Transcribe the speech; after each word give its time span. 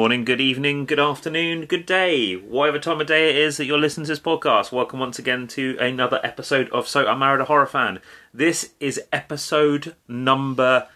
Good 0.00 0.04
morning, 0.04 0.24
good 0.24 0.40
evening, 0.40 0.86
good 0.86 0.98
afternoon, 0.98 1.66
good 1.66 1.84
day, 1.84 2.32
whatever 2.32 2.78
time 2.78 3.02
of 3.02 3.06
day 3.06 3.28
it 3.28 3.36
is 3.36 3.58
that 3.58 3.66
you're 3.66 3.76
listening 3.76 4.06
to 4.06 4.12
this 4.12 4.18
podcast. 4.18 4.72
Welcome 4.72 4.98
once 4.98 5.18
again 5.18 5.46
to 5.48 5.76
another 5.78 6.20
episode 6.24 6.70
of 6.70 6.88
So 6.88 7.06
I 7.06 7.14
Married 7.14 7.42
a 7.42 7.44
Horror 7.44 7.66
Fan. 7.66 8.00
This 8.32 8.70
is 8.80 9.02
episode 9.12 9.94
number 10.08 10.88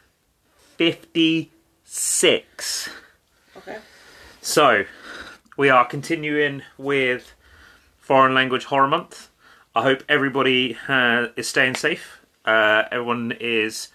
56. 0.79 2.89
Okay. 3.59 3.77
So, 4.41 4.87
we 5.59 5.69
are 5.69 5.85
continuing 5.85 6.63
with 6.79 7.35
Foreign 7.99 8.33
Language 8.33 8.65
Horror 8.65 8.89
Month. 8.89 9.29
I 9.75 9.83
hope 9.83 10.03
everybody 10.09 10.79
is 10.89 11.47
staying 11.47 11.75
safe. 11.75 12.21
Uh, 12.47 12.85
everyone 12.91 13.33
is 13.39 13.89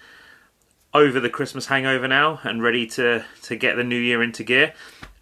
over 0.94 1.20
the 1.20 1.30
Christmas 1.30 1.68
hangover 1.68 2.08
now 2.08 2.40
and 2.44 2.64
ready 2.64 2.88
to, 2.88 3.24
to 3.44 3.56
get 3.56 3.76
the 3.76 3.84
new 3.84 4.00
year 4.00 4.24
into 4.24 4.44
gear. 4.44 4.74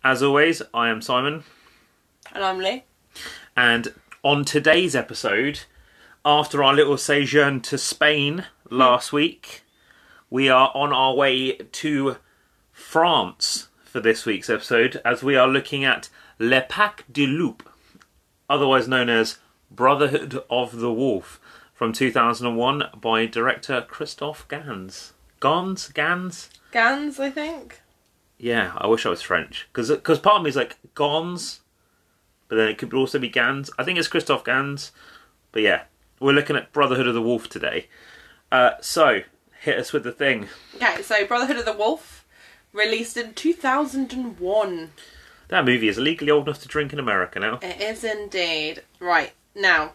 As 0.03 0.23
always, 0.23 0.61
I 0.73 0.89
am 0.89 1.01
Simon, 1.01 1.43
And 2.33 2.43
I'm 2.43 2.59
Lee. 2.59 2.83
and 3.55 3.93
on 4.23 4.45
today's 4.45 4.95
episode, 4.95 5.61
after 6.25 6.63
our 6.63 6.73
little 6.73 6.97
sojourn 6.97 7.61
to 7.61 7.77
Spain 7.77 8.45
last 8.69 9.11
week, 9.13 9.63
we 10.29 10.49
are 10.49 10.71
on 10.73 10.91
our 10.93 11.13
way 11.15 11.53
to 11.53 12.17
France 12.71 13.67
for 13.83 13.99
this 13.99 14.25
week's 14.25 14.49
episode 14.49 15.01
as 15.05 15.23
we 15.23 15.35
are 15.35 15.47
looking 15.47 15.83
at 15.85 16.09
Le 16.39 16.61
Pack 16.61 17.05
du 17.11 17.25
Loup, 17.25 17.67
otherwise 18.49 18.87
known 18.87 19.09
as 19.09 19.39
Brotherhood 19.71 20.41
of 20.49 20.77
the 20.77 20.91
Wolf, 20.93 21.39
from 21.73 21.93
2001 21.93 22.83
by 22.99 23.25
director 23.25 23.81
Christophe 23.87 24.47
Gans. 24.47 25.13
Gans? 25.39 25.89
Gans? 25.89 26.49
Gans, 26.71 27.19
I 27.19 27.29
think. 27.29 27.81
Yeah, 28.37 28.73
I 28.77 28.87
wish 28.87 29.05
I 29.05 29.09
was 29.09 29.21
French 29.21 29.67
because 29.71 29.89
because 29.89 30.19
part 30.19 30.37
of 30.37 30.43
me 30.43 30.49
is 30.49 30.55
like 30.55 30.77
Gans, 30.95 31.61
but 32.47 32.57
then 32.57 32.67
it 32.67 32.77
could 32.77 32.93
also 32.93 33.19
be 33.19 33.29
Gans. 33.29 33.69
I 33.79 33.83
think 33.83 33.97
it's 33.97 34.07
Christophe 34.07 34.43
Gans, 34.43 34.91
but 35.51 35.63
yeah, 35.63 35.83
we're 36.19 36.33
looking 36.33 36.55
at 36.55 36.71
Brotherhood 36.71 37.07
of 37.07 37.13
the 37.15 37.21
Wolf 37.21 37.49
today. 37.49 37.87
Uh, 38.51 38.71
so 38.79 39.21
hit 39.61 39.79
us 39.79 39.91
with 39.91 40.03
the 40.03 40.11
thing. 40.11 40.47
Okay, 40.75 41.01
so 41.01 41.25
Brotherhood 41.25 41.57
of 41.57 41.65
the 41.65 41.73
Wolf, 41.73 42.25
released 42.73 43.17
in 43.17 43.33
2001. 43.33 44.91
That 45.49 45.65
movie 45.65 45.87
is 45.87 45.97
legally 45.97 46.31
old 46.31 46.47
enough 46.47 46.61
to 46.61 46.67
drink 46.67 46.93
in 46.93 46.99
America 46.99 47.39
now. 47.39 47.59
It 47.61 47.81
is 47.81 48.03
indeed. 48.03 48.83
Right, 48.99 49.31
now, 49.55 49.93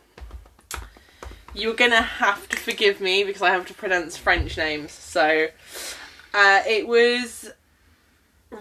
you're 1.55 1.75
gonna 1.75 2.03
have 2.03 2.49
to 2.49 2.57
forgive 2.57 3.01
me 3.01 3.23
because 3.23 3.43
I 3.43 3.51
have 3.51 3.67
to 3.67 3.75
pronounce 3.75 4.17
French 4.17 4.57
names. 4.57 4.93
So, 4.93 5.49
uh, 6.35 6.63
it 6.67 6.89
was 6.89 7.53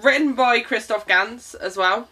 written 0.02 0.34
by 0.34 0.60
Christophe 0.62 1.08
Gans 1.08 1.56
as 1.56 1.78
well. 1.78 2.08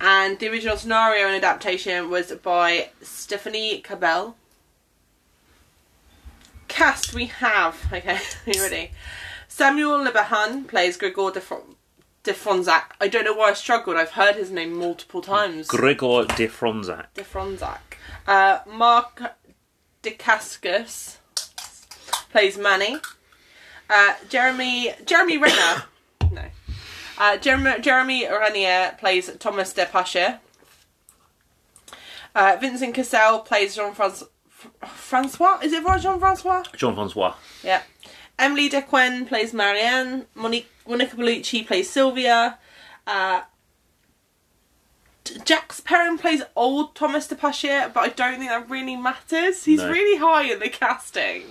And 0.00 0.38
the 0.38 0.48
original 0.48 0.76
scenario 0.76 1.26
and 1.26 1.36
adaptation 1.36 2.08
was 2.10 2.32
by 2.32 2.90
Stephanie 3.02 3.80
Cabell. 3.80 4.36
Cast 6.68 7.12
we 7.12 7.26
have, 7.26 7.76
okay, 7.92 8.14
are 8.16 8.52
you 8.52 8.62
ready? 8.62 8.92
Samuel 9.48 10.02
Le 10.04 10.12
Bihan 10.12 10.66
plays 10.66 10.96
Gregor 10.96 11.30
de, 11.32 11.40
Fron- 11.40 11.76
de 12.22 12.32
Fronsac. 12.32 12.92
I 13.00 13.08
don't 13.08 13.24
know 13.24 13.34
why 13.34 13.50
I 13.50 13.54
struggled, 13.54 13.96
I've 13.96 14.12
heard 14.12 14.36
his 14.36 14.50
name 14.50 14.72
multiple 14.78 15.20
times. 15.20 15.66
Gregor 15.66 16.24
de 16.24 16.46
Fronsac. 16.46 17.06
de 17.14 17.22
Fronsac. 17.24 17.80
Uh, 18.26 18.60
Mark 18.66 19.20
Dacascos 20.02 21.16
plays 22.30 22.56
Manny. 22.56 22.98
Uh, 23.90 24.14
Jeremy 24.28 24.94
Jeremy 25.04 25.36
Renner. 25.36 25.84
Uh, 27.20 27.36
Jeremy, 27.36 27.78
Jeremy 27.82 28.26
Renier 28.26 28.96
plays 28.98 29.30
Thomas 29.38 29.74
Depache. 29.74 30.38
Uh, 32.34 32.56
Vincent 32.58 32.94
Cassel 32.94 33.40
plays 33.40 33.76
Jean 33.76 33.92
Francois. 33.92 34.26
Francois? 34.86 35.58
Is 35.62 35.74
it 35.74 35.84
Jean 36.00 36.18
Francois? 36.18 36.62
Jean 36.74 36.94
Francois. 36.94 37.34
Yeah. 37.62 37.82
Emily 38.38 38.70
Dequenne 38.70 39.28
plays 39.28 39.52
Marianne. 39.52 40.24
Monique, 40.34 40.70
Monica 40.88 41.14
Bellucci 41.14 41.66
plays 41.66 41.90
Sylvia. 41.90 42.58
Uh, 43.06 43.42
Jacques 45.46 45.84
Perrin 45.84 46.16
plays 46.16 46.42
old 46.56 46.94
Thomas 46.94 47.28
DePache, 47.28 47.92
but 47.92 48.00
I 48.00 48.08
don't 48.08 48.38
think 48.38 48.48
that 48.48 48.70
really 48.70 48.96
matters. 48.96 49.64
He's 49.64 49.80
No. 49.82 49.90
really 49.90 50.18
high 50.18 50.44
in 50.44 50.58
the 50.58 50.70
casting. 50.70 51.42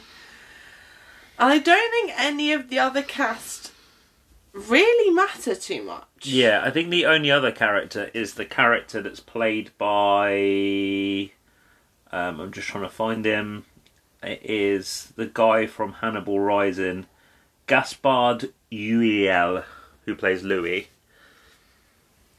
And 1.37 1.53
I 1.53 1.59
don't 1.59 1.91
think 1.91 2.11
any 2.19 2.51
of 2.51 2.69
the 2.69 2.79
other 2.79 3.03
cast 3.03 3.71
really 4.53 5.13
matter 5.13 5.55
too 5.55 5.83
much. 5.83 6.05
Yeah, 6.23 6.61
I 6.63 6.71
think 6.71 6.89
the 6.89 7.05
only 7.05 7.31
other 7.31 7.51
character 7.51 8.09
is 8.13 8.33
the 8.35 8.45
character 8.45 9.01
that's 9.01 9.19
played 9.19 9.71
by. 9.77 11.31
Um, 12.11 12.39
I'm 12.39 12.51
just 12.51 12.67
trying 12.67 12.83
to 12.83 12.89
find 12.89 13.23
him. 13.25 13.65
It 14.23 14.41
is 14.43 15.13
the 15.15 15.27
guy 15.27 15.65
from 15.67 15.93
Hannibal 15.93 16.39
Rising, 16.39 17.05
Gaspard 17.67 18.51
Ulliel, 18.71 19.63
who 20.05 20.15
plays 20.15 20.43
Louis. 20.43 20.89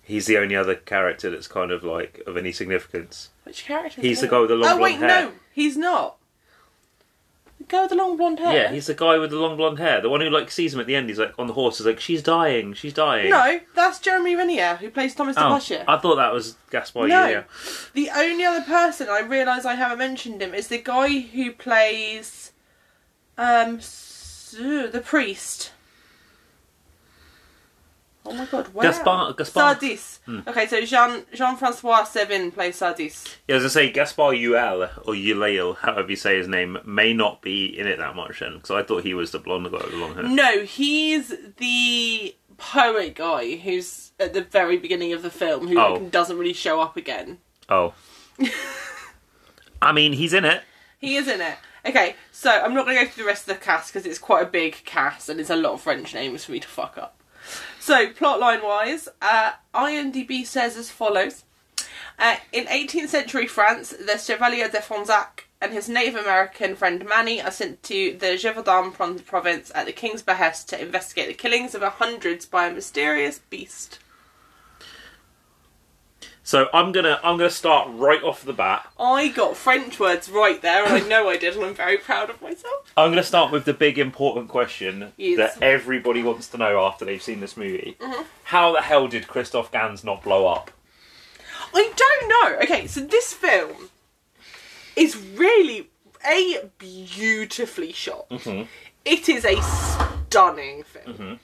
He's 0.02 0.26
the 0.26 0.38
only 0.38 0.56
other 0.56 0.74
character 0.74 1.30
that's 1.30 1.46
kind 1.46 1.70
of 1.70 1.84
like 1.84 2.20
of 2.26 2.36
any 2.36 2.50
significance. 2.52 3.30
Which 3.44 3.64
character? 3.64 4.00
He's 4.00 4.20
the 4.20 4.26
guy 4.28 4.40
with 4.40 4.48
the 4.50 4.56
long 4.56 4.78
Oh 4.78 4.82
wait, 4.82 4.98
hair. 4.98 5.08
no, 5.08 5.32
he's 5.52 5.76
not. 5.76 6.16
Guy 7.70 7.82
with 7.82 7.90
the 7.90 7.96
long 7.96 8.16
blonde 8.16 8.40
hair. 8.40 8.52
Yeah, 8.52 8.72
he's 8.72 8.88
the 8.88 8.94
guy 8.94 9.16
with 9.18 9.30
the 9.30 9.36
long 9.36 9.56
blonde 9.56 9.78
hair. 9.78 10.00
The 10.00 10.08
one 10.10 10.20
who 10.20 10.28
like 10.28 10.50
sees 10.50 10.74
him 10.74 10.80
at 10.80 10.86
the 10.86 10.96
end. 10.96 11.08
He's 11.08 11.18
like 11.20 11.38
on 11.38 11.46
the 11.46 11.52
horse. 11.52 11.78
Is 11.78 11.86
like 11.86 12.00
she's 12.00 12.20
dying. 12.22 12.74
She's 12.74 12.92
dying. 12.92 13.30
No, 13.30 13.60
that's 13.76 14.00
Jeremy 14.00 14.34
Renier 14.34 14.76
who 14.76 14.90
plays 14.90 15.14
Thomas 15.14 15.36
Oh, 15.38 15.42
DePache. 15.42 15.84
I 15.86 15.96
thought 15.98 16.16
that 16.16 16.32
was 16.32 16.56
Gaspard 16.72 17.08
No. 17.08 17.14
Ulliel. 17.14 17.92
The 17.92 18.10
only 18.14 18.44
other 18.44 18.62
person 18.64 19.08
I 19.08 19.20
realise 19.20 19.64
I 19.64 19.76
haven't 19.76 19.98
mentioned 19.98 20.42
him 20.42 20.52
is 20.52 20.66
the 20.68 20.78
guy 20.78 21.20
who 21.20 21.52
plays 21.52 22.50
um 23.38 23.76
the 23.78 25.02
priest. 25.04 25.70
Oh 28.26 28.32
my 28.34 28.44
god, 28.46 28.68
where? 28.74 28.90
Gaspar- 28.90 29.34
Gaspar- 29.36 29.60
Sardis. 29.60 30.20
Hmm. 30.26 30.40
Okay, 30.46 30.66
so 30.66 30.84
Jean 30.84 31.24
Jean 31.32 31.56
Francois 31.56 32.04
Sevin 32.04 32.52
plays 32.52 32.76
Sardis. 32.76 33.24
Yeah, 33.48 33.56
as 33.56 33.64
I 33.64 33.68
say, 33.68 33.90
Gaspard 33.90 34.36
Ulliel 34.36 34.90
or 35.06 35.14
Ulliel, 35.14 35.76
however 35.78 36.10
you 36.10 36.16
say 36.16 36.36
his 36.36 36.46
name, 36.46 36.78
may 36.84 37.12
not 37.14 37.40
be 37.40 37.66
in 37.66 37.86
it 37.86 37.98
that 37.98 38.14
much 38.14 38.40
then, 38.40 38.54
because 38.56 38.70
I 38.72 38.82
thought 38.82 39.04
he 39.04 39.14
was 39.14 39.30
the 39.30 39.38
blonde 39.38 39.64
guy 39.72 39.78
with 39.78 39.90
the 39.90 39.96
long 39.96 40.14
hair. 40.14 40.22
No, 40.24 40.60
he's 40.64 41.34
the 41.56 42.36
poet 42.58 43.14
guy 43.14 43.56
who's 43.56 44.12
at 44.20 44.34
the 44.34 44.42
very 44.42 44.76
beginning 44.76 45.14
of 45.14 45.22
the 45.22 45.30
film 45.30 45.66
who 45.66 45.80
Oh. 45.80 45.94
like, 45.94 46.10
doesn't 46.10 46.36
really 46.36 46.52
show 46.52 46.78
up 46.80 46.96
again. 46.98 47.38
Oh. 47.70 47.94
I 49.82 49.92
mean, 49.92 50.12
he's 50.12 50.34
in 50.34 50.44
it. 50.44 50.62
He 50.98 51.16
is 51.16 51.26
in 51.26 51.40
it. 51.40 51.56
Okay, 51.86 52.16
so 52.32 52.50
I'm 52.50 52.74
not 52.74 52.84
going 52.84 52.98
to 52.98 53.04
go 53.04 53.10
through 53.10 53.24
the 53.24 53.28
rest 53.28 53.48
of 53.48 53.56
the 53.58 53.64
cast 53.64 53.90
because 53.92 54.04
it's 54.06 54.18
quite 54.18 54.42
a 54.42 54.50
big 54.50 54.84
cast 54.84 55.30
and 55.30 55.40
it's 55.40 55.48
a 55.48 55.56
lot 55.56 55.72
of 55.72 55.80
French 55.80 56.12
names 56.12 56.44
for 56.44 56.52
me 56.52 56.60
to 56.60 56.68
fuck 56.68 56.98
up. 56.98 57.16
So, 57.82 58.08
plotline 58.08 58.62
wise, 58.62 59.08
uh, 59.22 59.52
IMDb 59.74 60.44
says 60.44 60.76
as 60.76 60.90
follows 60.90 61.44
uh, 62.18 62.36
In 62.52 62.66
18th 62.66 63.08
century 63.08 63.46
France, 63.46 63.88
the 63.88 64.18
Chevalier 64.18 64.68
de 64.68 64.80
Fonzac 64.80 65.44
and 65.62 65.72
his 65.72 65.88
Native 65.88 66.16
American 66.16 66.76
friend 66.76 67.06
Manny 67.08 67.40
are 67.40 67.50
sent 67.50 67.82
to 67.84 68.18
the 68.18 68.36
Gévaudan 68.36 69.24
province 69.24 69.72
at 69.74 69.86
the 69.86 69.92
king's 69.92 70.20
behest 70.20 70.68
to 70.68 70.80
investigate 70.80 71.28
the 71.28 71.34
killings 71.34 71.74
of 71.74 71.82
hundreds 71.82 72.44
by 72.44 72.66
a 72.66 72.72
mysterious 72.72 73.38
beast. 73.48 73.98
So 76.50 76.68
I'm 76.74 76.90
gonna 76.90 77.20
I'm 77.22 77.38
gonna 77.38 77.48
start 77.48 77.86
right 77.92 78.20
off 78.24 78.44
the 78.44 78.52
bat. 78.52 78.84
I 78.98 79.28
got 79.28 79.56
French 79.56 80.00
words 80.00 80.28
right 80.28 80.60
there, 80.60 80.84
and 80.84 80.94
I 80.94 81.06
know 81.06 81.28
I 81.28 81.36
did, 81.36 81.54
and 81.54 81.64
I'm 81.64 81.74
very 81.74 81.96
proud 81.96 82.28
of 82.28 82.42
myself. 82.42 82.92
I'm 82.96 83.12
gonna 83.12 83.22
start 83.22 83.52
with 83.52 83.66
the 83.66 83.72
big 83.72 84.00
important 84.00 84.48
question 84.48 85.12
Yes. 85.16 85.54
that 85.54 85.62
everybody 85.62 86.24
wants 86.24 86.48
to 86.48 86.58
know 86.58 86.84
after 86.84 87.04
they've 87.04 87.22
seen 87.22 87.38
this 87.38 87.56
movie. 87.56 87.96
Mm-hmm. 88.00 88.22
How 88.42 88.72
the 88.72 88.82
hell 88.82 89.06
did 89.06 89.28
Christophe 89.28 89.70
Gans 89.70 90.02
not 90.02 90.24
blow 90.24 90.48
up? 90.48 90.72
I 91.72 91.92
don't 91.96 92.28
know. 92.28 92.58
Okay, 92.64 92.88
so 92.88 92.98
this 92.98 93.32
film 93.32 93.88
is 94.96 95.16
really 95.16 95.88
a 96.26 96.68
beautifully 96.78 97.92
shot. 97.92 98.26
It 99.04 99.28
is 99.28 99.44
a 99.44 99.62
stunning 99.62 100.82
film, 100.82 101.38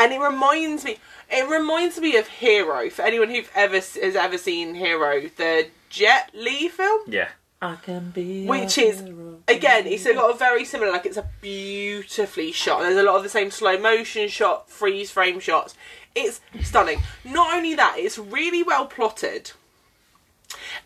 and 0.00 0.12
it 0.12 0.18
reminds 0.20 0.84
me. 0.84 0.96
It 1.30 1.48
reminds 1.48 2.00
me 2.00 2.16
of 2.16 2.26
Hero. 2.26 2.90
For 2.90 3.02
anyone 3.02 3.30
who 3.30 3.42
ever 3.54 3.76
has 3.76 3.96
ever 4.16 4.36
seen 4.38 4.74
Hero, 4.74 5.20
the 5.36 5.68
Jet 5.88 6.30
Li 6.34 6.68
film, 6.68 7.02
Yeah. 7.06 7.28
I 7.62 7.76
can 7.76 8.10
be. 8.10 8.46
which 8.46 8.78
is 8.78 9.02
again, 9.46 9.86
it's 9.86 10.04
got 10.04 10.34
a 10.34 10.36
very 10.36 10.64
similar. 10.64 10.90
Like 10.90 11.04
it's 11.06 11.18
a 11.18 11.28
beautifully 11.40 12.52
shot. 12.52 12.80
There's 12.80 12.96
a 12.96 13.02
lot 13.02 13.16
of 13.16 13.22
the 13.22 13.28
same 13.28 13.50
slow 13.50 13.78
motion 13.78 14.28
shot, 14.28 14.70
freeze 14.70 15.10
frame 15.10 15.40
shots. 15.40 15.74
It's 16.14 16.40
stunning. 16.62 17.02
Not 17.24 17.54
only 17.54 17.74
that, 17.74 17.96
it's 17.98 18.18
really 18.18 18.62
well 18.62 18.86
plotted. 18.86 19.52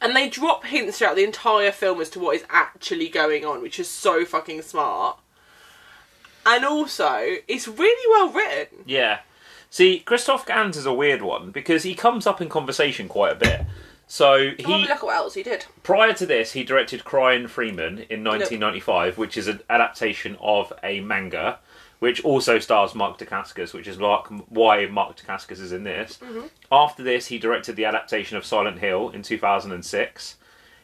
And 0.02 0.14
they 0.14 0.28
drop 0.28 0.64
hints 0.66 0.98
throughout 0.98 1.16
the 1.16 1.24
entire 1.24 1.72
film 1.72 2.00
as 2.00 2.10
to 2.10 2.18
what 2.20 2.36
is 2.36 2.44
actually 2.50 3.08
going 3.08 3.44
on, 3.46 3.62
which 3.62 3.78
is 3.78 3.88
so 3.88 4.24
fucking 4.26 4.60
smart. 4.62 5.18
And 6.46 6.64
also, 6.64 7.36
it's 7.48 7.66
really 7.66 8.06
well 8.10 8.32
written. 8.32 8.78
Yeah. 8.86 9.20
See, 9.70 9.98
Christophe 10.00 10.46
Gans 10.46 10.76
is 10.76 10.86
a 10.86 10.92
weird 10.94 11.22
one 11.22 11.50
because 11.50 11.82
he 11.82 11.94
comes 11.94 12.26
up 12.26 12.40
in 12.40 12.48
conversation 12.48 13.08
quite 13.08 13.32
a 13.32 13.36
bit. 13.36 13.62
So 14.06 14.50
he 14.58 14.64
look 14.66 14.90
at 14.90 15.02
what 15.02 15.16
else 15.16 15.34
he 15.34 15.42
did. 15.42 15.64
prior 15.82 16.12
to 16.12 16.26
this, 16.26 16.52
he 16.52 16.62
directed 16.62 17.04
Crying 17.04 17.48
Freeman 17.48 18.04
in 18.10 18.22
1995, 18.22 19.18
which 19.18 19.36
is 19.36 19.48
an 19.48 19.60
adaptation 19.70 20.36
of 20.40 20.72
a 20.82 21.00
manga, 21.00 21.58
which 21.98 22.22
also 22.22 22.58
stars 22.58 22.94
Mark 22.94 23.18
Dacascos, 23.18 23.72
which 23.72 23.88
is 23.88 23.98
like 23.98 24.26
why 24.48 24.86
Mark 24.86 25.16
Dacascos 25.16 25.58
is 25.58 25.72
in 25.72 25.84
this. 25.84 26.18
After 26.70 27.02
this, 27.02 27.26
he 27.28 27.38
directed 27.38 27.76
the 27.76 27.86
adaptation 27.86 28.36
of 28.36 28.44
Silent 28.44 28.78
Hill 28.78 29.08
in 29.08 29.22
2006. 29.22 30.36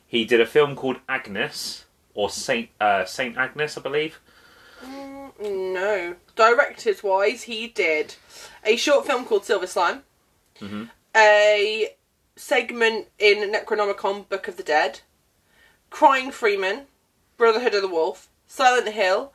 He 0.07 0.25
did 0.25 0.41
a 0.41 0.47
film 0.47 0.75
called 0.75 0.97
Agnes 1.09 1.85
or 2.15 2.31
Saint 2.31 2.71
uh, 2.81 3.05
Saint 3.05 3.37
Agnes, 3.37 3.77
I 3.77 3.83
believe. 3.83 4.19
No. 5.41 6.17
Directors 6.37 7.03
wise, 7.03 7.43
he 7.45 7.67
did 7.67 8.15
a 8.65 8.77
short 8.77 9.07
film 9.07 9.25
called 9.25 9.45
Silver 9.45 9.67
Slime, 9.67 10.03
Mm-hmm. 10.61 10.85
a 11.17 11.89
segment 12.37 13.07
in 13.19 13.53
Necronomicon 13.53 14.29
Book 14.29 14.49
of 14.49 14.57
the 14.57 14.63
Dead, 14.63 15.01
Crying 15.91 16.31
Freeman, 16.31 16.83
Brotherhood 17.37 17.75
of 17.75 17.83
the 17.83 17.89
Wolf, 17.89 18.29
Silent 18.47 18.89
Hill, 18.89 19.33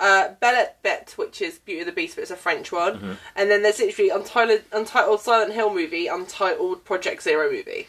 uh, 0.00 0.30
Bellet 0.40 0.76
Bet, 0.82 1.12
which 1.16 1.40
is 1.42 1.58
Beauty 1.58 1.80
of 1.80 1.86
the 1.86 1.92
Beast, 1.92 2.16
but 2.16 2.22
it's 2.22 2.30
a 2.30 2.36
French 2.36 2.72
one, 2.72 2.94
Mm-hmm. 2.96 3.12
and 3.36 3.50
then 3.50 3.62
there's 3.62 3.78
literally 3.78 4.10
untitled, 4.10 4.62
untitled 4.72 5.20
Silent 5.20 5.52
Hill 5.52 5.72
movie, 5.74 6.06
untitled 6.06 6.84
Project 6.84 7.22
Zero 7.22 7.50
movie. 7.50 7.86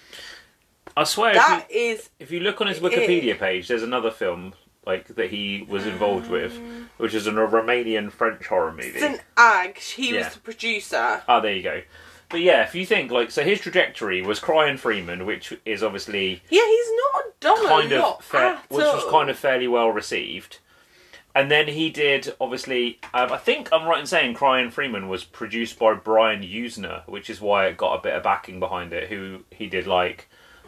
I 0.96 1.06
swear, 1.06 1.34
if 1.36 1.70
you, 1.72 1.80
is 1.80 2.10
if 2.20 2.32
you 2.32 2.40
look 2.42 2.62
on 2.62 2.68
his 2.68 2.78
it. 2.78 2.84
Wikipedia 2.84 3.40
page, 3.40 3.68
there's 3.68 3.82
another 3.84 4.12
film 4.12 4.54
like 4.86 5.08
that 5.16 5.30
he 5.30 5.66
was 5.68 5.86
involved 5.86 6.30
with, 6.30 6.60
which 6.98 7.14
is 7.14 7.28
a 7.28 7.32
Romanian 7.32 8.12
French 8.12 8.46
horror 8.48 8.72
movie. 8.72 8.90
It's 8.90 9.04
an 9.04 9.20
Ag. 9.38 9.78
He 9.78 10.14
Yeah. 10.16 10.26
was 10.26 10.34
the 10.36 10.40
producer. 10.42 11.24
Oh, 11.28 11.40
there 11.42 11.54
you 11.54 11.64
go. 11.64 11.82
But 12.30 12.42
yeah, 12.42 12.64
if 12.64 12.74
you 12.74 12.86
think 12.86 13.12
like 13.12 13.30
so, 13.32 13.44
his 13.44 13.60
trajectory 13.60 14.22
was 14.22 14.40
Crying 14.40 14.78
Freeman, 14.78 15.26
which 15.26 15.54
is 15.66 15.84
obviously 15.84 16.42
Yeah, 16.50 16.66
he's 16.66 16.88
not 17.14 17.40
done 17.40 17.68
kind 17.68 17.92
a 17.92 18.04
of 18.04 18.24
fair, 18.26 18.42
at 18.56 18.70
which 18.72 18.84
was 18.84 19.04
all. 19.04 19.12
kind 19.12 19.30
of 19.30 19.38
fairly 19.38 19.68
well 19.68 19.90
received. 19.90 20.58
And 21.36 21.50
then 21.50 21.68
he 21.68 21.90
did 21.90 22.34
obviously. 22.42 23.00
Um, 23.14 23.32
I 23.32 23.38
think 23.38 23.70
I'm 23.72 23.88
right 23.88 24.00
in 24.00 24.06
saying 24.08 24.34
Crying 24.36 24.70
Freeman 24.72 25.08
was 25.10 25.24
produced 25.24 25.78
by 25.80 25.94
Brian 25.94 26.42
Yuzna, 26.42 27.08
which 27.08 27.30
is 27.30 27.40
why 27.42 27.68
it 27.68 27.78
got 27.78 27.94
a 28.00 28.02
bit 28.02 28.14
of 28.16 28.24
backing 28.24 28.60
behind 28.60 28.94
it. 28.94 29.10
Who 29.10 29.44
he 29.52 29.68
did 29.68 29.86
like 29.88 30.28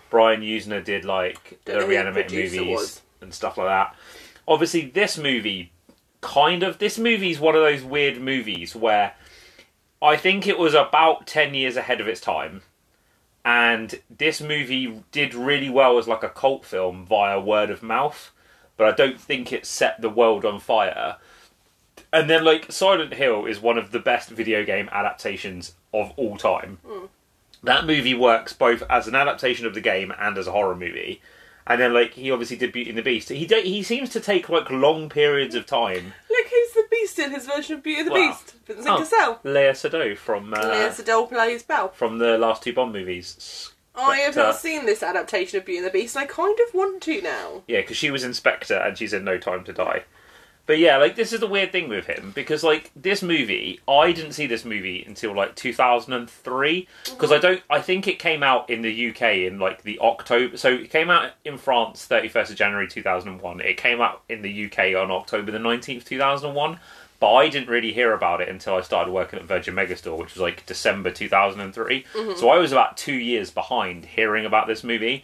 Brian 0.10 0.42
Yuzna 0.42 0.84
did 0.84 1.04
like 1.06 1.60
Don't 1.66 1.76
know 1.76 1.82
the 1.82 1.86
who 1.88 1.92
the 1.94 1.98
reanimated 1.98 2.28
producer 2.32 2.60
movies 2.62 2.78
was. 2.78 3.02
and 3.22 3.34
stuff 3.34 3.58
like 3.58 3.68
that. 3.68 3.96
Obviously, 4.48 4.86
this 4.86 5.18
movie 5.18 5.72
kind 6.22 6.64
of 6.64 6.80
this 6.80 6.98
movie 6.98 7.30
is 7.30 7.40
one 7.40 7.56
of 7.56 7.62
those 7.62 7.84
weird 7.84 8.20
movies 8.20 8.76
where 8.76 9.14
I 10.02 10.18
think 10.18 10.48
it 10.48 10.58
was 10.58 10.74
about 10.74 11.28
10 11.28 11.54
years 11.54 11.78
ahead 11.78 12.02
of 12.02 12.08
its 12.08 12.20
time. 12.20 12.64
And 13.44 14.02
this 14.10 14.42
movie 14.42 15.04
did 15.12 15.36
really 15.36 15.70
well 15.70 16.00
as 16.00 16.08
like 16.08 16.24
a 16.24 16.30
cult 16.30 16.66
film 16.66 17.06
via 17.06 17.40
word 17.40 17.70
of 17.70 17.84
mouth, 17.84 18.32
but 18.76 18.88
I 18.88 18.92
don't 18.92 19.20
think 19.20 19.54
it 19.54 19.68
set 19.68 20.02
the 20.02 20.10
world 20.10 20.46
on 20.46 20.60
fire. 20.60 21.18
And 22.12 22.28
then 22.28 22.44
like 22.44 22.72
Silent 22.72 23.14
Hill 23.14 23.46
is 23.46 23.60
one 23.60 23.78
of 23.78 23.92
the 23.92 24.00
best 24.00 24.30
video 24.30 24.66
game 24.66 24.90
adaptations 24.92 25.76
of 25.94 26.12
all 26.18 26.38
time. 26.38 26.80
Hmm. 26.86 27.06
That 27.64 27.86
movie 27.86 28.14
works 28.14 28.54
both 28.54 28.84
as 28.90 29.08
an 29.08 29.16
adaptation 29.16 29.66
of 29.66 29.74
the 29.74 29.82
game 29.82 30.14
and 30.20 30.38
as 30.38 30.48
a 30.48 30.52
horror 30.52 30.76
movie. 30.76 31.22
And 31.68 31.82
then 31.82 31.94
like 31.94 32.14
he 32.14 32.30
obviously 32.32 32.58
did 32.58 32.72
Beauty 32.72 32.90
and 32.92 32.98
the 32.98 33.02
Beast. 33.04 33.30
He 33.30 33.46
do, 33.48 33.60
he 33.62 33.82
seems 33.82 34.10
to 34.12 34.20
take 34.20 34.50
like 34.50 34.70
long 34.70 35.10
periods 35.10 35.56
of 35.56 35.66
time. 35.66 36.14
Look 36.30 36.48
who's 36.48 36.74
the 36.74 36.84
Beast 36.92 37.18
in 37.20 37.32
his 37.32 37.48
version 37.48 37.76
of 37.76 37.84
Beauty 37.84 38.02
and 38.02 38.10
the 38.10 38.14
Wow. 38.14 38.30
Beast. 38.30 38.54
Vincent 38.68 38.88
Oh. 38.90 38.98
Cassel. 39.00 39.40
Léa 39.44 39.72
Seydoux 39.72 40.16
from 40.18 40.54
uh, 40.54 40.58
Léa 40.58 40.90
Seydoux 40.92 41.28
plays 41.28 41.64
Belle. 41.64 41.90
from 41.90 42.20
the 42.20 42.38
last 42.38 42.62
two 42.64 42.74
Bond 42.74 42.94
movies. 42.94 43.72
I 43.98 44.18
have 44.18 44.36
not 44.36 44.58
seen 44.58 44.86
this 44.86 45.02
adaptation 45.02 45.58
of 45.58 45.66
Beauty 45.66 45.78
and 45.78 45.88
the 45.88 45.92
Beast, 45.92 46.16
and 46.18 46.24
I 46.24 46.28
kind 46.28 46.58
of 46.68 46.74
want 46.74 47.02
to 47.04 47.22
now. 47.22 47.64
Yeah, 47.68 47.80
because 47.82 47.96
she 47.98 48.12
was 48.12 48.24
Inspector 48.26 48.76
and 48.76 48.98
she's 48.98 49.14
in 49.14 49.24
No 49.24 49.38
Time 49.38 49.64
to 49.64 49.74
Die. 49.74 50.04
But 50.66 50.80
yeah, 50.80 50.98
like 50.98 51.16
this 51.16 51.32
is 51.32 51.40
the 51.40 51.48
weird 51.48 51.72
thing 51.72 51.90
with 51.90 52.08
him 52.08 52.32
because 52.34 52.64
like 52.64 52.92
this 52.96 53.22
movie, 53.22 53.80
I 53.88 54.12
didn't 54.12 54.34
see 54.34 54.48
this 54.48 54.66
movie 54.66 55.04
until 55.06 55.36
like 55.36 55.56
2003 55.56 56.88
because 57.04 57.32
I 57.32 57.36
mm-hmm. 57.36 57.42
don't. 57.42 57.62
I 57.70 57.82
think 57.82 58.08
it 58.08 58.18
came 58.18 58.42
out 58.42 58.70
in 58.70 58.82
the 58.82 59.10
UK 59.10 59.22
in 59.48 59.60
like 59.60 59.84
the 59.84 60.00
October. 60.00 60.58
So 60.58 60.70
it 60.70 60.90
came 60.90 61.10
out 61.10 61.32
in 61.44 61.58
France 61.58 62.08
31st 62.10 62.52
of 62.52 62.56
January 62.56 62.88
2001. 62.88 63.62
It 63.62 63.78
came 63.78 64.02
out 64.02 64.24
in 64.28 64.42
the 64.42 64.66
UK 64.66 64.96
on 64.96 65.12
October 65.12 65.52
the 65.52 65.60
19th 65.60 66.06
2001. 66.06 66.80
But 67.18 67.34
I 67.34 67.48
didn't 67.48 67.70
really 67.70 67.94
hear 67.94 68.12
about 68.12 68.42
it 68.42 68.50
until 68.50 68.76
I 68.76 68.82
started 68.82 69.12
working 69.12 69.40
at 69.40 69.46
Virgin 69.46 69.74
Megastore, 69.74 70.18
which 70.18 70.34
was 70.34 70.42
like 70.42 70.66
December 70.66 71.12
2003. 71.12 72.04
Mm-hmm. 72.04 72.38
So 72.38 72.50
I 72.50 72.58
was 72.58 72.74
about 72.74 72.98
two 72.98 73.14
years 73.14 73.52
behind 73.52 74.06
hearing 74.06 74.46
about 74.46 74.68
this 74.68 74.84
movie 74.84 75.24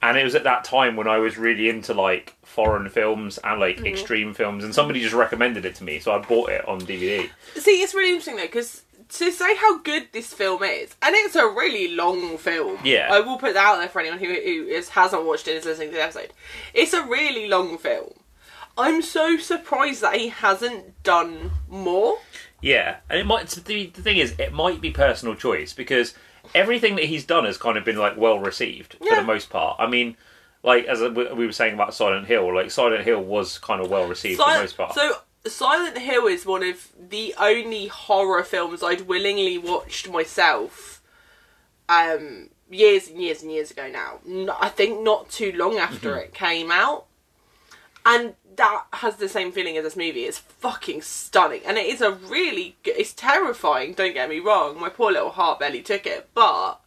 and 0.00 0.16
it 0.16 0.24
was 0.24 0.34
at 0.34 0.44
that 0.44 0.64
time 0.64 0.96
when 0.96 1.08
I 1.08 1.18
was 1.18 1.36
really 1.36 1.68
into 1.68 1.94
like 1.94 2.36
foreign 2.42 2.88
films 2.88 3.38
and 3.42 3.60
like 3.60 3.76
mm-hmm. 3.76 3.86
extreme 3.86 4.34
films, 4.34 4.64
and 4.64 4.74
somebody 4.74 5.00
just 5.00 5.14
recommended 5.14 5.64
it 5.64 5.74
to 5.76 5.84
me, 5.84 5.98
so 5.98 6.12
I 6.12 6.18
bought 6.18 6.50
it 6.50 6.66
on 6.68 6.80
DVD. 6.80 7.28
See, 7.56 7.82
it's 7.82 7.94
really 7.94 8.10
interesting 8.10 8.36
though, 8.36 8.42
because 8.42 8.82
to 9.10 9.32
say 9.32 9.56
how 9.56 9.78
good 9.78 10.08
this 10.12 10.32
film 10.32 10.62
is, 10.62 10.94
and 11.02 11.14
it's 11.14 11.36
a 11.36 11.46
really 11.46 11.94
long 11.94 12.38
film. 12.38 12.78
Yeah. 12.84 13.08
I 13.10 13.20
will 13.20 13.38
put 13.38 13.54
that 13.54 13.64
out 13.64 13.78
there 13.78 13.88
for 13.88 14.00
anyone 14.00 14.18
who, 14.18 14.26
who 14.26 14.66
is, 14.66 14.90
hasn't 14.90 15.24
watched 15.24 15.48
it 15.48 15.52
and 15.52 15.60
is 15.60 15.66
listening 15.66 15.90
to 15.90 15.96
the 15.96 16.02
episode. 16.02 16.32
It's 16.74 16.92
a 16.92 17.02
really 17.04 17.48
long 17.48 17.78
film. 17.78 18.12
I'm 18.76 19.02
so 19.02 19.38
surprised 19.38 20.02
that 20.02 20.16
he 20.16 20.28
hasn't 20.28 21.02
done 21.02 21.50
more. 21.68 22.18
Yeah, 22.60 22.98
and 23.08 23.18
it 23.18 23.26
might. 23.26 23.48
The, 23.48 23.86
the 23.86 24.02
thing 24.02 24.18
is, 24.18 24.34
it 24.38 24.52
might 24.52 24.80
be 24.80 24.90
personal 24.90 25.34
choice 25.34 25.72
because 25.72 26.14
everything 26.54 26.96
that 26.96 27.04
he's 27.06 27.24
done 27.24 27.44
has 27.44 27.56
kind 27.58 27.76
of 27.76 27.84
been 27.84 27.96
like 27.96 28.16
well 28.16 28.38
received 28.38 28.94
for 28.94 29.14
the 29.14 29.22
most 29.22 29.50
part. 29.50 29.76
I 29.78 29.86
mean, 29.86 30.16
like 30.62 30.84
as 30.86 31.00
we 31.00 31.08
we 31.32 31.46
were 31.46 31.52
saying 31.52 31.74
about 31.74 31.94
Silent 31.94 32.26
Hill, 32.26 32.54
like 32.54 32.70
Silent 32.70 33.04
Hill 33.04 33.22
was 33.22 33.58
kind 33.58 33.80
of 33.80 33.90
well 33.90 34.06
received 34.08 34.40
for 34.40 34.50
the 34.52 34.58
most 34.60 34.76
part. 34.76 34.94
So, 34.94 35.18
Silent 35.46 35.98
Hill 35.98 36.26
is 36.26 36.44
one 36.44 36.62
of 36.62 36.88
the 36.98 37.34
only 37.38 37.86
horror 37.86 38.42
films 38.42 38.82
I'd 38.82 39.02
willingly 39.02 39.56
watched 39.58 40.10
myself. 40.10 41.00
Um, 41.88 42.50
years 42.70 43.08
and 43.08 43.20
years 43.22 43.42
and 43.42 43.50
years 43.50 43.70
ago 43.70 43.88
now. 43.88 44.18
I 44.60 44.68
think 44.68 45.00
not 45.02 45.30
too 45.30 45.52
long 45.52 45.76
after 45.78 46.10
Mm-hmm. 46.10 46.18
it 46.20 46.34
came 46.34 46.70
out, 46.70 47.06
and 48.04 48.34
that 48.58 48.84
has 48.92 49.16
the 49.16 49.28
same 49.28 49.50
feeling 49.50 49.76
as 49.78 49.84
this 49.84 49.96
movie. 49.96 50.24
It's 50.24 50.38
fucking 50.38 51.02
stunning, 51.02 51.62
and 51.64 51.78
it 51.78 51.86
is 51.86 52.00
a 52.02 52.12
really. 52.12 52.76
g- 52.84 52.90
It's 52.92 53.12
terrifying. 53.14 53.94
Don't 53.94 54.12
get 54.14 54.28
me 54.28 54.38
wrong. 54.38 54.78
My 54.78 54.90
poor 54.90 55.10
little 55.10 55.30
heart 55.30 55.58
barely 55.60 55.80
took 55.82 56.06
it, 56.06 56.28
but. 56.34 56.80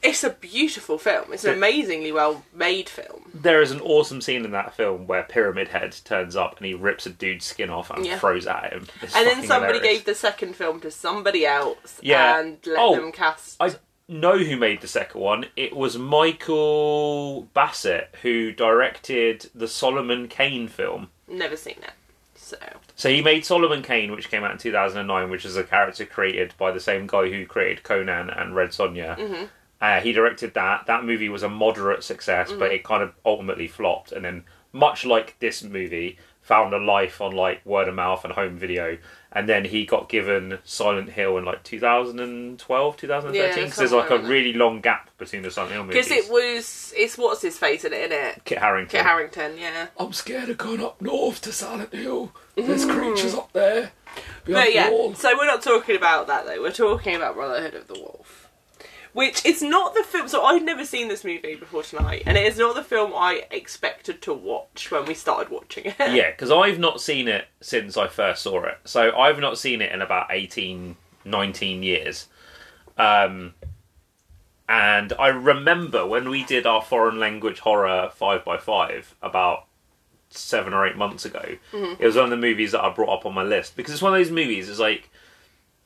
It's 0.00 0.22
a 0.22 0.30
beautiful 0.30 0.96
film. 0.96 1.32
It's 1.32 1.42
an 1.44 1.54
amazingly 1.54 2.12
well 2.12 2.44
made 2.54 2.88
film. 2.88 3.32
there 3.34 3.60
is 3.60 3.72
an 3.72 3.80
awesome 3.80 4.20
scene 4.20 4.44
in 4.44 4.52
that 4.52 4.74
film 4.76 5.08
where 5.08 5.24
Pyramid 5.24 5.66
Head 5.68 5.96
turns 6.04 6.36
up 6.36 6.56
and 6.58 6.66
he 6.66 6.74
rips 6.74 7.04
a 7.06 7.10
dude's 7.10 7.44
skin 7.46 7.68
off 7.68 7.90
and 7.90 8.06
Yeah. 8.06 8.16
throws 8.16 8.46
at 8.46 8.72
him. 8.72 8.86
It's 9.02 9.16
And 9.16 9.26
then 9.26 9.34
fucking 9.36 9.48
somebody 9.48 9.78
hilarious. 9.78 9.98
gave 9.98 10.04
the 10.06 10.14
second 10.14 10.54
film 10.54 10.80
to 10.82 10.92
somebody 10.92 11.44
else 11.44 11.98
Yeah. 12.00 12.38
and 12.38 12.58
let 12.64 12.78
Oh, 12.78 12.94
them 12.94 13.10
cast. 13.10 13.56
I 13.58 13.74
know 14.08 14.38
who 14.38 14.56
made 14.56 14.80
the 14.80 14.88
second 14.88 15.20
one. 15.20 15.46
It 15.56 15.76
was 15.76 15.98
Michael 15.98 17.42
Bassett 17.54 18.14
who 18.22 18.52
directed 18.52 19.50
the 19.54 19.68
Solomon 19.68 20.28
Kane 20.28 20.68
film. 20.68 21.10
Never 21.28 21.56
seen 21.56 21.76
it. 21.82 21.90
So 22.34 22.56
So 22.96 23.10
he 23.10 23.20
made 23.22 23.44
Solomon 23.44 23.82
Kane, 23.82 24.12
which 24.12 24.30
came 24.30 24.42
out 24.44 24.52
in 24.52 24.58
2009, 24.58 25.30
which 25.30 25.44
is 25.44 25.56
a 25.56 25.64
character 25.64 26.06
created 26.06 26.54
by 26.58 26.70
the 26.70 26.80
same 26.80 27.06
guy 27.06 27.28
who 27.30 27.44
created 27.46 27.82
Conan 27.84 28.30
and 28.30 28.54
Red 28.54 28.70
Sonja. 28.70 29.16
Mm-hmm. 29.18 29.44
Uh, 29.80 30.00
he 30.00 30.12
directed 30.12 30.54
that. 30.54 30.86
That 30.86 31.04
movie 31.04 31.28
was 31.28 31.42
a 31.42 31.48
moderate 31.48 32.02
success, 32.02 32.48
Mm-hmm. 32.48 32.58
but 32.58 32.72
it 32.72 32.84
kind 32.84 33.02
of 33.02 33.12
ultimately 33.26 33.68
flopped. 33.68 34.10
And 34.12 34.24
then, 34.24 34.44
much 34.72 35.04
like 35.04 35.38
this 35.38 35.62
movie, 35.62 36.18
found 36.48 36.72
a 36.72 36.78
life 36.78 37.20
on 37.20 37.32
like 37.32 37.64
word 37.66 37.88
of 37.88 37.94
mouth 37.94 38.24
and 38.24 38.32
home 38.32 38.56
video. 38.56 38.96
And 39.30 39.46
then 39.46 39.66
he 39.66 39.84
got 39.84 40.08
given 40.08 40.58
Silent 40.64 41.10
Hill 41.10 41.36
in 41.36 41.44
like 41.44 41.62
2012, 41.62 42.96
2013. 42.96 43.34
Yeah, 43.38 43.54
Because 43.54 43.76
there's 43.76 43.92
like 43.92 44.06
a 44.06 44.14
somewhere 44.14 44.30
really 44.30 44.54
long 44.54 44.80
gap 44.80 45.10
between 45.18 45.42
the 45.42 45.50
Silent 45.50 45.74
Hill 45.74 45.84
movies. 45.84 46.08
because 46.08 46.24
it 46.24 46.32
was 46.32 46.94
it's 46.96 47.18
what's 47.18 47.42
his 47.42 47.58
face 47.58 47.84
in 47.84 47.92
it, 47.92 48.10
isn't 48.10 48.12
it? 48.12 48.44
Kit 48.46 48.58
Harington. 48.58 48.98
Kit 48.98 49.06
Harington, 49.06 49.58
yeah. 49.58 49.88
I'm 49.98 50.14
scared 50.14 50.48
of 50.48 50.56
going 50.56 50.82
up 50.82 51.02
north 51.02 51.42
to 51.42 51.52
Silent 51.52 51.92
Hill. 51.92 52.32
There's 52.56 52.86
mm. 52.86 52.98
creatures 52.98 53.34
up 53.34 53.52
there. 53.52 53.92
But 54.46 54.72
yeah, 54.72 54.88
wall. 54.90 55.14
so 55.14 55.36
we're 55.36 55.46
not 55.46 55.60
talking 55.60 55.96
about 55.96 56.28
that 56.28 56.46
though. 56.46 56.62
We're 56.62 56.72
talking 56.72 57.14
about 57.14 57.34
Brotherhood 57.34 57.74
of 57.74 57.88
the 57.88 57.94
Wolf, 57.94 58.47
which 59.12 59.44
is 59.44 59.62
not 59.62 59.94
the 59.94 60.02
film. 60.02 60.28
So 60.28 60.44
I'd 60.44 60.62
never 60.62 60.84
seen 60.84 61.08
this 61.08 61.24
movie 61.24 61.54
before 61.54 61.82
tonight, 61.82 62.22
and 62.26 62.36
it 62.36 62.46
is 62.46 62.58
not 62.58 62.74
the 62.74 62.82
film 62.82 63.12
I 63.14 63.44
expected 63.50 64.22
to 64.22 64.34
watch 64.34 64.90
when 64.90 65.04
we 65.06 65.14
started 65.14 65.50
watching 65.50 65.86
it. 65.86 65.94
Yeah, 65.98 66.30
because 66.30 66.50
I've 66.50 66.78
not 66.78 67.00
seen 67.00 67.28
it 67.28 67.46
since 67.60 67.96
I 67.96 68.08
first 68.08 68.42
saw 68.42 68.64
it. 68.64 68.78
So 68.84 69.16
I've 69.16 69.40
not 69.40 69.58
seen 69.58 69.80
it 69.82 69.92
in 69.92 70.02
about 70.02 70.28
18, 70.30 70.96
19 71.24 71.82
years. 71.82 72.26
Um, 72.96 73.54
and 74.68 75.12
I 75.18 75.28
remember 75.28 76.06
when 76.06 76.28
we 76.28 76.44
did 76.44 76.66
our 76.66 76.82
foreign 76.82 77.18
language 77.18 77.60
horror 77.60 78.10
5x5 78.20 79.04
about 79.22 79.64
seven 80.30 80.74
or 80.74 80.86
eight 80.86 80.96
months 80.96 81.24
ago, 81.24 81.56
it 81.98 82.04
was 82.04 82.16
one 82.16 82.24
of 82.24 82.30
the 82.30 82.36
movies 82.36 82.72
that 82.72 82.84
I 82.84 82.90
brought 82.90 83.20
up 83.20 83.24
on 83.26 83.32
my 83.32 83.42
list. 83.42 83.76
Because 83.76 83.94
it's 83.94 84.02
one 84.02 84.12
of 84.12 84.18
those 84.18 84.30
movies, 84.30 84.68
it's 84.68 84.78
like, 84.78 85.07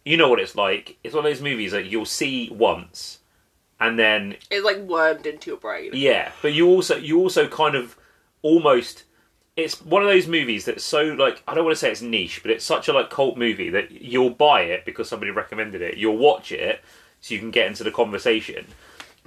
you 0.04 0.16
know 0.16 0.28
what 0.28 0.40
it's 0.40 0.56
like. 0.56 0.98
It's 1.04 1.14
one 1.14 1.24
of 1.24 1.30
those 1.30 1.42
movies 1.42 1.72
that 1.72 1.86
you'll 1.86 2.04
see 2.06 2.48
once, 2.50 3.18
and 3.80 3.98
then 3.98 4.36
It's 4.50 4.64
like 4.64 4.78
wormed 4.78 5.26
into 5.26 5.50
your 5.50 5.58
brain. 5.58 5.90
yeah, 5.94 6.32
but 6.42 6.52
you 6.52 6.66
also 6.68 6.96
you 6.96 7.18
also 7.18 7.48
kind 7.48 7.74
of 7.74 7.96
almost. 8.42 9.04
It's 9.54 9.82
one 9.82 10.00
of 10.02 10.08
those 10.08 10.26
movies 10.26 10.64
that's 10.64 10.82
so 10.82 11.02
like 11.02 11.42
I 11.46 11.54
don't 11.54 11.64
want 11.64 11.76
to 11.76 11.78
say 11.80 11.90
it's 11.90 12.00
niche, 12.00 12.40
but 12.42 12.50
it's 12.50 12.64
such 12.64 12.88
a 12.88 12.92
like 12.92 13.10
cult 13.10 13.36
movie 13.36 13.68
that 13.70 13.90
you'll 13.90 14.30
buy 14.30 14.62
it 14.62 14.84
because 14.86 15.08
somebody 15.10 15.30
recommended 15.30 15.82
it. 15.82 15.98
You'll 15.98 16.16
watch 16.16 16.52
it 16.52 16.80
so 17.20 17.34
you 17.34 17.40
can 17.40 17.50
get 17.50 17.66
into 17.66 17.84
the 17.84 17.90
conversation, 17.90 18.64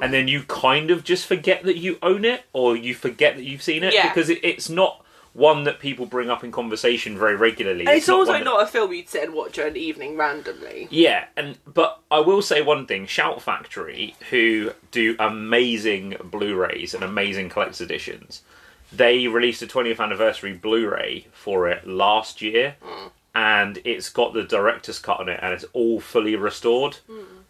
and 0.02 0.12
then 0.12 0.28
you 0.28 0.42
kind 0.44 0.90
of 0.90 1.04
just 1.04 1.28
forget 1.28 1.64
that 1.64 1.78
you 1.78 2.00
own 2.02 2.26
it 2.26 2.44
or 2.54 2.76
you 2.76 2.96
forget 2.96 3.36
that 3.36 3.44
you've 3.44 3.62
seen 3.62 3.84
it 3.84 3.94
Yeah. 3.94 4.08
because 4.10 4.30
it, 4.30 4.40
it's 4.44 4.68
not 4.68 5.05
one 5.36 5.66
that 5.66 5.80
people 5.80 6.06
bring 6.06 6.30
up 6.30 6.44
in 6.46 6.52
conversation 6.52 7.18
very 7.18 7.36
regularly. 7.36 7.82
And 7.82 7.90
it's, 7.90 8.08
not 8.08 8.20
also 8.20 8.32
one 8.32 8.40
that- 8.40 8.46
not 8.46 8.64
a 8.64 8.68
film 8.68 8.94
you'd 8.94 9.10
sit 9.10 9.24
and 9.26 9.34
watch 9.34 9.58
an 9.58 9.76
evening 9.76 10.16
randomly. 10.16 10.88
yeah, 10.90 11.26
and 11.36 11.58
but 11.68 12.00
I 12.10 12.22
will 12.22 12.42
say 12.42 12.62
one 12.62 12.86
thing: 12.88 13.06
Shout 13.06 13.42
Factory, 13.42 14.16
who 14.30 14.72
do 14.92 15.16
amazing 15.20 16.16
Blu-rays 16.24 16.94
and 16.94 17.04
amazing 17.04 17.50
collector's 17.50 17.82
editions, 17.82 18.44
they 18.94 19.28
released 19.28 19.62
a 19.62 19.68
20th 19.68 20.00
anniversary 20.00 20.54
Blu-ray 20.54 21.28
for 21.34 21.68
it 21.68 21.86
last 21.86 22.42
year, 22.42 22.76
and 23.36 23.80
it's 23.84 24.08
got 24.10 24.34
the 24.34 24.44
director's 24.44 25.00
cut 25.00 25.20
on 25.20 25.28
it, 25.28 25.40
and 25.44 25.54
it's 25.54 25.66
all 25.74 26.00
fully 26.00 26.38
restored. 26.38 26.98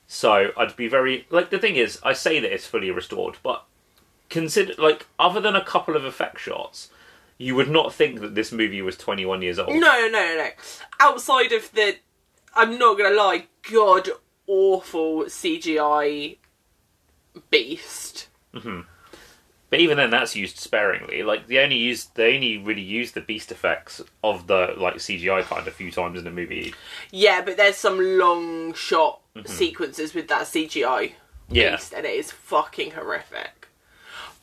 So 0.08 0.52
I'd 0.58 0.76
be 0.76 0.88
very 0.88 1.28
like 1.30 1.52
the 1.52 1.60
thing 1.60 1.76
is, 1.76 2.00
I 2.04 2.14
say 2.14 2.40
that 2.40 2.52
it's 2.52 2.66
fully 2.66 2.90
restored, 2.90 3.38
but 3.44 3.64
consider 4.30 4.74
like 4.80 5.06
other 5.20 5.40
than 5.40 5.56
a 5.56 5.64
couple 5.64 5.96
of 5.96 6.04
effect 6.04 6.40
shots. 6.40 6.90
You 7.38 7.56
would 7.56 7.70
not 7.70 7.94
think 7.94 8.22
that 8.22 8.36
this 8.36 8.52
movie 8.52 8.82
was 8.82 8.98
21 8.98 9.42
years 9.42 9.60
old. 9.60 9.70
No, 9.70 9.80
no, 9.80 10.10
no, 10.10 10.36
no. 10.38 10.50
Outside 11.00 11.52
of 11.52 11.72
the, 11.74 11.98
I'm 12.56 12.80
not 12.80 12.98
gonna 12.98 13.16
lie, 13.16 13.48
god 13.70 14.10
awful 14.48 15.24
CGI 15.24 16.38
beast. 17.50 18.28
Mm-hmm. 18.54 18.82
But 19.70 19.80
even 19.80 19.98
then, 19.98 20.12
that's 20.12 20.36
used 20.36 20.58
sparingly. 20.58 21.24
Like 21.24 21.48
they 21.48 21.58
only 21.58 21.78
use 21.78 22.06
they 22.06 22.36
only 22.36 22.58
really 22.58 22.82
use 22.82 23.12
the 23.12 23.22
beast 23.22 23.52
effects 23.52 24.02
of 24.24 24.48
the 24.48 24.74
like 24.78 24.96
CGI 24.96 25.44
kind 25.44 25.68
a 25.68 25.72
few 25.72 25.92
times 25.92 26.20
in 26.20 26.24
the 26.24 26.32
movie. 26.32 26.74
Yeah, 27.12 27.42
but 27.42 27.58
there's 27.58 27.76
some 27.76 28.00
long 28.00 28.74
shot 28.74 29.22
mm-hmm. 29.36 29.52
sequences 29.52 30.14
with 30.14 30.28
that 30.30 30.44
CGI 30.44 31.14
Yeah, 31.50 31.72
beast, 31.72 31.94
and 31.94 32.06
it 32.06 32.14
is 32.14 32.32
fucking 32.32 32.92
horrific. 32.92 33.65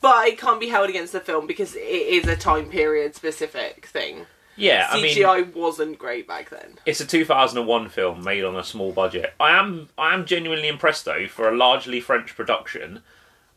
But 0.02 0.26
it 0.28 0.38
can't 0.38 0.60
be 0.60 0.68
held 0.68 0.90
against 0.90 1.12
the 1.12 1.20
film 1.20 1.46
because 1.46 1.74
it 1.74 1.80
is 1.80 2.26
a 2.28 2.36
time 2.36 2.68
period 2.68 3.14
specific 3.14 3.86
thing. 3.86 4.26
yeah. 4.56 4.88
I 4.90 5.00
mean, 5.00 5.16
CGI 5.16 5.54
wasn't 5.54 5.98
great 5.98 6.26
back 6.28 6.50
then. 6.50 6.78
it's 6.84 7.00
a 7.00 7.06
2001 7.06 7.88
film 7.88 8.22
made 8.22 8.44
on 8.44 8.56
a 8.56 8.64
small 8.64 8.92
budget. 8.92 9.32
I 9.40 9.56
am 9.58 9.88
I 9.96 10.12
am 10.12 10.26
genuinely 10.26 10.68
impressed 10.68 11.04
though 11.06 11.26
for 11.28 11.48
a 11.48 11.56
largely 11.56 12.00
French 12.00 12.34
production 12.36 13.02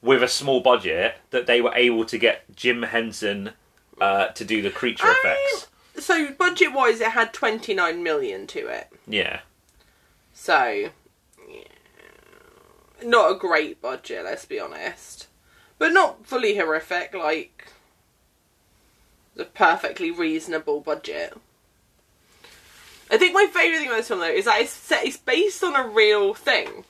with 0.01 0.21
a 0.23 0.27
small 0.27 0.61
budget 0.61 1.15
that 1.31 1.47
they 1.47 1.59
were 1.61 1.73
able 1.73 2.05
to 2.05 2.17
get 2.19 2.43
Jim 2.55 2.83
Henson 2.83 3.51
uh, 3.99 4.27
to 4.27 4.45
do 4.45 4.61
the 4.61 4.69
creature 4.69 5.07
I- 5.07 5.15
effects. 5.19 5.67
So 6.05 6.31
budget 6.33 6.73
wise, 6.73 6.99
it 7.01 7.11
had 7.11 7.33
29 7.33 8.03
million 8.03 8.45
to 8.47 8.67
it. 8.67 8.89
Yeah, 9.07 9.39
So, 10.33 10.89
yeah. 11.49 11.63
not 13.03 13.31
a 13.31 13.35
great 13.39 13.81
budget, 13.81 14.25
let's 14.25 14.45
be 14.45 14.59
honest. 14.59 15.27
But 15.77 15.91
not 15.93 16.25
fully 16.25 16.55
horrific, 16.57 17.13
like 17.13 17.67
a 19.37 19.43
perfectly 19.45 20.11
reasonable 20.11 20.79
budget. 20.81 21.37
I 23.11 23.17
think 23.17 23.33
my 23.33 23.45
favourite 23.53 23.79
thing 23.79 23.87
about 23.87 23.97
this 23.97 24.07
film 24.07 24.21
though 24.21 24.25
is 24.27 24.45
that 24.45 24.61
it's 24.61 24.71
set 24.71 25.05
it's 25.05 25.17
based 25.17 25.63
on 25.63 25.75
a 25.75 25.87
real 25.87 26.33
thing. 26.33 26.85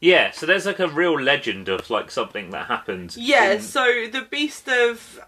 yeah. 0.00 0.30
So 0.32 0.44
there's 0.46 0.66
like 0.66 0.80
a 0.80 0.88
real 0.88 1.18
legend 1.18 1.68
of 1.68 1.88
like 1.90 2.10
something 2.10 2.50
that 2.50 2.66
happened. 2.66 3.16
Yeah, 3.16 3.52
in- 3.52 3.60
so 3.62 4.06
the 4.10 4.26
beast 4.28 4.68
of 4.68 5.20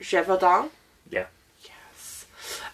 Gévaudan 0.00 0.68
yeah. 1.10 1.26
Yes. 1.64 2.26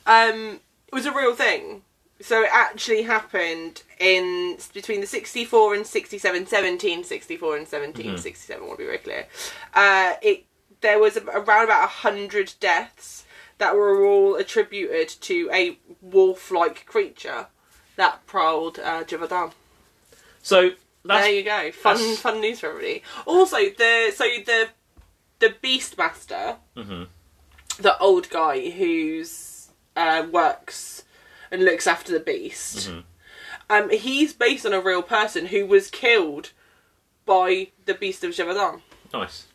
Um, 0.07 0.61
it 0.89 0.95
was 0.95 1.07
a 1.07 1.13
real 1.13 1.35
thing. 1.35 1.83
So 2.25 2.43
it 2.43 2.49
actually 2.53 3.03
happened 3.03 3.83
in 4.01 4.57
between 4.73 5.03
the 5.03 5.07
64 5.07 5.75
and 5.75 5.87
67, 5.87 6.47
17, 6.47 7.05
64 7.05 7.57
and 7.59 7.69
17, 7.69 8.17
67, 8.17 8.63
I 8.63 8.67
want 8.67 8.79
to 8.79 8.83
be 8.83 8.87
very 8.87 8.97
clear. 8.99 9.27
Uh, 9.75 10.15
it 10.23 10.47
There 10.81 10.99
was 10.99 11.19
around 11.19 11.65
about 11.65 11.81
100 12.03 12.55
deaths 12.61 13.27
that 13.59 13.75
were 13.77 14.05
all 14.07 14.37
attributed 14.37 15.11
to 15.21 15.51
a 15.53 15.79
wolf-like 16.01 16.87
creature 16.87 17.49
that 17.97 18.27
prowled 18.27 18.79
uh. 18.79 19.05
So 20.43 20.71
that's 21.05 21.25
There 21.27 21.31
you 21.31 21.43
go. 21.43 21.73
Fun, 21.73 21.97
that's- 21.99 22.19
fun 22.21 22.41
news 22.41 22.61
for 22.61 22.69
everybody. 22.71 23.03
Also, 23.27 23.59
the 23.69 24.13
so 24.17 24.25
the 24.25 24.69
the 25.41 25.51
Beastmaster, 25.63 26.57
Mhm. 26.75 27.09
the 27.79 27.99
old 27.99 28.31
guy 28.31 28.71
who's 28.71 29.69
uh, 29.95 30.27
works 30.31 31.04
and 31.55 31.65
looks 31.65 31.87
after 31.87 32.13
the 32.13 32.21
beast. 32.21 32.89
Mm-hmm. 32.91 33.01
Um, 33.71 33.91
he's 33.91 34.33
based 34.33 34.67
on 34.67 34.73
a 34.75 34.81
real 34.81 35.03
person 35.03 35.47
who 35.47 35.65
was 35.67 35.89
killed 35.91 36.51
by 37.25 37.69
the 37.87 37.95
Beast 37.95 38.23
of 38.25 38.33
Gévaudan. 38.33 38.83
Nice. 39.13 39.47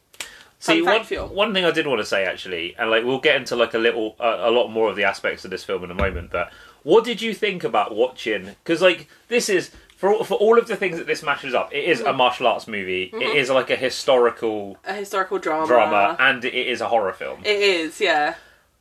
See, 0.62 0.82
one, 0.82 1.02
one 1.34 1.54
thing 1.54 1.64
I 1.64 1.72
did 1.72 1.88
want 1.88 2.00
to 2.02 2.06
say 2.06 2.26
actually, 2.26 2.76
and 2.78 2.90
like 2.90 3.06
we'll 3.06 3.20
get 3.20 3.36
into 3.38 3.56
like 3.56 3.74
a 3.74 3.78
little, 3.78 4.16
uh, 4.20 4.38
a 4.40 4.52
lot 4.52 4.70
more 4.70 4.90
of 4.90 4.96
the 4.96 5.04
aspects 5.06 5.46
of 5.46 5.52
this 5.52 5.64
film 5.64 5.84
in 5.84 5.92
a 5.92 5.96
moment. 5.96 6.32
But 6.32 6.52
what 6.84 7.04
did 7.06 7.22
you 7.22 7.34
think 7.34 7.64
about 7.64 7.96
watching? 7.96 8.46
Because 8.46 8.82
like 8.82 9.08
this 9.30 9.48
is 9.48 9.72
for 9.96 10.12
all- 10.14 10.24
for 10.24 10.36
all 10.36 10.58
of 10.58 10.68
the 10.68 10.76
things 10.76 10.98
that 10.98 11.08
this 11.08 11.24
matches 11.24 11.54
up, 11.54 11.74
it 11.74 11.84
is 11.86 12.00
Mm-hmm. 12.00 12.08
a 12.10 12.14
martial 12.14 12.48
arts 12.48 12.68
movie. 12.68 13.04
It 13.14 13.38
is 13.38 13.50
like 13.50 13.70
a 13.70 13.76
historical 13.76 14.78
A 14.86 14.94
historical 14.96 15.38
drama. 15.40 15.68
drama, 15.68 16.16
and 16.20 16.44
it 16.44 16.54
is 16.54 16.82
a 16.82 16.88
horror 16.90 17.14
film. 17.14 17.42
It 17.46 17.60
is, 17.62 18.02
yeah. 18.02 18.36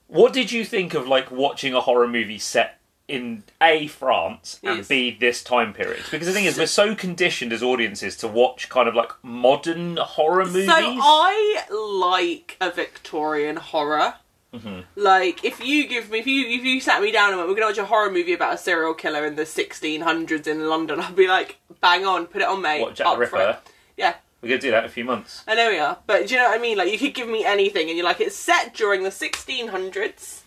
What 0.08 0.32
did 0.32 0.50
you 0.50 0.64
think 0.64 0.94
of 0.94 1.06
like 1.06 1.30
watching 1.30 1.75
a 1.75 1.80
horror 1.80 2.08
movie 2.08 2.38
set 2.38 2.77
in 3.08 3.42
a 3.60 3.86
France 3.88 4.60
and 4.62 4.78
Yes. 4.78 4.88
b 4.88 5.16
this 5.18 5.42
time 5.42 5.72
period? 5.72 6.04
Because 6.10 6.26
the 6.26 6.32
thing 6.32 6.44
is, 6.44 6.58
we're 6.58 6.66
so 6.66 6.94
conditioned 6.94 7.52
as 7.52 7.62
audiences 7.62 8.16
to 8.18 8.28
watch 8.28 8.68
kind 8.68 8.88
of 8.88 8.94
like 8.94 9.12
modern 9.22 9.96
horror 9.96 10.44
movies. 10.44 10.66
So 10.66 10.74
I 10.76 11.64
like 11.70 12.56
a 12.60 12.70
Victorian 12.70 13.56
horror. 13.56 14.14
Mm-hmm. 14.54 14.80
Like 14.96 15.44
if 15.44 15.60
you 15.62 15.86
give 15.86 16.10
me 16.10 16.20
if 16.20 16.26
you 16.26 16.46
if 16.46 16.64
you 16.64 16.80
sat 16.80 17.02
me 17.02 17.10
down 17.10 17.30
and 17.30 17.36
went, 17.38 17.48
we're 17.48 17.54
gonna 17.54 17.66
watch 17.66 17.78
a 17.78 17.84
horror 17.84 18.10
movie 18.10 18.32
about 18.32 18.54
a 18.54 18.58
serial 18.58 18.94
killer 18.94 19.26
in 19.26 19.36
the 19.36 19.42
1600s 19.42 20.46
in 20.46 20.68
London, 20.68 21.00
I'd 21.00 21.16
be 21.16 21.28
like, 21.28 21.58
bang 21.80 22.06
on, 22.06 22.26
put 22.26 22.42
it 22.42 22.48
on, 22.48 22.62
mate. 22.62 22.80
What 22.80 22.94
Jack 22.94 23.12
the. 23.12 23.18
Ripper? 23.18 23.58
Yeah. 23.96 24.14
We're 24.40 24.50
gonna 24.50 24.60
do 24.60 24.70
that 24.70 24.84
in 24.84 24.90
a 24.90 24.92
few 24.92 25.04
months. 25.04 25.42
I 25.48 25.54
know 25.54 25.68
we 25.70 25.78
are, 25.78 25.98
but 26.06 26.28
do 26.28 26.34
you 26.34 26.40
know 26.40 26.48
what 26.48 26.58
I 26.58 26.62
mean? 26.62 26.78
Like, 26.78 26.92
you 26.92 26.98
could 26.98 27.12
give 27.12 27.28
me 27.28 27.44
anything, 27.44 27.88
and 27.88 27.96
you're 27.96 28.06
like, 28.06 28.20
it's 28.20 28.36
set 28.36 28.72
during 28.72 29.02
the 29.02 29.10
1600s. 29.10 30.42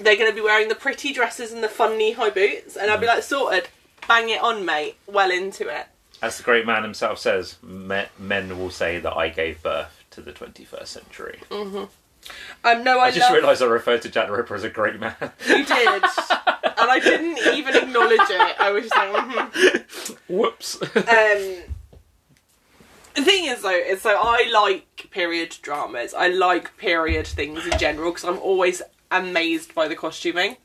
They're 0.00 0.16
going 0.16 0.30
to 0.30 0.34
be 0.34 0.40
wearing 0.40 0.68
the 0.68 0.74
pretty 0.74 1.12
dresses 1.12 1.52
and 1.52 1.62
the 1.62 1.68
fun 1.68 1.98
knee-high 1.98 2.30
boots, 2.30 2.76
and 2.76 2.90
I'd 2.90 3.00
be 3.00 3.06
like, 3.06 3.22
sorted, 3.22 3.68
bang 4.06 4.28
it 4.30 4.40
on, 4.42 4.64
mate. 4.64 4.96
Well 5.06 5.30
into 5.30 5.68
it. 5.68 5.86
As 6.22 6.36
the 6.36 6.42
great 6.42 6.66
man 6.66 6.82
himself 6.82 7.18
says, 7.18 7.56
me- 7.62 8.06
men 8.18 8.58
will 8.58 8.70
say 8.70 8.98
that 9.00 9.16
I 9.16 9.28
gave 9.28 9.62
birth 9.62 10.04
to 10.10 10.20
the 10.20 10.32
21st 10.32 10.86
century. 10.86 11.40
Um, 11.50 12.84
no, 12.84 12.98
I, 12.98 13.06
I 13.06 13.10
just 13.10 13.28
love 13.30 13.34
realised 13.38 13.62
I 13.62 13.66
referred 13.66 14.02
to 14.02 14.08
Jack 14.08 14.26
the 14.26 14.32
Ripper 14.34 14.54
as 14.54 14.64
a 14.64 14.68
great 14.68 14.98
man. 15.00 15.14
you 15.46 15.64
did, 15.64 16.02
and 16.02 16.90
I 16.90 17.00
didn't 17.02 17.38
even 17.56 17.74
acknowledge 17.76 18.18
it. 18.20 18.60
I 18.60 18.70
was 18.72 18.84
just 18.84 18.96
like, 18.96 19.24
mhm. 19.24 20.16
Whoops. 20.28 20.82
um. 20.96 21.62
The 23.14 23.24
thing 23.24 23.46
is, 23.46 23.62
though, 23.62 23.70
is 23.70 24.00
so 24.02 24.16
I 24.16 24.48
like 24.52 25.08
period 25.10 25.56
dramas. 25.60 26.14
I 26.14 26.28
like 26.28 26.76
period 26.76 27.26
things 27.26 27.66
in 27.66 27.76
general 27.76 28.12
because 28.12 28.24
I'm 28.24 28.38
always 28.38 28.80
amazed 29.10 29.74
by 29.74 29.88
the 29.88 29.96
costuming. 29.96 30.56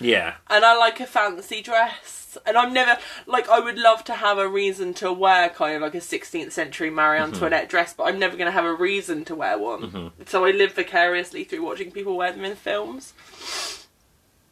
yeah. 0.00 0.34
and 0.48 0.64
I 0.64 0.76
like 0.76 1.00
a 1.00 1.06
fancy 1.06 1.60
dress. 1.62 2.14
And 2.46 2.58
I'm 2.58 2.74
never 2.74 2.98
like 3.26 3.48
I 3.48 3.58
would 3.58 3.78
love 3.78 4.04
to 4.04 4.12
have 4.12 4.36
a 4.38 4.46
reason 4.46 4.92
to 4.94 5.10
wear 5.12 5.48
kind 5.48 5.76
of 5.76 5.82
like 5.82 5.94
a 5.94 5.98
16th 5.98 6.52
century 6.52 6.90
Marie 6.90 7.18
Antoinette 7.18 7.68
dress, 7.70 7.94
but 7.94 8.04
I'm 8.04 8.18
never 8.18 8.36
going 8.36 8.46
to 8.46 8.52
have 8.52 8.66
a 8.66 8.74
reason 8.74 9.24
to 9.24 9.34
wear 9.34 9.58
one. 9.58 10.12
So 10.26 10.44
I 10.44 10.50
live 10.50 10.74
vicariously 10.74 11.44
through 11.44 11.64
watching 11.64 11.90
people 11.90 12.16
wear 12.18 12.30
them 12.30 12.44
in 12.44 12.54
films. 12.54 13.14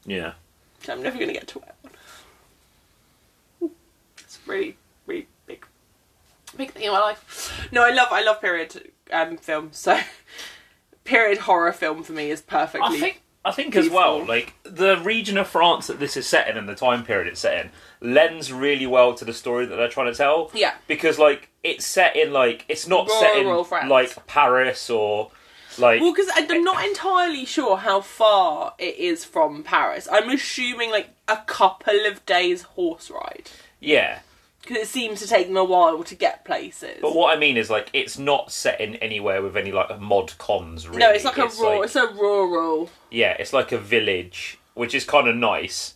Yeah. 0.07 0.33
So 0.83 0.95
I'm 0.95 1.03
never 1.03 1.17
going 1.17 1.29
to 1.29 1.35
get 1.35 1.49
to 1.49 1.59
wear 1.59 1.73
one. 1.83 3.71
It's 4.21 4.39
a 4.45 4.51
really, 4.51 4.77
really 5.07 5.27
big, 5.47 5.67
big 6.57 6.73
thing 6.73 6.85
in 6.85 6.93
my 6.93 7.01
life. 7.01 7.69
No, 7.71 7.85
I 7.85 7.91
love, 7.91 8.09
I 8.11 8.23
love 8.23 8.41
period 8.41 8.91
um, 9.13 9.37
films. 9.37 9.77
So 9.79 10.01
period 11.05 11.39
horror 11.39 11.73
film 11.73 12.03
for 12.03 12.13
me 12.13 12.31
is 12.31 12.41
perfectly. 12.41 13.19
I 13.47 13.53
think 13.53 13.77
as 13.77 13.89
well, 13.89 14.25
like 14.25 14.55
the 14.65 14.97
region 14.99 15.39
of 15.39 15.47
France 15.47 15.87
that 15.87 16.01
this 16.01 16.17
is 16.17 16.27
set 16.27 16.49
in 16.49 16.57
and 16.57 16.69
the 16.69 16.75
time 16.75 17.05
period 17.05 17.29
it's 17.29 17.41
set 17.41 17.65
in 17.65 17.71
lends 18.01 18.53
really 18.53 18.87
well 18.87 19.15
to 19.15 19.25
the 19.25 19.33
story 19.33 19.67
that 19.67 19.77
they're 19.77 19.89
trying 19.89 20.11
to 20.11 20.17
tell. 20.17 20.51
Yeah. 20.53 20.75
Because 20.89 21.19
like 21.19 21.49
it's 21.63 21.87
set 21.87 22.17
in 22.17 22.33
like 22.33 22.65
it's 22.69 22.89
not 22.89 23.09
set 23.09 23.37
in 23.37 23.65
France. 23.65 23.89
like 23.89 24.27
Paris 24.27 24.91
or 24.91 25.31
like 25.79 26.01
Well, 26.01 26.13
because 26.13 26.29
I'm 26.35 26.65
not 26.65 26.85
entirely 26.85 27.45
sure 27.45 27.77
how 27.77 28.01
far 28.01 28.75
it 28.79 28.97
is 28.97 29.25
from 29.25 29.63
Paris. 29.63 30.09
I'm 30.11 30.29
assuming 30.29 30.91
like 30.91 31.11
a 31.29 31.39
couple 31.47 32.05
of 32.07 32.27
days 32.27 32.63
horse 32.63 33.11
ride 33.11 33.49
Yeah. 33.79 34.21
Because 34.67 34.83
it 34.83 34.89
seems 34.89 35.21
to 35.21 35.27
take 35.29 35.47
them 35.49 35.57
a 35.57 35.65
while 35.65 36.03
to 36.03 36.15
get 36.15 36.45
places. 36.45 36.99
But 37.01 37.15
what 37.15 37.35
I 37.37 37.39
mean 37.39 37.57
is 37.57 37.71
like 37.71 37.89
it's 37.93 38.19
not 38.19 38.51
set 38.51 38.81
in 38.81 38.97
anywhere 38.97 39.43
with 39.43 39.57
any 39.57 39.73
like 39.73 40.01
mod 40.01 40.37
cons 40.39 40.87
really. 40.89 40.99
no, 41.01 41.11
it's 41.11 41.25
like 41.25 41.39
a 41.39 41.47
rural. 41.47 41.79
like- 41.81 41.85
it's 41.87 41.97
a 41.97 42.07
rural. 42.09 42.91
yeah, 43.11 43.37
it's 43.39 43.53
like 43.53 43.73
a 43.73 43.79
village, 43.79 44.59
which 44.75 44.95
is 44.95 45.05
kind 45.05 45.29
of 45.29 45.37
nice. 45.37 45.95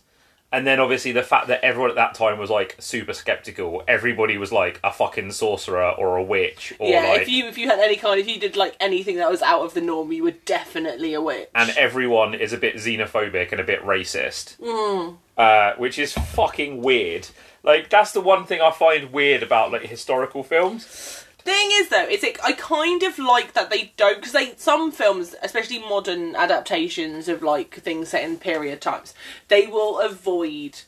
And 0.53 0.67
then 0.67 0.81
obviously 0.81 1.13
the 1.13 1.23
fact 1.23 1.47
that 1.47 1.63
everyone 1.63 1.91
at 1.91 1.95
that 1.95 2.13
time 2.13 2.37
was 2.37 2.49
like 2.49 2.75
super 2.77 3.13
skeptical. 3.13 3.83
Everybody 3.87 4.37
was 4.37 4.51
like 4.51 4.81
a 4.83 4.91
fucking 4.91 5.31
sorcerer 5.31 5.91
or 5.97 6.17
a 6.17 6.23
witch 6.23 6.73
or 6.77 6.89
yeah, 6.89 7.03
like 7.07 7.21
if 7.21 7.29
you 7.29 7.45
if 7.45 7.57
you 7.57 7.69
had 7.69 7.79
any 7.79 7.95
kind, 7.95 8.19
if 8.19 8.27
you 8.27 8.37
did 8.37 8.57
like 8.57 8.75
anything 8.81 9.15
that 9.15 9.31
was 9.31 9.41
out 9.41 9.61
of 9.61 9.73
the 9.73 9.79
norm, 9.79 10.11
you 10.11 10.23
were 10.23 10.31
definitely 10.43 11.13
a 11.13 11.21
witch. 11.21 11.47
and 11.55 11.69
everyone 11.77 12.33
is 12.33 12.51
a 12.51 12.57
bit 12.57 12.75
xenophobic 12.75 13.53
and 13.53 13.61
a 13.61 13.63
bit 13.63 13.81
racist, 13.83 14.57
Mm. 14.59 15.15
uh, 15.37 15.71
which 15.77 15.97
is 15.97 16.11
fucking 16.11 16.81
weird. 16.81 17.29
Like 17.63 17.89
that's 17.89 18.11
the 18.11 18.21
one 18.21 18.45
thing 18.45 18.61
I 18.61 18.71
find 18.71 19.11
weird 19.13 19.43
about 19.43 19.71
like 19.71 19.83
historical 19.83 20.43
films. 20.43 21.25
Thing 21.43 21.69
is, 21.73 21.89
though, 21.89 22.07
is 22.07 22.23
it? 22.23 22.37
I 22.43 22.51
kind 22.51 23.01
of 23.01 23.17
like 23.17 23.53
that 23.53 23.71
they 23.71 23.93
don't 23.97 24.17
because 24.17 24.33
they 24.33 24.53
some 24.57 24.91
films, 24.91 25.33
especially 25.41 25.79
modern 25.79 26.35
adaptations 26.35 27.27
of 27.27 27.41
like 27.41 27.73
things 27.75 28.09
set 28.09 28.23
in 28.23 28.37
period 28.37 28.79
times, 28.79 29.15
they 29.47 29.65
will 29.65 29.99
avoid 29.99 30.81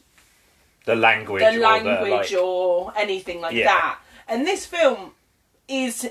The 0.86 0.96
language, 0.96 1.42
the 1.42 1.58
or 1.58 1.60
language 1.60 2.30
the, 2.30 2.38
like, 2.38 2.46
or 2.46 2.94
anything 2.96 3.42
like 3.42 3.56
Yeah. 3.56 3.65
that. 3.65 4.00
And 4.27 4.46
this 4.46 4.68
film 4.68 5.13
is 5.68 6.08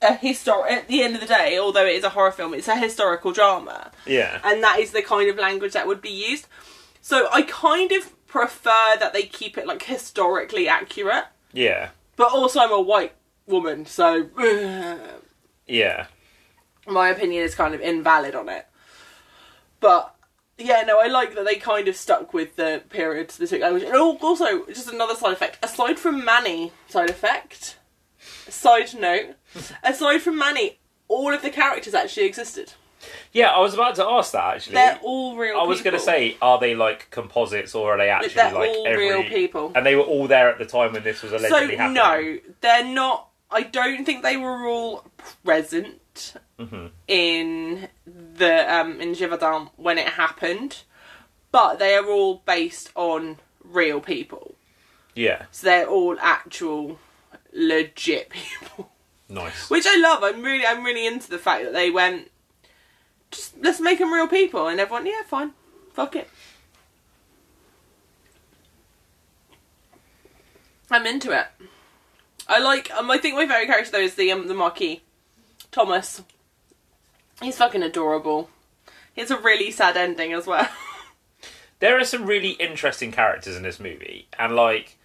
a 0.00 0.14
historic. 0.14 0.70
At 0.70 0.86
the 0.88 1.02
end 1.02 1.16
of 1.16 1.20
the 1.20 1.26
day, 1.26 1.58
although 1.58 1.84
it 1.84 1.96
is 1.96 2.04
a 2.04 2.10
horror 2.10 2.30
film, 2.30 2.54
it's 2.54 2.68
a 2.68 2.76
historical 2.76 3.32
drama, 3.32 3.90
yeah, 4.06 4.40
and 4.44 4.62
that 4.62 4.78
is 4.78 4.92
the 4.92 5.02
kind 5.02 5.28
of 5.28 5.36
language 5.36 5.72
that 5.72 5.88
would 5.88 6.00
be 6.00 6.10
used. 6.10 6.46
So 7.00 7.28
I 7.32 7.42
kind 7.42 7.90
of 7.90 8.12
prefer 8.28 8.96
that 9.00 9.12
they 9.12 9.22
keep 9.24 9.58
it 9.58 9.66
like 9.66 9.82
historically 9.82 10.68
accurate. 10.68 11.24
yeah, 11.52 11.88
But 12.16 12.32
also, 12.32 12.60
I'm 12.60 12.70
a 12.72 12.80
white 12.80 13.14
woman, 13.46 13.86
so 13.86 14.28
yeah. 15.66 16.06
my 16.86 17.08
opinion 17.08 17.42
is 17.42 17.54
kind 17.54 17.74
of 17.74 17.80
invalid 17.80 18.34
on 18.34 18.48
it. 18.48 18.66
But 19.80 20.14
yeah, 20.58 20.82
no, 20.86 21.00
I 21.00 21.06
like 21.06 21.34
that 21.34 21.44
they 21.44 21.56
kind 21.56 21.88
of 21.88 21.96
stuck 21.96 22.32
with 22.34 22.56
the 22.56 22.82
period 22.90 23.30
specific 23.30 23.62
language. 23.62 23.84
And 23.84 23.94
al- 23.94 24.18
also, 24.20 24.66
just 24.66 24.92
another 24.92 25.14
side 25.14 25.32
effect. 25.32 25.58
Aside 25.62 25.98
from 25.98 26.24
Manny 26.24 26.72
side 26.88 27.10
effect, 27.10 27.76
side 28.48 28.92
note, 28.98 29.36
aside 29.82 30.18
from 30.18 30.36
Manny, 30.38 30.78
all 31.06 31.32
of 31.32 31.42
the 31.42 31.50
characters 31.50 31.94
actually 31.94 32.26
existed. 32.26 32.72
Yeah, 33.32 33.50
I 33.50 33.60
was 33.60 33.74
about 33.74 33.94
to 33.96 34.04
ask 34.04 34.32
that 34.32 34.56
actually. 34.56 34.74
They're 34.74 34.98
all 35.02 35.36
real. 35.36 35.58
I 35.58 35.64
was 35.64 35.82
going 35.82 35.94
to 35.94 36.00
say, 36.00 36.36
are 36.42 36.58
they 36.58 36.74
like 36.74 37.10
composites 37.10 37.74
or 37.74 37.94
are 37.94 37.98
they 37.98 38.08
actually 38.10 38.34
they're 38.34 38.52
like 38.52 38.70
all 38.70 38.86
every? 38.86 39.08
real 39.08 39.22
people. 39.24 39.72
And 39.74 39.86
they 39.86 39.94
were 39.94 40.02
all 40.02 40.26
there 40.26 40.48
at 40.50 40.58
the 40.58 40.64
time 40.66 40.92
when 40.92 41.04
this 41.04 41.22
was 41.22 41.30
So 41.30 41.38
allegedly 41.38 41.76
happening. 41.76 41.94
no, 41.94 42.38
they're 42.60 42.84
not. 42.84 43.28
I 43.50 43.62
don't 43.62 44.04
think 44.04 44.22
they 44.22 44.36
were 44.36 44.66
all 44.66 45.04
present 45.44 46.34
Mhm. 46.58 46.90
in 47.06 47.88
the 48.06 48.74
um 48.74 49.00
in 49.00 49.12
Gévaudan 49.12 49.70
when 49.76 49.96
it 49.98 50.08
happened, 50.08 50.82
but 51.52 51.78
they 51.78 51.94
are 51.94 52.04
all 52.06 52.42
based 52.44 52.90
on 52.96 53.38
real 53.62 54.00
people. 54.00 54.54
Yeah, 55.14 55.46
So 55.50 55.66
they're 55.66 55.86
all 55.88 56.16
actual 56.20 56.98
legit 57.52 58.30
people, 58.30 58.90
nice. 59.28 59.70
which 59.70 59.86
I 59.86 59.96
love. 59.96 60.22
I'm 60.24 60.42
really 60.42 60.66
I'm 60.66 60.84
really 60.84 61.06
into 61.06 61.30
the 61.30 61.38
fact 61.38 61.64
that 61.64 61.72
they 61.72 61.90
went. 61.90 62.30
Just 63.30 63.54
let's 63.60 63.80
make 63.80 63.98
them 63.98 64.12
real 64.12 64.28
people, 64.28 64.68
and 64.68 64.80
everyone, 64.80 65.06
yeah, 65.06 65.22
fine, 65.26 65.52
fuck 65.92 66.16
it. 66.16 66.28
I'm 70.90 71.06
into 71.06 71.32
it. 71.32 71.46
I 72.46 72.58
like. 72.58 72.90
Um, 72.92 73.10
I 73.10 73.18
think 73.18 73.34
my 73.34 73.46
favourite 73.46 73.66
character 73.66 73.92
though 73.92 73.98
is 73.98 74.14
the 74.14 74.32
um, 74.32 74.48
the 74.48 74.54
Marquis, 74.54 75.02
Thomas. 75.70 76.22
He's 77.42 77.58
fucking 77.58 77.82
adorable. 77.82 78.48
He 79.14 79.20
has 79.20 79.30
a 79.30 79.38
really 79.38 79.70
sad 79.70 79.96
ending 79.96 80.32
as 80.32 80.46
well. 80.46 80.68
There 81.80 81.98
are 81.98 82.04
some 82.04 82.26
really 82.26 82.50
interesting 82.50 83.12
characters 83.12 83.56
in 83.56 83.62
this 83.62 83.78
movie, 83.78 84.26
and 84.36 84.56
like, 84.56 84.97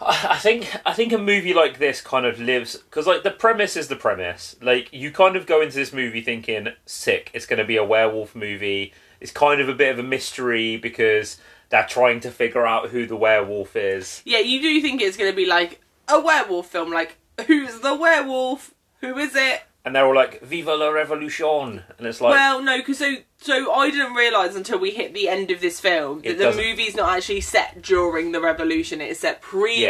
I 0.00 0.38
think 0.38 0.74
I 0.86 0.92
think 0.92 1.12
a 1.12 1.18
movie 1.18 1.52
like 1.52 1.78
this 1.78 2.00
kind 2.00 2.24
of 2.24 2.40
lives 2.40 2.76
because 2.76 3.06
like 3.06 3.22
the 3.22 3.30
premise 3.30 3.76
is 3.76 3.88
the 3.88 3.96
premise. 3.96 4.56
Like 4.62 4.92
you 4.92 5.10
kind 5.10 5.36
of 5.36 5.46
go 5.46 5.60
into 5.60 5.76
this 5.76 5.92
movie 5.92 6.22
thinking, 6.22 6.68
sick, 6.86 7.30
it's 7.34 7.46
going 7.46 7.58
to 7.58 7.64
be 7.64 7.76
a 7.76 7.84
werewolf 7.84 8.34
movie. 8.34 8.94
It's 9.20 9.32
kind 9.32 9.60
of 9.60 9.68
a 9.68 9.74
bit 9.74 9.92
of 9.92 9.98
a 9.98 10.02
mystery 10.02 10.78
because 10.78 11.38
they're 11.68 11.86
trying 11.86 12.20
to 12.20 12.30
figure 12.30 12.66
out 12.66 12.88
who 12.88 13.06
the 13.06 13.16
werewolf 13.16 13.76
is. 13.76 14.22
yeah, 14.24 14.38
you 14.38 14.60
do 14.62 14.80
think 14.80 15.02
it's 15.02 15.16
going 15.16 15.30
to 15.30 15.36
be 15.36 15.46
like 15.46 15.80
a 16.08 16.18
werewolf 16.20 16.68
film? 16.68 16.90
Like, 16.90 17.18
who's 17.46 17.80
the 17.80 17.94
werewolf? 17.94 18.74
Who 19.00 19.16
is 19.18 19.34
it? 19.36 19.62
And 19.84 19.94
they're 19.96 20.04
all 20.06 20.14
like 20.14 20.40
"Viva 20.42 20.74
la 20.74 20.88
Revolution," 20.90 21.82
and 21.98 22.06
it's 22.06 22.20
like, 22.20 22.32
well, 22.32 22.62
no, 22.62 22.78
because 22.78 22.98
so 22.98 23.16
so 23.38 23.72
I 23.72 23.90
didn't 23.90 24.14
realise 24.14 24.54
until 24.54 24.78
we 24.78 24.90
hit 24.90 25.14
the 25.14 25.28
end 25.28 25.50
of 25.50 25.60
this 25.60 25.80
film 25.80 26.20
that 26.20 26.30
It 26.32 26.38
the 26.38 26.44
doesn't. 26.44 26.62
movie's 26.62 26.94
not 26.94 27.16
actually 27.16 27.40
set 27.40 27.80
during 27.82 28.32
the 28.32 28.40
revolution; 28.40 29.00
it's 29.00 29.20
set 29.20 29.30
yeah, 29.32 29.36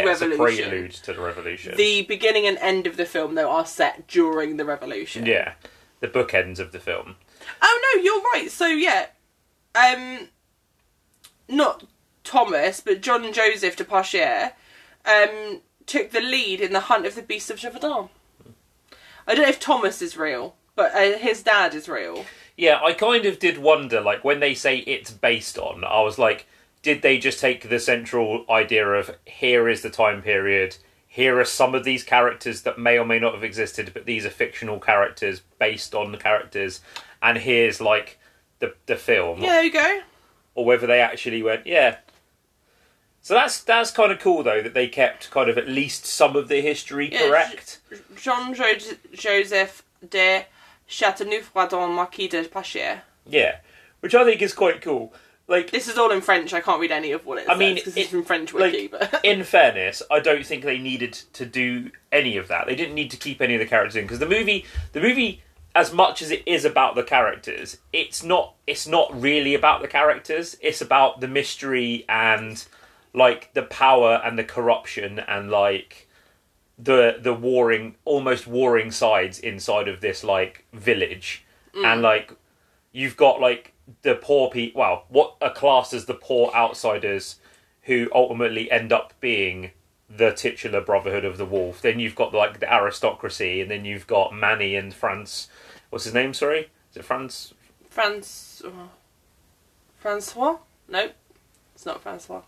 it's 0.09 0.21
a 0.21 0.25
pre-revolution. 0.29 0.69
prelude 0.69 0.91
to 0.91 1.13
the 1.13 1.21
revolution. 1.21 1.75
the 1.77 2.03
beginning 2.03 2.45
and 2.47 2.57
end 2.59 2.87
of 2.87 2.95
the 2.97 3.05
film, 3.05 3.35
though, 3.35 3.49
are 3.51 3.65
set 3.65 4.07
during 4.07 4.57
the 4.57 4.65
revolution. 4.65 5.25
yeah, 5.25 5.53
the 5.99 6.07
bookends 6.07 6.59
of 6.59 6.71
the 6.71 6.79
film. 6.79 7.15
Oh 7.61 7.93
no, 7.95 8.01
you're 8.01 8.21
right. 8.33 8.49
So 8.49 8.67
yeah, 8.67 9.07
um, 9.75 10.29
not 11.49 11.83
Thomas, 12.23 12.79
but 12.79 13.01
John 13.01 13.31
Joseph 13.33 13.75
de 13.75 13.83
Pachier, 13.83 14.53
um, 15.05 15.61
took 15.85 16.11
the 16.11 16.21
lead 16.21 16.61
in 16.61 16.71
the 16.71 16.81
Hunt 16.81 17.05
of 17.05 17.15
the 17.15 17.21
Beast 17.21 17.49
of 17.49 17.57
Gévaudan. 17.59 18.09
I 19.31 19.35
don't 19.35 19.43
know 19.43 19.49
if 19.49 19.59
Thomas 19.61 20.01
is 20.01 20.17
real, 20.17 20.55
but 20.75 20.93
uh, 20.93 21.17
his 21.17 21.41
dad 21.41 21.73
is 21.73 21.87
real. 21.87 22.25
Yeah, 22.57 22.81
I 22.83 22.91
kind 22.91 23.25
of 23.25 23.39
did 23.39 23.57
wonder, 23.57 24.01
like 24.01 24.25
when 24.25 24.41
they 24.41 24.53
say 24.53 24.79
it's 24.79 25.09
based 25.09 25.57
on, 25.57 25.85
I 25.85 26.01
was 26.01 26.19
like, 26.19 26.45
did 26.81 27.01
they 27.01 27.17
just 27.17 27.39
take 27.39 27.69
the 27.69 27.79
central 27.79 28.45
idea 28.49 28.85
of 28.85 29.15
here 29.25 29.69
is 29.69 29.83
the 29.83 29.89
time 29.89 30.21
period, 30.21 30.75
here 31.07 31.39
are 31.39 31.45
some 31.45 31.73
of 31.75 31.85
these 31.85 32.03
characters 32.03 32.63
that 32.63 32.77
may 32.77 32.97
or 32.97 33.05
may 33.05 33.19
not 33.19 33.33
have 33.33 33.43
existed, 33.43 33.91
but 33.93 34.05
these 34.05 34.25
are 34.25 34.29
fictional 34.29 34.79
characters 34.79 35.41
based 35.59 35.95
on 35.95 36.11
the 36.11 36.17
characters, 36.17 36.81
and 37.21 37.37
here's 37.37 37.79
like 37.79 38.19
the 38.59 38.73
the 38.85 38.97
film, 38.97 39.41
Yeah, 39.41 39.47
there 39.47 39.63
you 39.63 39.71
go. 39.71 39.99
or 40.55 40.65
whether 40.65 40.87
they 40.87 40.99
actually 40.99 41.41
went, 41.41 41.65
yeah. 41.65 41.97
So 43.21 43.33
that's 43.35 43.61
that's 43.63 43.91
kind 43.91 44.11
of 44.11 44.19
cool 44.19 44.41
though 44.43 44.61
that 44.61 44.73
they 44.73 44.87
kept 44.87 45.29
kind 45.31 45.49
of 45.49 45.57
at 45.57 45.67
least 45.67 46.05
some 46.05 46.35
of 46.35 46.47
the 46.47 46.59
history 46.61 47.11
Yeah, 47.11 47.27
correct. 47.29 47.79
Jean 48.15 48.53
jo- 48.53 48.73
Joseph 49.13 49.83
de 50.09 50.45
Chateauneuf-Radon, 50.87 51.91
Marquis 51.93 52.27
de 52.27 52.43
Pachier. 52.45 53.01
Yeah, 53.25 53.57
which 54.01 54.13
I 54.15 54.23
think 54.25 54.41
is 54.41 54.53
quite 54.53 54.81
cool. 54.81 55.13
Like 55.47 55.71
This 55.71 55.87
is 55.87 55.97
all 55.97 56.11
in 56.11 56.21
French. 56.21 56.53
I 56.53 56.61
can't 56.61 56.79
read 56.79 56.91
any 56.91 57.11
of 57.11 57.25
what 57.25 57.37
it 57.39 57.49
I 57.49 57.53
says 57.53 57.59
mean, 57.59 57.77
it- 57.77 57.97
it's 57.97 58.09
from 58.09 58.23
French 58.23 58.53
like, 58.53 58.91
but 58.91 59.19
in 59.23 59.43
fairness, 59.55 60.01
I 60.09 60.19
don't 60.19 60.45
think 60.45 60.63
they 60.63 60.77
needed 60.77 61.13
to 61.33 61.45
do 61.45 61.91
any 62.11 62.37
of 62.37 62.47
that. 62.47 62.67
They 62.67 62.75
didn't 62.75 62.95
need 62.95 63.11
to 63.11 63.17
keep 63.17 63.41
any 63.41 63.55
of 63.55 63.59
the 63.59 63.65
characters 63.65 63.95
in 63.95 64.05
because 64.05 64.19
the 64.19 64.27
movie, 64.29 64.65
the 64.93 65.01
movie, 65.01 65.41
as 65.75 65.93
much 65.93 66.21
as 66.21 66.31
it 66.31 66.43
is 66.45 66.65
about 66.65 66.95
the 66.95 67.03
characters, 67.03 67.77
it's 67.93 68.23
not. 68.23 68.55
It's 68.67 68.87
not 68.87 69.09
really 69.21 69.53
about 69.53 69.81
the 69.81 69.87
characters. 69.87 70.57
It's 70.61 70.81
about 70.81 71.21
the 71.21 71.27
mystery 71.27 72.05
and 72.09 72.63
like 73.13 73.53
the 73.53 73.63
power 73.63 74.21
and 74.23 74.37
the 74.37 74.43
corruption 74.43 75.19
and 75.19 75.49
like 75.49 76.07
the 76.77 77.17
the 77.21 77.33
warring, 77.33 77.95
almost 78.05 78.47
warring 78.47 78.91
sides 78.91 79.39
inside 79.39 79.87
of 79.87 80.01
this 80.01 80.23
like 80.23 80.65
village, 80.73 81.45
and 81.75 82.01
like 82.01 82.33
you've 82.91 83.17
got 83.17 83.39
like 83.39 83.73
the 84.01 84.15
poor 84.15 84.49
people. 84.49 84.81
Well, 84.81 85.05
what 85.09 85.35
are 85.41 85.53
classed 85.53 85.93
as 85.93 86.05
the 86.05 86.13
poor 86.13 86.51
outsiders 86.53 87.39
who 87.83 88.09
ultimately 88.13 88.69
end 88.71 88.93
up 88.93 89.13
being 89.19 89.71
the 90.15 90.31
titular 90.31 90.81
Brotherhood 90.81 91.25
of 91.25 91.37
the 91.37 91.45
Wolf. 91.45 91.81
Then 91.81 91.99
you've 91.99 92.15
got 92.15 92.33
like 92.33 92.59
the 92.59 92.71
aristocracy, 92.71 93.61
and 93.61 93.71
then 93.71 93.85
you've 93.85 94.07
got 94.07 94.33
Manny 94.33 94.75
and 94.75 94.93
France. 94.93 95.47
What's 95.89 96.05
his 96.05 96.13
name? 96.13 96.33
Sorry, 96.33 96.69
is 96.91 96.97
it 96.97 97.05
France? 97.05 97.53
France, 97.89 98.61
uh, 98.65 98.87
Francois? 99.99 100.57
No, 100.87 101.09
it's 101.73 101.85
not 101.85 102.01
Francois. 102.01 102.41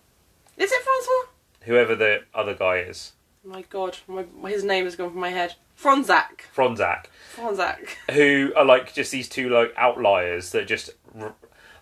Is 0.57 0.71
it 0.71 0.81
Francois? 0.83 1.31
Whoever 1.65 1.95
the 1.95 2.23
other 2.33 2.53
guy 2.53 2.79
is, 2.79 3.13
My 3.43 3.61
God, 3.63 3.97
my, 4.07 4.25
his 4.49 4.63
name 4.63 4.85
has 4.85 4.95
gone 4.95 5.11
from 5.11 5.19
my 5.19 5.29
head. 5.29 5.55
Fronsac. 5.81 6.41
Fronsac, 6.55 7.05
Fronsac. 7.35 7.87
who 8.11 8.53
are 8.55 8.65
like 8.65 8.93
just 8.93 9.11
these 9.11 9.27
two 9.27 9.49
like 9.49 9.73
outliers 9.75 10.51
that 10.51 10.67
just 10.67 10.91
r- 11.19 11.33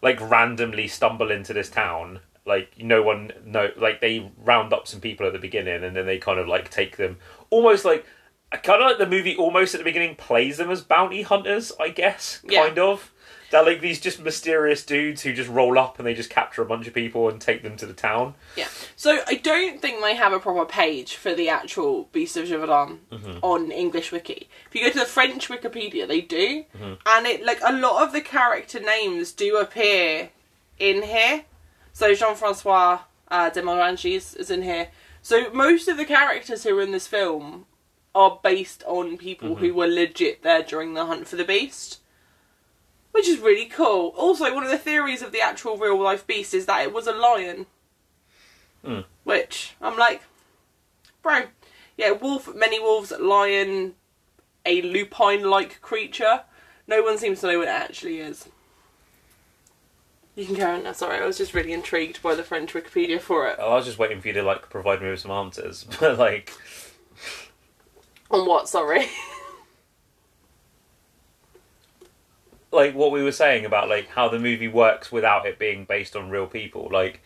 like 0.01 0.19
randomly 0.21 0.87
stumble 0.87 1.29
into 1.31 1.53
this 1.53 1.69
town. 1.69 2.19
Like 2.45 2.73
no 2.79 3.01
one 3.03 3.31
know, 3.45 3.69
like 3.77 4.01
they 4.01 4.31
round 4.43 4.71
up 4.73 4.87
some 4.87 5.01
people 5.01 5.27
at 5.27 5.33
the 5.33 5.39
beginning, 5.39 5.83
and 5.83 5.95
then 5.95 6.05
they 6.05 6.17
kind 6.17 6.39
of 6.39 6.47
like 6.47 6.69
take 6.69 6.97
them, 6.97 7.17
almost 7.49 7.85
like. 7.85 8.05
Kind 8.63 8.81
of 8.81 8.87
like 8.89 8.97
the 8.97 9.07
movie. 9.07 9.37
Almost 9.37 9.75
at 9.75 9.77
the 9.77 9.85
beginning, 9.85 10.15
plays 10.15 10.57
them 10.57 10.69
as 10.69 10.81
bounty 10.81 11.21
hunters. 11.21 11.71
I 11.79 11.87
guess, 11.87 12.41
Yeah. 12.45 12.63
kind 12.65 12.79
of. 12.79 13.10
They're 13.51 13.63
like 13.63 13.81
these 13.81 13.99
just 13.99 14.21
mysterious 14.21 14.83
dudes 14.83 15.21
who 15.21 15.33
just 15.33 15.49
roll 15.49 15.77
up 15.77 15.99
and 15.99 16.07
they 16.07 16.13
just 16.13 16.29
capture 16.29 16.61
a 16.61 16.65
bunch 16.65 16.87
of 16.87 16.93
people 16.93 17.29
and 17.29 17.39
take 17.39 17.63
them 17.63 17.75
to 17.77 17.85
the 17.85 17.93
town. 17.93 18.33
Yeah. 18.55 18.67
So 18.95 19.19
I 19.27 19.35
don't 19.35 19.81
think 19.81 20.01
they 20.01 20.15
have 20.15 20.31
a 20.31 20.39
proper 20.39 20.65
page 20.65 21.15
for 21.17 21.35
the 21.35 21.49
actual 21.49 22.09
Beast 22.13 22.37
of 22.37 22.47
Gévaudan 22.47 22.99
mm-hmm. 23.11 23.39
on 23.41 23.71
English 23.71 24.11
Wiki. 24.11 24.47
If 24.67 24.75
you 24.75 24.83
go 24.83 24.91
to 24.91 24.99
the 24.99 25.05
French 25.05 25.49
Wikipedia, 25.49 26.07
they 26.07 26.21
do, 26.21 26.63
mm-hmm. 26.75 26.93
and 27.05 27.27
it 27.27 27.45
like 27.45 27.59
a 27.63 27.73
lot 27.73 28.03
of 28.03 28.13
the 28.13 28.21
character 28.21 28.79
names 28.79 29.33
do 29.33 29.57
appear 29.57 30.29
in 30.79 31.03
here. 31.03 31.43
So 31.93 32.15
Jean 32.15 32.35
Francois 32.35 33.01
uh, 33.29 33.49
de 33.49 33.61
Moranges 33.61 34.33
is 34.35 34.49
in 34.49 34.61
here. 34.61 34.87
So 35.21 35.51
most 35.51 35.87
of 35.87 35.97
the 35.97 36.05
characters 36.05 36.63
who 36.63 36.77
are 36.77 36.81
in 36.81 36.91
this 36.91 37.07
film 37.07 37.65
are 38.15 38.39
based 38.43 38.83
on 38.87 39.17
people 39.17 39.51
mm-hmm. 39.51 39.65
who 39.65 39.73
were 39.73 39.87
legit 39.87 40.41
there 40.41 40.63
during 40.63 40.93
the 40.93 41.05
hunt 41.05 41.27
for 41.27 41.35
the 41.35 41.45
beast. 41.45 41.99
Which 43.11 43.27
is 43.27 43.39
really 43.39 43.65
cool. 43.65 44.13
Also, 44.17 44.53
one 44.53 44.63
of 44.63 44.69
the 44.69 44.77
theories 44.77 45.21
of 45.21 45.31
the 45.31 45.41
actual 45.41 45.77
real 45.77 46.01
life 46.01 46.25
beast 46.25 46.53
is 46.53 46.65
that 46.65 46.81
it 46.81 46.93
was 46.93 47.07
a 47.07 47.11
lion. 47.11 47.65
Hmm. 48.85 49.01
Which 49.23 49.75
I'm 49.81 49.97
like, 49.97 50.21
bro, 51.21 51.43
yeah, 51.97 52.11
wolf, 52.11 52.53
many 52.55 52.79
wolves, 52.79 53.11
lion, 53.19 53.95
a 54.65 54.81
lupine-like 54.81 55.81
creature. 55.81 56.43
No 56.87 57.03
one 57.03 57.17
seems 57.17 57.41
to 57.41 57.47
know 57.47 57.59
what 57.59 57.67
it 57.67 57.71
actually 57.71 58.19
is. 58.19 58.47
You 60.35 60.45
can 60.45 60.55
carry 60.55 60.77
on 60.77 60.83
now. 60.83 60.93
Sorry, 60.93 61.19
I 61.19 61.25
was 61.25 61.37
just 61.37 61.53
really 61.53 61.73
intrigued 61.73 62.21
by 62.21 62.35
the 62.35 62.43
French 62.43 62.73
Wikipedia 62.73 63.19
for 63.19 63.47
it. 63.49 63.59
I 63.59 63.67
was 63.67 63.85
just 63.85 63.99
waiting 63.99 64.21
for 64.21 64.29
you 64.29 64.33
to 64.35 64.43
like 64.43 64.69
provide 64.69 65.01
me 65.01 65.09
with 65.09 65.19
some 65.19 65.31
answers, 65.31 65.83
but 65.99 66.17
like 66.17 66.51
On 68.29 68.47
what? 68.47 68.69
Sorry. 68.69 69.07
like 72.71 72.95
what 72.95 73.11
we 73.11 73.21
were 73.23 73.31
saying 73.31 73.65
about 73.65 73.89
like 73.89 74.07
how 74.09 74.29
the 74.29 74.39
movie 74.39 74.67
works 74.67 75.11
without 75.11 75.45
it 75.45 75.59
being 75.59 75.85
based 75.85 76.15
on 76.15 76.29
real 76.29 76.47
people. 76.47 76.89
Like 76.91 77.21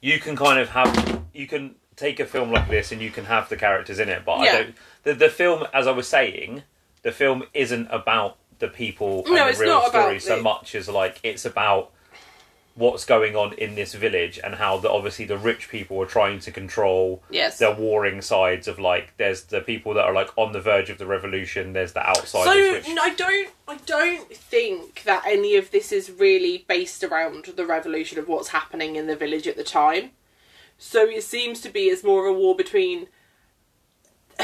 you 0.00 0.18
can 0.20 0.36
kind 0.36 0.58
of 0.58 0.68
have 0.70 1.22
you 1.32 1.46
can 1.46 1.74
take 1.96 2.20
a 2.20 2.26
film 2.26 2.50
like 2.50 2.68
this 2.68 2.92
and 2.92 3.00
you 3.00 3.10
can 3.10 3.24
have 3.26 3.48
the 3.48 3.56
characters 3.56 3.98
in 3.98 4.08
it, 4.08 4.24
but 4.24 4.32
I 4.40 4.44
Yeah. 4.44 4.52
don't. 4.62 4.74
The 5.04 5.14
the 5.14 5.28
film, 5.30 5.66
as 5.72 5.86
I 5.86 5.92
was 5.92 6.08
saying, 6.08 6.62
the 7.02 7.12
film 7.12 7.44
isn't 7.54 7.88
about 7.90 8.36
the 8.58 8.68
people 8.68 9.24
and 9.26 9.34
No, 9.34 9.44
the 9.44 9.50
it's 9.50 9.58
real 9.58 9.70
not 9.70 9.88
about 9.90 10.02
story 10.02 10.20
so 10.20 10.36
the- 10.36 10.42
much 10.42 10.74
as 10.74 10.88
like 10.88 11.18
it's 11.22 11.44
about 11.44 11.90
what's 12.74 13.04
going 13.04 13.36
on 13.36 13.52
in 13.54 13.74
this 13.74 13.92
village 13.92 14.40
and 14.42 14.54
how 14.54 14.78
the 14.78 14.90
obviously 14.90 15.24
the 15.26 15.36
rich 15.36 15.68
people 15.68 16.00
are 16.00 16.06
trying 16.06 16.38
to 16.40 16.50
control 16.50 17.22
Yes. 17.30 17.58
the 17.58 17.70
warring 17.70 18.22
sides 18.22 18.66
of 18.66 18.78
like 18.78 19.12
there's 19.18 19.44
the 19.44 19.60
people 19.60 19.92
that 19.94 20.04
are 20.04 20.12
like 20.14 20.30
on 20.38 20.52
the 20.52 20.60
verge 20.60 20.88
of 20.88 20.96
the 20.98 21.04
revolution 21.06 21.74
there's 21.74 21.92
the 21.92 22.06
outsiders 22.06 22.44
So 22.44 22.72
which 22.72 22.98
I 22.98 23.14
don't, 23.14 23.50
I 23.68 23.76
don't 23.84 24.34
think 24.34 25.02
that 25.04 25.22
any 25.26 25.56
of 25.56 25.70
this 25.70 25.92
is 25.92 26.10
really 26.10 26.64
based 26.66 27.04
around 27.04 27.44
the 27.44 27.66
revolution 27.66 28.18
of 28.18 28.26
what's 28.26 28.48
happening 28.48 28.96
in 28.96 29.06
the 29.06 29.16
village 29.16 29.46
at 29.46 29.56
the 29.56 29.64
time. 29.64 30.12
So 30.78 31.04
it 31.08 31.22
seems 31.24 31.60
to 31.60 31.68
be 31.68 31.90
as 31.90 32.02
more 32.02 32.26
of 32.26 32.34
a 32.34 32.38
war 32.38 32.56
between. 32.56 33.08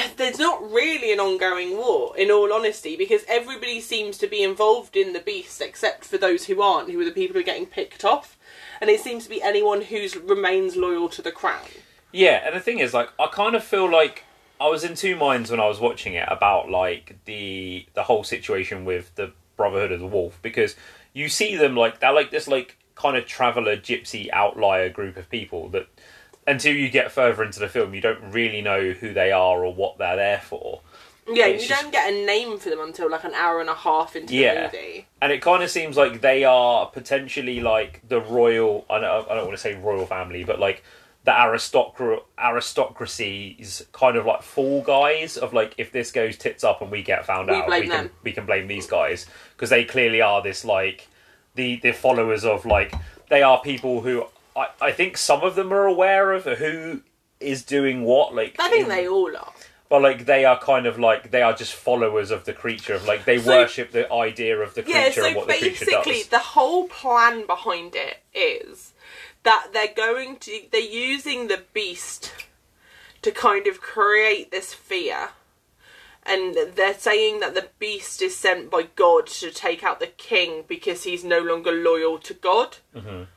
There's 0.16 0.38
not 0.38 0.70
really 0.70 1.12
an 1.12 1.20
ongoing 1.20 1.76
war, 1.76 2.16
in 2.16 2.30
all 2.30 2.52
honesty, 2.52 2.96
because 2.96 3.22
everybody 3.28 3.80
seems 3.80 4.18
to 4.18 4.26
be 4.26 4.42
involved 4.42 4.96
in 4.96 5.12
the 5.12 5.20
beast 5.20 5.61
except 5.61 6.04
for 6.04 6.18
those 6.18 6.46
who 6.46 6.61
aren't, 6.62 6.90
who 6.90 7.00
are 7.00 7.04
the 7.04 7.11
people 7.11 7.34
who 7.34 7.40
are 7.40 7.44
getting 7.44 7.66
picked 7.66 8.04
off, 8.04 8.38
and 8.80 8.90
it 8.90 9.00
seems 9.00 9.24
to 9.24 9.30
be 9.30 9.42
anyone 9.42 9.82
who 9.82 10.06
remains 10.24 10.76
loyal 10.76 11.08
to 11.08 11.22
the 11.22 11.32
crown. 11.32 11.66
Yeah, 12.12 12.42
and 12.44 12.54
the 12.54 12.61
thing 12.61 12.78
is, 12.78 12.94
like, 12.94 13.11
I 13.18 13.26
kind 13.26 13.54
of 13.54 13.62
feel 13.62 13.90
like 13.90 14.24
I 14.61 14.68
was 14.68 14.84
in 14.84 14.94
two 14.94 15.16
minds 15.16 15.50
when 15.50 15.61
I 15.61 15.68
was 15.68 15.80
watching 15.80 16.14
it 16.14 16.28
about 16.28 16.70
like 16.70 17.16
the 17.26 17.87
the 17.94 18.02
whole 18.02 18.24
situation 18.24 18.84
with 18.84 19.14
the 19.14 19.32
Brotherhood 19.56 19.92
of 19.92 20.00
the 20.00 20.06
Wolf 20.06 20.38
because 20.42 20.74
you 21.12 21.28
see 21.28 21.56
them 21.56 21.76
like 21.76 22.00
they're 22.00 22.12
like 22.12 22.30
this 22.30 22.48
like 22.48 22.76
kind 22.94 23.16
of 23.16 23.26
traveller 23.26 23.76
gypsy 23.76 24.28
outlier 24.32 24.88
group 24.88 25.16
of 25.16 25.30
people 25.30 25.68
that 25.68 25.87
until 26.48 26.74
you 26.74 26.88
get 26.88 27.12
further 27.12 27.44
into 27.44 27.61
the 27.61 27.68
film 27.68 27.94
you 27.94 28.00
don't 28.00 28.32
really 28.32 28.61
know 28.62 28.90
who 28.92 29.12
they 29.12 29.30
are 29.32 29.64
or 29.64 29.72
what 29.72 29.98
they're 29.98 30.16
there 30.16 30.40
for. 30.40 30.80
Yeah, 31.30 31.46
It's 31.46 31.64
you 31.64 31.68
just- 31.68 31.82
don't 31.82 31.92
get 31.92 32.11
a 32.12 32.24
name 32.24 32.58
for 32.58 32.70
them 32.70 32.80
until 32.80 33.11
like 33.11 33.22
an 33.24 33.34
hour 33.34 33.61
and 33.61 33.68
a 33.68 33.74
half 33.74 34.16
into 34.16 34.34
Yeah. 34.34 34.54
the 34.68 34.76
movie. 34.78 35.06
And 35.20 35.30
it 35.30 35.42
kind 35.42 35.62
of 35.62 35.70
seems 35.70 35.96
like 35.96 36.22
they 36.22 36.42
are 36.44 36.87
potentially 36.87 37.61
like 37.61 38.00
the 38.08 38.18
royal. 38.20 38.87
I 38.88 38.98
don't, 38.98 39.30
I 39.30 39.34
don't 39.34 39.44
want 39.44 39.52
to 39.58 39.62
say 39.62 39.74
royal 39.74 40.06
family, 40.06 40.42
but 40.44 40.58
like 40.58 40.82
the 41.24 41.32
aristocra- 41.32 42.22
aristocracy's 42.88 43.84
kind 43.92 44.16
of 44.16 44.24
like 44.26 44.42
fall 44.42 44.82
guys 44.82 45.37
of 45.37 45.52
like 45.52 45.74
if 45.76 45.92
this 45.92 46.11
goes 46.11 46.37
tits 46.38 46.64
up 46.64 46.80
and 46.80 46.90
we 46.90 47.02
get 47.02 47.26
found 47.26 47.48
We 47.48 47.56
out, 47.56 47.68
we 47.68 47.87
can 47.88 48.11
we 48.22 48.32
can 48.32 48.46
blame 48.46 48.66
these 48.68 48.87
guys 48.87 49.26
because 49.54 49.70
they 49.70 49.84
clearly 49.84 50.20
are 50.22 50.42
this 50.42 50.64
like 50.64 51.08
the 51.54 51.76
the 51.82 51.92
followers 51.92 52.44
of 52.44 52.64
like 52.64 52.94
they 53.28 53.42
are 53.42 53.61
people 53.61 54.00
who 54.00 54.24
I 54.59 54.88
I 54.88 54.92
think 54.92 55.16
some 55.16 55.42
of 55.42 55.55
them 55.55 55.73
are 55.73 55.87
aware 55.87 56.33
of 56.33 56.44
who 56.44 57.03
is 57.40 57.62
doing 57.64 58.03
what 58.05 58.35
like 58.35 58.57
I 58.59 58.68
think 58.68 58.85
in- 58.85 58.88
they 58.88 59.07
all 59.09 59.35
are. 59.37 59.53
but 59.88 60.03
like 60.03 60.27
they 60.27 60.44
are 60.44 60.59
kind 60.59 60.87
of 60.87 60.99
like 60.99 61.31
they 61.31 61.42
are 61.42 61.53
just 61.62 61.73
followers 61.75 62.31
of 62.31 62.44
the 62.44 62.53
creature 62.53 62.94
of 62.94 63.07
like 63.07 63.25
they 63.25 63.38
So- 63.38 63.51
worship 63.57 63.92
the 63.92 64.12
idea 64.12 64.59
of 64.59 64.75
the 64.75 64.83
creature 64.83 64.99
Yeah, 64.99 65.11
so 65.11 65.25
and 65.27 65.37
what 65.37 65.47
the 65.49 65.55
creature 65.59 65.85
basically, 65.87 66.18
does. 66.25 66.29
the 66.29 66.38
whole 66.57 66.88
plan 66.88 67.47
behind 67.47 67.94
it 67.94 68.18
is 68.35 68.92
that 69.44 69.68
they're 69.73 69.94
going 70.07 70.37
to 70.47 70.53
they're 70.73 70.81
using 71.11 71.47
the 71.49 71.62
beast 71.73 72.33
to 73.23 73.31
kind 73.31 73.66
of 73.66 73.81
create 73.81 74.51
this 74.51 74.75
fear. 74.75 75.31
And 76.25 76.55
they're 76.75 76.92
saying 76.99 77.40
that 77.40 77.55
the 77.55 77.68
beast 77.79 78.21
is 78.21 78.37
sent 78.37 78.71
by 78.71 78.83
God 78.97 79.27
to 79.29 79.51
take 79.51 79.83
out 79.83 79.99
the 79.99 80.09
king 80.09 80.64
because 80.68 81.05
he's 81.05 81.25
no 81.25 81.38
longer 81.40 81.73
loyal 81.73 82.18
to 82.18 82.35
God. 82.35 82.77
Mhm. 82.94 83.29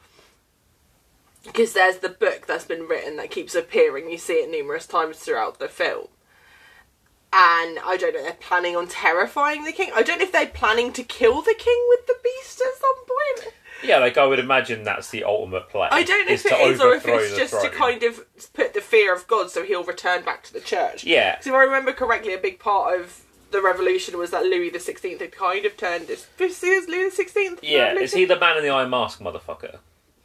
Because 1.43 1.73
there's 1.73 1.97
the 1.97 2.09
book 2.09 2.45
that's 2.47 2.65
been 2.65 2.87
written 2.87 3.17
that 3.17 3.31
keeps 3.31 3.55
appearing. 3.55 4.09
You 4.09 4.17
see 4.17 4.33
it 4.33 4.49
numerous 4.51 4.85
times 4.85 5.17
throughout 5.17 5.57
the 5.59 5.67
film. 5.67 6.07
And 7.33 7.79
I 7.85 7.97
don't 7.99 8.13
know, 8.13 8.23
they're 8.23 8.33
planning 8.33 8.75
on 8.75 8.87
terrifying 8.87 9.63
the 9.63 9.71
king. 9.71 9.89
I 9.95 10.03
don't 10.03 10.19
know 10.19 10.25
if 10.25 10.31
they're 10.33 10.47
planning 10.47 10.91
to 10.93 11.03
kill 11.03 11.41
the 11.41 11.55
king 11.57 11.85
with 11.89 12.05
the 12.05 12.15
beast 12.23 12.61
at 12.61 12.79
some 12.79 12.95
point. 13.05 13.53
Yeah, 13.83 13.97
like 13.99 14.17
I 14.17 14.25
would 14.25 14.37
imagine 14.37 14.83
that's 14.83 15.09
the 15.09 15.23
ultimate 15.23 15.69
play. 15.69 15.87
I 15.91 16.03
don't 16.03 16.27
know 16.27 16.33
if 16.33 16.45
it 16.45 16.59
is 16.59 16.81
or 16.81 16.93
if 16.93 17.07
it's 17.07 17.35
just 17.35 17.59
to 17.63 17.69
kind 17.69 18.03
of 18.03 18.23
put 18.53 18.73
the 18.73 18.81
fear 18.81 19.15
of 19.15 19.25
God 19.27 19.49
so 19.49 19.63
he'll 19.63 19.83
return 19.83 20.23
back 20.23 20.43
to 20.43 20.53
the 20.53 20.59
church. 20.59 21.03
Yeah, 21.03 21.31
Because 21.37 21.47
if 21.47 21.53
I 21.53 21.63
remember 21.63 21.93
correctly, 21.93 22.33
a 22.33 22.37
big 22.37 22.59
part 22.59 22.99
of 22.99 23.23
the 23.51 23.61
revolution 23.61 24.17
was 24.17 24.29
that 24.31 24.43
Louis 24.43 24.69
the 24.69 24.79
Sixteenth 24.79 25.21
had 25.21 25.31
kind 25.31 25.65
of 25.65 25.77
turned 25.77 26.09
his. 26.09 26.27
This 26.37 26.61
is 26.63 26.87
Louis 26.87 27.09
the 27.09 27.15
Sixteenth. 27.15 27.61
yeah. 27.63 27.93
Is 27.93 28.13
he 28.13 28.25
the 28.25 28.37
man 28.39 28.57
in 28.57 28.63
the 28.63 28.69
iron 28.69 28.89
mask, 28.91 29.19
motherfucker? 29.19 29.79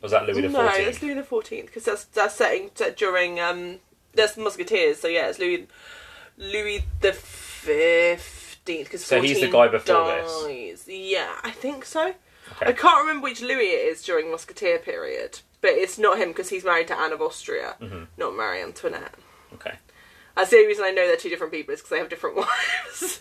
Was 0.07 0.13
that 0.13 0.27
Louis 0.27 0.43
the 0.43 0.49
No, 0.49 0.69
it's 0.73 1.03
Louis 1.03 1.15
the 1.15 1.23
Fourteenth 1.25 1.67
because 1.67 1.85
that's 1.85 2.05
that's 2.05 2.35
setting 2.37 2.71
set 2.75 2.97
during 2.97 3.41
um. 3.41 3.81
There's 4.15 4.37
Musketeers, 4.37 4.99
so 5.01 5.09
yeah, 5.09 5.29
it's 5.29 5.39
Louis 5.39 5.67
Louis 6.39 6.85
the 7.01 7.13
Fifteenth. 7.13 8.87
Because 8.87 9.05
So 9.05 9.21
he's 9.21 9.41
the 9.41 9.51
guy 9.51 9.69
before 9.69 10.07
this? 10.07 10.89
Yeah, 10.89 11.33
I 11.43 11.51
think 11.51 11.85
so. 11.85 12.15
Okay. 12.53 12.67
I 12.67 12.73
can't 12.73 13.01
remember 13.01 13.25
which 13.25 13.43
Louis 13.43 13.67
it 13.67 13.89
is 13.93 14.03
during 14.05 14.31
Musketeer 14.31 14.79
period, 14.79 15.41
but 15.61 15.71
it's 15.73 15.99
not 15.99 16.19
him 16.19 16.29
because 16.29 16.49
he's 16.49 16.65
married 16.65 16.87
to 16.89 16.99
Anne 16.99 17.13
of 17.13 17.21
Austria, 17.21 17.75
Mm-hmm. 17.81 18.05
not 18.17 18.35
Marie 18.35 18.63
Antoinette. 18.63 19.15
Okay, 19.55 19.75
That's 20.37 20.51
the 20.51 20.57
only 20.57 20.69
reason 20.69 20.85
I 20.85 20.91
know 20.91 21.07
they're 21.07 21.17
two 21.17 21.29
different 21.29 21.53
people 21.53 21.75
is 21.75 21.81
because 21.81 21.91
they 21.91 21.99
have 21.99 22.09
different 22.09 22.37
wives. 22.37 23.21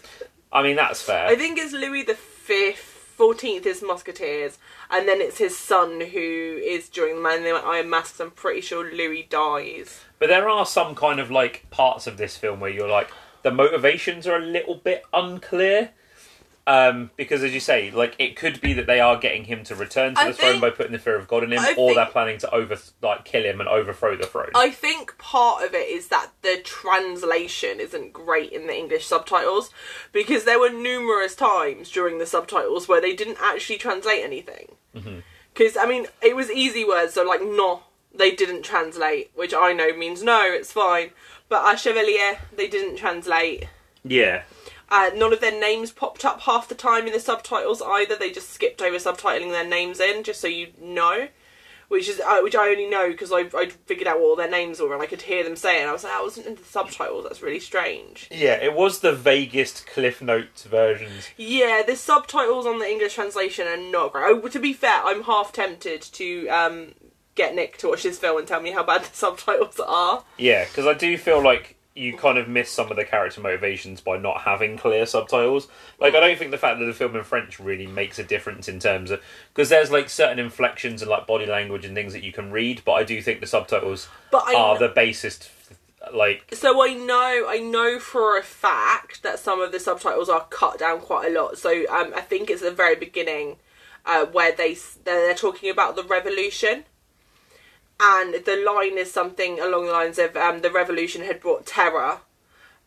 I 0.52 0.62
mean 0.64 0.76
that's 0.76 1.02
fair. 1.02 1.28
I 1.28 1.36
think 1.36 1.58
it's 1.60 1.74
Louis 1.74 2.04
the 2.04 2.16
Fifth. 2.16 2.94
Fourteenth 3.16 3.66
is 3.66 3.82
Musketeers, 3.82 4.58
and 4.90 5.08
then 5.08 5.22
it's 5.22 5.38
his 5.38 5.58
son 5.58 6.02
who 6.02 6.60
is 6.62 6.90
during 6.90 7.16
the 7.16 7.22
Man 7.22 7.38
in 7.38 7.44
the 7.46 7.52
Iron 7.52 7.90
Masks. 7.90 8.20
I'm 8.20 8.32
pretty 8.32 8.60
sure 8.60 8.84
Louis 8.84 9.26
dies. 9.30 10.02
But 10.20 10.28
there 10.28 10.50
are 10.50 10.66
some 10.66 10.96
kind 10.96 11.22
of 11.22 11.32
like 11.32 11.66
parts 11.72 12.08
of 12.08 12.18
this 12.18 12.36
film 12.36 12.60
where 12.60 12.70
you're 12.70 12.90
like 12.90 13.10
the 13.44 13.52
motivations 13.52 14.28
are 14.28 14.36
a 14.36 14.46
little 14.46 14.76
bit 14.76 15.04
unclear. 15.14 15.92
Um, 16.68 17.12
because 17.16 17.44
as 17.44 17.54
you 17.54 17.60
say, 17.60 17.92
like 17.92 18.16
it 18.18 18.36
could 18.36 18.60
be 18.60 18.74
that 18.74 18.88
they 18.88 19.00
are 19.00 19.18
getting 19.18 19.44
him 19.44 19.64
to 19.66 19.76
return 19.76 20.16
to 20.16 20.22
I 20.22 20.28
the 20.30 20.34
throne 20.34 20.60
by 20.60 20.72
putting 20.72 20.94
the 20.94 20.98
fear 21.00 21.16
of 21.16 21.28
God 21.28 21.44
in 21.44 21.54
him, 21.54 21.60
I 21.60 21.72
or 21.78 21.90
think- 21.90 21.96
they're 21.96 22.06
planning 22.08 22.40
to 22.40 22.52
over 22.56 22.76
like 23.04 23.24
kill 23.24 23.44
him 23.44 23.60
and 23.60 23.70
overthrow 23.70 24.16
the 24.16 24.26
throne. 24.26 24.50
I 24.56 24.72
think 24.72 25.16
part 25.20 25.64
of 25.64 25.76
it 25.76 25.88
is 25.88 26.08
that 26.08 26.32
the 26.42 26.60
translation 26.64 27.80
isn't 27.80 28.14
great 28.14 28.52
in 28.52 28.66
the 28.66 28.76
English 28.76 29.06
subtitles 29.06 29.70
because 30.12 30.46
there 30.46 30.60
were 30.60 30.72
numerous 30.72 31.36
times 31.36 31.92
during 31.92 32.18
the 32.18 32.26
subtitles 32.26 32.88
where 32.88 33.00
they 33.02 33.16
didn't 33.16 33.38
actually 33.42 33.78
translate 33.78 34.24
anything. 34.24 34.76
Because 35.54 35.78
I 35.78 35.86
mean, 35.86 36.08
it 36.24 36.36
was 36.36 36.50
easy 36.50 36.84
words, 36.84 37.14
so 37.14 37.24
like 37.24 37.42
no, 37.44 37.84
they 38.14 38.32
didn't 38.32 38.64
translate, 38.64 39.30
which 39.36 39.54
I 39.54 39.72
know 39.74 39.96
means 39.96 40.24
no, 40.24 40.42
it's 40.46 40.72
fine. 40.72 41.12
But 41.48 41.72
a 41.72 41.78
chevalier, 41.78 42.40
they 42.56 42.68
didn't 42.68 42.96
translate. 42.96 43.66
yeah, 44.04 44.44
Uh, 44.90 45.10
none 45.16 45.34
of 45.34 45.42
their 45.42 45.60
names 45.60 45.92
popped 45.92 46.24
up 46.26 46.42
half 46.42 46.68
the 46.68 46.76
time 46.76 47.08
in 47.08 47.14
the 47.14 47.20
subtitles 47.20 47.82
either. 47.82 48.16
They 48.16 48.32
just 48.32 48.52
skipped 48.52 48.82
over 48.82 48.98
subtitling 48.98 49.52
their 49.52 49.68
names 49.68 50.00
in, 50.00 50.24
just 50.24 50.40
so 50.42 50.48
you 50.48 50.74
know. 50.80 51.28
which 51.88 52.10
is 52.10 52.20
uh, 52.20 52.40
which 52.42 52.56
I 52.56 52.70
only 52.70 52.88
know 52.88 53.10
because 53.10 53.32
I 53.32 53.42
I 53.56 53.70
figured 53.86 54.08
out 54.08 54.20
what 54.20 54.26
all 54.26 54.36
their 54.36 54.50
names 54.50 54.80
were 54.80 54.94
and 54.94 55.02
I 55.04 55.06
could 55.06 55.22
hear 55.24 55.44
them 55.44 55.56
saying. 55.56 55.88
I 55.88 55.92
was 55.92 56.04
like, 56.04 56.14
I 56.14 56.22
wasn't 56.22 56.48
in 56.48 56.56
the 56.56 56.64
subtitles. 56.64 57.24
That's 57.24 57.42
really 57.42 57.60
strange. 57.60 58.28
Yeah, 58.32 58.56
it 58.56 58.74
was 58.74 59.00
the 59.00 59.14
vaguest 59.14 59.86
Cliff 59.88 60.22
Notes 60.22 60.64
versions. 60.64 61.30
Yeah, 61.38 61.84
the 61.86 61.96
subtitles 61.96 62.66
on 62.66 62.80
the 62.80 62.90
English 62.90 63.16
translation 63.16 63.68
are 63.68 63.78
not 63.78 64.12
great. 64.14 64.26
Oh, 64.28 64.48
to 64.48 64.60
be 64.60 64.74
fair, 64.74 65.02
I'm 65.04 65.24
half 65.24 65.52
tempted 65.52 66.02
to 66.02 66.48
um, 66.50 66.94
get 67.36 67.54
Nick 67.54 67.78
to 67.80 67.90
watch 67.90 68.04
this 68.04 68.18
film 68.20 68.40
and 68.40 68.48
tell 68.48 68.62
me 68.62 68.72
how 68.72 68.84
bad 68.84 69.04
the 69.04 69.10
subtitles 69.16 69.80
are. 69.80 70.24
Yeah, 70.38 70.66
because 70.66 70.88
I 70.88 70.94
do 70.94 71.18
feel 71.18 71.42
like 71.44 71.75
you 71.96 72.16
kind 72.18 72.38
of 72.38 72.48
miss 72.50 72.70
some 72.70 72.92
of 72.92 72.98
the 72.98 73.06
character 73.06 73.40
motivations 73.40 74.02
by 74.02 74.18
not 74.18 74.42
having 74.42 74.78
clear 74.78 75.06
subtitles. 75.06 75.70
Like, 75.98 76.14
I 76.14 76.20
don't 76.20 76.38
think 76.38 76.52
the 76.52 76.58
fact 76.58 76.80
that 76.80 76.86
the 76.86 76.94
film 76.94 77.16
in 77.16 77.24
French 77.24 77.58
really 77.58 77.88
makes 77.88 78.20
a 78.20 78.24
difference 78.24 78.68
in 78.68 78.80
terms 78.80 79.12
of 79.12 79.22
because 79.54 79.70
there's 79.70 79.92
like 79.92 80.10
certain 80.10 80.38
inflections 80.38 81.02
and 81.02 81.10
like 81.10 81.26
body 81.26 81.46
language 81.46 81.86
and 81.86 81.96
things 81.96 82.12
that 82.12 82.22
you 82.24 82.34
can 82.34 82.52
read, 82.52 82.82
but 82.84 82.94
I 82.94 83.04
do 83.06 83.22
think 83.22 83.40
the 83.40 83.48
subtitles 83.48 84.10
But 84.30 84.44
I 84.46 84.56
are 84.56 84.78
the 84.78 84.90
basest. 84.90 85.50
Like, 86.14 86.54
So 86.54 86.86
I 86.86 86.94
know, 86.94 87.46
I 87.48 87.58
know 87.60 87.98
for 87.98 88.38
a 88.38 88.44
fact 88.44 89.24
that 89.24 89.40
some 89.40 89.62
of 89.62 89.72
the 89.72 89.80
subtitles 89.80 90.30
are 90.30 90.46
cut 90.50 90.78
down 90.78 91.00
quite 91.00 91.32
a 91.32 91.34
lot. 91.42 91.58
So 91.58 91.72
um, 91.90 92.14
I 92.16 92.22
think 92.22 92.50
it's 92.50 92.62
the 92.62 92.72
very 92.72 92.96
beginning 92.96 93.56
uh, 94.06 94.26
where 94.26 94.52
they 94.52 94.74
s- 94.74 94.98
they're 95.04 95.34
talking 95.34 95.70
about 95.70 95.96
the 95.96 96.04
revolution, 96.04 96.84
and 98.00 98.36
the 98.46 98.64
line 98.66 98.98
is 98.98 99.12
something 99.12 99.60
along 99.60 99.86
the 99.86 99.92
lines 99.92 100.20
of 100.20 100.36
um, 100.36 100.62
the 100.62 100.72
revolution 100.72 101.22
had 101.24 101.40
brought 101.40 101.66
terror, 101.66 102.20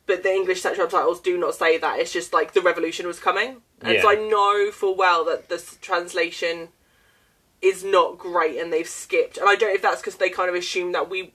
but 0.07 0.23
the 0.23 0.33
English 0.33 0.63
subtitles 0.63 1.21
do 1.21 1.39
not 1.39 1.55
say 1.55 1.79
that. 1.79 1.99
It's 1.99 2.13
just 2.13 2.33
like 2.33 2.53
the 2.53 2.63
revolution 2.63 3.07
was 3.07 3.21
coming, 3.21 3.63
and 3.81 4.01
so 4.03 4.11
I 4.11 4.15
know 4.15 4.71
full 4.71 4.97
well 4.97 5.25
that 5.25 5.49
this 5.49 5.79
translation 5.81 6.69
is 7.61 7.83
not 7.83 8.19
great, 8.19 8.59
and 8.59 8.73
they've 8.73 8.89
skipped. 8.89 9.39
And 9.39 9.49
I 9.49 9.57
don't 9.57 9.71
know 9.71 9.75
if 9.75 9.83
that's 9.83 10.01
because 10.01 10.17
they 10.17 10.31
kind 10.31 10.49
of 10.49 10.55
assume 10.55 10.93
that 10.93 11.11
we 11.11 11.33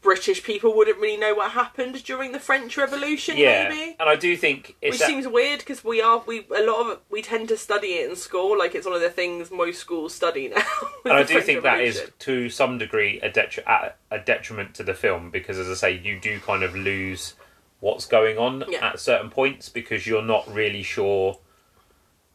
British 0.00 0.44
people 0.44 0.76
wouldn't 0.76 0.98
really 1.00 1.16
know 1.16 1.34
what 1.34 1.50
happened 1.52 2.04
during 2.04 2.30
the 2.32 2.38
French 2.38 2.76
Revolution, 2.76 3.36
yeah, 3.36 3.68
maybe. 3.68 3.96
and 3.98 4.08
I 4.08 4.14
do 4.14 4.36
think 4.36 4.76
it's 4.80 4.92
Which 4.94 5.00
that- 5.00 5.06
seems 5.08 5.26
weird 5.26 5.58
because 5.58 5.82
we 5.82 6.00
are 6.00 6.22
we 6.26 6.46
a 6.56 6.62
lot 6.62 6.86
of 6.90 7.00
we 7.10 7.20
tend 7.20 7.48
to 7.48 7.56
study 7.56 7.88
it 7.94 8.08
in 8.08 8.14
school. 8.16 8.56
Like 8.56 8.74
it's 8.76 8.86
one 8.86 8.94
of 8.94 9.00
the 9.00 9.10
things 9.10 9.50
most 9.50 9.80
schools 9.80 10.14
study 10.14 10.48
now. 10.48 10.62
and 11.04 11.14
I 11.14 11.22
do 11.24 11.32
French 11.34 11.46
think 11.46 11.62
that 11.64 11.80
is 11.80 12.10
to 12.20 12.48
some 12.48 12.78
degree 12.78 13.18
a, 13.20 13.28
detri- 13.30 13.92
a 14.10 14.18
detriment 14.20 14.74
to 14.76 14.84
the 14.84 14.94
film 14.94 15.30
because, 15.30 15.58
as 15.58 15.68
I 15.68 15.74
say, 15.74 15.98
you 15.98 16.20
do 16.20 16.38
kind 16.38 16.62
of 16.62 16.76
lose 16.76 17.34
what's 17.80 18.06
going 18.06 18.38
on 18.38 18.64
Yeah. 18.68 18.88
at 18.90 19.00
certain 19.00 19.30
points 19.30 19.68
because 19.68 20.06
you're 20.06 20.22
not 20.22 20.52
really 20.52 20.82
sure 20.84 21.38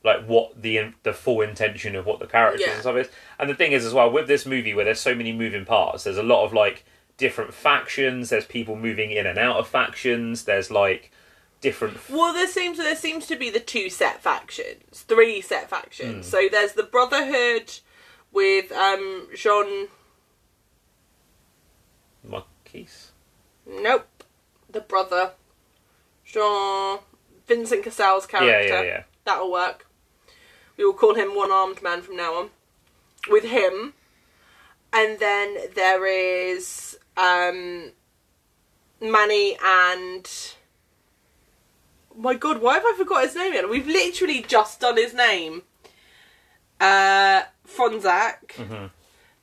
like 0.03 0.25
what 0.25 0.61
the 0.61 0.91
the 1.03 1.13
full 1.13 1.39
intention 1.41 1.95
of 1.95 2.05
what 2.05 2.19
the 2.19 2.27
characters 2.27 2.61
Yeah. 2.65 2.73
and 2.73 2.81
stuff 2.81 2.97
is. 2.97 3.07
And 3.39 3.49
the 3.49 3.55
thing 3.55 3.71
is 3.71 3.85
as 3.85 3.93
well 3.93 4.11
with 4.11 4.27
this 4.27 4.45
movie 4.45 4.73
where 4.73 4.83
there's 4.85 4.99
so 4.99 5.15
many 5.15 5.31
moving 5.31 5.63
parts, 5.65 6.03
there's 6.03 6.17
a 6.17 6.23
lot 6.23 6.43
of 6.45 6.51
like 6.53 6.83
different 7.17 7.53
factions. 7.53 8.29
There's 8.29 8.45
people 8.45 8.75
moving 8.75 9.11
in 9.11 9.25
and 9.25 9.37
out 9.39 9.57
of 9.57 9.67
factions. 9.67 10.43
There's 10.45 10.71
like 10.71 11.11
different 11.61 11.97
Well, 12.09 12.33
there 12.33 12.47
seems 12.47 12.77
there 12.77 12.95
seems 12.95 13.25
to 13.27 13.35
be 13.35 13.49
the 13.49 13.59
two 13.59 13.89
set 13.89 14.21
factions, 14.21 15.01
three 15.01 15.39
set 15.41 15.69
factions. 15.69 16.27
So 16.27 16.47
there's 16.51 16.73
the 16.73 16.83
Brotherhood 16.83 17.71
with 18.31 18.71
um 18.71 19.27
Jean. 19.35 19.87
Marquise. 22.23 23.11
Nope, 23.65 24.23
the 24.69 24.81
brother 24.81 25.31
Jean 26.25 26.99
Vincent 27.47 27.83
Cassel's 27.83 28.27
Yeah, 28.31 28.39
character. 28.39 28.73
yeah, 28.73 28.81
yeah. 28.83 29.03
That'll 29.25 29.51
work. 29.51 29.87
We 30.77 30.85
will 30.85 30.93
call 30.93 31.15
him 31.15 31.35
one 31.35 31.51
armed 31.51 31.81
man 31.81 32.01
from 32.01 32.17
now 32.17 32.33
on. 32.35 32.49
With 33.29 33.43
him. 33.45 33.93
And 34.91 35.19
then 35.19 35.57
there 35.75 36.05
is 36.05 36.97
um 37.17 37.91
Manny 39.01 39.57
and 39.63 40.29
my 42.15 42.35
god, 42.35 42.61
why 42.61 42.75
have 42.75 42.83
I 42.85 42.93
forgot 42.97 43.23
his 43.23 43.35
name 43.35 43.53
yet? 43.53 43.69
We've 43.69 43.87
literally 43.87 44.41
just 44.47 44.79
done 44.79 44.97
his 44.97 45.13
name. 45.13 45.63
Uh 46.79 47.43
Fronsac 47.67 48.53
Mhm. 48.57 48.91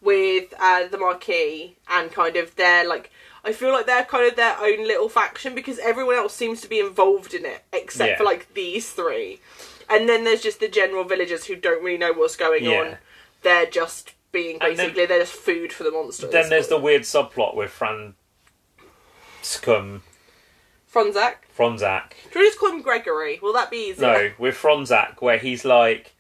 with 0.01 0.55
uh 0.59 0.87
the 0.89 0.99
Marquis 0.99 1.77
and 1.89 2.13
kind 2.13 2.37
of 2.37 2.55
their 2.57 2.85
like 2.87 3.11
I 3.45 3.53
feel 3.53 3.73
like 3.73 3.87
they're 3.87 4.05
kind 4.05 4.27
of 4.27 4.37
their 4.37 4.57
own 4.61 4.87
little 4.87 5.09
faction 5.09 5.55
because 5.55 5.79
everyone 5.79 6.17
else 6.17 6.35
seems 6.35 6.61
to 6.61 6.69
be 6.69 6.79
involved 6.79 7.33
in 7.33 7.47
it 7.47 7.63
except 7.73 8.11
Yeah. 8.11 8.17
for 8.19 8.25
like 8.25 8.53
these 8.55 8.91
three. 8.91 9.41
And 9.89 10.09
then 10.09 10.25
there's 10.25 10.43
just 10.43 10.61
the 10.61 10.69
general 10.69 11.05
villagers 11.05 11.47
who 11.47 11.57
don't 11.57 11.83
really 11.83 11.97
know 11.99 12.13
what's 12.13 12.37
going 12.37 12.65
Yeah. 12.65 12.81
on. 12.81 12.99
They're 13.43 13.67
just 13.67 14.13
being 14.33 14.59
And 14.61 14.77
then- 14.77 14.89
basically 14.89 15.07
they're 15.07 15.21
just 15.21 15.33
food 15.33 15.73
for 15.73 15.85
the 15.85 15.91
monsters. 15.91 16.31
Then 16.31 16.49
there's 16.49 16.69
the 16.69 16.79
weird 16.79 17.03
subplot 17.03 17.55
with 17.55 17.71
Fran 17.71 18.15
Scum 19.43 20.03
Fronsac. 20.93 21.35
Fronsac. 21.57 22.13
Do 22.33 22.41
we 22.41 22.47
just 22.47 22.59
call 22.59 22.71
him 22.73 22.83
Gregory? 22.83 23.39
Will 23.41 23.53
that 23.53 23.71
be 23.71 23.91
easier? 23.91 24.07
No, 24.07 24.31
with 24.39 24.57
Fronsac, 24.57 25.21
where 25.23 25.39
he's 25.39 25.65
like 25.65 26.15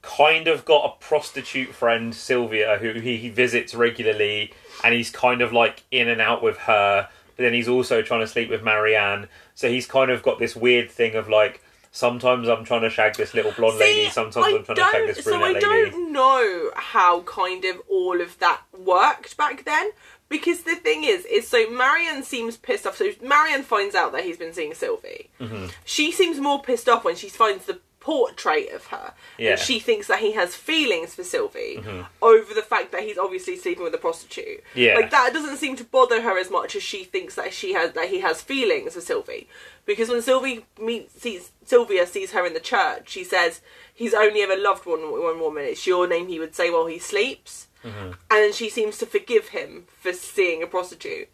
kind 0.00 0.48
of 0.48 0.64
got 0.64 0.84
a 0.84 1.04
prostitute 1.04 1.74
friend, 1.74 2.14
Sylvia, 2.14 2.78
who 2.78 2.92
he 2.94 3.28
visits 3.28 3.74
regularly, 3.74 4.52
and 4.82 4.94
he's 4.94 5.10
kind 5.10 5.40
of 5.42 5.52
like 5.52 5.82
in 5.90 6.08
and 6.08 6.20
out 6.20 6.42
with 6.42 6.56
her. 6.58 7.08
But 7.36 7.42
then 7.42 7.52
he's 7.52 7.68
also 7.68 8.02
trying 8.02 8.20
to 8.20 8.26
sleep 8.26 8.48
with 8.50 8.62
Marianne. 8.62 9.28
So 9.54 9.68
he's 9.68 9.86
kind 9.86 10.10
of 10.10 10.22
got 10.22 10.38
this 10.38 10.56
weird 10.56 10.90
thing 10.90 11.14
of 11.14 11.28
like, 11.28 11.62
sometimes 11.92 12.48
I'm 12.48 12.64
trying 12.64 12.80
to 12.82 12.90
shag 12.90 13.14
this 13.14 13.34
little 13.34 13.52
blonde 13.52 13.78
lady, 13.78 14.10
sometimes 14.10 14.44
I 14.44 14.56
I'm 14.56 14.64
trying 14.64 14.76
to 14.76 14.82
shag 14.82 15.14
this 15.14 15.24
brunette 15.24 15.42
lady. 15.42 15.60
so 15.60 15.70
I 15.70 15.74
lady. 15.74 15.90
don't 15.90 16.12
know 16.12 16.70
how 16.74 17.22
kind 17.22 17.64
of 17.64 17.80
all 17.88 18.20
of 18.20 18.36
that 18.40 18.62
worked 18.76 19.36
back 19.36 19.64
then. 19.64 19.90
Because 20.28 20.62
the 20.62 20.76
thing 20.76 21.04
is, 21.04 21.26
is 21.26 21.46
so 21.46 21.68
Marion 21.70 22.22
seems 22.22 22.56
pissed 22.56 22.86
off. 22.86 22.96
So 22.96 23.10
Marion 23.22 23.62
finds 23.62 23.94
out 23.94 24.12
that 24.12 24.24
he's 24.24 24.38
been 24.38 24.54
seeing 24.54 24.72
Sylvie. 24.72 25.28
Mm-hmm. 25.38 25.66
She 25.84 26.10
seems 26.10 26.40
more 26.40 26.62
pissed 26.62 26.88
off 26.88 27.04
when 27.04 27.16
she 27.16 27.28
finds 27.28 27.66
the 27.66 27.80
portrait 28.02 28.70
of 28.72 28.86
her. 28.86 29.14
Yeah. 29.38 29.52
And 29.52 29.60
she 29.60 29.78
thinks 29.78 30.08
that 30.08 30.18
he 30.18 30.32
has 30.32 30.54
feelings 30.56 31.14
for 31.14 31.22
Sylvie 31.22 31.78
Mhm. 31.80 32.06
over 32.20 32.52
the 32.52 32.62
fact 32.62 32.90
that 32.92 33.02
he's 33.04 33.16
obviously 33.16 33.56
sleeping 33.56 33.84
with 33.84 33.94
a 33.94 33.98
prostitute. 33.98 34.62
Yeah. 34.74 34.96
Like 34.96 35.10
that 35.12 35.32
doesn't 35.32 35.58
seem 35.58 35.76
to 35.76 35.84
bother 35.84 36.20
her 36.22 36.36
as 36.36 36.50
much 36.50 36.74
as 36.74 36.82
she 36.82 37.04
thinks 37.04 37.36
that 37.36 37.54
she 37.54 37.72
has 37.74 37.92
that 37.92 38.08
he 38.08 38.18
has 38.20 38.42
feelings 38.42 38.94
for 38.94 39.00
Sylvie. 39.00 39.48
Because 39.86 40.08
when 40.08 40.20
Sylvie 40.22 40.64
meets 40.80 41.20
sees 41.22 41.50
Sylvia 41.64 42.06
sees 42.06 42.32
her 42.32 42.44
in 42.44 42.54
the 42.54 42.60
church, 42.74 43.08
she 43.08 43.22
says 43.24 43.60
he's 43.94 44.14
only 44.14 44.42
ever 44.42 44.56
loved 44.56 44.84
one 44.84 45.10
one 45.12 45.38
woman. 45.40 45.64
It's 45.64 45.86
your 45.86 46.06
name 46.08 46.26
he 46.28 46.38
would 46.40 46.54
say 46.56 46.70
while 46.70 46.86
he 46.86 46.98
sleeps. 46.98 47.68
And 47.84 48.14
then 48.30 48.52
she 48.52 48.68
seems 48.68 48.98
to 48.98 49.06
forgive 49.06 49.48
him 49.48 49.86
for 50.00 50.12
seeing 50.12 50.62
a 50.62 50.68
prostitute. 50.68 51.28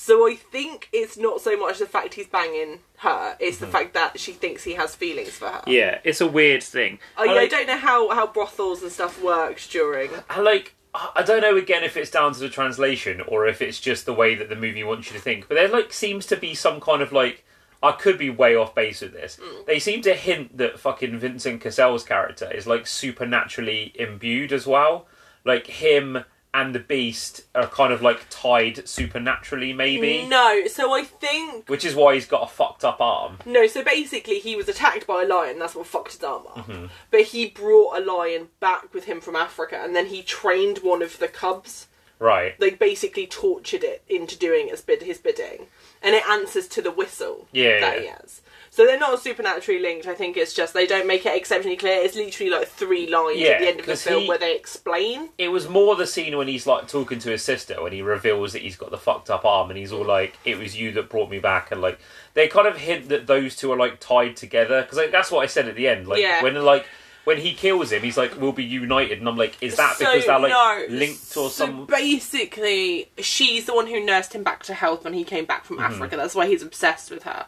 So 0.00 0.26
I 0.26 0.34
think 0.34 0.88
it's 0.94 1.18
not 1.18 1.42
so 1.42 1.58
much 1.58 1.78
the 1.78 1.84
fact 1.84 2.14
he's 2.14 2.26
banging 2.26 2.78
her; 3.00 3.36
it's 3.38 3.58
the 3.58 3.66
mm-hmm. 3.66 3.72
fact 3.72 3.92
that 3.92 4.18
she 4.18 4.32
thinks 4.32 4.64
he 4.64 4.72
has 4.72 4.94
feelings 4.94 5.28
for 5.28 5.48
her. 5.48 5.62
Yeah, 5.66 5.98
it's 6.04 6.22
a 6.22 6.26
weird 6.26 6.62
thing. 6.62 6.98
Oh, 7.18 7.24
yeah, 7.24 7.32
I 7.32 7.34
like, 7.34 7.50
don't 7.50 7.66
know 7.66 7.76
how, 7.76 8.08
how 8.08 8.26
brothels 8.26 8.82
and 8.82 8.90
stuff 8.90 9.22
works 9.22 9.68
during. 9.68 10.10
I 10.30 10.40
like 10.40 10.74
I 10.94 11.22
don't 11.22 11.42
know 11.42 11.54
again 11.54 11.84
if 11.84 11.98
it's 11.98 12.10
down 12.10 12.32
to 12.32 12.40
the 12.40 12.48
translation 12.48 13.20
or 13.20 13.46
if 13.46 13.60
it's 13.60 13.78
just 13.78 14.06
the 14.06 14.14
way 14.14 14.34
that 14.36 14.48
the 14.48 14.56
movie 14.56 14.82
wants 14.82 15.10
you 15.10 15.18
to 15.18 15.22
think. 15.22 15.46
But 15.48 15.56
there 15.56 15.68
like 15.68 15.92
seems 15.92 16.24
to 16.26 16.36
be 16.36 16.54
some 16.54 16.80
kind 16.80 17.02
of 17.02 17.12
like 17.12 17.44
I 17.82 17.92
could 17.92 18.16
be 18.16 18.30
way 18.30 18.56
off 18.56 18.74
base 18.74 19.02
with 19.02 19.12
this. 19.12 19.36
Mm. 19.36 19.66
They 19.66 19.78
seem 19.78 20.00
to 20.02 20.14
hint 20.14 20.56
that 20.56 20.80
fucking 20.80 21.18
Vincent 21.18 21.60
Cassel's 21.60 22.04
character 22.04 22.50
is 22.50 22.66
like 22.66 22.86
supernaturally 22.86 23.92
imbued 23.96 24.50
as 24.50 24.66
well. 24.66 25.08
Like 25.44 25.66
him 25.66 26.24
and 26.52 26.74
the 26.74 26.80
Beast 26.80 27.42
are 27.54 27.66
kind 27.68 27.92
of 27.92 28.02
like 28.02 28.26
tied 28.28 28.88
supernaturally, 28.88 29.72
maybe. 29.72 30.26
No, 30.26 30.66
so 30.66 30.92
I 30.92 31.04
think 31.04 31.68
Which 31.68 31.84
is 31.84 31.94
why 31.94 32.14
he's 32.14 32.26
got 32.26 32.42
a 32.42 32.46
fucked 32.52 32.84
up 32.84 33.00
arm. 33.00 33.38
no. 33.46 33.66
So 33.66 33.84
basically, 33.84 34.38
he 34.40 34.56
was 34.56 34.68
attacked 34.68 35.06
by 35.06 35.22
a 35.22 35.26
lion. 35.26 35.58
That's 35.58 35.74
what 35.76 35.86
fucked 35.86 36.12
his 36.12 36.22
arm 36.24 36.46
up. 36.48 36.66
Mm-hmm. 36.66 36.86
But 37.10 37.22
he 37.22 37.46
brought 37.46 37.96
a 37.98 38.04
lion 38.04 38.48
back 38.58 38.92
with 38.92 39.04
him 39.04 39.20
from 39.20 39.36
Africa, 39.36 39.80
and 39.82 39.94
then 39.94 40.06
he 40.06 40.22
trained 40.22 40.78
one 40.78 41.02
of 41.02 41.18
the 41.18 41.28
cubs. 41.28 41.86
Right. 42.18 42.58
They 42.60 42.70
basically 42.70 43.26
tortured 43.26 43.82
it 43.82 44.02
into 44.08 44.36
doing 44.36 44.68
its 44.68 44.82
bid 44.82 45.02
his 45.02 45.18
bidding, 45.18 45.68
and 46.02 46.14
it 46.14 46.26
answers 46.28 46.68
to 46.68 46.82
the 46.82 46.90
whistle 46.90 47.46
Yeah, 47.52 47.80
that 47.80 47.96
yeah. 47.96 48.00
he 48.02 48.06
has. 48.08 48.40
So 48.80 48.86
they're 48.86 48.98
not 48.98 49.20
supernaturally 49.22 49.78
linked. 49.78 50.06
I 50.06 50.14
think 50.14 50.38
it's 50.38 50.54
just 50.54 50.72
they 50.72 50.86
don't 50.86 51.06
make 51.06 51.26
it 51.26 51.36
exceptionally 51.36 51.76
clear. 51.76 52.00
It's 52.02 52.16
literally 52.16 52.50
like 52.50 52.66
three 52.66 53.06
lines 53.08 53.38
Yeah, 53.38 53.48
at 53.50 53.60
the 53.60 53.68
end 53.68 53.80
of 53.80 53.84
the 53.84 53.94
film 53.94 54.22
he- 54.22 54.28
where 54.28 54.38
they 54.38 54.56
explain. 54.56 55.28
It 55.36 55.48
was 55.48 55.68
more 55.68 55.96
the 55.96 56.06
scene 56.06 56.34
when 56.38 56.48
he's 56.48 56.66
like 56.66 56.88
talking 56.88 57.18
to 57.18 57.30
his 57.30 57.42
sister 57.42 57.82
when 57.82 57.92
he 57.92 58.00
reveals 58.00 58.54
that 58.54 58.62
he's 58.62 58.76
got 58.76 58.90
the 58.90 58.96
fucked 58.96 59.28
up 59.28 59.44
arm 59.44 59.68
and 59.68 59.78
he's 59.78 59.92
all 59.92 60.06
like, 60.06 60.38
"It 60.46 60.56
was 60.58 60.78
you 60.80 60.92
that 60.92 61.10
brought 61.10 61.28
me 61.28 61.40
back," 61.40 61.70
and 61.70 61.82
like 61.82 61.98
they 62.32 62.48
kind 62.48 62.66
of 62.66 62.78
hint 62.78 63.10
that 63.10 63.26
those 63.26 63.54
two 63.54 63.70
are 63.70 63.76
like 63.76 64.00
tied 64.00 64.36
together 64.36 64.80
because 64.80 64.96
like, 64.96 65.12
that's 65.12 65.30
what 65.30 65.40
I 65.42 65.46
said 65.46 65.68
at 65.68 65.74
the 65.74 65.86
end. 65.86 66.08
Like 66.08 66.22
Yeah. 66.22 66.42
when 66.42 66.54
like 66.54 66.86
when 67.24 67.36
he 67.36 67.52
kills 67.52 67.92
him, 67.92 68.00
he's 68.00 68.16
like, 68.16 68.40
"We'll 68.40 68.52
be 68.52 68.64
united," 68.64 69.18
and 69.18 69.28
I'm 69.28 69.36
like, 69.36 69.62
"Is 69.62 69.76
that 69.76 69.96
So, 69.96 70.06
because 70.06 70.24
they're 70.24 70.38
like 70.38 70.52
no, 70.52 70.86
linked 70.88 71.20
or 71.36 71.50
so 71.50 71.66
some?" 71.66 71.84
basically, 71.84 73.10
she's 73.18 73.66
the 73.66 73.74
one 73.74 73.86
who 73.88 74.02
nursed 74.02 74.34
him 74.34 74.42
back 74.42 74.62
to 74.64 74.74
health 74.74 75.04
when 75.04 75.12
he 75.12 75.24
came 75.24 75.44
back 75.44 75.66
from 75.66 75.76
Mm-hmm. 75.76 75.92
Africa. 75.94 76.16
That's 76.16 76.34
why 76.34 76.46
he's 76.46 76.62
obsessed 76.62 77.10
with 77.10 77.24
her 77.24 77.44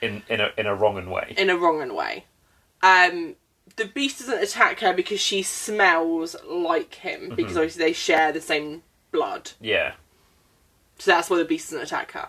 In 0.00 0.22
in 0.28 0.40
a 0.40 0.50
in 0.56 0.66
a 0.66 0.74
wrong 0.74 1.08
way. 1.10 1.34
in 1.36 1.50
a 1.50 1.56
wrong 1.56 1.94
way. 1.94 2.24
Um, 2.82 3.36
the 3.76 3.86
beast 3.86 4.20
doesn't 4.20 4.42
attack 4.42 4.80
her 4.80 4.92
because 4.92 5.20
she 5.20 5.42
smells 5.42 6.36
like 6.48 6.94
him 6.96 7.32
because 7.34 7.56
obviously 7.56 7.84
they 7.84 7.92
share 7.92 8.32
the 8.32 8.40
same 8.40 8.82
blood. 9.10 9.52
Yeah. 9.60 9.94
So 10.98 11.10
that's 11.10 11.28
why 11.28 11.38
the 11.38 11.44
beast 11.44 11.70
doesn't 11.70 11.84
attack 11.84 12.12
her. 12.12 12.28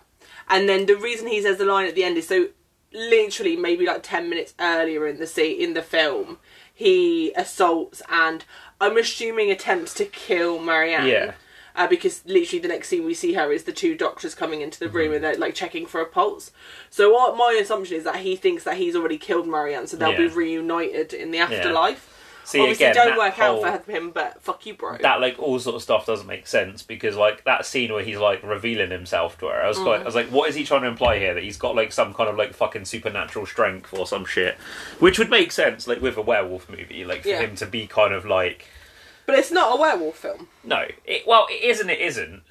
And 0.49 0.67
then 0.67 0.85
the 0.85 0.95
reason 0.95 1.27
he 1.27 1.41
says 1.41 1.57
the 1.57 1.65
line 1.65 1.87
at 1.87 1.95
the 1.95 2.03
end 2.03 2.17
is 2.17 2.27
so 2.27 2.47
literally 2.93 3.55
maybe 3.55 3.85
like 3.85 4.03
ten 4.03 4.29
minutes 4.29 4.53
earlier 4.59 5.07
in 5.07 5.19
the 5.19 5.27
scene 5.27 5.59
in 5.59 5.73
the 5.73 5.81
film, 5.81 6.37
he 6.73 7.31
assaults 7.33 8.01
and 8.09 8.45
I'm 8.79 8.97
assuming 8.97 9.51
attempts 9.51 9.93
to 9.95 10.05
kill 10.05 10.59
Marianne. 10.59 11.07
Yeah. 11.07 11.33
Uh, 11.77 11.87
because 11.87 12.23
literally 12.25 12.59
the 12.59 12.67
next 12.67 12.87
scene 12.89 13.05
we 13.05 13.13
see 13.13 13.33
her 13.33 13.51
is 13.51 13.63
the 13.65 13.71
two 13.71 13.95
doctors 13.95 14.33
coming 14.33 14.61
into 14.61 14.79
the 14.79 14.87
Mm-hmm. 14.87 14.97
room 14.97 15.13
and 15.13 15.23
they're 15.23 15.37
like 15.37 15.53
checking 15.53 15.85
for 15.85 16.01
a 16.01 16.05
pulse. 16.05 16.49
So 16.89 17.11
what 17.13 17.37
my 17.37 17.57
assumption 17.61 17.95
is 17.97 18.03
that 18.05 18.15
he 18.17 18.35
thinks 18.35 18.63
that 18.63 18.77
he's 18.77 18.95
already 18.95 19.17
killed 19.19 19.47
Marianne, 19.47 19.85
so 19.87 19.95
they'll 19.95 20.17
be 20.17 20.27
reunited 20.27 21.13
in 21.13 21.29
the 21.31 21.37
afterlife. 21.37 22.13
See 22.45 22.61
Obviously, 22.61 22.85
again, 22.85 22.95
don't 23.07 23.17
work 23.17 23.33
whole, 23.33 23.65
out 23.65 23.83
for 23.83 23.91
him, 23.91 24.11
but 24.11 24.41
fuck 24.41 24.65
you, 24.65 24.73
bro. 24.73 24.97
that 24.99 25.19
like 25.19 25.37
all 25.37 25.59
sort 25.59 25.75
of 25.75 25.81
stuff 25.81 26.05
doesn't 26.05 26.27
make 26.27 26.47
sense 26.47 26.81
because 26.81 27.17
like 27.17 27.43
that 27.43 27.65
scene 27.65 27.91
where 27.91 28.03
he's 28.05 28.17
like 28.17 28.41
revealing 28.41 28.89
himself 28.89 29.37
to 29.39 29.47
her. 29.47 29.61
I 29.61 29.67
was 29.67 29.77
like, 29.79 29.99
I 29.99 30.05
was 30.05 30.15
like, 30.15 30.27
what 30.29 30.47
is 30.47 30.55
he 30.55 30.63
trying 30.63 30.83
to 30.83 30.87
imply 30.87 31.19
here? 31.19 31.33
That 31.33 31.43
he's 31.43 31.57
got 31.57 31.75
like 31.75 31.91
some 31.91 32.13
kind 32.13 32.29
of 32.29 32.37
like 32.37 32.53
fucking 32.53 32.85
supernatural 32.85 33.45
strength 33.45 33.93
or 33.93 34.07
some 34.07 34.23
shit, 34.23 34.55
which 34.99 35.19
would 35.19 35.29
make 35.29 35.51
sense 35.51 35.87
like 35.89 36.01
with 36.01 36.15
a 36.15 36.21
werewolf 36.21 36.69
movie, 36.69 37.03
like 37.03 37.23
for 37.23 37.27
Yeah. 37.29 37.41
him 37.41 37.55
to 37.57 37.65
be 37.65 37.85
kind 37.85 38.13
of 38.13 38.23
like 38.23 38.65
But 39.27 39.37
it's 39.37 39.51
not 39.51 39.77
a 39.77 39.79
werewolf 39.79 40.17
film. 40.17 40.47
no, 40.63 40.85
it, 41.05 41.27
well, 41.27 41.45
it 41.51 41.61
is 41.63 41.79
and 41.79 41.91
it 41.91 41.99
isn't. 41.99 42.41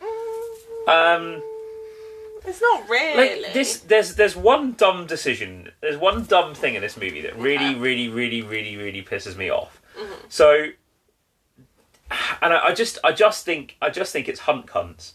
Mm. 0.00 0.88
Um, 0.88 1.42
It's 2.46 2.60
not 2.60 2.88
really. 2.88 3.42
like 3.42 3.52
this, 3.52 3.80
there's 3.80 4.14
there's 4.14 4.36
one 4.36 4.74
dumb 4.74 5.06
decision. 5.06 5.70
There's 5.80 5.96
one 5.96 6.24
dumb 6.26 6.54
thing 6.54 6.74
in 6.76 6.82
this 6.82 6.96
movie 6.96 7.22
that 7.22 7.36
really, 7.36 7.70
Okay. 7.70 7.78
really, 7.80 8.08
really, 8.08 8.42
really, 8.42 8.76
really 8.76 9.02
pisses 9.02 9.36
me 9.36 9.50
off. 9.50 9.82
Mm-hmm. 9.98 10.26
So, 10.28 10.68
and 12.42 12.52
I, 12.54 12.66
I 12.66 12.74
just, 12.74 12.98
I 13.02 13.10
just 13.12 13.44
think, 13.44 13.76
I 13.82 13.90
just 13.90 14.12
think 14.12 14.28
it's 14.28 14.40
hunt 14.40 14.66
cunts. 14.66 15.14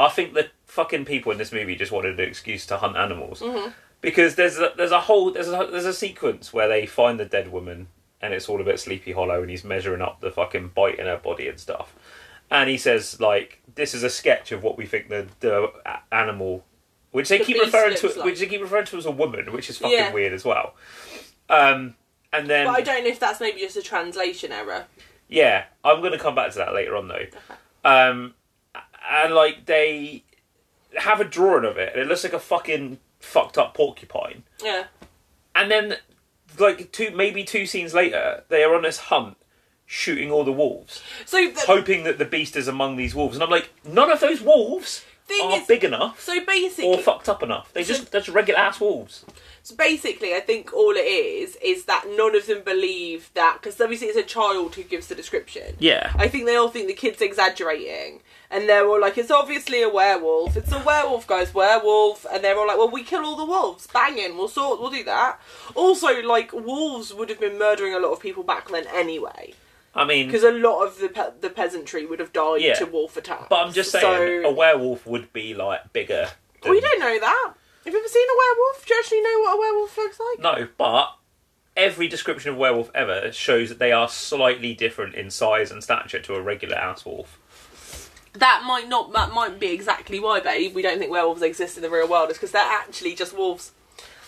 I 0.00 0.08
think 0.08 0.34
the 0.34 0.48
fucking 0.66 1.04
people 1.04 1.30
in 1.30 1.38
this 1.38 1.52
movie 1.52 1.76
just 1.76 1.92
wanted 1.92 2.18
an 2.18 2.26
excuse 2.26 2.64
to 2.66 2.78
hunt 2.78 2.96
animals 2.96 3.40
mm-hmm. 3.40 3.70
because 4.00 4.34
there's 4.36 4.58
a, 4.58 4.72
there's 4.76 4.90
a 4.90 5.00
whole 5.02 5.30
there's 5.30 5.48
a 5.48 5.68
there's 5.70 5.84
a 5.84 5.92
sequence 5.92 6.52
where 6.52 6.66
they 6.66 6.86
find 6.86 7.20
the 7.20 7.26
dead 7.26 7.52
woman 7.52 7.88
and 8.22 8.32
it's 8.32 8.48
all 8.48 8.60
a 8.60 8.64
bit 8.64 8.78
sleepy 8.80 9.12
hollow 9.12 9.40
and 9.42 9.50
he's 9.50 9.64
measuring 9.64 10.00
up 10.00 10.20
the 10.20 10.30
fucking 10.30 10.68
bite 10.74 10.98
in 10.98 11.06
her 11.06 11.16
body 11.18 11.48
and 11.48 11.58
stuff. 11.58 11.94
And 12.50 12.70
he 12.70 12.78
says 12.78 13.20
like 13.20 13.60
this 13.74 13.94
is 13.94 14.02
a 14.02 14.10
sketch 14.10 14.52
of 14.52 14.62
what 14.62 14.76
we 14.78 14.86
think 14.86 15.08
the 15.08 15.26
the 15.40 15.70
animal 16.12 16.64
which 17.10 17.28
they 17.28 17.38
The 17.38 17.44
keep 17.44 17.60
referring 17.60 17.96
to 17.96 18.06
like. 18.08 18.24
which 18.24 18.38
they 18.40 18.46
keep 18.46 18.62
referring 18.62 18.86
to 18.86 18.96
as 18.96 19.06
a 19.06 19.10
woman, 19.10 19.52
which 19.52 19.68
is 19.68 19.78
fucking 19.78 19.96
Yeah. 19.98 20.12
weird 20.12 20.32
as 20.32 20.44
well. 20.44 20.74
Um 21.50 21.94
and 22.32 22.48
then 22.48 22.66
But 22.66 22.76
I 22.78 22.80
don't 22.82 23.04
know 23.04 23.10
if 23.10 23.20
that's 23.20 23.40
maybe 23.40 23.60
just 23.60 23.76
a 23.76 23.82
translation 23.82 24.52
error. 24.52 24.86
yeah, 25.28 25.64
I'm 25.84 26.00
going 26.00 26.12
to 26.12 26.18
come 26.18 26.34
back 26.34 26.52
to 26.52 26.58
that 26.58 26.72
later 26.72 26.96
on 26.96 27.08
though. 27.08 27.26
Um, 27.84 28.34
and 29.10 29.34
like 29.34 29.66
they 29.66 30.24
have 30.96 31.20
a 31.20 31.24
drawing 31.24 31.64
of 31.66 31.76
it, 31.76 31.92
and 31.92 32.00
it 32.02 32.06
looks 32.08 32.24
like 32.24 32.32
a 32.32 32.38
fucking 32.38 32.98
fucked 33.20 33.58
up 33.58 33.74
porcupine. 33.74 34.44
Yeah. 34.62 34.84
And 35.54 35.70
then, 35.70 35.96
like 36.58 36.92
two, 36.92 37.10
maybe 37.10 37.44
two 37.44 37.66
scenes 37.66 37.94
later, 37.94 38.44
they 38.48 38.62
are 38.64 38.74
on 38.74 38.82
this 38.82 38.98
hunt, 38.98 39.36
shooting 39.86 40.30
all 40.30 40.44
the 40.44 40.52
wolves, 40.52 41.02
So 41.26 41.48
the 41.48 41.60
hoping 41.66 42.04
that 42.04 42.18
the 42.18 42.24
beast 42.24 42.56
is 42.56 42.68
among 42.68 42.96
these 42.96 43.14
wolves. 43.14 43.36
And 43.36 43.42
I'm 43.42 43.50
like, 43.50 43.70
none 43.84 44.10
of 44.10 44.20
those 44.20 44.40
wolves 44.40 45.04
are 45.30 45.58
is, 45.58 45.66
big 45.66 45.84
enough 45.84 46.20
so 46.20 46.44
basically, 46.44 46.84
or 46.84 46.98
fucked 46.98 47.28
up 47.28 47.42
enough. 47.42 47.72
They 47.72 47.84
just 47.84 48.10
they're 48.12 48.20
just 48.20 48.34
regular 48.34 48.60
ass 48.60 48.80
wolves. 48.80 49.24
So 49.62 49.76
basically, 49.76 50.34
I 50.34 50.40
think 50.40 50.72
all 50.72 50.92
it 50.92 51.00
is 51.06 51.56
is 51.62 51.84
that 51.84 52.04
none 52.16 52.34
of 52.34 52.46
them 52.46 52.62
believe 52.64 53.30
that 53.34 53.58
because 53.60 53.80
obviously 53.80 54.08
it's 54.08 54.16
a 54.18 54.22
child 54.22 54.74
who 54.74 54.82
gives 54.82 55.06
the 55.06 55.14
description. 55.14 55.76
Yeah. 55.78 56.12
I 56.16 56.28
think 56.28 56.46
they 56.46 56.56
all 56.56 56.68
think 56.68 56.88
the 56.88 56.94
kid's 56.94 57.20
exaggerating. 57.22 58.20
And 58.50 58.68
they're 58.68 58.86
all 58.86 59.00
like, 59.00 59.16
it's 59.16 59.30
obviously 59.30 59.82
a 59.82 59.88
werewolf. 59.88 60.56
It's 60.58 60.70
a 60.72 60.78
werewolf, 60.84 61.26
guys, 61.26 61.54
werewolf. 61.54 62.26
And 62.30 62.44
they're 62.44 62.58
all 62.58 62.66
like, 62.66 62.76
well, 62.76 62.90
we 62.90 63.02
kill 63.02 63.24
all 63.24 63.36
the 63.36 63.46
wolves. 63.46 63.86
Banging, 63.86 64.36
we'll 64.36 64.48
sort, 64.48 64.78
we'll 64.78 64.90
do 64.90 65.02
that. 65.04 65.40
Also, 65.74 66.20
like, 66.22 66.52
wolves 66.52 67.14
would 67.14 67.30
have 67.30 67.40
been 67.40 67.58
murdering 67.58 67.94
a 67.94 67.98
lot 67.98 68.12
of 68.12 68.20
people 68.20 68.42
back 68.42 68.68
then 68.68 68.84
anyway. 68.92 69.54
I 69.94 70.04
mean, 70.04 70.26
Because 70.26 70.42
a 70.42 70.50
lot 70.52 70.84
of 70.86 70.98
the 70.98 71.08
pe- 71.08 71.38
the 71.40 71.48
peasantry 71.50 72.04
would 72.04 72.18
have 72.18 72.32
died 72.32 72.60
Yeah. 72.62 72.74
to 72.74 72.84
wolf 72.86 73.16
attacks. 73.16 73.46
but 73.48 73.66
I'm 73.66 73.72
just 73.72 73.90
saying, 73.90 74.42
So, 74.42 74.48
a 74.48 74.52
werewolf 74.52 75.06
would 75.06 75.32
be 75.32 75.54
like 75.54 75.92
bigger. 75.94 76.28
we 76.68 76.80
than- 76.80 76.90
don't 76.90 77.00
know 77.00 77.20
that. 77.20 77.52
Have 77.84 77.92
you 77.92 77.98
ever 77.98 78.08
seen 78.08 78.26
a 78.28 78.36
werewolf? 78.38 78.86
Do 78.86 78.94
you 78.94 79.00
actually 79.00 79.20
know 79.22 79.38
what 79.40 79.54
a 79.54 79.58
werewolf 79.58 79.96
looks 79.98 80.20
like? 80.20 80.38
No, 80.40 80.68
but 80.78 81.16
every 81.76 82.06
description 82.06 82.50
of 82.52 82.56
werewolf 82.56 82.90
ever 82.94 83.32
shows 83.32 83.68
that 83.70 83.78
they 83.78 83.92
are 83.92 84.08
slightly 84.08 84.74
different 84.74 85.14
in 85.14 85.30
size 85.30 85.70
and 85.70 85.82
stature 85.82 86.20
to 86.20 86.34
a 86.34 86.42
regular 86.42 86.76
house 86.76 87.04
wolf. 87.04 87.38
That 88.34 88.62
might 88.66 88.88
not. 88.88 89.12
That 89.12 89.32
might 89.32 89.58
be 89.58 89.72
exactly 89.72 90.18
why, 90.20 90.40
babe. 90.40 90.74
We 90.74 90.82
don't 90.82 90.98
think 90.98 91.10
werewolves 91.10 91.42
exist 91.42 91.76
in 91.76 91.82
the 91.82 91.90
real 91.90 92.08
world. 92.08 92.30
Is 92.30 92.36
because 92.36 92.52
they're 92.52 92.62
actually 92.62 93.14
just 93.14 93.36
wolves. 93.36 93.72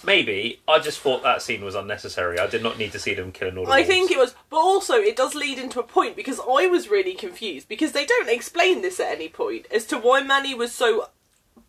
Maybe 0.04 0.60
I 0.68 0.80
just 0.80 1.00
thought 1.00 1.22
that 1.22 1.40
scene 1.40 1.64
was 1.64 1.74
unnecessary. 1.74 2.38
I 2.38 2.46
did 2.46 2.62
not 2.62 2.76
need 2.76 2.92
to 2.92 2.98
see 2.98 3.14
them 3.14 3.32
killing 3.32 3.56
all 3.56 3.64
the 3.64 3.70
I 3.70 3.76
wolves. 3.76 3.88
think 3.88 4.10
it 4.10 4.18
was, 4.18 4.34
but 4.50 4.58
also 4.58 4.94
it 4.96 5.16
does 5.16 5.34
lead 5.34 5.58
into 5.58 5.80
a 5.80 5.82
point 5.82 6.16
because 6.16 6.38
I 6.40 6.66
was 6.66 6.90
really 6.90 7.14
confused 7.14 7.68
because 7.68 7.92
they 7.92 8.04
don't 8.04 8.28
explain 8.28 8.82
this 8.82 9.00
at 9.00 9.10
any 9.10 9.30
point 9.30 9.64
as 9.72 9.86
to 9.86 9.96
why 9.96 10.22
Mani 10.22 10.54
was 10.54 10.74
so 10.74 11.08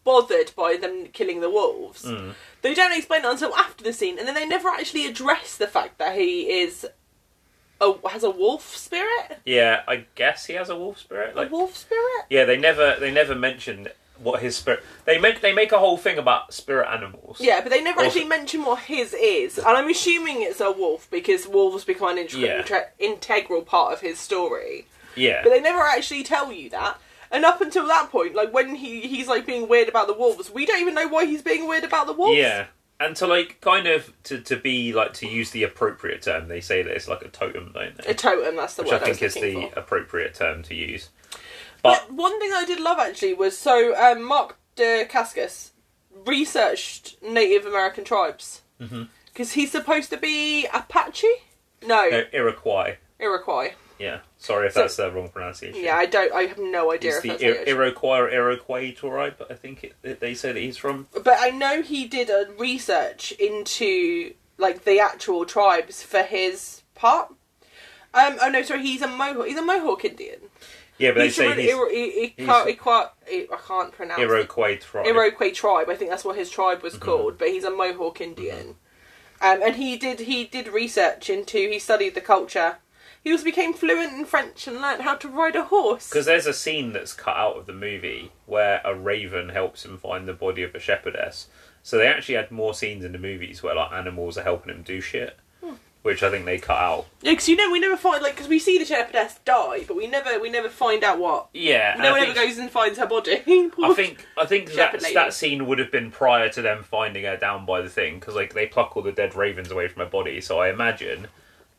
bothered 0.06 0.54
by 0.56 0.78
them 0.78 1.08
killing 1.08 1.42
the 1.42 1.50
wolves. 1.50 2.06
Hmm. 2.08 2.30
They 2.62 2.74
don't 2.74 2.96
explain 2.98 3.26
it 3.26 3.28
until 3.28 3.54
after 3.56 3.84
the 3.84 3.92
scene, 3.92 4.18
and 4.18 4.26
then 4.28 4.36
they 4.36 4.48
never 4.48 4.70
actually 4.70 5.06
address 5.06 5.58
the 5.58 5.68
fact 5.68 5.98
that 5.98 6.16
he 6.18 6.50
is 6.62 6.88
a 7.82 7.94
has 8.08 8.24
a 8.24 8.30
wolf 8.30 8.76
spirit. 8.78 9.40
Yeah, 9.46 9.82
I 9.88 10.06
guess 10.16 10.46
he 10.46 10.54
has 10.54 10.70
a 10.70 10.76
wolf 10.78 10.98
spirit. 11.00 11.36
Like, 11.36 11.50
a 11.50 11.52
wolf 11.52 11.76
spirit. 11.76 12.26
yeah, 12.30 12.46
they 12.46 12.56
never 12.58 12.96
they 13.00 13.12
never 13.12 13.36
mention 13.36 13.90
what 14.18 14.42
his 14.42 14.56
spirit. 14.56 14.82
They 15.04 15.18
make 15.18 15.42
they 15.42 15.52
make 15.54 15.74
a 15.74 15.78
whole 15.80 15.98
thing 15.98 16.18
about 16.18 16.54
spirit 16.54 16.88
animals. 16.88 17.38
Yeah, 17.42 17.60
but 17.62 17.70
they 17.70 17.82
never 17.84 18.00
Also- 18.00 18.08
actually 18.20 18.30
mention 18.30 18.64
what 18.64 18.80
his 18.84 19.14
is, 19.14 19.58
and 19.58 19.68
I'm 19.68 19.90
assuming 19.90 20.42
it's 20.42 20.62
a 20.62 20.72
wolf 20.72 21.10
because 21.12 21.48
wolves 21.48 21.84
become 21.84 22.18
an 22.18 22.28
Yeah. 22.32 22.62
intre- 22.62 22.88
integral 22.98 23.62
part 23.64 23.92
of 23.94 24.00
his 24.00 24.20
story. 24.20 24.86
yeah. 25.16 25.42
But 25.44 25.50
they 25.50 25.60
never 25.62 25.82
actually 25.82 26.24
tell 26.24 26.52
you 26.52 26.70
that. 26.70 26.98
And 27.36 27.44
up 27.44 27.60
until 27.60 27.86
that 27.88 28.10
point, 28.12 28.34
like 28.34 28.54
when 28.54 28.76
he 28.76 29.02
he's 29.02 29.28
like 29.28 29.46
being 29.46 29.68
weird 29.68 29.90
about 29.90 30.08
the 30.08 30.14
wolves, 30.14 30.50
we 30.50 30.66
don't 30.66 30.80
even 30.80 30.94
know 30.94 31.08
why 31.10 31.26
he's 31.26 31.42
being 31.42 31.68
weird 31.68 31.84
about 31.84 32.08
the 32.08 32.14
wolves. 32.14 32.38
Yeah. 32.38 32.68
And 32.98 33.14
to 33.18 33.28
like 33.28 33.60
kind 33.60 33.88
of 33.88 34.14
to, 34.24 34.40
to 34.40 34.56
be 34.56 34.94
like 34.94 35.12
to 35.16 35.28
use 35.28 35.52
the 35.52 35.64
appropriate 35.64 36.22
term, 36.22 36.48
they 36.48 36.62
say 36.62 36.82
that 36.82 36.92
it's 36.96 37.10
like 37.10 37.24
a 37.24 37.28
totem, 37.28 37.72
don't 37.74 37.98
they? 37.98 38.12
A 38.12 38.14
totem, 38.14 38.56
that's 38.56 38.76
the 38.76 38.84
Which 38.84 38.94
word 38.94 39.02
I 39.02 39.06
think 39.06 39.20
was 39.20 39.36
is 39.36 39.42
the 39.42 39.68
for. 39.74 39.80
appropriate 39.80 40.34
term 40.34 40.64
to 40.64 40.74
use. 40.76 41.10
But 41.84 42.06
But 42.08 42.14
one 42.14 42.40
thing 42.40 42.54
I 42.54 42.64
did 42.64 42.80
love 42.80 42.98
actually 42.98 43.34
was 43.34 43.58
so 43.58 43.94
um, 44.02 44.24
Mark 44.24 44.58
Dacascos 44.78 45.72
researched 46.26 47.22
Native 47.22 47.66
American 47.66 48.06
tribes 48.06 48.62
because 49.34 49.52
he's 49.54 49.72
supposed 49.72 50.10
to 50.12 50.18
be 50.18 50.66
Apache. 50.74 51.28
No, 51.86 52.08
no, 52.10 52.24
Iroquois. 52.32 52.96
Iroquois. 53.20 53.74
Yeah. 54.00 54.20
Sorry 54.46 54.68
if 54.68 54.74
So- 54.74 54.82
that's 54.82 54.96
the 54.98 55.12
wrong 55.12 55.30
pronunciation. 55.30 55.84
Yeah, 55.84 55.98
I 55.98 56.06
don't. 56.06 56.32
I 56.34 56.44
have 56.44 56.58
no 56.60 56.92
idea 56.92 57.18
if 57.18 57.24
the 57.24 57.30
that's 57.30 57.42
Ir- 57.42 57.56
how 57.56 57.62
it 57.62 57.68
is. 57.68 57.74
Iroquois 57.74 58.20
or 58.20 58.30
Iroquois 58.30 58.92
tribe, 58.94 59.44
I 59.50 59.54
think 59.56 59.84
it, 59.84 59.94
it- 60.04 60.20
they 60.20 60.34
say 60.36 60.52
that 60.52 60.60
he's 60.60 60.78
from. 60.78 61.08
But 61.14 61.38
I 61.40 61.50
know 61.50 61.82
he 61.82 62.06
did 62.06 62.30
a 62.30 62.48
research 62.58 63.32
into 63.34 64.34
like 64.58 64.84
the 64.86 65.00
actual 65.00 65.46
tribes 65.46 66.04
for 66.04 66.22
his 66.24 66.84
part. 66.94 67.30
Um, 68.14 68.38
oh 68.42 68.50
no, 68.50 68.62
sorry, 68.62 68.84
he's 68.84 69.02
a 69.02 69.08
Mohawk. 69.08 69.48
He's 69.48 69.58
a 69.58 69.62
Mohawk 69.62 70.06
Indian. 70.06 70.40
Yeah, 70.98 71.12
but 71.12 71.16
they 71.20 71.26
He's 71.26 71.36
from 71.36 71.46
say 71.56 71.62
he's 71.64 71.72
Iro- 71.72 71.90
I- 71.90 72.34
I- 72.48 72.70
I 72.70 72.74
can't- 72.74 73.12
I- 73.52 73.58
can't 73.68 73.92
pronounce 73.92 74.22
it. 74.22 74.24
Iroquois 74.30 74.78
tribe. 74.78 75.06
Iroquois 75.08 75.52
tribe. 75.52 75.90
I 75.90 75.96
think 75.96 76.10
that's 76.10 76.24
what 76.24 76.38
his 76.38 76.50
tribe 76.50 76.82
was 76.84 76.94
Mm-hmm. 76.94 77.04
called. 77.04 77.38
But 77.38 77.50
he's 77.50 77.66
a 77.66 77.70
Mohawk 77.72 78.22
Indian, 78.22 78.76
um, 79.42 79.62
and 79.62 79.76
he 79.76 79.98
did 79.98 80.20
he 80.22 80.46
did 80.46 80.68
research 80.70 81.30
into. 81.30 81.58
He 81.70 81.80
studied 81.80 82.16
the 82.16 82.22
culture. 82.22 82.78
He 83.26 83.32
also 83.32 83.44
became 83.44 83.74
fluent 83.74 84.14
in 84.14 84.24
French 84.24 84.68
and 84.68 84.80
learned 84.80 85.02
how 85.02 85.16
to 85.16 85.28
ride 85.28 85.56
a 85.56 85.64
horse. 85.64 86.08
Because 86.10 86.28
there's 86.28 86.46
a 86.46 86.54
scene 86.54 86.94
that's 86.94 87.12
cut 87.12 87.36
out 87.36 87.58
of 87.58 87.66
the 87.66 87.74
movie 87.74 88.32
where 88.46 88.82
a 88.86 88.94
raven 88.94 89.50
helps 89.50 89.84
him 89.84 89.98
find 89.98 90.28
the 90.28 90.34
body 90.34 90.62
of 90.62 90.76
a 90.76 90.80
shepherdess. 90.80 91.48
So 91.82 91.98
they 91.98 92.06
actually 92.06 92.36
had 92.36 92.52
more 92.52 92.76
scenes 92.76 93.04
in 93.04 93.14
the 93.14 93.18
movies 93.18 93.64
where 93.64 93.74
like 93.74 93.92
animals 93.92 94.38
are 94.38 94.44
helping 94.44 94.72
him 94.76 94.84
do 94.84 95.02
shit, 95.02 95.38
Hmm. 95.60 95.74
which 96.04 96.22
I 96.22 96.30
think 96.30 96.46
they 96.46 96.60
cut 96.60 96.78
out. 96.78 97.08
Yeah, 97.24 97.32
because 97.32 97.50
you 97.50 97.56
know 97.56 97.72
we 97.72 97.80
never 97.80 97.98
find 97.98 98.22
like 98.22 98.36
because 98.36 98.48
we 98.48 98.60
see 98.60 98.78
the 98.78 98.86
shepherdess 98.86 99.40
die, 99.44 99.86
but 99.88 99.98
we 99.98 100.06
never 100.06 100.40
we 100.40 100.52
never 100.52 100.70
find 100.70 101.04
out 101.04 101.18
what. 101.18 101.48
Yeah, 101.52 101.96
No 101.98 102.12
one 102.12 102.22
ever 102.22 102.34
goes 102.36 102.60
and 102.60 102.70
finds 102.70 103.00
her 103.00 103.08
body. 103.08 103.42
I 103.84 103.94
think 103.96 104.24
I 104.38 104.46
think 104.46 104.72
that 104.74 105.00
that 105.16 105.34
scene 105.34 105.66
would 105.66 105.80
have 105.80 105.92
been 105.92 106.12
prior 106.12 106.48
to 106.50 106.62
them 106.62 106.84
finding 106.84 107.24
her 107.26 107.38
down 107.38 107.66
by 107.66 107.82
the 107.82 107.90
thing 107.90 108.20
because 108.20 108.36
like 108.36 108.54
they 108.54 108.68
pluck 108.68 108.96
all 108.96 109.02
the 109.02 109.12
dead 109.12 109.34
ravens 109.34 109.72
away 109.72 109.88
from 109.88 110.02
her 110.04 110.10
body. 110.12 110.42
So 110.42 110.60
I 110.60 110.70
imagine 110.70 111.28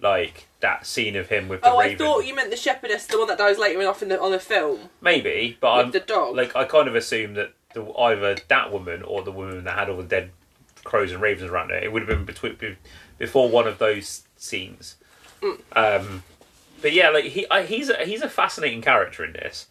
like 0.01 0.46
that 0.61 0.87
scene 0.87 1.17
of 1.17 1.29
him 1.29 1.49
with 1.49 1.61
the 1.61 1.71
Oh, 1.71 1.79
I 1.79 1.95
thought 1.95 2.27
you 2.27 2.35
meant 2.35 2.51
the 2.51 2.57
shepherdess, 2.57 3.07
the 3.07 3.19
one 3.19 3.29
that 3.29 3.39
dies 3.39 3.59
later 3.59 3.87
off 3.87 4.03
in 4.03 4.09
the 4.09 4.21
on 4.21 4.31
the 4.31 4.39
film 4.39 4.89
Maybe, 5.01 5.57
but 5.61 5.77
with 5.77 5.87
I'm 5.87 5.93
the 5.93 6.01
dog. 6.01 6.37
like 6.37 6.57
I 6.57 6.65
kind 6.65 6.89
of 6.89 6.95
assumed 6.95 7.37
that 7.37 7.53
the, 7.75 7.87
either 7.99 8.37
that 8.49 8.73
woman 8.73 9.03
or 9.03 9.23
the 9.23 9.33
woman 9.33 9.65
that 9.65 9.79
had 9.79 9.91
all 9.91 9.99
the 9.99 10.03
dead 10.05 10.31
crows 10.85 11.13
and 11.13 11.21
ravens 11.21 11.51
around 11.51 11.71
her, 11.71 11.77
it 11.77 11.93
would 11.93 12.03
have 12.03 12.09
been 12.09 12.25
between 12.25 12.77
before 13.19 13.49
one 13.49 13.67
of 13.67 13.79
those 13.79 14.23
scenes. 14.37 14.97
Um, 15.75 16.23
but 16.81 16.93
yeah, 16.93 17.11
like 17.11 17.25
he 17.25 17.47
I, 17.51 17.63
he's 17.65 17.91
a, 17.91 18.05
he's 18.05 18.23
a 18.23 18.29
fascinating 18.29 18.83
character 18.83 19.25
in 19.25 19.33
this. 19.33 19.67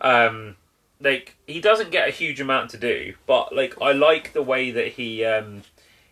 Um, 0.00 0.56
like 1.00 1.36
he 1.46 1.60
doesn't 1.60 1.90
get 1.90 2.08
a 2.08 2.10
huge 2.10 2.40
amount 2.40 2.70
to 2.70 2.76
do, 2.78 3.14
but 3.26 3.54
like 3.54 3.74
I 3.80 3.92
like 3.92 4.32
the 4.32 4.42
way 4.42 4.70
that 4.70 4.88
he 4.88 5.24
um, 5.24 5.62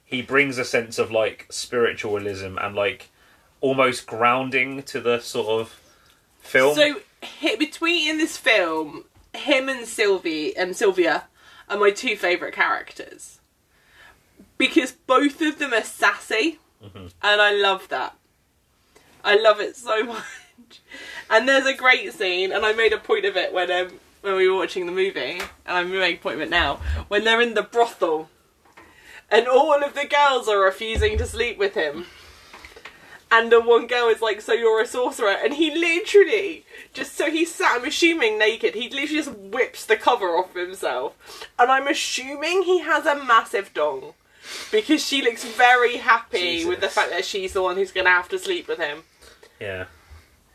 he 0.04 0.22
brings 0.22 0.58
a 0.58 0.64
sense 0.64 0.98
of 0.98 1.10
like 1.10 1.46
spiritualism 1.50 2.58
and 2.60 2.74
like 2.74 3.08
almost 3.62 4.06
grounding 4.06 4.82
to 4.82 5.00
the 5.00 5.18
sort 5.20 5.48
of 5.48 5.80
film. 6.40 6.74
So 6.74 6.96
between 7.58 8.10
in 8.10 8.18
this 8.18 8.36
film, 8.36 9.04
him 9.32 9.70
and 9.70 9.86
Sylvie 9.86 10.54
and 10.54 10.76
Sylvia 10.76 11.24
are 11.70 11.78
my 11.78 11.90
two 11.90 12.16
favourite 12.16 12.52
characters 12.54 13.40
because 14.58 14.92
both 14.92 15.40
of 15.40 15.58
them 15.58 15.72
are 15.72 15.82
sassy, 15.84 16.58
Mm-hmm. 16.84 17.06
and 17.22 17.40
I 17.40 17.52
love 17.54 17.88
that. 17.90 18.16
I 19.24 19.36
love 19.40 19.60
it 19.60 19.76
so 19.76 20.02
much. 20.04 20.80
And 21.30 21.48
there's 21.48 21.64
a 21.64 21.74
great 21.76 22.12
scene, 22.12 22.50
and 22.50 22.66
I 22.66 22.72
made 22.72 22.92
a 22.92 22.98
point 22.98 23.24
of 23.24 23.36
it 23.36 23.52
when 23.52 23.70
um, 23.70 24.00
when 24.20 24.34
we 24.36 24.48
were 24.48 24.56
watching 24.56 24.86
the 24.86 24.92
movie, 24.92 25.38
and 25.40 25.40
I'm 25.66 25.90
making 25.92 26.18
a 26.18 26.20
point 26.20 26.36
of 26.36 26.42
it 26.42 26.50
now 26.50 26.80
when 27.06 27.22
they're 27.22 27.40
in 27.40 27.54
the 27.54 27.62
brothel, 27.62 28.30
and 29.30 29.46
all 29.46 29.80
of 29.82 29.94
the 29.94 30.06
girls 30.06 30.48
are 30.48 30.58
refusing 30.60 31.16
to 31.18 31.26
sleep 31.26 31.56
with 31.56 31.74
him. 31.74 32.06
And 33.32 33.50
the 33.50 33.60
one 33.62 33.86
girl 33.86 34.08
is 34.08 34.20
like, 34.20 34.42
"So 34.42 34.52
you're 34.52 34.82
a 34.82 34.86
sorcerer?" 34.86 35.30
And 35.42 35.54
he 35.54 35.74
literally 35.74 36.64
just 36.92 37.16
so 37.16 37.30
he's 37.30 37.52
sat. 37.54 37.78
I'm 37.80 37.84
assuming 37.86 38.38
naked. 38.38 38.74
He 38.74 38.90
literally 38.90 39.06
just 39.24 39.30
whips 39.32 39.86
the 39.86 39.96
cover 39.96 40.36
off 40.36 40.54
himself, 40.54 41.14
and 41.58 41.70
I'm 41.70 41.88
assuming 41.88 42.64
he 42.64 42.80
has 42.80 43.06
a 43.06 43.16
massive 43.24 43.72
dong 43.72 44.12
because 44.70 45.06
she 45.06 45.22
looks 45.22 45.44
very 45.44 45.96
happy 45.96 46.64
with 46.66 46.80
the 46.80 46.88
fact 46.88 47.10
that 47.10 47.24
she's 47.24 47.54
the 47.54 47.62
one 47.62 47.76
who's 47.76 47.92
gonna 47.92 48.10
have 48.10 48.28
to 48.28 48.38
sleep 48.38 48.68
with 48.68 48.78
him. 48.78 49.04
yeah, 49.58 49.86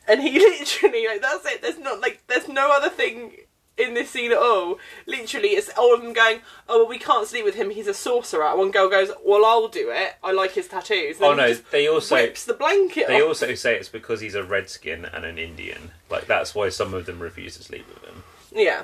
And 0.07 0.21
he 0.21 0.37
literally 0.59 1.07
like 1.07 1.21
that's 1.21 1.45
it. 1.47 1.61
There's 1.63 1.79
not 1.79 1.99
like 1.99 2.21
there's 2.27 2.47
no 2.47 2.69
other 2.71 2.89
thing 2.89 3.31
in 3.77 3.93
this 3.93 4.09
scene 4.09 4.31
at 4.31 4.37
all. 4.37 4.79
Literally, 5.05 5.49
it's 5.49 5.69
all 5.77 5.93
of 5.93 6.01
them 6.01 6.13
going, 6.13 6.41
"Oh, 6.67 6.79
well, 6.79 6.87
we 6.87 6.97
can't 6.99 7.27
sleep 7.27 7.45
with 7.45 7.55
him. 7.55 7.69
He's 7.69 7.87
a 7.87 7.93
sorcerer." 7.93 8.55
One 8.55 8.71
girl 8.71 8.89
goes, 8.89 9.11
"Well, 9.23 9.45
I'll 9.45 9.67
do 9.67 9.89
it. 9.91 10.15
I 10.23 10.31
like 10.31 10.51
his 10.51 10.67
tattoos." 10.67 11.17
Oh 11.21 11.35
Then 11.35 11.37
no, 11.37 11.53
they 11.71 11.87
also 11.87 12.15
whips 12.15 12.45
the 12.45 12.53
blanket 12.53 13.07
they 13.07 13.21
off. 13.21 13.27
also 13.29 13.53
say 13.55 13.75
it's 13.75 13.89
because 13.89 14.19
he's 14.21 14.35
a 14.35 14.43
redskin 14.43 15.05
and 15.05 15.25
an 15.25 15.37
Indian. 15.37 15.91
Like 16.09 16.25
that's 16.27 16.55
why 16.55 16.69
some 16.69 16.93
of 16.93 17.05
them 17.05 17.19
refuse 17.19 17.57
to 17.57 17.63
sleep 17.63 17.85
with 17.93 18.03
him. 18.03 18.23
Yeah, 18.51 18.83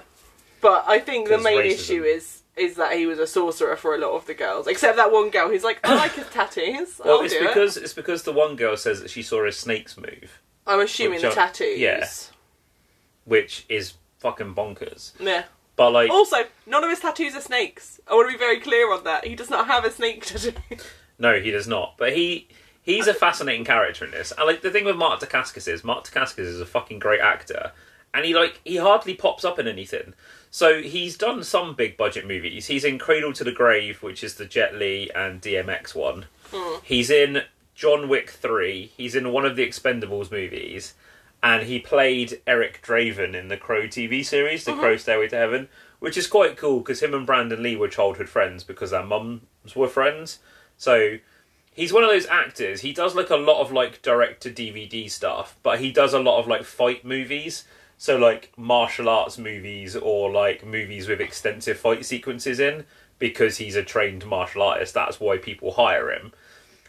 but 0.61 0.83
I 0.87 0.99
think 0.99 1.29
the 1.29 1.37
main 1.37 1.59
racism. 1.59 1.71
issue 1.73 2.03
is 2.03 2.39
is 2.55 2.75
that 2.75 2.95
he 2.95 3.07
was 3.07 3.17
a 3.17 3.25
sorcerer 3.25 3.75
for 3.75 3.95
a 3.95 3.97
lot 3.97 4.11
of 4.11 4.27
the 4.27 4.33
girls, 4.35 4.67
except 4.67 4.95
that 4.97 5.11
one 5.11 5.31
girl 5.31 5.49
who's 5.49 5.63
like, 5.63 5.79
"I 5.83 5.95
like 5.95 6.11
his 6.13 6.27
tattoos. 6.31 6.99
Well, 7.03 7.17
I'll 7.19 7.25
it's 7.25 7.33
do 7.33 7.39
it." 7.43 7.47
because 7.47 7.77
it's 7.77 7.93
because 7.93 8.23
the 8.23 8.31
one 8.31 8.55
girl 8.55 8.77
says 8.77 9.01
that 9.01 9.09
she 9.09 9.23
saw 9.23 9.43
his 9.45 9.57
snakes 9.57 9.97
move, 9.97 10.39
I'm 10.67 10.79
assuming 10.81 11.21
the 11.21 11.29
are- 11.29 11.33
tattoos. 11.33 11.79
yeah. 11.79 12.07
which 13.25 13.65
is 13.69 13.93
fucking 14.23 14.55
bonkers. 14.55 15.11
Yeah. 15.19 15.43
But 15.75 15.91
like, 15.91 16.09
Also, 16.09 16.37
none 16.65 16.83
of 16.83 16.89
his 16.89 16.99
tattoos 16.99 17.35
are 17.35 17.41
snakes. 17.41 17.99
I 18.07 18.13
want 18.15 18.29
to 18.29 18.33
be 18.33 18.39
very 18.39 18.59
clear 18.59 18.91
on 18.91 19.03
that. 19.03 19.25
He 19.25 19.35
does 19.35 19.49
not 19.49 19.67
have 19.67 19.83
a 19.85 19.91
snake 19.91 20.25
tattoo. 20.25 20.53
no, 21.19 21.39
he 21.39 21.51
does 21.51 21.67
not. 21.67 21.95
But 21.97 22.13
he 22.13 22.47
he's 22.81 23.07
a 23.07 23.13
fascinating 23.13 23.65
character 23.65 24.05
in 24.05 24.11
this. 24.11 24.31
And 24.37 24.47
like 24.47 24.61
the 24.61 24.71
thing 24.71 24.85
with 24.85 24.95
Mark 24.95 25.19
Dacascos 25.19 25.67
is 25.67 25.83
Mark 25.83 26.05
Dacascos 26.05 26.39
is 26.39 26.61
a 26.61 26.65
fucking 26.65 26.99
great 26.99 27.21
actor, 27.21 27.71
and 28.13 28.25
he 28.25 28.33
like 28.33 28.61
he 28.63 28.77
hardly 28.77 29.13
pops 29.15 29.43
up 29.43 29.59
in 29.59 29.67
anything. 29.67 30.13
So 30.51 30.83
he's 30.83 31.17
done 31.17 31.43
some 31.43 31.73
big 31.73 31.97
budget 31.97 32.27
movies. 32.27 32.67
He's 32.67 32.85
in 32.85 32.99
Cradle 32.99 33.33
to 33.33 33.43
the 33.43 33.51
Grave, 33.51 34.03
which 34.03 34.23
is 34.23 34.35
the 34.35 34.45
Jet 34.45 34.75
Li 34.75 35.09
and 35.15 35.41
DMX 35.41 35.95
one. 35.95 36.25
Hmm. 36.51 36.77
He's 36.83 37.09
in 37.09 37.41
John 37.73 38.07
Wick 38.07 38.29
3. 38.29 38.91
He's 38.95 39.15
in 39.15 39.31
one 39.31 39.45
of 39.45 39.55
the 39.55 39.67
Expendables 39.67 40.29
movies. 40.31 40.93
And 41.43 41.63
he 41.63 41.77
played 41.77 42.41
Eric 42.47 42.81
Draven 42.81 43.35
in 43.35 43.49
the 43.49 43.57
Crow 43.57 43.83
TV 43.83 44.25
series, 44.25 44.63
The 44.63 44.73
Crow 44.73 44.93
mm-hmm. 44.93 44.99
Stairway 44.99 45.27
to 45.27 45.35
Heaven, 45.35 45.67
which 45.99 46.15
is 46.15 46.25
quite 46.25 46.55
cool 46.55 46.79
because 46.79 47.03
him 47.03 47.13
and 47.13 47.25
Brandon 47.25 47.61
Lee 47.61 47.75
were 47.75 47.89
childhood 47.89 48.29
friends 48.29 48.63
because 48.63 48.91
their 48.91 49.03
mums 49.03 49.41
were 49.75 49.89
friends. 49.89 50.39
So 50.77 51.17
he's 51.73 51.91
one 51.91 52.03
of 52.03 52.09
those 52.09 52.27
actors. 52.27 52.79
He 52.79 52.93
does 52.93 53.13
like 53.13 53.29
a 53.29 53.35
lot 53.35 53.61
of 53.61 53.73
like 53.73 54.01
direct 54.01 54.41
to 54.43 54.51
DVD 54.51 55.11
stuff, 55.11 55.57
but 55.63 55.79
he 55.79 55.91
does 55.91 56.13
a 56.13 56.19
lot 56.19 56.39
of 56.39 56.47
like 56.47 56.63
fight 56.63 57.03
movies. 57.03 57.65
So 57.97 58.17
like 58.17 58.53
martial 58.57 59.09
arts 59.09 59.37
movies 59.37 59.97
or 59.97 60.31
like 60.31 60.65
movies 60.65 61.09
with 61.09 61.21
extensive 61.21 61.77
fight 61.77 62.05
sequences 62.05 62.59
in 62.59 62.85
because 63.19 63.57
he's 63.57 63.75
a 63.75 63.83
trained 63.83 64.25
martial 64.25 64.61
artist. 64.61 64.93
That's 64.93 65.19
why 65.19 65.37
people 65.37 65.73
hire 65.73 66.09
him. 66.09 66.33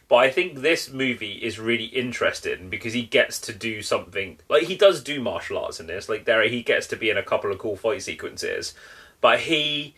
But 0.09 0.17
I 0.17 0.31
think 0.31 0.59
this 0.59 0.93
movie 0.93 1.35
is 1.35 1.59
really 1.59 1.87
interesting 1.87 2.69
because 2.69 2.93
he 2.93 3.03
gets 3.05 3.41
to 3.43 3.55
do 3.55 3.81
something 3.81 4.39
like 4.49 4.65
he 4.65 4.77
does 4.77 5.03
do 5.03 5.21
martial 5.21 5.59
arts 5.59 5.81
in 5.81 5.87
this. 5.87 6.09
Like 6.09 6.25
there, 6.25 6.47
he 6.49 6.63
gets 6.63 6.87
to 6.89 6.97
be 6.97 7.11
in 7.11 7.17
a 7.17 7.23
couple 7.23 7.51
of 7.51 7.59
cool 7.59 7.77
fight 7.77 8.03
sequences. 8.03 8.75
But 9.21 9.41
he, 9.41 9.95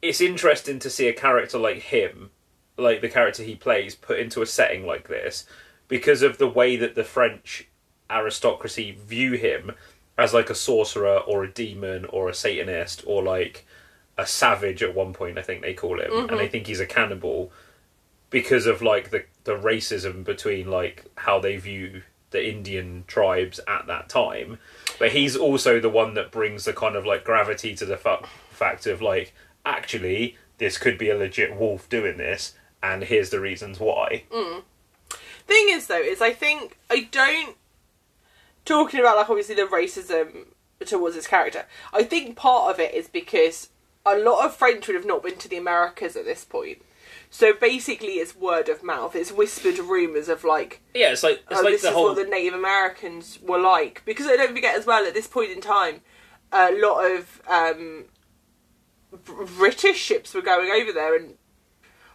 it's 0.00 0.20
interesting 0.20 0.78
to 0.78 0.90
see 0.90 1.06
a 1.06 1.12
character 1.12 1.58
like 1.58 1.78
him, 1.78 2.30
like 2.78 3.02
the 3.02 3.10
character 3.10 3.42
he 3.42 3.54
plays, 3.54 3.94
put 3.94 4.18
into 4.18 4.40
a 4.40 4.46
setting 4.46 4.86
like 4.86 5.08
this 5.08 5.44
because 5.88 6.22
of 6.22 6.38
the 6.38 6.48
way 6.48 6.76
that 6.76 6.94
the 6.94 7.04
French 7.04 7.68
aristocracy 8.08 8.92
view 8.92 9.32
him 9.32 9.72
as 10.16 10.32
like 10.32 10.48
a 10.48 10.54
sorcerer 10.54 11.18
or 11.18 11.44
a 11.44 11.50
demon 11.50 12.06
or 12.06 12.28
a 12.28 12.34
Satanist 12.34 13.02
or 13.06 13.22
like 13.22 13.66
a 14.16 14.26
savage 14.26 14.82
at 14.82 14.94
one 14.94 15.12
point. 15.12 15.38
I 15.38 15.42
think 15.42 15.60
they 15.60 15.74
call 15.74 16.00
him, 16.00 16.10
and 16.12 16.30
they 16.30 16.34
mm-hmm. 16.34 16.50
think 16.50 16.66
he's 16.66 16.80
a 16.80 16.86
cannibal 16.86 17.52
because 18.32 18.66
of 18.66 18.82
like 18.82 19.10
the 19.10 19.24
the 19.44 19.56
racism 19.56 20.24
between 20.24 20.68
like 20.68 21.04
how 21.18 21.38
they 21.38 21.56
view 21.56 22.02
the 22.30 22.48
Indian 22.48 23.04
tribes 23.06 23.60
at 23.68 23.86
that 23.86 24.08
time. 24.08 24.58
But 24.98 25.12
he's 25.12 25.36
also 25.36 25.78
the 25.78 25.88
one 25.88 26.14
that 26.14 26.32
brings 26.32 26.64
the 26.64 26.72
kind 26.72 26.96
of 26.96 27.06
like 27.06 27.24
gravity 27.24 27.74
to 27.76 27.84
the 27.84 27.96
fa- 27.96 28.26
fact 28.50 28.86
of 28.86 29.00
like 29.00 29.32
actually 29.64 30.36
this 30.58 30.78
could 30.78 30.98
be 30.98 31.10
a 31.10 31.16
legit 31.16 31.56
wolf 31.56 31.88
doing 31.88 32.16
this, 32.16 32.54
and 32.82 33.04
here's 33.04 33.30
the 33.30 33.40
reasons 33.40 33.78
why. 33.78 34.24
Mm. 34.32 34.62
Thing 35.46 35.66
is, 35.70 35.86
though, 35.86 36.00
is 36.00 36.20
I 36.20 36.32
think 36.32 36.78
I 36.90 37.08
don't 37.10 37.56
talking 38.64 39.00
about 39.00 39.16
like 39.16 39.28
obviously 39.28 39.54
the 39.54 39.62
racism 39.62 40.46
towards 40.86 41.16
his 41.16 41.26
character. 41.26 41.66
I 41.92 42.04
think 42.04 42.36
part 42.36 42.72
of 42.72 42.80
it 42.80 42.94
is 42.94 43.08
because 43.08 43.68
a 44.06 44.16
lot 44.16 44.44
of 44.44 44.56
French 44.56 44.86
would 44.86 44.96
have 44.96 45.06
not 45.06 45.22
been 45.22 45.36
to 45.38 45.48
the 45.48 45.56
Americas 45.56 46.16
at 46.16 46.24
this 46.24 46.44
point. 46.44 46.82
So 47.34 47.54
basically, 47.54 48.14
it's 48.18 48.36
word 48.36 48.68
of 48.68 48.84
mouth. 48.84 49.16
It's 49.16 49.32
whispered 49.32 49.78
rumors 49.78 50.28
of 50.28 50.44
like, 50.44 50.82
Yeah, 50.94 51.12
it's 51.12 51.22
like 51.22 51.42
it's 51.50 51.60
oh, 51.60 51.62
like 51.62 51.72
this 51.72 51.82
the 51.82 51.88
is 51.88 51.94
whole 51.94 52.14
what 52.14 52.16
the 52.16 52.24
Native 52.24 52.54
Americans 52.54 53.38
were 53.42 53.58
like. 53.58 54.02
Because 54.04 54.26
I 54.26 54.36
don't 54.36 54.54
forget 54.54 54.76
as 54.76 54.84
well 54.84 55.06
at 55.06 55.14
this 55.14 55.26
point 55.26 55.50
in 55.50 55.62
time, 55.62 56.02
a 56.52 56.70
lot 56.72 57.10
of 57.10 57.42
um, 57.48 58.04
British 59.56 59.96
ships 59.96 60.34
were 60.34 60.42
going 60.42 60.70
over 60.70 60.92
there 60.92 61.16
and 61.16 61.34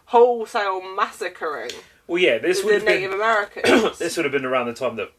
wholesale 0.06 0.80
massacring 0.94 1.70
well, 2.08 2.18
yeah. 2.18 2.38
This 2.38 2.64
would 2.64 2.70
the 2.70 2.74
have 2.76 2.86
been 2.86 2.94
Native 2.96 3.12
Americans. 3.12 3.98
this 3.98 4.16
would 4.16 4.24
have 4.24 4.32
been 4.32 4.46
around 4.46 4.66
the 4.66 4.72
time 4.72 4.96
that 4.96 5.12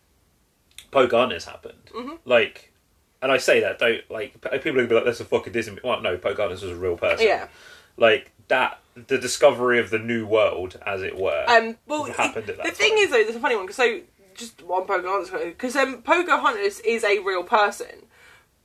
Pocahontas 0.92 1.46
happened. 1.46 1.86
Mm-hmm. 1.96 2.16
Like, 2.26 2.74
and 3.22 3.32
I 3.32 3.38
say 3.38 3.62
that 3.62 3.80
don't 3.80 4.02
like 4.10 4.42
people 4.42 4.72
are 4.72 4.74
gonna 4.74 4.88
be 4.88 4.96
like, 4.96 5.06
"That's 5.06 5.20
a 5.20 5.26
fucking 5.26 5.54
Disney." 5.54 5.78
Well, 5.84 6.02
no, 6.02 6.18
Pocahontas 6.18 6.64
was 6.64 6.72
a 6.72 6.76
real 6.76 6.98
person. 6.98 7.26
yeah. 7.26 7.48
like 7.96 8.32
that. 8.50 8.80
The 8.96 9.18
discovery 9.18 9.80
of 9.80 9.90
the 9.92 10.00
new 10.00 10.26
world, 10.26 10.80
as 10.86 11.02
it 11.02 11.16
were. 11.18 11.46
Um, 11.48 11.78
well, 11.88 12.04
happened 12.06 12.50
at 12.50 12.58
that 12.58 12.66
the 12.66 12.72
thing 12.72 12.96
is, 12.98 13.12
though, 13.12 13.24
there's 13.24 13.36
a 13.36 13.40
funny 13.40 13.56
one. 13.56 13.66
'cause 13.68 13.76
So, 13.78 14.02
just 14.36 14.62
on 14.64 14.86
Pocahontas, 14.86 15.30
because 15.32 15.76
um, 15.76 16.02
Pocahontas 16.02 16.80
is 16.82 17.04
a 17.04 17.20
real 17.20 17.44
person, 17.44 18.08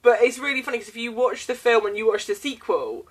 but 0.03 0.23
it's 0.23 0.39
really 0.39 0.63
funny 0.63 0.79
because 0.79 0.89
if 0.89 0.97
you 0.97 1.13
watch 1.13 1.47
the 1.47 1.55
film 1.55 1.87
and 1.87 1.97
you 1.97 2.07
watch 2.07 2.27
the 2.27 2.35
sequel, 2.35 3.07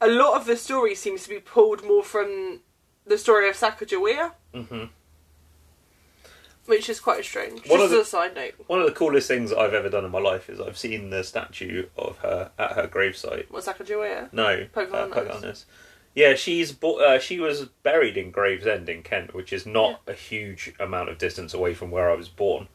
a 0.00 0.08
lot 0.08 0.34
of 0.36 0.46
the 0.46 0.56
story 0.56 0.94
seems 0.94 1.24
to 1.24 1.28
be 1.28 1.38
pulled 1.40 1.84
more 1.84 2.02
from 2.04 2.60
the 3.06 3.18
story 3.18 3.48
of 3.48 3.56
Sacagawea, 3.56 4.32
hmm 4.54 4.84
which 6.66 6.88
is 6.88 7.00
quite 7.00 7.24
strange. 7.24 7.66
One 7.68 7.80
just 7.80 7.90
the- 7.90 8.00
as 8.00 8.06
a 8.06 8.10
side 8.10 8.34
note, 8.36 8.54
One 8.68 8.78
of 8.80 8.86
the 8.86 8.92
coolest 8.92 9.26
things 9.26 9.52
I've 9.52 9.74
ever 9.74 9.88
done 9.88 10.04
in 10.04 10.10
my 10.12 10.20
life 10.20 10.48
is 10.48 10.60
I've 10.60 10.78
seen 10.78 11.10
the 11.10 11.24
statue 11.24 11.86
of 11.96 12.18
her 12.18 12.52
at 12.58 12.72
her 12.72 12.86
gravesite. 12.86 13.46
what's 13.50 13.66
Sacagawea? 13.66 14.32
No, 14.32 14.66
Pocahontas. 14.72 15.10
Uh, 15.10 15.20
Pocahontas. 15.20 15.66
Yeah, 16.14 16.34
she's 16.34 16.72
bo- 16.72 16.98
uh, 16.98 17.18
she 17.18 17.38
was 17.38 17.66
buried 17.82 18.16
in 18.16 18.30
Gravesend 18.30 18.88
in 18.88 19.02
Kent, 19.02 19.32
which 19.34 19.52
is 19.52 19.64
not 19.64 20.00
a 20.06 20.12
huge 20.12 20.72
amount 20.80 21.08
of 21.08 21.18
distance 21.18 21.54
away 21.54 21.72
from 21.74 21.90
where 21.90 22.10
I 22.10 22.14
was 22.14 22.28
born. 22.28 22.68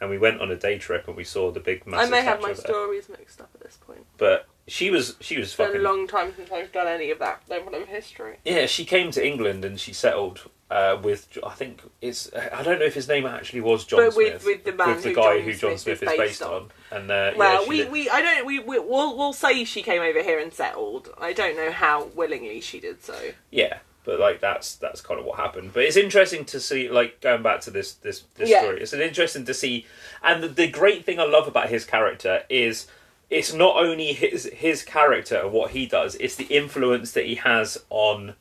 And 0.00 0.10
we 0.10 0.18
went 0.18 0.40
on 0.40 0.50
a 0.50 0.56
day 0.56 0.78
trip 0.78 1.06
and 1.06 1.16
we 1.16 1.22
saw 1.22 1.52
the 1.52 1.60
big 1.60 1.82
I 1.92 2.06
may 2.08 2.22
have 2.22 2.38
statue 2.40 2.42
my 2.42 2.48
there. 2.48 2.56
stories 2.56 3.08
mixed 3.08 3.40
up 3.40 3.50
at 3.54 3.60
this 3.60 3.76
point. 3.76 4.04
But 4.18 4.48
she 4.66 4.90
was 4.90 5.16
she 5.20 5.36
was 5.38 5.48
It's 5.48 5.56
been 5.56 5.76
a 5.76 5.78
long 5.78 6.08
time 6.08 6.32
since 6.34 6.50
I've 6.50 6.72
done 6.72 6.88
any 6.88 7.10
of 7.10 7.18
that 7.20 7.42
level 7.48 7.74
of 7.74 7.86
history. 7.86 8.38
yeah. 8.44 8.66
She 8.66 8.84
came 8.84 9.10
to 9.12 9.24
England 9.24 9.64
and 9.64 9.78
she 9.78 9.92
settled 9.92 10.48
uh, 10.72 10.98
with 11.02 11.28
I 11.44 11.50
think 11.50 11.82
it's 12.00 12.30
I 12.34 12.62
don't 12.62 12.78
know 12.78 12.84
if 12.86 12.94
his 12.94 13.08
name 13.08 13.26
actually 13.26 13.60
was 13.60 13.84
John 13.84 14.00
But 14.00 14.16
with- 14.16 14.42
Smith 14.42 14.44
with 14.46 14.64
the 14.64 14.72
man 14.72 14.88
with 14.94 15.02
the 15.02 15.08
who 15.10 15.14
guy 15.14 15.36
John 15.38 15.44
who 15.44 15.52
John 15.52 15.78
Smith 15.78 15.98
Smith 15.98 16.02
is 16.02 16.08
based 16.08 16.18
based 16.18 16.42
on. 16.42 16.70
And 16.90 17.10
uh, 17.10 17.32
Well, 17.36 17.62
yeah, 17.62 17.68
we, 17.68 17.76
did- 17.78 17.92
we 17.92 18.08
I 18.10 18.22
don't 18.22 18.46
we, 18.46 18.58
we 18.58 18.78
we'll 18.78 19.16
we'll 19.16 19.32
say 19.32 19.64
she 19.64 19.82
came 19.82 20.02
over 20.02 20.22
here 20.22 20.38
and 20.38 20.52
settled. 20.52 21.10
I 21.20 21.32
don't 21.32 21.56
know 21.56 21.70
how 21.70 22.06
willingly 22.14 22.60
she 22.60 22.80
did 22.80 23.02
so. 23.04 23.16
yeah. 23.50 23.78
but 24.04 24.18
like 24.18 24.40
that's 24.40 24.74
that's 24.76 25.00
kind 25.00 25.20
of 25.20 25.26
what 25.26 25.38
happened. 25.38 25.72
But 25.74 25.84
it's 25.84 25.96
interesting 25.96 26.44
to 26.46 26.58
see, 26.58 26.88
like 26.88 27.20
going 27.20 27.42
back 27.42 27.60
to 27.62 27.70
this 27.70 27.92
this 27.94 28.24
this 28.34 28.48
Yeah. 28.50 28.62
story. 28.62 28.80
It's 28.80 28.92
an 28.92 29.00
interesting 29.00 29.44
to 29.44 29.54
see, 29.54 29.86
and 30.22 30.42
the, 30.42 30.48
the 30.48 30.66
great 30.68 31.04
thing 31.04 31.20
I 31.20 31.24
love 31.24 31.46
about 31.46 31.68
his 31.68 31.84
character 31.84 32.42
is 32.48 32.86
it's 33.30 33.52
not 33.54 33.76
only 33.76 34.12
his 34.12 34.50
his 34.52 34.82
character 34.82 35.36
and 35.36 35.52
what 35.52 35.70
he 35.70 35.86
does; 35.86 36.16
it's 36.16 36.34
the 36.36 36.44
influence 36.46 37.12
that 37.12 37.26
he 37.26 37.36
has 37.36 37.78
on 37.90 38.34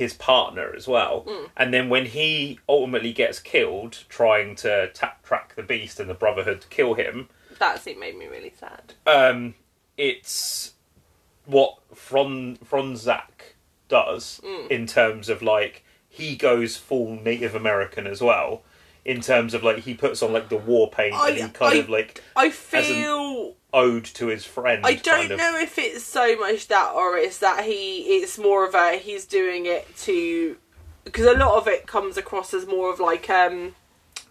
his 0.00 0.14
partner 0.14 0.72
as 0.74 0.88
well. 0.88 1.26
And 1.56 1.72
then 1.74 1.90
when 1.90 2.06
he 2.06 2.58
ultimately 2.68 3.12
gets 3.12 3.38
killed 3.38 3.98
trying 4.08 4.56
to 4.56 4.88
ta- 4.94 5.16
track 5.22 5.54
the 5.54 5.62
beast 5.62 6.00
and 6.00 6.08
the 6.08 6.14
Brotherhood 6.14 6.62
to 6.62 6.68
kill 6.68 6.94
him, 6.94 7.28
That 7.58 7.80
scene 7.82 8.00
made 8.00 8.16
me 8.16 8.26
really 8.26 8.52
sad. 8.58 8.94
um, 9.06 9.54
it's 9.98 10.72
what 11.44 11.76
Fron 11.94 12.56
Fronsac 12.64 13.54
does 13.88 14.40
Mm. 14.42 14.70
in 14.70 14.86
terms 14.86 15.28
of 15.28 15.42
like 15.42 15.84
he 16.08 16.34
goes 16.34 16.76
full 16.78 17.14
Native 17.20 17.54
American 17.54 18.06
as 18.06 18.22
well. 18.22 18.62
In 19.04 19.20
terms 19.22 19.54
of 19.54 19.62
like 19.62 19.78
he 19.78 19.94
puts 19.94 20.22
on 20.22 20.32
like 20.32 20.48
the 20.50 20.56
war 20.58 20.90
paint 20.90 21.14
I- 21.14 21.28
and 21.30 21.36
he 21.38 21.48
kind 21.48 21.74
I- 21.74 21.78
of 21.78 21.88
like 21.88 22.22
I 22.36 22.50
feel 22.50 23.56
ode 23.72 24.04
to 24.04 24.26
his 24.26 24.44
friend. 24.44 24.84
I 24.84 24.94
don't 24.94 25.20
kind 25.20 25.30
of. 25.32 25.38
know 25.38 25.58
if 25.58 25.78
it's 25.78 26.04
so 26.04 26.36
much 26.36 26.68
that 26.68 26.92
or 26.94 27.16
it's 27.16 27.38
that 27.38 27.64
he 27.64 27.98
it's 28.18 28.36
more 28.38 28.66
of 28.66 28.74
a 28.74 28.98
he's 28.98 29.24
doing 29.26 29.66
it 29.66 29.86
to 29.98 30.56
because 31.04 31.24
a 31.26 31.32
lot 31.34 31.56
of 31.56 31.66
it 31.68 31.86
comes 31.86 32.16
across 32.16 32.52
as 32.52 32.66
more 32.66 32.92
of 32.92 33.00
like 33.00 33.30
um 33.30 33.74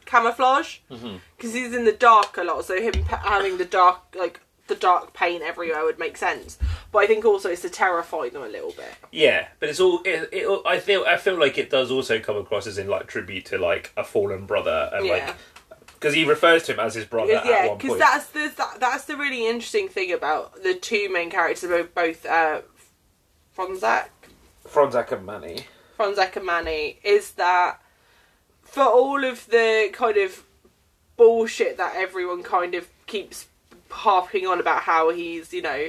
camouflage 0.06 0.80
Mm-hmm. 0.92 1.18
because 1.38 1.54
he's 1.54 1.74
in 1.74 1.86
the 1.86 1.92
dark 1.92 2.38
a 2.38 2.44
lot 2.44 2.66
so 2.66 2.80
him 2.82 2.94
having 3.04 3.58
the 3.58 3.66
dark 3.66 4.00
like 4.18 4.40
the 4.70 4.76
dark 4.76 5.14
paint 5.14 5.44
everywhere 5.44 5.84
would 5.84 6.00
make 6.00 6.16
sense 6.16 6.58
but 6.92 7.00
I 7.00 7.08
think 7.08 7.26
also 7.26 7.50
it's 7.50 7.62
to 7.64 7.70
terrify 7.70 8.30
them 8.30 8.44
a 8.44 8.48
little 8.48 8.72
bit 8.72 8.94
Yeah, 9.12 9.48
but 9.60 9.70
it's 9.70 9.80
all. 9.80 10.00
It, 10.06 10.30
it, 10.32 10.62
I 10.66 10.80
feel. 10.80 11.04
I 11.08 11.18
feel 11.18 11.38
like 11.40 11.58
it 11.58 11.70
does 11.70 11.92
also 11.92 12.20
come 12.20 12.38
across 12.38 12.66
as 12.66 12.78
in 12.78 12.88
like 12.88 13.08
tribute 13.08 13.46
to 13.48 13.58
like 13.58 13.92
a 13.98 14.04
fallen 14.04 14.46
brother 14.46 14.90
and 14.94 15.06
Yeah. 15.06 15.12
like 15.14 15.36
because 15.96 16.14
he 16.14 16.24
refers 16.24 16.64
to 16.64 16.74
him 16.74 16.80
as 16.80 16.96
his 16.96 17.06
brother 17.06 17.34
yeah 17.46 17.76
because 17.76 18.00
that's 18.00 18.28
the 18.28 18.52
that, 18.58 18.80
that's 18.80 19.06
the 19.06 19.18
really 19.18 19.48
interesting 19.48 19.90
thing 19.90 20.14
about 20.14 20.64
the 20.64 20.74
two 20.74 21.12
main 21.12 21.30
characters 21.30 21.70
both 21.70 21.94
both 21.94 22.26
uh 22.26 22.62
Fonzak 23.58 24.06
Fronsac 24.66 25.12
and 25.12 25.26
Mani. 25.26 25.66
Fonzek 26.00 26.36
and 26.38 26.46
Mani 26.46 27.00
is 27.04 27.32
that 27.32 27.82
for 28.64 28.84
all 28.84 29.24
of 29.26 29.46
the 29.48 29.90
kind 29.92 30.18
of 30.18 30.44
bullshit 31.18 31.78
that 31.78 31.96
everyone 31.96 32.44
kind 32.44 32.74
of 32.76 32.88
keeps 33.06 33.48
harping 33.90 34.48
on 34.48 34.60
about 34.60 34.82
how 34.84 35.10
he's, 35.10 35.54
you 35.54 35.62
know, 35.62 35.88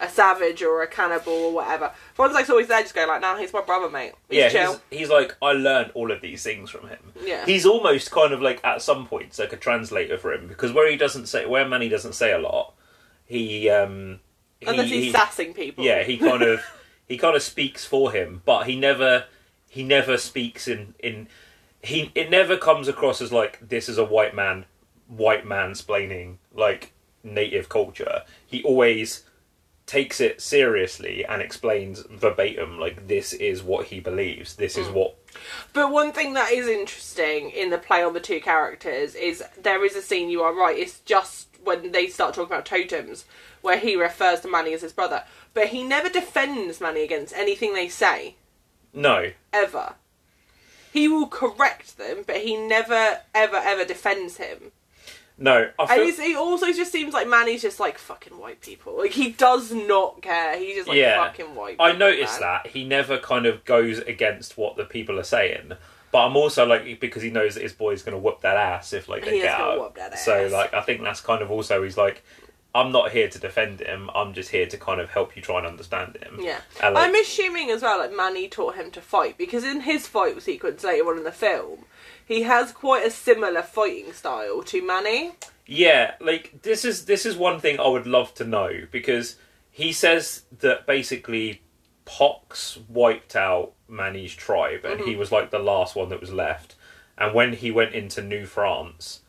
a 0.00 0.08
savage 0.08 0.62
or 0.62 0.82
a 0.82 0.86
cannibal 0.86 1.32
or 1.32 1.52
whatever. 1.54 1.90
Fonzek's 2.16 2.48
always 2.50 2.68
there 2.68 2.82
just 2.82 2.94
going 2.94 3.08
like, 3.08 3.20
nah, 3.20 3.36
he's 3.36 3.52
my 3.52 3.62
brother, 3.62 3.90
mate. 3.90 4.12
He's 4.28 4.38
yeah, 4.38 4.48
chill. 4.48 4.80
he's, 4.90 5.00
he's 5.00 5.08
like 5.10 5.36
I 5.42 5.52
learned 5.52 5.90
all 5.94 6.12
of 6.12 6.20
these 6.20 6.42
things 6.42 6.70
from 6.70 6.88
him. 6.88 6.98
Yeah. 7.24 7.44
he's 7.46 7.66
almost 7.66 8.10
kind 8.12 8.32
of 8.32 8.40
like 8.40 8.60
at 8.64 8.80
some 8.80 9.06
points 9.06 9.38
like 9.40 9.52
a 9.52 9.56
translator 9.56 10.16
for 10.16 10.32
him 10.32 10.46
because 10.46 10.72
where 10.72 10.88
he 10.90 10.96
doesn't 10.96 11.26
say 11.26 11.46
where 11.46 11.66
Mani 11.68 11.88
doesn't 11.88 12.12
say 12.14 12.32
a 12.32 12.38
lot, 12.38 12.74
he 13.26 13.68
um 13.70 14.20
he, 14.60 14.66
Unless 14.66 14.88
he's 14.88 15.04
he- 15.06 15.12
sassing 15.12 15.52
people. 15.54 15.84
yeah 15.84 16.02
he 16.04 16.16
kind 16.16 16.42
of 16.42 16.60
he 17.08 17.18
kind 17.18 17.34
of 17.34 17.42
speaks 17.42 17.84
for 17.84 18.12
him, 18.12 18.42
but 18.44 18.66
he 18.68 18.76
never 18.78 19.24
he 19.68 19.82
never 19.82 20.16
speaks 20.16 20.68
in 20.68 20.94
in 21.00 21.26
he 21.82 22.12
it 22.14 22.30
never 22.30 22.56
comes 22.56 22.86
across 22.86 23.20
as 23.20 23.32
like 23.32 23.58
this 23.68 23.88
is 23.88 23.98
a 23.98 24.04
white 24.04 24.34
man 24.34 24.64
white 25.08 25.44
man 25.46 25.72
splaining 25.72 26.36
like 26.54 26.92
native 27.22 27.68
culture. 27.68 28.22
He 28.46 28.62
always 28.62 29.24
takes 29.88 30.20
it 30.20 30.40
seriously 30.40 31.24
and 31.24 31.40
explains 31.40 32.04
verbatim 32.10 32.78
like 32.78 33.08
this 33.08 33.32
is 33.32 33.62
what 33.62 33.86
he 33.86 33.98
believes. 33.98 34.56
This 34.56 34.76
is 34.76 34.86
mm. 34.86 34.92
what 34.92 35.16
But 35.72 35.90
one 35.90 36.12
thing 36.12 36.34
that 36.34 36.52
is 36.52 36.68
interesting 36.68 37.50
in 37.50 37.70
the 37.70 37.78
play 37.78 38.04
on 38.04 38.12
the 38.12 38.20
two 38.20 38.40
characters 38.40 39.14
is 39.14 39.42
there 39.60 39.84
is 39.84 39.96
a 39.96 40.02
scene, 40.02 40.28
you 40.28 40.42
are 40.42 40.54
right, 40.54 40.78
it's 40.78 41.00
just 41.00 41.48
when 41.64 41.92
they 41.92 42.06
start 42.08 42.34
talking 42.34 42.52
about 42.52 42.66
totems 42.66 43.24
where 43.62 43.78
he 43.78 43.96
refers 43.96 44.40
to 44.40 44.48
Mani 44.48 44.74
as 44.74 44.82
his 44.82 44.92
brother. 44.92 45.24
But 45.54 45.68
he 45.68 45.82
never 45.82 46.08
defends 46.08 46.80
Mani 46.80 47.02
against 47.02 47.34
anything 47.34 47.72
they 47.72 47.88
say. 47.88 48.36
no. 48.92 49.32
ever. 49.52 49.94
He 50.92 51.08
will 51.08 51.28
correct 51.28 51.96
them, 51.98 52.24
but 52.26 52.38
he 52.38 52.56
never, 52.56 53.20
ever, 53.34 53.56
ever 53.56 53.84
defends 53.84 54.36
him. 54.36 54.72
No, 55.40 55.70
I 55.78 55.82
And 55.82 55.88
feel, 55.90 56.08
it's, 56.08 56.18
it 56.18 56.36
also 56.36 56.72
just 56.72 56.90
seems 56.90 57.14
like 57.14 57.28
Mani's 57.28 57.62
just 57.62 57.78
like 57.78 57.96
fucking 57.96 58.36
white 58.38 58.60
people. 58.60 58.98
Like 58.98 59.12
he 59.12 59.30
does 59.30 59.72
not 59.72 60.20
care. 60.20 60.58
He's 60.58 60.76
just 60.76 60.88
like 60.88 60.96
Yeah. 60.98 61.24
fucking 61.24 61.54
white. 61.54 61.76
I 61.78 61.92
people, 61.92 61.98
noticed 62.08 62.40
man. 62.40 62.62
that 62.62 62.66
he 62.72 62.84
never 62.84 63.18
kind 63.18 63.46
of 63.46 63.64
goes 63.64 63.98
against 63.98 64.58
what 64.58 64.76
the 64.76 64.84
people 64.84 65.18
are 65.18 65.24
saying. 65.24 65.72
But 66.10 66.26
I'm 66.26 66.36
also 66.36 66.66
like 66.66 66.98
because 67.00 67.22
he 67.22 67.30
knows 67.30 67.54
that 67.54 67.62
his 67.62 67.72
boy's 67.72 68.02
going 68.02 68.14
to 68.16 68.18
whoop 68.18 68.40
that 68.40 68.56
ass 68.56 68.92
if 68.92 69.08
like 69.08 69.24
they 69.24 69.36
He 69.36 69.42
get 69.42 69.60
out. 69.60 69.78
whoop 69.78 69.94
that 69.94 70.18
So 70.18 70.48
like 70.50 70.74
I 70.74 70.80
think 70.80 71.02
that's 71.02 71.20
kind 71.20 71.40
of 71.42 71.50
also 71.50 71.82
he's 71.84 71.96
like 71.96 72.24
I'm 72.74 72.92
not 72.92 73.12
here 73.12 73.28
to 73.28 73.38
defend 73.38 73.80
him. 73.80 74.10
I'm 74.14 74.34
just 74.34 74.50
here 74.50 74.66
to 74.66 74.76
kind 74.76 75.00
of 75.00 75.10
help 75.10 75.34
you 75.36 75.42
try 75.42 75.58
and 75.58 75.66
understand 75.66 76.16
him. 76.22 76.38
Yeah, 76.40 76.60
And, 76.82 76.94
like, 76.94 77.08
I'm 77.08 77.14
assuming 77.14 77.70
as 77.70 77.82
well. 77.82 77.98
Like 77.98 78.12
Mani 78.14 78.46
taught 78.48 78.74
him 78.74 78.90
to 78.92 79.00
fight 79.00 79.38
because 79.38 79.64
in 79.64 79.80
his 79.82 80.06
fight 80.06 80.40
sequence 80.42 80.84
later 80.84 81.08
on 81.08 81.18
in 81.18 81.24
the 81.24 81.32
film, 81.32 81.84
he 82.28 82.42
has 82.42 82.72
quite 82.72 83.06
a 83.06 83.10
similar 83.10 83.62
fighting 83.62 84.12
style 84.12 84.62
to 84.64 84.82
Mani. 84.82 85.32
Yeah, 85.66 86.14
like 86.20 86.60
this 86.62 86.84
is 86.84 87.06
this 87.06 87.24
is 87.24 87.36
one 87.36 87.58
thing 87.58 87.80
I 87.80 87.88
would 87.88 88.06
love 88.06 88.34
to 88.34 88.44
know 88.44 88.82
because 88.90 89.36
he 89.70 89.92
says 89.92 90.42
that 90.60 90.86
basically 90.86 91.62
Pox 92.04 92.78
wiped 92.86 93.34
out 93.34 93.72
Mani's 93.88 94.34
tribe 94.34 94.84
and 94.84 95.00
he 95.00 95.12
mm-hmm. 95.12 95.20
was 95.20 95.32
like 95.32 95.50
the 95.50 95.58
last 95.58 95.96
one 95.96 96.10
that 96.10 96.20
was 96.20 96.32
left. 96.32 96.74
And 97.16 97.34
when 97.34 97.54
he 97.54 97.70
went 97.70 97.94
into 97.94 98.22
New 98.22 98.44
France, 98.44 99.20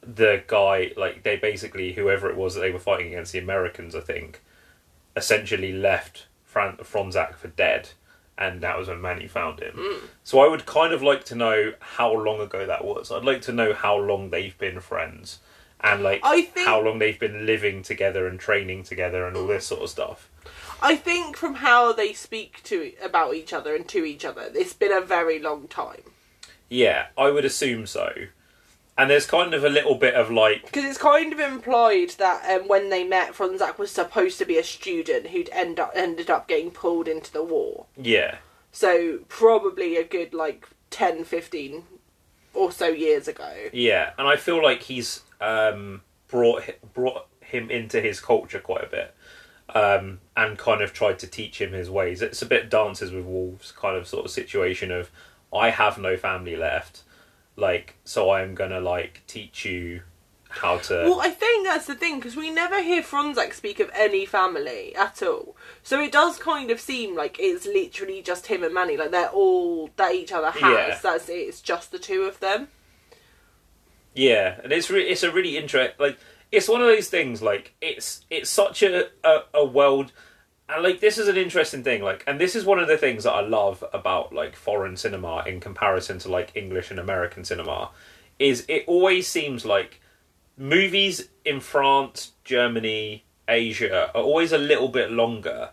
the 0.00 0.42
guy 0.46 0.92
like 0.96 1.22
they 1.22 1.36
basically 1.36 1.92
whoever 1.92 2.30
it 2.30 2.36
was 2.36 2.54
that 2.54 2.60
they 2.62 2.70
were 2.70 2.78
fighting 2.78 3.08
against 3.08 3.32
the 3.32 3.38
Americans, 3.38 3.94
I 3.94 4.00
think, 4.00 4.42
essentially 5.14 5.72
left 5.72 6.28
Fran- 6.44 6.78
Fronsac 6.78 7.36
for 7.36 7.48
dead. 7.48 7.90
And 8.38 8.60
that 8.60 8.78
was 8.78 8.88
when 8.88 9.00
Mani 9.00 9.26
found 9.26 9.60
him. 9.60 9.74
Hmm. 9.76 10.06
So 10.22 10.40
I 10.40 10.48
would 10.48 10.66
kind 10.66 10.92
of 10.92 11.02
like 11.02 11.24
to 11.24 11.34
know 11.34 11.72
how 11.80 12.12
long 12.12 12.40
ago 12.40 12.66
that 12.66 12.84
was. 12.84 13.10
I'd 13.10 13.24
like 13.24 13.40
to 13.42 13.52
know 13.52 13.72
how 13.72 13.96
long 13.96 14.28
they've 14.30 14.56
been 14.58 14.80
friends, 14.80 15.38
and 15.80 16.02
like 16.02 16.20
I 16.22 16.42
think- 16.42 16.66
how 16.66 16.80
long 16.80 16.98
they've 16.98 17.18
been 17.18 17.46
living 17.46 17.82
together 17.82 18.26
and 18.26 18.38
training 18.38 18.82
together 18.82 19.26
and 19.26 19.36
all 19.36 19.46
this 19.46 19.66
sort 19.66 19.82
of 19.82 19.88
stuff. 19.90 20.28
I 20.82 20.96
think 20.96 21.36
from 21.36 21.56
how 21.56 21.92
they 21.94 22.12
speak 22.12 22.62
to 22.64 22.92
about 23.02 23.34
each 23.34 23.54
other 23.54 23.74
and 23.74 23.88
to 23.88 24.04
each 24.04 24.24
other, 24.24 24.50
it's 24.54 24.74
been 24.74 24.92
a 24.92 25.00
very 25.00 25.38
long 25.38 25.66
time. 25.68 26.02
Yeah, 26.68 27.06
I 27.16 27.30
would 27.30 27.44
assume 27.46 27.86
so. 27.86 28.12
And 28.98 29.10
there's 29.10 29.26
kind 29.26 29.52
of 29.52 29.62
a 29.62 29.68
little 29.68 29.94
bit 29.96 30.14
of 30.14 30.30
like, 30.30 30.64
Because 30.66 30.84
it's 30.84 30.98
kind 30.98 31.32
of 31.32 31.38
implied 31.40 32.10
that 32.18 32.48
um, 32.50 32.66
when 32.66 32.88
they 32.88 33.04
met, 33.04 33.34
Fronsac 33.34 33.76
was 33.78 33.90
supposed 33.90 34.38
to 34.38 34.46
be 34.46 34.56
a 34.56 34.64
student 34.64 35.28
who'd 35.28 35.50
end 35.52 35.78
up 35.78 35.92
ended 35.94 36.30
up 36.30 36.48
getting 36.48 36.70
pulled 36.70 37.06
into 37.06 37.30
the 37.32 37.42
war. 37.42 37.86
yeah, 38.00 38.36
So 38.72 39.18
probably 39.28 39.96
a 39.96 40.04
good 40.04 40.32
like 40.32 40.66
10, 40.90 41.24
15 41.24 41.84
or 42.54 42.72
so 42.72 42.88
years 42.88 43.28
ago. 43.28 43.52
yeah, 43.72 44.12
and 44.18 44.26
I 44.26 44.36
feel 44.36 44.62
like 44.62 44.82
he's 44.84 45.20
um, 45.42 46.00
brought 46.28 46.64
hi- 46.64 46.76
brought 46.94 47.26
him 47.40 47.70
into 47.70 48.00
his 48.00 48.18
culture 48.18 48.60
quite 48.60 48.84
a 48.84 48.88
bit, 48.88 49.14
um, 49.74 50.20
and 50.36 50.56
kind 50.56 50.80
of 50.80 50.94
tried 50.94 51.18
to 51.18 51.26
teach 51.26 51.60
him 51.60 51.72
his 51.72 51.90
ways. 51.90 52.22
It's 52.22 52.40
a 52.40 52.46
bit 52.46 52.70
Dances 52.70 53.12
with 53.12 53.26
Wolves 53.26 53.72
kind 53.72 53.94
of 53.94 54.06
sort 54.08 54.24
of 54.24 54.30
situation 54.30 54.90
of 54.90 55.10
I 55.54 55.68
have 55.68 55.98
no 55.98 56.16
family 56.16 56.56
left, 56.56 57.02
like 57.56 57.96
so 58.04 58.30
I'm 58.30 58.54
gonna 58.54 58.80
like 58.80 59.22
teach 59.26 59.64
you 59.64 60.02
how 60.48 60.78
to. 60.78 60.94
Well, 61.04 61.20
I 61.20 61.30
think 61.30 61.66
that's 61.66 61.86
the 61.86 61.94
thing 61.94 62.16
because 62.16 62.36
we 62.36 62.50
never 62.50 62.82
hear 62.82 63.02
Fronsac 63.02 63.52
speak 63.52 63.80
of 63.80 63.90
any 63.94 64.26
family 64.26 64.94
at 64.94 65.22
all. 65.22 65.56
So 65.82 66.00
it 66.00 66.12
does 66.12 66.38
kind 66.38 66.70
of 66.70 66.80
seem 66.80 67.14
like 67.14 67.36
it's 67.38 67.66
literally 67.66 68.22
just 68.22 68.46
him 68.46 68.62
and 68.62 68.74
Mani. 68.74 68.96
Like 68.96 69.10
they're 69.10 69.28
all 69.28 69.90
that 69.96 70.14
each 70.14 70.32
other 70.32 70.50
has. 70.50 70.62
Yeah. 70.62 70.98
That's 71.02 71.28
it. 71.28 71.32
It's 71.34 71.60
just 71.60 71.92
the 71.92 71.98
two 71.98 72.22
of 72.22 72.40
them. 72.40 72.68
Yeah, 74.14 74.58
and 74.62 74.72
it's 74.72 74.90
re- 74.90 75.08
it's 75.08 75.22
a 75.22 75.30
really 75.30 75.56
interest 75.58 76.00
like 76.00 76.18
it's 76.50 76.68
one 76.68 76.80
of 76.80 76.86
those 76.86 77.08
things 77.08 77.42
like 77.42 77.74
it's 77.80 78.24
it's 78.30 78.48
such 78.48 78.82
a, 78.82 79.08
a 79.24 79.40
a 79.52 79.64
world 79.64 80.12
and 80.68 80.82
like 80.82 81.00
this 81.00 81.18
is 81.18 81.28
an 81.28 81.36
interesting 81.36 81.82
thing 81.84 82.02
like 82.02 82.24
and 82.26 82.40
this 82.40 82.56
is 82.56 82.64
one 82.64 82.78
of 82.78 82.88
the 82.88 82.96
things 82.96 83.24
that 83.24 83.32
I 83.32 83.40
love 83.40 83.84
about 83.92 84.32
like 84.32 84.56
foreign 84.56 84.96
cinema 84.96 85.44
in 85.46 85.60
comparison 85.60 86.18
to 86.20 86.28
like 86.28 86.50
English 86.56 86.90
and 86.90 86.98
American 86.98 87.44
cinema 87.44 87.90
is 88.38 88.64
it 88.68 88.84
always 88.86 89.26
seems 89.28 89.64
like 89.64 90.00
movies 90.56 91.28
in 91.44 91.60
France, 91.60 92.32
Germany, 92.44 93.24
Asia 93.48 94.10
are 94.14 94.22
always 94.22 94.52
a 94.52 94.58
little 94.58 94.88
bit 94.88 95.10
longer 95.10 95.70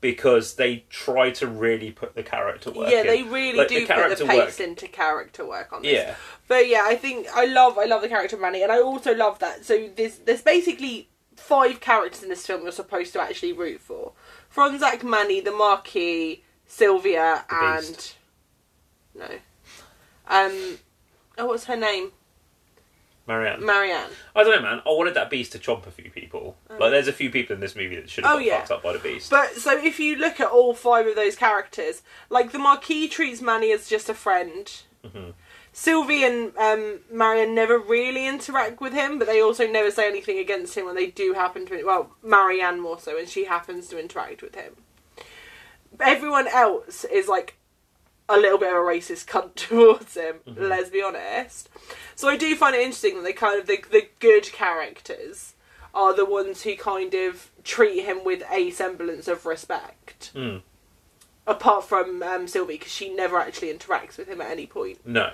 because 0.00 0.54
they 0.54 0.84
try 0.90 1.30
to 1.30 1.46
really 1.46 1.90
put 1.90 2.14
the 2.14 2.22
character 2.22 2.70
work 2.70 2.90
yeah, 2.90 3.00
in. 3.00 3.06
they 3.06 3.22
really 3.22 3.58
Like, 3.58 3.68
do 3.68 3.86
put 3.86 4.18
the 4.18 4.26
pace 4.26 4.58
work- 4.58 4.68
into 4.68 4.86
character 4.88 5.44
work 5.46 5.72
on 5.72 5.82
this. 5.82 5.92
Yeah. 5.92 6.14
But 6.48 6.68
yeah, 6.68 6.82
I 6.84 6.94
think 6.94 7.26
I 7.34 7.46
love 7.46 7.76
I 7.78 7.86
love 7.86 8.02
the 8.02 8.08
character 8.08 8.36
of 8.36 8.42
Mani, 8.42 8.62
and 8.62 8.70
I 8.70 8.80
also 8.80 9.14
love 9.14 9.38
that. 9.40 9.64
So 9.64 9.88
there's 9.96 10.18
there's 10.18 10.42
basically 10.42 11.08
five 11.34 11.80
characters 11.80 12.22
in 12.22 12.28
this 12.28 12.46
film 12.46 12.62
you're 12.62 12.72
supposed 12.72 13.12
to 13.14 13.20
actually 13.20 13.52
root 13.52 13.80
for: 13.80 14.12
Fronsac, 14.56 15.02
Mani, 15.02 15.40
the 15.40 15.50
Marquis, 15.52 16.42
Sylvia 16.66 17.44
The 17.48 17.54
and 17.56 18.12
no, 19.14 19.26
um, 20.28 20.78
oh, 21.38 21.46
what's 21.46 21.64
her 21.66 21.76
name? 21.76 22.12
Marianne. 23.28 23.64
Marianne. 23.64 24.10
I 24.36 24.44
don't 24.44 24.54
know, 24.56 24.62
man. 24.62 24.78
I 24.86 24.90
wanted 24.90 25.14
that 25.14 25.30
beast 25.30 25.50
to 25.52 25.58
chomp 25.58 25.84
a 25.86 25.90
few 25.90 26.10
people. 26.12 26.56
Like, 26.70 26.92
there's 26.92 27.08
a 27.08 27.12
few 27.12 27.28
people 27.28 27.54
in 27.54 27.60
this 27.60 27.74
movie 27.74 27.96
that 27.96 28.08
should 28.08 28.24
have 28.24 28.34
Oh, 28.34 28.36
got 28.38 28.44
yeah. 28.44 28.58
fucked 28.60 28.70
up 28.70 28.82
by 28.84 28.92
the 28.92 28.98
beast. 29.00 29.30
But 29.30 29.56
so 29.56 29.76
if 29.76 29.98
you 29.98 30.14
look 30.16 30.38
at 30.38 30.46
all 30.48 30.74
five 30.74 31.06
of 31.08 31.16
those 31.16 31.34
characters, 31.34 32.02
like 32.30 32.52
the 32.52 32.58
Marquis 32.60 33.08
treats 33.08 33.40
Mani 33.40 33.72
as 33.72 33.88
just 33.88 34.08
a 34.08 34.14
friend. 34.14 34.70
Mhm. 35.04 35.34
Sylvie 35.78 36.24
and 36.24 36.56
um, 36.56 37.00
Marion 37.12 37.54
never 37.54 37.78
really 37.78 38.26
interact 38.26 38.80
with 38.80 38.94
him, 38.94 39.18
but 39.18 39.28
they 39.28 39.42
also 39.42 39.66
never 39.66 39.90
say 39.90 40.08
anything 40.08 40.38
against 40.38 40.74
him 40.74 40.86
when 40.86 40.94
they 40.94 41.08
do 41.08 41.34
happen 41.34 41.66
to. 41.66 41.84
Well, 41.84 42.12
Marianne 42.22 42.80
more 42.80 42.98
so, 42.98 43.18
and 43.18 43.28
she 43.28 43.44
happens 43.44 43.86
to 43.88 44.00
interact 44.00 44.40
with 44.40 44.54
him. 44.54 44.72
Everyone 46.00 46.48
else 46.48 47.04
is 47.04 47.28
like 47.28 47.58
a 48.26 48.38
little 48.38 48.56
bit 48.56 48.70
of 48.70 48.76
a 48.76 48.80
racist 48.80 49.26
cunt 49.26 49.54
towards 49.54 50.16
him. 50.16 50.36
Let's 50.46 50.88
be 50.88 51.02
honest. 51.02 51.68
So 52.14 52.26
I 52.26 52.38
do 52.38 52.56
find 52.56 52.74
it 52.74 52.80
interesting 52.80 53.16
that 53.16 53.24
they 53.24 53.34
kind 53.34 53.60
of 53.60 53.66
the 53.66 53.78
the 53.90 54.08
good 54.18 54.44
characters 54.44 55.56
are 55.92 56.16
the 56.16 56.24
ones 56.24 56.62
who 56.62 56.74
kind 56.74 57.12
of 57.12 57.50
treat 57.64 58.02
him 58.02 58.24
with 58.24 58.42
a 58.50 58.70
semblance 58.70 59.28
of 59.28 59.44
respect. 59.44 60.30
Mm. 60.34 60.62
Apart 61.46 61.84
from 61.84 62.22
um, 62.22 62.48
Sylvie, 62.48 62.78
because 62.78 62.92
she 62.92 63.14
never 63.14 63.36
actually 63.36 63.72
interacts 63.72 64.16
with 64.16 64.26
him 64.26 64.40
at 64.40 64.50
any 64.50 64.66
point. 64.66 65.06
No. 65.06 65.32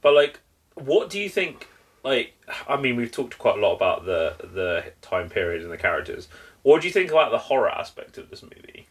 But 0.00 0.14
like 0.14 0.40
what 0.74 1.10
do 1.10 1.18
you 1.20 1.28
think 1.28 1.68
like 2.04 2.34
I 2.68 2.76
mean 2.76 2.96
we've 2.96 3.10
talked 3.10 3.38
quite 3.38 3.58
a 3.58 3.60
lot 3.60 3.74
about 3.74 4.04
the 4.04 4.36
the 4.40 4.92
time 5.02 5.28
period 5.28 5.62
and 5.62 5.70
the 5.70 5.78
characters. 5.78 6.28
What 6.62 6.82
do 6.82 6.88
you 6.88 6.92
think 6.92 7.10
about 7.10 7.30
the 7.30 7.38
horror 7.38 7.70
aspect 7.70 8.18
of 8.18 8.30
this 8.30 8.42
movie? 8.42 8.86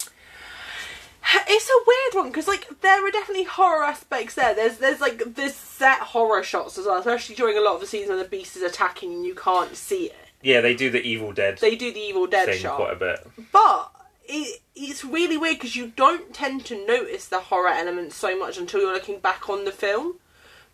It's 1.50 1.70
a 1.70 1.84
weird 1.86 2.24
one 2.24 2.32
because 2.32 2.48
like 2.48 2.68
there 2.82 3.06
are 3.06 3.12
definitely 3.12 3.44
horror 3.44 3.84
aspects 3.84 4.36
there. 4.36 4.54
There's 4.54 4.78
there's 4.78 5.02
like 5.02 5.36
there's 5.36 5.56
set 5.56 6.00
horror 6.00 6.42
shots 6.44 6.78
as 6.78 6.86
well, 6.86 6.98
especially 7.00 7.36
during 7.36 7.58
a 7.58 7.62
lot 7.62 7.76
of 7.76 7.82
the 7.82 7.88
scenes 7.88 8.10
when 8.10 8.18
the 8.18 8.26
beast 8.26 8.56
is 8.56 8.64
attacking 8.64 9.14
and 9.14 9.26
you 9.26 9.36
can't 9.36 9.76
see 9.76 10.06
it. 10.06 10.16
Yeah, 10.42 10.62
they 10.62 10.76
do 10.76 10.90
the 10.90 11.02
Evil 11.02 11.34
Dead 11.34 11.58
They 11.58 11.76
do 11.76 11.92
the 11.92 12.00
Evil 12.00 12.28
Dead 12.28 12.46
thing 12.46 12.60
shot, 12.60 12.76
quite 12.78 12.94
a 12.94 12.96
bit. 12.96 13.28
but 13.52 13.92
it, 14.26 14.62
it's 14.76 15.04
really 15.04 15.36
weird 15.36 15.56
because 15.58 15.76
you 15.76 15.92
don't 15.96 16.34
tend 16.34 16.64
to 16.66 16.86
notice 16.86 17.28
the 17.28 17.40
horror 17.40 17.70
elements 17.70 18.16
so 18.16 18.38
much 18.38 18.58
until 18.58 18.82
you're 18.82 18.94
looking 18.94 19.20
back 19.20 19.50
on 19.50 19.66
the 19.66 19.72
film 19.72 20.16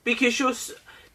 because 0.04 0.40
you're. 0.40 0.54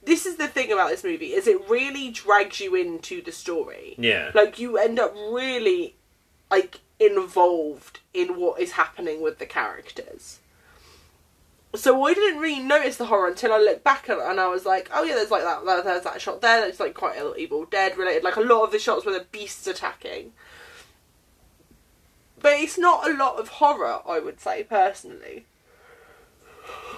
This 0.04 0.24
is 0.24 0.36
the 0.36 0.48
thing 0.48 0.72
about 0.72 0.88
this 0.88 1.04
movie 1.04 1.34
is 1.34 1.46
it 1.46 1.68
really 1.68 2.10
drags 2.10 2.60
you 2.60 2.74
into 2.74 3.20
the 3.20 3.32
story. 3.32 3.94
Yeah. 3.98 4.30
Like 4.34 4.58
you 4.58 4.78
end 4.78 4.98
up 4.98 5.14
really 5.14 5.96
like 6.50 6.80
involved 6.98 8.00
in 8.14 8.40
what 8.40 8.60
is 8.60 8.72
happening 8.72 9.20
with 9.20 9.38
the 9.38 9.46
characters. 9.46 10.38
So 11.74 12.02
I 12.06 12.14
didn't 12.14 12.40
really 12.40 12.62
notice 12.62 12.96
the 12.96 13.06
horror 13.06 13.28
until 13.28 13.52
I 13.52 13.58
looked 13.58 13.84
back 13.84 14.08
at 14.08 14.16
it 14.16 14.24
and 14.24 14.40
I 14.40 14.48
was 14.48 14.64
like, 14.64 14.88
oh 14.94 15.04
yeah, 15.04 15.14
there's 15.14 15.30
like 15.30 15.42
that, 15.42 15.64
there's 15.84 16.04
that 16.04 16.20
shot 16.20 16.40
there. 16.40 16.62
That's 16.62 16.80
like 16.80 16.94
quite 16.94 17.18
a 17.18 17.34
Evil 17.34 17.66
Dead 17.66 17.98
related. 17.98 18.24
Like 18.24 18.36
a 18.36 18.40
lot 18.40 18.62
of 18.62 18.72
the 18.72 18.78
shots 18.78 19.04
where 19.04 19.18
the 19.18 19.26
beast's 19.30 19.66
attacking. 19.66 20.32
But 22.40 22.52
it's 22.52 22.78
not 22.78 23.08
a 23.08 23.12
lot 23.12 23.38
of 23.38 23.48
horror, 23.48 24.00
I 24.08 24.20
would 24.20 24.40
say 24.40 24.64
personally. 24.64 25.44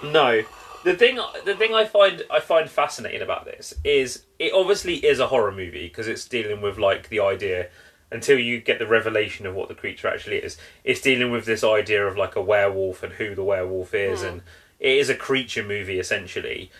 No. 0.03 0.43
The 0.83 0.95
thing 0.95 1.19
the 1.45 1.55
thing 1.55 1.73
I 1.73 1.85
find 1.85 2.23
I 2.29 2.39
find 2.39 2.69
fascinating 2.69 3.21
about 3.21 3.45
this 3.45 3.73
is 3.83 4.25
it 4.39 4.53
obviously 4.53 4.95
is 4.95 5.19
a 5.19 5.27
horror 5.27 5.51
movie 5.51 5.87
because 5.87 6.07
it's 6.07 6.27
dealing 6.27 6.61
with 6.61 6.77
like 6.77 7.09
the 7.09 7.19
idea 7.19 7.69
until 8.11 8.37
you 8.37 8.59
get 8.59 8.77
the 8.79 8.87
revelation 8.87 9.45
of 9.45 9.55
what 9.55 9.69
the 9.69 9.75
creature 9.75 10.07
actually 10.07 10.37
is. 10.37 10.57
It's 10.83 11.01
dealing 11.01 11.31
with 11.31 11.45
this 11.45 11.63
idea 11.63 12.05
of 12.05 12.17
like 12.17 12.35
a 12.35 12.41
werewolf 12.41 13.03
and 13.03 13.13
who 13.13 13.35
the 13.35 13.43
werewolf 13.43 13.93
is 13.93 14.21
and 14.23 14.41
it 14.79 14.97
is 14.97 15.09
a 15.09 15.15
creature 15.15 15.63
movie 15.63 15.99
essentially. 15.99 16.71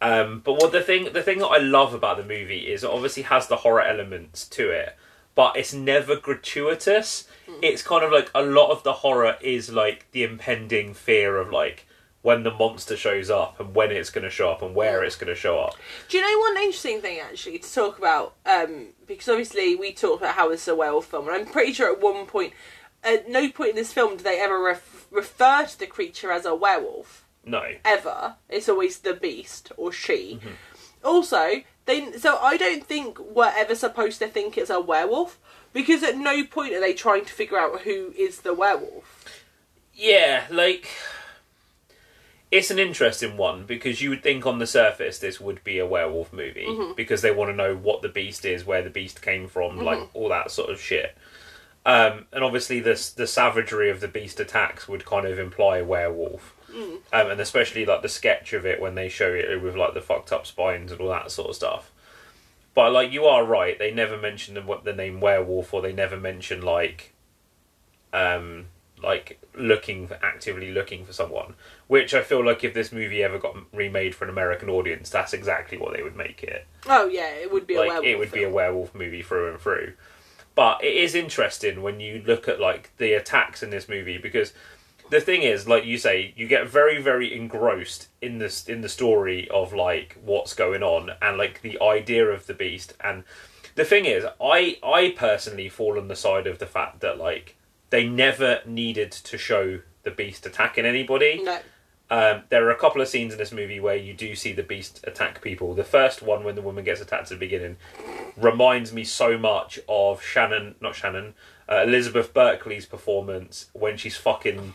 Um, 0.00 0.40
but 0.44 0.54
what 0.54 0.72
the 0.72 0.82
thing 0.82 1.12
the 1.12 1.22
thing 1.22 1.38
that 1.38 1.46
I 1.46 1.58
love 1.58 1.94
about 1.94 2.16
the 2.16 2.24
movie 2.24 2.72
is 2.72 2.84
it 2.84 2.90
obviously 2.90 3.22
has 3.24 3.46
the 3.48 3.56
horror 3.56 3.82
elements 3.82 4.46
to 4.48 4.70
it, 4.70 4.96
but 5.34 5.56
it's 5.56 5.72
never 5.72 6.16
gratuitous. 6.16 7.28
It's 7.62 7.82
kind 7.82 8.04
of 8.04 8.12
like 8.12 8.30
a 8.34 8.42
lot 8.42 8.70
of 8.70 8.82
the 8.82 8.92
horror 8.92 9.36
is 9.40 9.72
like 9.72 10.10
the 10.12 10.24
impending 10.24 10.94
fear 10.94 11.38
of 11.38 11.50
like 11.50 11.85
when 12.26 12.42
the 12.42 12.50
monster 12.50 12.96
shows 12.96 13.30
up 13.30 13.60
and 13.60 13.72
when 13.72 13.92
it's 13.92 14.10
going 14.10 14.24
to 14.24 14.28
show 14.28 14.50
up 14.50 14.60
and 14.60 14.74
where 14.74 15.04
it's 15.04 15.14
going 15.14 15.32
to 15.32 15.34
show 15.36 15.60
up. 15.60 15.76
Do 16.08 16.18
you 16.18 16.24
know 16.24 16.40
one 16.40 16.56
interesting 16.56 17.00
thing 17.00 17.20
actually 17.20 17.60
to 17.60 17.72
talk 17.72 17.98
about? 17.98 18.34
Um, 18.44 18.88
because 19.06 19.28
obviously 19.28 19.76
we 19.76 19.92
talked 19.92 20.22
about 20.22 20.34
how 20.34 20.48
this 20.48 20.62
is 20.62 20.68
a 20.68 20.74
werewolf 20.74 21.06
film, 21.06 21.28
and 21.28 21.36
I'm 21.36 21.46
pretty 21.46 21.72
sure 21.72 21.92
at 21.92 22.00
one 22.00 22.26
point, 22.26 22.52
at 23.04 23.30
no 23.30 23.48
point 23.48 23.70
in 23.70 23.76
this 23.76 23.92
film 23.92 24.16
do 24.16 24.24
they 24.24 24.40
ever 24.40 24.60
ref- 24.60 25.06
refer 25.12 25.66
to 25.66 25.78
the 25.78 25.86
creature 25.86 26.32
as 26.32 26.44
a 26.44 26.52
werewolf. 26.52 27.24
No. 27.44 27.62
Ever, 27.84 28.34
it's 28.48 28.68
always 28.68 28.98
the 28.98 29.14
beast 29.14 29.70
or 29.76 29.92
she. 29.92 30.40
Also, 31.04 31.62
they 31.84 32.10
so 32.14 32.38
I 32.38 32.56
don't 32.56 32.84
think 32.84 33.20
we're 33.20 33.52
ever 33.56 33.76
supposed 33.76 34.18
to 34.18 34.26
think 34.26 34.58
it's 34.58 34.68
a 34.68 34.80
werewolf 34.80 35.38
because 35.72 36.02
at 36.02 36.18
no 36.18 36.42
point 36.42 36.74
are 36.74 36.80
they 36.80 36.92
trying 36.92 37.24
to 37.24 37.32
figure 37.32 37.56
out 37.56 37.82
who 37.82 38.12
is 38.18 38.40
the 38.40 38.52
werewolf. 38.52 39.44
Yeah, 39.94 40.46
like 40.50 40.88
it's 42.50 42.70
an 42.70 42.78
interesting 42.78 43.36
one 43.36 43.64
because 43.66 44.00
you 44.00 44.10
would 44.10 44.22
think 44.22 44.46
on 44.46 44.58
the 44.58 44.66
surface 44.66 45.18
this 45.18 45.40
would 45.40 45.62
be 45.64 45.78
a 45.78 45.86
werewolf 45.86 46.32
movie 46.32 46.66
because 46.96 47.20
they 47.22 47.32
want 47.32 47.50
to 47.50 47.56
know 47.56 47.74
what 47.74 48.02
the 48.02 48.08
beast 48.08 48.44
is, 48.44 48.64
where 48.64 48.82
the 48.82 48.90
beast 48.90 49.20
came 49.20 49.48
from, 49.48 49.78
like 49.84 49.98
all 50.14 50.28
that 50.28 50.50
sort 50.50 50.70
of 50.70 50.80
shit. 50.80 51.16
Um, 51.84 52.26
and 52.32 52.42
obviously, 52.42 52.80
the 52.80 52.94
the 53.16 53.26
savagery 53.26 53.90
of 53.90 54.00
the 54.00 54.08
beast 54.08 54.40
attacks 54.40 54.88
would 54.88 55.04
kind 55.04 55.26
of 55.26 55.38
imply 55.38 55.78
a 55.78 55.84
werewolf, 55.84 56.54
um, 57.12 57.30
and 57.30 57.40
especially 57.40 57.84
like 57.86 58.02
the 58.02 58.08
sketch 58.08 58.52
of 58.52 58.66
it 58.66 58.80
when 58.80 58.96
they 58.96 59.08
show 59.08 59.32
it 59.32 59.62
with 59.62 59.76
like 59.76 59.94
the 59.94 60.00
fucked 60.00 60.32
up 60.32 60.46
spines 60.46 60.90
and 60.92 61.00
all 61.00 61.10
that 61.10 61.30
sort 61.30 61.50
of 61.50 61.56
stuff. 61.56 61.92
But 62.74 62.92
like 62.92 63.12
you 63.12 63.24
are 63.24 63.44
right, 63.44 63.78
they 63.78 63.90
never 63.92 64.16
mention 64.16 64.54
the, 64.54 64.62
what 64.62 64.84
the 64.84 64.92
name 64.92 65.20
werewolf, 65.20 65.72
or 65.72 65.80
they 65.80 65.92
never 65.92 66.16
mention 66.16 66.60
like, 66.60 67.12
um, 68.12 68.66
like 69.02 69.40
looking 69.54 70.08
for, 70.08 70.18
actively 70.22 70.70
looking 70.72 71.04
for 71.04 71.12
someone. 71.12 71.54
Which 71.86 72.14
I 72.14 72.22
feel 72.22 72.44
like 72.44 72.64
if 72.64 72.74
this 72.74 72.92
movie 72.92 73.22
ever 73.22 73.38
got 73.38 73.56
remade 73.72 74.14
for 74.14 74.24
an 74.24 74.30
American 74.30 74.68
audience, 74.70 75.10
that's 75.10 75.32
exactly 75.32 75.78
what 75.78 75.94
they 75.94 76.02
would 76.02 76.16
make 76.16 76.42
it 76.42 76.66
Oh 76.88 77.06
yeah, 77.06 77.28
it 77.30 77.52
would 77.52 77.66
be 77.66 77.74
a 77.74 77.80
like 77.80 77.88
werewolf. 77.88 78.06
it 78.06 78.18
would 78.18 78.32
be 78.32 78.42
a 78.44 78.50
werewolf 78.50 78.94
movie 78.94 79.22
through 79.22 79.50
and 79.50 79.60
through. 79.60 79.94
But 80.54 80.82
it 80.82 80.94
is 80.94 81.14
interesting 81.14 81.82
when 81.82 82.00
you 82.00 82.22
look 82.26 82.48
at 82.48 82.60
like 82.60 82.96
the 82.96 83.12
attacks 83.12 83.62
in 83.62 83.70
this 83.70 83.88
movie 83.88 84.18
because 84.18 84.52
the 85.10 85.20
thing 85.20 85.42
is, 85.42 85.68
like 85.68 85.84
you 85.84 85.98
say, 85.98 86.32
you 86.36 86.46
get 86.48 86.68
very 86.68 87.00
very 87.00 87.34
engrossed 87.34 88.08
in 88.22 88.38
this 88.38 88.68
in 88.68 88.80
the 88.80 88.88
story 88.88 89.48
of 89.50 89.72
like 89.72 90.16
what's 90.24 90.54
going 90.54 90.82
on 90.82 91.10
and 91.20 91.36
like 91.36 91.60
the 91.62 91.80
idea 91.80 92.26
of 92.26 92.46
the 92.46 92.54
beast. 92.54 92.94
And 93.00 93.24
the 93.74 93.84
thing 93.84 94.06
is, 94.06 94.24
I 94.40 94.78
I 94.82 95.14
personally 95.16 95.68
fall 95.68 95.98
on 95.98 96.08
the 96.08 96.16
side 96.16 96.46
of 96.46 96.58
the 96.58 96.66
fact 96.66 97.00
that 97.00 97.18
like 97.18 97.56
they 97.90 98.06
never 98.06 98.60
needed 98.66 99.12
to 99.12 99.38
show 99.38 99.80
the 100.02 100.10
beast 100.10 100.46
attacking 100.46 100.84
anybody. 100.86 101.42
No. 101.42 101.58
Um, 102.08 102.42
there 102.50 102.64
are 102.64 102.70
a 102.70 102.78
couple 102.78 103.00
of 103.00 103.08
scenes 103.08 103.32
in 103.32 103.38
this 103.38 103.50
movie 103.50 103.80
where 103.80 103.96
you 103.96 104.14
do 104.14 104.36
see 104.36 104.52
the 104.52 104.62
beast 104.62 105.00
attack 105.04 105.42
people. 105.42 105.74
The 105.74 105.82
first 105.82 106.22
one, 106.22 106.44
when 106.44 106.54
the 106.54 106.62
woman 106.62 106.84
gets 106.84 107.00
attacked 107.00 107.24
at 107.24 107.28
the 107.30 107.36
beginning, 107.36 107.76
reminds 108.36 108.92
me 108.92 109.02
so 109.02 109.36
much 109.36 109.80
of 109.88 110.22
Shannon, 110.22 110.76
not 110.80 110.94
Shannon, 110.94 111.34
uh, 111.68 111.82
Elizabeth 111.82 112.32
Berkley's 112.32 112.86
performance 112.86 113.66
when 113.72 113.96
she's 113.96 114.16
fucking, 114.16 114.74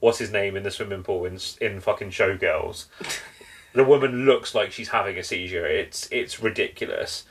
what's 0.00 0.18
his 0.18 0.32
name 0.32 0.56
in 0.56 0.62
the 0.62 0.70
swimming 0.70 1.02
pool 1.02 1.26
in 1.26 1.38
in 1.60 1.80
fucking 1.80 2.10
Showgirls. 2.10 2.86
the 3.74 3.84
woman 3.84 4.24
looks 4.24 4.54
like 4.54 4.72
she's 4.72 4.88
having 4.88 5.18
a 5.18 5.22
seizure. 5.22 5.66
It's 5.66 6.08
it's 6.10 6.42
ridiculous. 6.42 7.24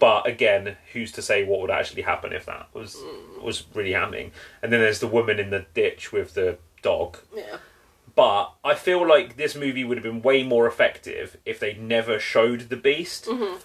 But 0.00 0.26
again, 0.26 0.76
who's 0.92 1.12
to 1.12 1.22
say 1.22 1.44
what 1.44 1.60
would 1.60 1.70
actually 1.70 2.02
happen 2.02 2.32
if 2.32 2.46
that 2.46 2.68
was 2.72 2.96
was 3.40 3.64
really 3.74 3.92
happening? 3.92 4.32
And 4.62 4.72
then 4.72 4.80
there's 4.80 4.98
the 4.98 5.06
woman 5.06 5.38
in 5.38 5.50
the 5.50 5.66
ditch 5.74 6.10
with 6.10 6.34
the 6.34 6.58
dog. 6.82 7.18
Yeah. 7.36 7.58
But 8.16 8.52
I 8.64 8.74
feel 8.74 9.06
like 9.06 9.36
this 9.36 9.54
movie 9.54 9.84
would 9.84 9.96
have 9.96 10.04
been 10.04 10.22
way 10.22 10.42
more 10.42 10.66
effective 10.66 11.36
if 11.44 11.60
they 11.60 11.74
never 11.74 12.18
showed 12.18 12.68
the 12.68 12.76
beast 12.76 13.26
mm-hmm. 13.26 13.58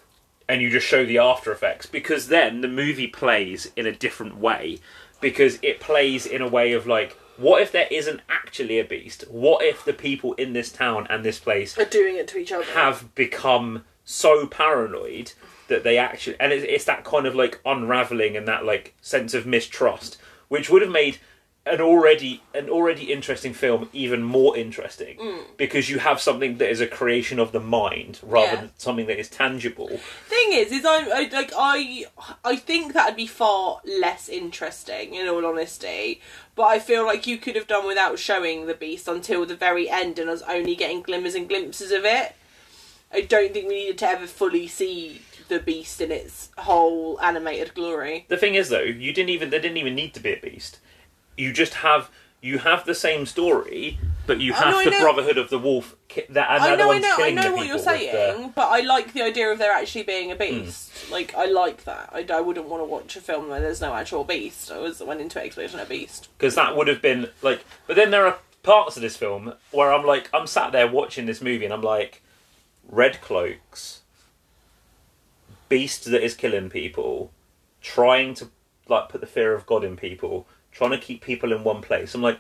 and 0.47 0.61
you 0.61 0.69
just 0.69 0.86
show 0.86 1.05
the 1.05 1.17
after 1.17 1.51
effects 1.51 1.88
because 1.88 2.27
then 2.27 2.61
the 2.61 2.67
movie 2.67 3.07
plays 3.07 3.71
in 3.75 3.88
a 3.88 3.91
different 3.91 4.38
way 4.38 4.79
because 5.19 5.57
it 5.61 5.79
plays 5.79 6.25
in 6.25 6.41
a 6.41 6.47
way 6.47 6.73
of 6.73 6.86
like 6.86 7.17
what 7.38 7.61
if 7.61 7.71
there 7.71 7.88
isn't 7.91 8.21
actually 8.29 8.79
a 8.79 8.86
beast? 8.86 9.25
What 9.29 9.63
if 9.63 9.83
the 9.83 9.93
people 9.93 10.33
in 10.33 10.53
this 10.53 10.71
town 10.71 11.07
and 11.09 11.25
this 11.25 11.39
place 11.39 11.77
Are 11.77 11.86
doing 11.86 12.15
it 12.15 12.27
to 12.29 12.38
each 12.38 12.51
other. 12.51 12.63
have 12.65 13.13
become 13.15 13.83
so 14.05 14.47
paranoid 14.47 15.33
that 15.68 15.84
they 15.84 15.97
actually 15.97 16.36
and 16.39 16.51
it's, 16.53 16.66
it's 16.68 16.86
that 16.86 17.03
kind 17.03 17.26
of 17.26 17.36
like 17.36 17.59
unraveling 17.66 18.36
and 18.38 18.47
that 18.47 18.66
like 18.66 18.93
sense 19.01 19.34
of 19.34 19.45
mistrust 19.45 20.18
which 20.47 20.70
would 20.70 20.82
have 20.82 20.91
made 20.91 21.18
an 21.68 21.82
already 21.82 22.43
an 22.53 22.70
already 22.70 23.11
interesting 23.11 23.51
film 23.51 23.89
even 23.91 24.22
more 24.22 24.55
interesting 24.55 25.18
mm. 25.18 25.43
because 25.57 25.89
you 25.89 25.97
have 25.97 26.22
something 26.22 26.59
that 26.59 26.70
is 26.70 26.80
a 26.80 26.86
creation 26.86 27.39
of 27.39 27.51
the 27.51 27.59
mind 27.59 28.20
rather 28.22 28.53
Yeah. 28.53 28.55
than 28.61 28.72
something 28.78 29.07
that 29.07 29.20
is 29.20 29.30
tangible. 29.30 29.88
thing 30.28 30.53
is, 30.53 30.72
is 30.72 30.86
I, 30.86 30.99
I 31.09 31.30
like 31.34 31.51
I 31.57 32.05
I 32.43 32.55
think 32.55 32.93
that'd 32.93 33.16
be 33.16 33.26
far 33.26 33.82
less 33.84 34.30
interesting 34.30 35.16
in 35.16 35.28
all 35.28 35.43
honesty. 35.43 36.22
But 36.53 36.66
I 36.66 36.78
feel 36.80 37.03
like 37.03 37.26
you 37.26 37.38
could 37.38 37.55
have 37.55 37.68
done 37.68 37.88
without 37.88 38.20
showing 38.20 38.68
the 38.68 38.76
beast 38.76 39.07
until 39.07 39.45
the 39.45 39.55
very 39.55 39.89
end, 39.89 40.20
and 40.20 40.30
us 40.30 40.43
only 40.47 40.76
getting 40.76 41.01
glimmers 41.01 41.34
and 41.36 41.49
glimpses 41.49 41.91
of 41.91 42.05
it. 42.05 42.36
I 43.13 43.21
don't 43.21 43.53
think 43.53 43.67
we 43.67 43.75
needed 43.75 43.97
to 43.99 44.07
ever 44.07 44.27
fully 44.27 44.67
see 44.67 45.21
the 45.47 45.59
beast 45.59 46.01
in 46.01 46.11
its 46.11 46.49
whole 46.57 47.19
animated 47.21 47.73
glory. 47.73 48.25
The 48.29 48.37
thing 48.37 48.55
is 48.55 48.69
though, 48.69 48.81
you 48.81 49.13
didn't 49.13 49.29
even 49.29 49.49
there 49.49 49.59
didn't 49.61 49.77
even 49.77 49.95
need 49.95 50.13
to 50.15 50.19
be 50.19 50.33
a 50.33 50.37
beast. 50.39 50.79
You 51.37 51.53
just 51.53 51.75
have 51.75 52.09
you 52.41 52.59
have 52.59 52.85
the 52.85 52.93
same 52.93 53.25
story, 53.25 53.97
but 54.27 54.39
you 54.39 54.53
have 54.53 54.71
know, 54.71 54.77
I 54.79 54.85
the. 54.85 54.91
Brotherhood 55.01 55.37
of 55.37 55.49
the 55.49 55.57
Wolf. 55.57 55.95
ki- 56.07 56.25
That 56.29 56.49
I 56.49 56.75
know, 56.75 56.91
I 56.91 56.99
know, 56.99 57.15
I 57.17 57.31
know 57.31 57.53
what 57.55 57.65
you're 57.65 57.79
saying, 57.79 58.41
the- 58.43 58.47
but 58.49 58.67
I 58.67 58.81
like 58.81 59.13
the 59.13 59.23
idea 59.23 59.49
of 59.51 59.57
there 59.57 59.71
actually 59.71 60.03
being 60.03 60.31
a 60.31 60.35
beast. 60.35 60.91
Hmm. 61.07 61.11
Like, 61.13 61.33
I 61.35 61.45
like 61.45 61.85
that. 61.85 62.09
I, 62.13 62.23
I 62.31 62.41
wouldn't 62.41 62.67
want 62.67 62.81
to 62.81 62.85
watch 62.85 63.15
a 63.15 63.21
film 63.21 63.49
where 63.49 63.59
there's 63.59 63.81
no 63.81 63.93
actual 63.95 64.23
beast. 64.23 64.71
I 64.71 64.77
was 64.77 64.99
went 65.01 65.21
into 65.21 65.43
expecting 65.43 65.79
a 65.79 65.85
beast. 65.85 66.27
because 66.37 66.53
that 66.55 66.75
would 66.75 66.87
have 66.87 67.01
been 67.01 67.29
like. 67.41 67.65
But 67.87 67.95
then 67.95 68.11
there 68.11 68.27
are 68.27 68.37
parts 68.61 68.95
of 68.95 69.01
this 69.01 69.17
film 69.17 69.53
where 69.71 69.91
I'm 69.91 70.05
like, 70.05 70.29
I'm 70.31 70.45
sat 70.45 70.71
there 70.71 70.87
watching 70.87 71.25
this 71.25 71.41
movie 71.41 71.65
and 71.65 71.73
I'm 71.73 71.81
like, 71.81 72.21
red 72.89 73.21
cloaks, 73.21 74.01
beast 75.69 76.05
that 76.05 76.23
is 76.23 76.36
killing 76.36 76.69
people, 76.69 77.31
trying 77.81 78.33
to 78.36 78.49
like 78.88 79.09
put 79.09 79.21
the 79.21 79.27
fear 79.27 79.53
of 79.53 79.65
God 79.65 79.83
in 79.83 79.95
people, 79.95 80.47
trying 80.71 80.91
to 80.91 80.97
keep 80.97 81.21
people 81.21 81.51
in 81.51 81.63
one 81.63 81.81
place. 81.81 82.13
I'm 82.13 82.21
like, 82.21 82.39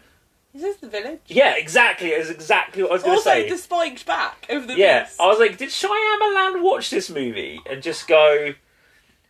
Is 0.53 0.61
this 0.61 0.77
the 0.77 0.87
village? 0.87 1.21
yeah, 1.27 1.55
exactly. 1.55 2.09
It's 2.09 2.29
exactly 2.29 2.83
what 2.83 2.91
I 2.91 2.93
was 2.95 3.03
going 3.03 3.17
to 3.17 3.23
say. 3.23 3.29
Also, 3.31 3.43
say. 3.43 3.49
the 3.49 3.57
spiked 3.57 4.05
back 4.05 4.45
over 4.49 4.65
the 4.67 4.75
yeah, 4.75 5.03
beast. 5.03 5.19
I 5.19 5.27
was 5.27 5.39
like, 5.39 5.57
did 5.57 5.69
Shyamalan 5.69 6.61
watch 6.61 6.89
this 6.89 7.09
movie 7.09 7.61
and 7.69 7.81
just 7.81 8.07
go, 8.07 8.53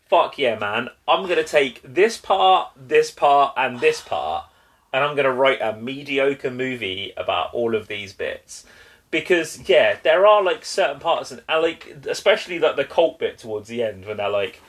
fuck 0.09 0.37
yeah, 0.37 0.57
man, 0.59 0.89
I'm 1.07 1.23
going 1.23 1.37
to 1.37 1.43
take 1.43 1.81
this 1.83 2.17
part, 2.17 2.71
this 2.75 3.11
part, 3.11 3.53
and 3.57 3.79
this 3.79 4.01
part, 4.01 4.45
and 4.93 5.03
I'm 5.03 5.15
going 5.15 5.25
to 5.25 5.31
write 5.33 5.61
a 5.61 5.75
mediocre 5.75 6.51
movie 6.51 7.11
about 7.17 7.53
all 7.53 7.75
of 7.75 7.87
these 7.87 8.13
bits. 8.13 8.65
Because, 9.11 9.67
yeah, 9.69 9.97
there 10.03 10.25
are, 10.27 10.43
like, 10.43 10.65
certain 10.65 10.99
parts, 10.99 11.31
and, 11.31 11.41
like, 11.47 11.95
especially, 12.07 12.59
like, 12.59 12.75
the 12.75 12.83
cult 12.85 13.19
bit 13.19 13.37
towards 13.37 13.67
the 13.69 13.81
end 13.83 14.05
when 14.05 14.17
they're 14.17 14.29
like, 14.29 14.61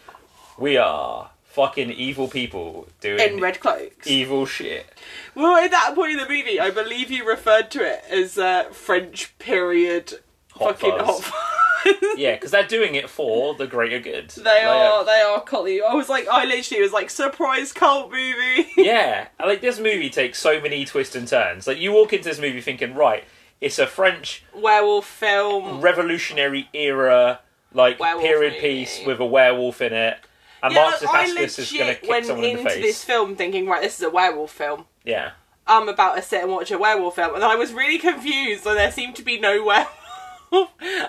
we 0.59 0.77
are 0.77 1.31
fucking 1.45 1.91
evil 1.91 2.29
people 2.29 2.87
doing 3.01 3.19
in 3.19 3.41
red 3.41 3.59
cloaks. 3.61 4.07
evil 4.07 4.45
shit. 4.45 4.87
Well, 5.35 5.57
at 5.57 5.71
that 5.71 5.95
point 5.95 6.13
in 6.13 6.19
the 6.19 6.29
movie, 6.29 6.61
I 6.61 6.71
believe 6.71 7.11
you 7.11 7.27
referred 7.27 7.71
to 7.73 7.83
it 7.83 8.05
as 8.11 8.37
uh, 8.39 8.65
French 8.73 9.37
period 9.39 10.21
Hot 10.53 10.79
fucking 10.79 10.99
fuzz. 10.99 11.07
hot 11.07 11.23
fuzz. 11.25 11.95
Yeah, 12.17 12.35
because 12.35 12.51
they're 12.51 12.67
doing 12.67 12.95
it 12.97 13.09
for 13.09 13.55
the 13.55 13.67
greater 13.67 14.01
good. 14.01 14.31
They 14.31 14.65
are, 14.65 15.05
they 15.05 15.21
are 15.21 15.43
culty. 15.45 15.81
I 15.83 15.95
was 15.95 16.09
like, 16.09 16.27
I 16.29 16.45
literally 16.45 16.83
was 16.83 16.93
like, 16.93 17.11
surprise 17.11 17.73
cult 17.73 18.11
movie. 18.11 18.69
yeah, 18.77 19.29
like 19.39 19.61
this 19.61 19.79
movie 19.79 20.11
takes 20.11 20.39
so 20.41 20.61
many 20.61 20.85
twists 20.85 21.15
and 21.15 21.29
turns. 21.29 21.67
Like 21.67 21.79
you 21.79 21.93
walk 21.93 22.13
into 22.13 22.29
this 22.29 22.41
movie 22.41 22.61
thinking, 22.61 22.95
right, 22.95 23.25
it's 23.61 23.79
a 23.79 23.87
French 23.87 24.45
Werewolf 24.55 25.07
film. 25.07 25.81
Revolutionary 25.81 26.69
era 26.73 27.41
like 27.73 27.99
Werewolf 28.01 28.25
period 28.25 28.55
movie. 28.55 28.61
piece 28.69 29.01
with 29.07 29.21
a 29.21 29.27
werewolf 29.27 29.81
in 29.83 29.93
it, 29.93 30.19
and 30.63 30.73
Yeah, 30.75 30.81
Marcus 30.83 31.05
I 31.09 31.27
Askis 31.27 31.59
is 31.59 31.73
going 31.73 31.87
to 31.95 32.01
kick 32.01 32.09
went 32.11 32.27
someone 32.27 32.45
in 32.45 32.51
into 32.59 32.65
the 32.65 32.71
face. 32.71 32.83
this 32.83 33.05
film 33.05 33.37
thinking, 33.37 33.67
right, 33.67 33.83
this 33.83 33.97
is 33.99 34.03
a 34.03 34.11
werewolf 34.11 34.53
film. 34.53 34.85
Yeah, 35.05 35.33
I'm 35.67 35.89
about 35.89 36.17
to 36.17 36.23
sit 36.23 36.43
and 36.43 36.51
watch 36.53 36.71
a 36.71 36.79
werewolf 36.79 37.17
film, 37.17 37.35
and 37.35 37.45
I 37.45 37.57
was 37.57 37.73
really 37.73 37.99
confused 37.99 38.65
when 38.65 38.77
there 38.77 38.91
seemed 38.93 39.17
to 39.17 39.23
be 39.23 39.39
no 39.39 39.63
werewolf. 39.65 39.93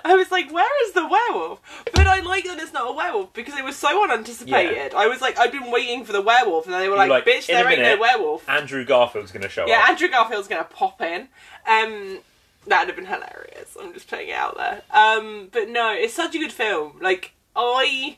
I 0.04 0.16
was 0.16 0.32
like, 0.32 0.52
where 0.52 0.88
is 0.88 0.94
the 0.94 1.08
werewolf? 1.08 1.62
But 1.94 2.08
I 2.08 2.22
like 2.22 2.46
that 2.46 2.58
it's 2.60 2.74
not 2.74 2.90
a 2.90 2.92
werewolf 2.92 3.34
because 3.34 3.54
it 3.58 3.64
was 3.64 3.76
so 3.76 4.04
unanticipated. 4.04 4.96
I 4.96 5.08
was 5.08 5.22
like, 5.22 5.38
I've 5.38 5.52
been 5.52 5.72
waiting 5.72 6.04
for 6.06 6.12
the 6.12 6.22
werewolf, 6.22 6.66
and 6.66 6.74
they 6.74 6.90
were 6.90 6.96
like, 6.96 7.10
like, 7.10 7.26
bitch, 7.26 7.46
there 7.46 7.70
ain't 7.70 7.80
no 7.82 7.98
werewolf. 8.00 8.50
Andrew 8.50 8.84
Garfield's 8.84 9.32
going 9.32 9.44
to 9.44 9.50
show 9.50 9.68
Yeah, 9.68 9.76
up. 9.76 9.80
Yeah, 9.86 9.92
Andrew 9.92 10.08
Garfield's 10.10 10.48
gonna 10.48 10.64
pop 10.64 11.02
in. 11.02 11.28
Um, 11.68 12.20
that'd 12.68 12.88
have 12.88 12.96
been 12.96 13.06
hilarious. 13.06 13.76
I'm 13.80 13.94
just 13.94 14.10
putting 14.10 14.30
it 14.30 14.34
out 14.34 14.58
there. 14.58 14.82
Um, 14.92 15.50
but 15.52 15.70
no, 15.70 15.94
it's 15.94 16.14
such 16.14 16.36
a 16.36 16.40
good 16.40 16.52
film. 16.52 17.00
Like 17.02 17.34
I, 17.56 18.18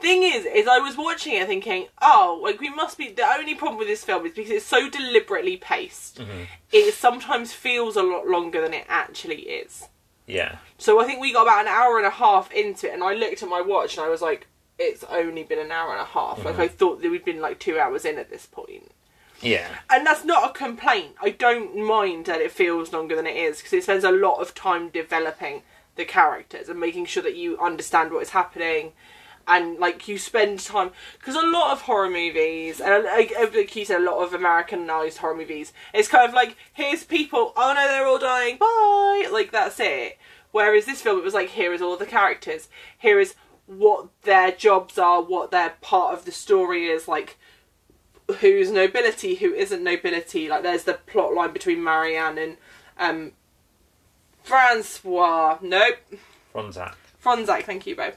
thing 0.00 0.22
is, 0.22 0.44
is 0.44 0.66
I 0.68 0.78
was 0.78 0.96
watching 0.96 1.34
it 1.34 1.46
thinking, 1.46 1.86
oh, 2.02 2.40
like 2.42 2.60
we 2.60 2.70
must 2.70 2.98
be. 2.98 3.10
The 3.10 3.26
only 3.26 3.54
problem 3.54 3.78
with 3.78 3.88
this 3.88 4.04
film 4.04 4.26
is 4.26 4.32
because 4.32 4.50
it's 4.50 4.66
so 4.66 4.88
deliberately 4.90 5.56
paced. 5.56 6.20
It 6.72 6.94
sometimes 6.94 7.52
feels 7.52 7.96
a 7.96 8.02
lot 8.02 8.26
longer 8.26 8.60
than 8.60 8.74
it 8.74 8.84
actually 8.88 9.42
is. 9.42 9.88
Yeah, 10.26 10.56
So 10.78 10.98
I 11.00 11.04
think 11.04 11.20
we 11.20 11.34
got 11.34 11.42
about 11.42 11.60
an 11.60 11.68
hour 11.68 11.98
and 11.98 12.06
a 12.06 12.10
half 12.10 12.50
into 12.50 12.88
it, 12.88 12.94
and 12.94 13.02
I 13.02 13.12
looked 13.12 13.42
at 13.42 13.48
my 13.48 13.60
watch 13.60 13.98
and 13.98 14.06
I 14.06 14.08
was 14.08 14.22
like, 14.22 14.46
it's 14.78 15.04
only 15.04 15.42
been 15.42 15.58
an 15.58 15.70
hour 15.70 15.92
and 15.92 16.00
a 16.00 16.06
half. 16.06 16.42
Like 16.44 16.58
I 16.58 16.66
thought 16.66 17.02
that 17.02 17.10
we'd 17.10 17.26
been 17.26 17.42
like 17.42 17.58
two 17.58 17.78
hours 17.78 18.06
in 18.06 18.18
at 18.18 18.30
this 18.30 18.46
point. 18.46 18.90
Yeah, 19.42 19.68
And 19.90 20.06
that's 20.06 20.24
not 20.24 20.50
a 20.50 20.52
complaint. 20.52 21.14
I 21.20 21.30
don't 21.30 21.76
mind 21.76 22.26
that 22.26 22.40
it 22.40 22.52
feels 22.52 22.92
longer 22.92 23.16
than 23.16 23.26
it 23.26 23.36
is 23.36 23.58
because 23.58 23.72
it 23.72 23.82
spends 23.82 24.04
a 24.04 24.10
lot 24.10 24.40
of 24.40 24.54
time 24.54 24.88
developing 24.88 25.62
the 25.96 26.04
characters 26.04 26.68
and 26.68 26.80
making 26.80 27.06
sure 27.06 27.22
that 27.22 27.36
you 27.36 27.58
understand 27.58 28.12
what 28.12 28.22
is 28.22 28.30
happening. 28.30 28.92
And 29.46 29.78
like 29.78 30.08
you 30.08 30.16
spend 30.16 30.60
time 30.60 30.90
because 31.18 31.34
a 31.34 31.46
lot 31.46 31.72
of 31.72 31.82
horror 31.82 32.08
movies 32.08 32.80
and 32.80 33.04
like, 33.04 33.32
uh, 33.38 33.46
like 33.54 33.76
you 33.76 33.84
said, 33.84 34.00
a 34.00 34.04
lot 34.04 34.24
of 34.24 34.32
Americanized 34.32 35.18
horror 35.18 35.36
movies, 35.36 35.74
it's 35.92 36.08
kind 36.08 36.26
of 36.26 36.34
like 36.34 36.56
here's 36.72 37.04
people. 37.04 37.52
Oh 37.54 37.74
no, 37.74 37.86
they're 37.86 38.06
all 38.06 38.18
dying. 38.18 38.56
Bye. 38.56 39.28
Like 39.30 39.52
that's 39.52 39.78
it. 39.80 40.18
Whereas 40.50 40.86
this 40.86 41.02
film, 41.02 41.18
it 41.18 41.24
was 41.24 41.34
like 41.34 41.50
here 41.50 41.74
is 41.74 41.82
all 41.82 41.98
the 41.98 42.06
characters. 42.06 42.68
Here 42.96 43.20
is 43.20 43.34
what 43.66 44.08
their 44.22 44.50
jobs 44.50 44.98
are, 44.98 45.20
what 45.20 45.50
their 45.50 45.74
part 45.82 46.14
of 46.14 46.24
the 46.24 46.32
story 46.32 46.86
is. 46.86 47.06
Like 47.06 47.36
who's 48.40 48.70
nobility, 48.70 49.36
who 49.36 49.52
isn't 49.52 49.82
nobility. 49.82 50.48
Like 50.48 50.62
there's 50.62 50.84
the 50.84 50.94
plot 50.94 51.34
line 51.34 51.52
between 51.52 51.82
Marianne 51.82 52.38
and 52.38 52.56
um 52.98 53.32
Francois. 54.42 55.58
Nope. 55.62 55.96
Fronsac. 56.54 56.94
Franzak, 57.22 57.64
thank 57.64 57.86
you, 57.86 57.96
Bo. 57.96 58.12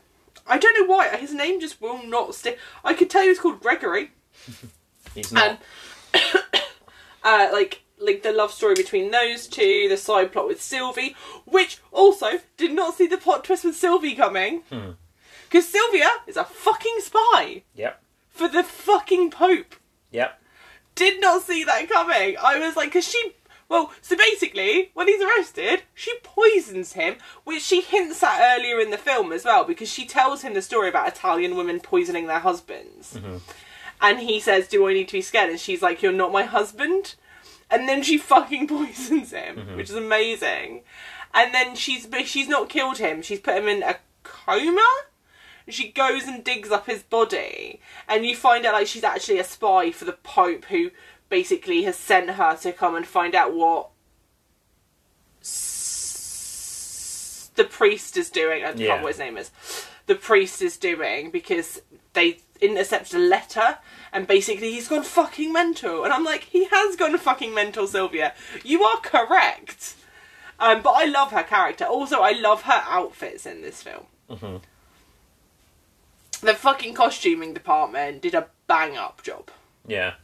I 0.46 0.58
don't 0.58 0.80
know 0.80 0.94
why 0.94 1.10
his 1.18 1.34
name 1.34 1.60
just 1.60 1.82
will 1.82 2.06
not 2.06 2.36
stick. 2.36 2.60
I 2.84 2.94
could 2.94 3.10
tell 3.10 3.24
you 3.24 3.30
was 3.30 3.40
called 3.40 3.62
Gregory, 3.62 4.12
He's 5.16 5.32
not. 5.32 5.60
and 6.14 6.24
uh, 7.24 7.50
like 7.52 7.82
like 8.00 8.22
the 8.22 8.32
love 8.32 8.52
story 8.52 8.76
between 8.76 9.12
those 9.12 9.48
two, 9.48 9.88
the 9.90 9.98
side 9.98 10.32
plot 10.32 10.48
with 10.48 10.62
Sylvie, 10.62 11.16
which 11.46 11.80
also 11.92 12.40
did 12.56 12.72
not 12.74 12.96
see 12.96 13.08
the 13.08 13.18
plot 13.18 13.44
twist 13.44 13.66
with 13.66 13.76
Sylvie 13.76 14.16
coming, 14.16 14.62
because 15.50 15.68
Sylvia 15.68 16.10
is 16.28 16.38
a 16.38 16.44
fucking 16.46 16.98
spy 17.00 17.64
yep, 17.76 18.02
for 18.30 18.48
the 18.48 18.64
fucking 18.64 19.32
Pope. 19.32 19.76
Yep. 20.18 20.42
did 20.96 21.22
not 21.22 21.44
see 21.44 21.64
that 21.64 21.90
coming. 21.90 22.36
I 22.42 22.60
was 22.60 22.76
like, 22.76 22.90
because 22.90 23.08
she. 23.08 23.34
Well, 23.70 23.92
so 24.02 24.16
basically, 24.16 24.92
when 24.94 25.08
he's 25.08 25.22
arrested, 25.22 25.84
she 25.94 26.14
poisons 26.24 26.94
him, 26.94 27.18
which 27.44 27.62
she 27.62 27.82
hints 27.82 28.24
at 28.24 28.58
earlier 28.58 28.80
in 28.80 28.92
the 28.92 28.98
film 28.98 29.34
as 29.34 29.44
well, 29.44 29.66
because 29.66 29.92
she 29.92 30.06
tells 30.06 30.42
him 30.42 30.54
the 30.54 30.62
story 30.62 30.88
about 30.88 31.10
Italian 31.10 31.58
women 31.58 31.82
poisoning 31.82 32.28
their 32.28 32.40
husbands. 32.40 33.16
Mm-hmm. 33.16 33.38
And 34.02 34.20
he 34.20 34.40
says, 34.40 34.68
Do 34.68 34.88
I 34.88 34.94
need 34.94 35.10
to 35.10 35.18
be 35.18 35.22
scared? 35.22 35.50
And 35.50 35.60
she's 35.60 35.82
like, 35.82 36.02
You're 36.02 36.14
not 36.14 36.32
my 36.32 36.44
husband. 36.44 37.16
And 37.70 37.88
then 37.90 38.04
she 38.04 38.18
fucking 38.18 38.68
poisons 38.68 39.32
him, 39.32 39.58
mm-hmm. 39.58 39.76
which 39.76 39.90
is 39.90 39.96
amazing. 39.96 40.84
And 41.34 41.54
then 41.54 41.76
she's 41.76 42.08
but 42.08 42.28
she's 42.28 42.48
not 42.48 42.70
killed 42.70 42.98
him. 42.98 43.22
She's 43.22 43.40
put 43.40 43.58
him 43.58 43.68
in 43.68 43.84
a 43.84 43.98
coma. 44.24 44.88
She 45.70 45.90
goes 45.90 46.24
and 46.24 46.44
digs 46.44 46.72
up 46.72 46.86
his 46.86 47.04
body, 47.04 47.82
and 48.08 48.26
you 48.26 48.36
find 48.36 48.66
out 48.66 48.74
like 48.74 48.88
she's 48.88 49.04
actually 49.04 49.40
a 49.40 49.44
spy 49.44 49.92
for 49.92 50.06
the 50.06 50.14
Pope, 50.14 50.66
who 50.66 50.92
basically 51.30 51.84
has 51.84 51.98
sent 51.98 52.30
her 52.32 52.56
to 52.58 52.72
come 52.72 52.96
and 52.96 53.06
find 53.06 53.36
out 53.36 53.54
what 53.54 53.90
s- 55.78 57.52
the 57.56 57.64
priest 57.64 58.16
is 58.18 58.30
doing. 58.30 58.64
I 58.64 58.68
can't 58.68 58.80
Yeah. 58.80 58.86
remember 58.88 59.04
what 59.06 59.14
his 59.14 59.20
name 59.20 59.38
is. 59.38 59.52
The 60.06 60.16
priest 60.16 60.62
is 60.62 60.78
doing 60.78 61.32
because 61.32 61.82
they 62.14 62.40
intercepted 62.62 63.16
a 63.16 63.20
letter 63.20 63.78
and 64.14 64.26
basically 64.26 64.72
he's 64.72 64.88
gone 64.88 65.04
fucking 65.04 65.52
mental. 65.52 66.04
And 66.04 66.14
I'm 66.14 66.24
like, 66.24 66.44
he 66.46 66.66
has 66.66 66.96
gone 66.96 67.18
fucking 67.18 67.54
mental, 67.54 67.88
Sylvia. 67.88 68.34
You 68.64 68.84
are 68.84 68.98
correct. 68.98 69.96
Um, 70.60 70.82
but 70.82 70.92
I 70.92 71.06
love 71.06 71.32
her 71.32 71.44
character. 71.44 71.86
Also, 71.86 72.22
I 72.22 72.32
love 72.32 72.64
her 72.64 72.84
outfits 72.88 73.46
in 73.46 73.62
this 73.62 73.84
film. 73.84 74.08
The 76.40 76.54
fucking 76.54 76.94
costuming 76.94 77.54
department 77.54 78.22
did 78.22 78.34
a 78.36 78.48
bang 78.68 78.98
up 78.98 79.24
job. 79.24 79.50
Yeah, 79.88 80.16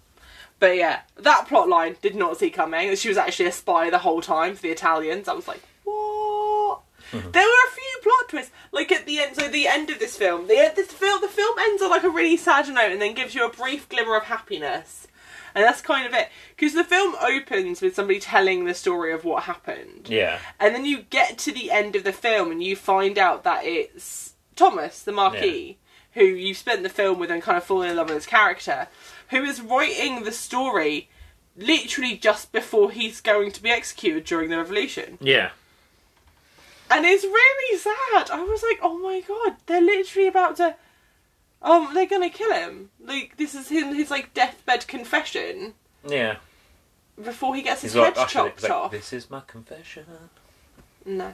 But 0.60 0.76
yeah, 0.76 1.02
that 1.18 1.48
plot 1.48 1.70
line 1.70 1.96
did 2.02 2.16
not 2.16 2.38
see 2.38 2.50
coming. 2.50 2.96
She 2.96 3.10
was 3.10 3.18
actually 3.18 3.46
a 3.48 3.52
spy 3.52 3.90
the 3.90 4.00
whole 4.00 4.22
time 4.22 4.56
for 4.56 4.62
the 4.62 4.70
Italians. 4.72 5.28
I 5.28 5.34
was 5.34 5.48
like, 5.48 5.62
what? 5.84 6.82
Mm-hmm. 7.12 7.32
There 7.32 7.44
were 7.44 7.68
a 7.68 7.72
few 7.72 8.00
plot 8.02 8.30
twists, 8.30 8.52
like 8.72 8.92
at 8.92 9.06
the 9.06 9.20
end. 9.20 9.36
So 9.36 9.48
the 9.48 9.68
end 9.68 9.90
of 9.90 10.00
this 10.00 10.18
film, 10.18 10.48
the 10.48 10.72
this 10.76 10.92
film, 10.92 11.22
the 11.22 11.28
film 11.28 11.58
ends 11.60 11.82
on 11.82 11.90
like 11.90 12.04
a 12.04 12.10
really 12.10 12.38
sad 12.38 12.68
note, 12.68 12.92
and 12.92 13.02
then 13.02 13.14
gives 13.14 13.36
you 13.36 13.46
a 13.46 13.52
brief 13.52 13.88
glimmer 13.88 14.16
of 14.16 14.24
happiness. 14.24 15.08
And 15.56 15.64
that's 15.64 15.82
kind 15.82 16.08
of 16.08 16.14
it. 16.14 16.30
Because 16.56 16.74
the 16.74 16.84
film 16.84 17.16
opens 17.22 17.82
with 17.82 17.94
somebody 17.96 18.20
telling 18.20 18.66
the 18.66 18.74
story 18.74 19.14
of 19.14 19.24
what 19.24 19.44
happened. 19.44 20.08
Yeah. 20.10 20.40
And 20.60 20.74
then 20.74 20.86
you 20.86 21.04
get 21.04 21.38
to 21.40 21.52
the 21.52 21.70
end 21.70 21.96
of 21.96 22.04
the 22.04 22.12
film 22.14 22.52
and 22.52 22.64
you 22.64 22.76
find 22.76 23.20
out 23.20 23.44
that 23.44 23.64
it's 23.64 24.34
Thomas, 24.56 25.04
the 25.04 25.12
Marquis, 25.12 25.78
who 26.14 26.24
you 26.24 26.54
spent 26.54 26.84
the 26.84 26.90
film 26.90 27.20
with 27.20 27.32
and 27.32 27.42
kind 27.42 27.58
of 27.58 27.64
fallen 27.64 27.90
in 27.90 27.96
love 27.98 28.08
with 28.08 28.16
his 28.18 28.26
character, 28.26 28.88
who 29.30 29.44
is 29.44 29.62
writing 29.62 30.24
the 30.24 30.32
story 30.32 31.10
literally 31.56 32.16
just 32.18 32.52
before 32.52 32.92
he's 32.92 33.22
going 33.22 33.52
to 33.52 33.62
be 33.62 33.70
executed 33.70 34.24
during 34.26 34.50
the 34.50 34.58
revolution. 34.58 35.18
Yeah. 35.22 35.52
And 36.90 37.06
it's 37.06 37.24
really 37.24 37.78
sad. 37.80 38.30
I 38.32 38.44
was 38.44 38.62
like, 38.64 38.80
oh 38.82 38.98
my 39.00 39.22
god, 39.22 39.58
they're 39.66 39.82
literally 39.82 40.28
about 40.28 40.58
to. 40.58 40.76
Um, 41.62 41.90
they're 41.94 42.06
gonna 42.06 42.30
kill 42.30 42.52
him. 42.54 42.90
Like 43.04 43.38
this 43.38 43.56
is 43.56 43.70
his, 43.70 43.86
his 43.96 44.12
like 44.12 44.34
deathbed 44.34 44.86
confession 44.88 45.74
Yeah. 46.08 46.36
before 47.24 47.56
he 47.56 47.62
gets 47.62 47.82
his 47.82 47.94
He's 47.94 48.04
head 48.04 48.14
it, 48.18 48.28
chopped 48.28 48.62
like, 48.64 48.72
off. 48.72 48.92
this 48.92 49.14
is 49.14 49.30
my 49.30 49.42
confession. 49.48 50.06
No. 51.06 51.34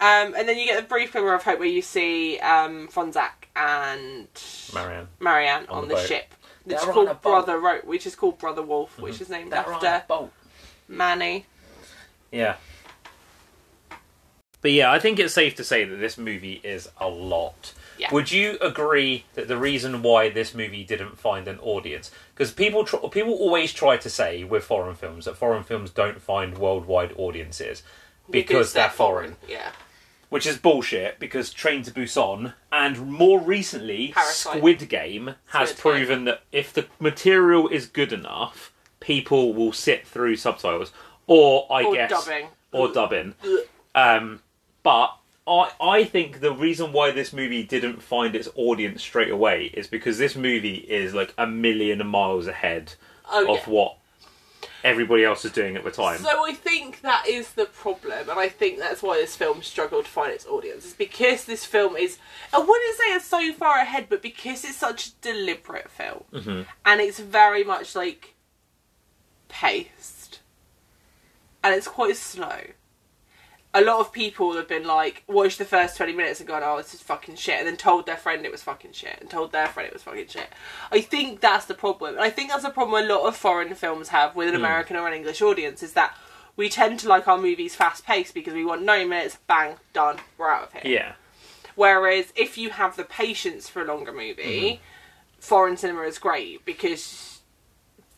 Um, 0.00 0.34
and 0.36 0.48
then 0.48 0.56
you 0.58 0.64
get 0.64 0.82
a 0.82 0.86
brief 0.86 1.12
glimmer 1.12 1.34
of 1.34 1.42
hope 1.42 1.58
where 1.58 1.68
you 1.68 1.82
see 1.82 2.38
um, 2.38 2.86
Fonzak 2.88 3.48
and 3.56 4.28
Marianne. 4.72 5.08
Marianne 5.18 5.66
on, 5.68 5.82
On 5.84 5.88
the, 5.88 5.96
the 5.96 6.06
ship, 6.06 6.34
which 6.64 6.76
They're 6.76 6.82
is 6.90 6.96
on 6.96 7.06
called. 7.06 7.22
Brother 7.22 7.58
Ro- 7.58 7.80
which 7.84 8.06
is 8.06 8.14
called 8.14 8.38
Brother 8.38 8.62
Wolf, 8.62 8.96
which 8.98 9.20
is 9.20 9.28
named 9.28 9.52
after 9.52 10.04
boat. 10.06 10.30
Mani. 10.86 11.46
Yeah. 12.30 12.56
But 14.60 14.72
yeah, 14.72 14.90
I 14.90 14.98
think 14.98 15.18
it's 15.18 15.34
safe 15.34 15.54
to 15.56 15.64
say 15.64 15.84
that 15.84 15.96
this 15.96 16.18
movie 16.18 16.60
is 16.64 16.88
a 16.98 17.08
lot. 17.08 17.74
Yeah. 17.98 18.12
Would 18.12 18.30
you 18.30 18.58
agree 18.60 19.24
that 19.34 19.48
the 19.48 19.56
reason 19.56 20.02
why 20.02 20.30
this 20.30 20.54
movie 20.54 20.84
didn't 20.84 21.18
find 21.18 21.48
an 21.48 21.58
audience, 21.58 22.10
because 22.34 22.52
people 22.52 22.84
tr- 22.84 22.96
people 23.08 23.34
always 23.34 23.72
try 23.72 23.96
to 23.96 24.08
say 24.10 24.44
with 24.44 24.62
foreign 24.64 24.94
films 24.94 25.24
that 25.24 25.36
foreign 25.36 25.64
films 25.64 25.90
don't 25.90 26.20
find 26.22 26.56
worldwide 26.58 27.12
audiences 27.16 27.82
because, 28.30 28.72
they're, 28.72 28.88
foreign, 28.90 29.36
Yeah. 29.48 29.70
Which 30.28 30.46
is 30.46 30.56
bullshit. 30.58 31.18
Because 31.18 31.52
Train 31.52 31.82
to 31.84 31.90
Busan 31.90 32.54
and 32.72 33.10
more 33.10 33.40
recently 33.40 34.08
Parasite. 34.14 34.58
Squid 34.58 34.88
Game 34.88 35.34
has 35.52 35.70
Squid 35.70 35.76
Game. 35.96 36.06
proven 36.06 36.24
that 36.26 36.42
if 36.52 36.72
the 36.72 36.86
material 37.00 37.68
is 37.68 37.86
good 37.86 38.12
enough, 38.12 38.72
people 39.00 39.54
will 39.54 39.72
sit 39.72 40.06
through 40.06 40.36
subtitles, 40.36 40.92
or 41.26 41.66
I 41.70 41.84
Or 41.84 41.94
guess 41.94 42.10
dubbing. 42.10 42.46
or 42.72 42.92
dubbing. 42.92 43.34
Um, 43.94 44.40
but 44.82 45.14
I 45.46 45.70
I 45.80 46.04
think 46.04 46.40
the 46.40 46.52
reason 46.52 46.92
why 46.92 47.10
this 47.10 47.32
movie 47.32 47.62
didn't 47.62 48.02
find 48.02 48.34
its 48.36 48.48
audience 48.54 49.02
straight 49.02 49.30
away 49.30 49.66
is 49.74 49.86
because 49.86 50.18
this 50.18 50.36
movie 50.36 50.76
is 50.76 51.14
like 51.14 51.32
a 51.38 51.46
million 51.46 52.06
miles 52.06 52.46
ahead 52.46 52.94
Oh, 53.30 53.42
of 53.54 53.58
yeah. 53.66 53.72
what 53.72 53.96
everybody 54.84 55.24
else 55.24 55.44
is 55.44 55.52
doing 55.52 55.76
at 55.76 55.84
the 55.84 55.90
time. 55.90 56.18
So 56.18 56.44
I 56.44 56.52
think 56.52 57.00
that 57.02 57.26
is 57.26 57.52
the 57.52 57.66
problem, 57.66 58.30
and 58.30 58.38
I 58.38 58.48
think 58.48 58.78
that's 58.78 59.02
why 59.02 59.16
this 59.18 59.36
film 59.36 59.62
struggled 59.62 60.04
to 60.06 60.10
find 60.10 60.32
its 60.32 60.46
audience. 60.46 60.84
Is 60.86 60.94
because 60.94 61.44
this 61.44 61.64
film 61.64 61.96
is, 61.96 62.18
I 62.52 62.58
wouldn't 62.58 62.96
say 62.96 63.04
it's 63.14 63.24
so 63.26 63.52
far 63.52 63.78
ahead, 63.78 64.06
but 64.08 64.22
because 64.22 64.64
it's 64.64 64.76
such 64.76 65.08
a 65.08 65.10
deliberate 65.20 65.90
film, 65.90 66.24
Mhm. 66.32 66.66
and 66.84 67.00
it's 67.00 67.18
very 67.18 67.64
much 67.64 67.94
like 67.94 68.34
paced, 69.48 70.40
and 71.64 71.74
it's 71.74 71.88
quite 71.88 72.16
slow. 72.16 72.60
A 73.74 73.82
lot 73.82 74.00
of 74.00 74.12
people 74.12 74.56
have 74.56 74.68
been 74.68 74.86
like, 74.86 75.22
watched 75.26 75.58
the 75.58 75.64
first 75.64 75.96
20 75.96 76.14
minutes 76.14 76.40
and 76.40 76.48
gone, 76.48 76.62
oh, 76.64 76.78
this 76.78 76.94
is 76.94 77.02
fucking 77.02 77.36
shit, 77.36 77.58
and 77.58 77.66
then 77.66 77.76
told 77.76 78.06
their 78.06 78.16
friend 78.16 78.44
it 78.46 78.52
was 78.52 78.62
fucking 78.62 78.92
shit, 78.92 79.18
and 79.20 79.28
told 79.28 79.52
their 79.52 79.66
friend 79.66 79.86
it 79.86 79.92
was 79.92 80.02
fucking 80.02 80.28
shit. 80.28 80.48
I 80.90 81.02
think 81.02 81.40
that's 81.40 81.66
the 81.66 81.74
problem. 81.74 82.14
And 82.14 82.24
I 82.24 82.30
think 82.30 82.50
that's 82.50 82.64
a 82.64 82.70
problem 82.70 83.04
a 83.04 83.06
lot 83.06 83.26
of 83.26 83.36
foreign 83.36 83.74
films 83.74 84.08
have 84.08 84.34
with 84.34 84.48
an 84.48 84.54
hmm. 84.54 84.64
American 84.64 84.96
or 84.96 85.06
an 85.06 85.14
English 85.14 85.42
audience, 85.42 85.82
is 85.82 85.92
that 85.92 86.16
we 86.56 86.68
tend 86.68 86.98
to 87.00 87.08
like 87.08 87.28
our 87.28 87.38
movies 87.38 87.74
fast 87.74 88.04
paced 88.04 88.34
because 88.34 88.54
we 88.54 88.64
want 88.64 88.82
90 88.82 89.08
minutes, 89.08 89.38
bang, 89.46 89.76
done, 89.92 90.18
we're 90.38 90.50
out 90.50 90.64
of 90.64 90.72
here. 90.72 90.82
yeah, 90.84 91.12
Whereas 91.78 92.32
if 92.34 92.58
you 92.58 92.70
have 92.70 92.96
the 92.96 93.04
patience 93.04 93.68
for 93.68 93.82
a 93.82 93.84
longer 93.84 94.12
movie, 94.12 94.42
mm-hmm. 94.42 94.82
foreign 95.38 95.76
cinema 95.76 96.02
is 96.02 96.18
great 96.18 96.64
because 96.64 97.37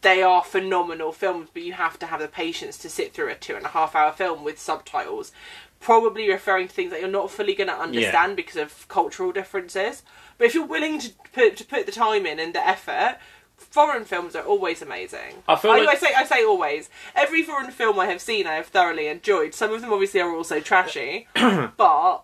they 0.03 0.23
are 0.23 0.43
phenomenal 0.43 1.13
films, 1.13 1.49
but 1.53 1.63
you 1.63 1.75
have 1.75 1.99
to 1.99 2.07
have 2.07 2.21
the 2.21 2.29
patience 2.29 2.79
to 2.79 2.89
sit 2.89 3.13
through 3.13 3.29
a 3.31 3.35
two 3.35 3.57
and 3.57 3.67
a 3.67 3.71
half 3.71 3.95
hour 3.95 4.13
film 4.13 4.45
with 4.45 4.59
subtitles, 4.59 5.33
probably 5.79 6.29
referring 6.31 6.69
to 6.69 6.75
things 6.75 6.91
that 6.91 7.01
you're 7.01 7.09
not 7.09 7.31
fully 7.31 7.55
going 7.55 7.69
to 7.69 7.77
understand 7.79 8.37
because 8.37 8.57
of 8.57 8.89
cultural 8.89 9.33
differences. 9.33 10.03
But 10.39 10.47
if 10.47 10.55
you're 10.55 10.67
willing 10.67 10.99
to 11.01 11.11
put 11.35 11.57
to 11.59 11.65
put 11.65 11.87
the 11.87 11.93
time 11.93 12.25
in 12.27 12.39
and 12.39 12.55
the 12.55 12.67
effort, 12.67 13.19
foreign 13.57 14.05
films 14.07 14.35
are 14.35 14.43
always 14.43 14.81
amazing. 14.81 15.43
I 15.47 15.57
feel 15.57 15.73
I, 15.73 15.81
like- 15.81 15.89
I 15.89 15.95
say 15.97 16.15
I 16.17 16.25
say 16.25 16.45
always. 16.45 16.89
Every 17.15 17.43
foreign 17.43 17.71
film 17.71 17.99
I 17.99 18.07
have 18.07 18.23
seen, 18.23 18.47
I 18.47 18.55
have 18.55 18.67
thoroughly 18.69 19.07
enjoyed. 19.07 19.55
Some 19.55 19.73
of 19.73 19.83
them 19.83 19.93
obviously 19.93 20.21
are 20.21 20.35
also 20.35 20.61
trashy, 20.61 21.29
but 21.35 22.23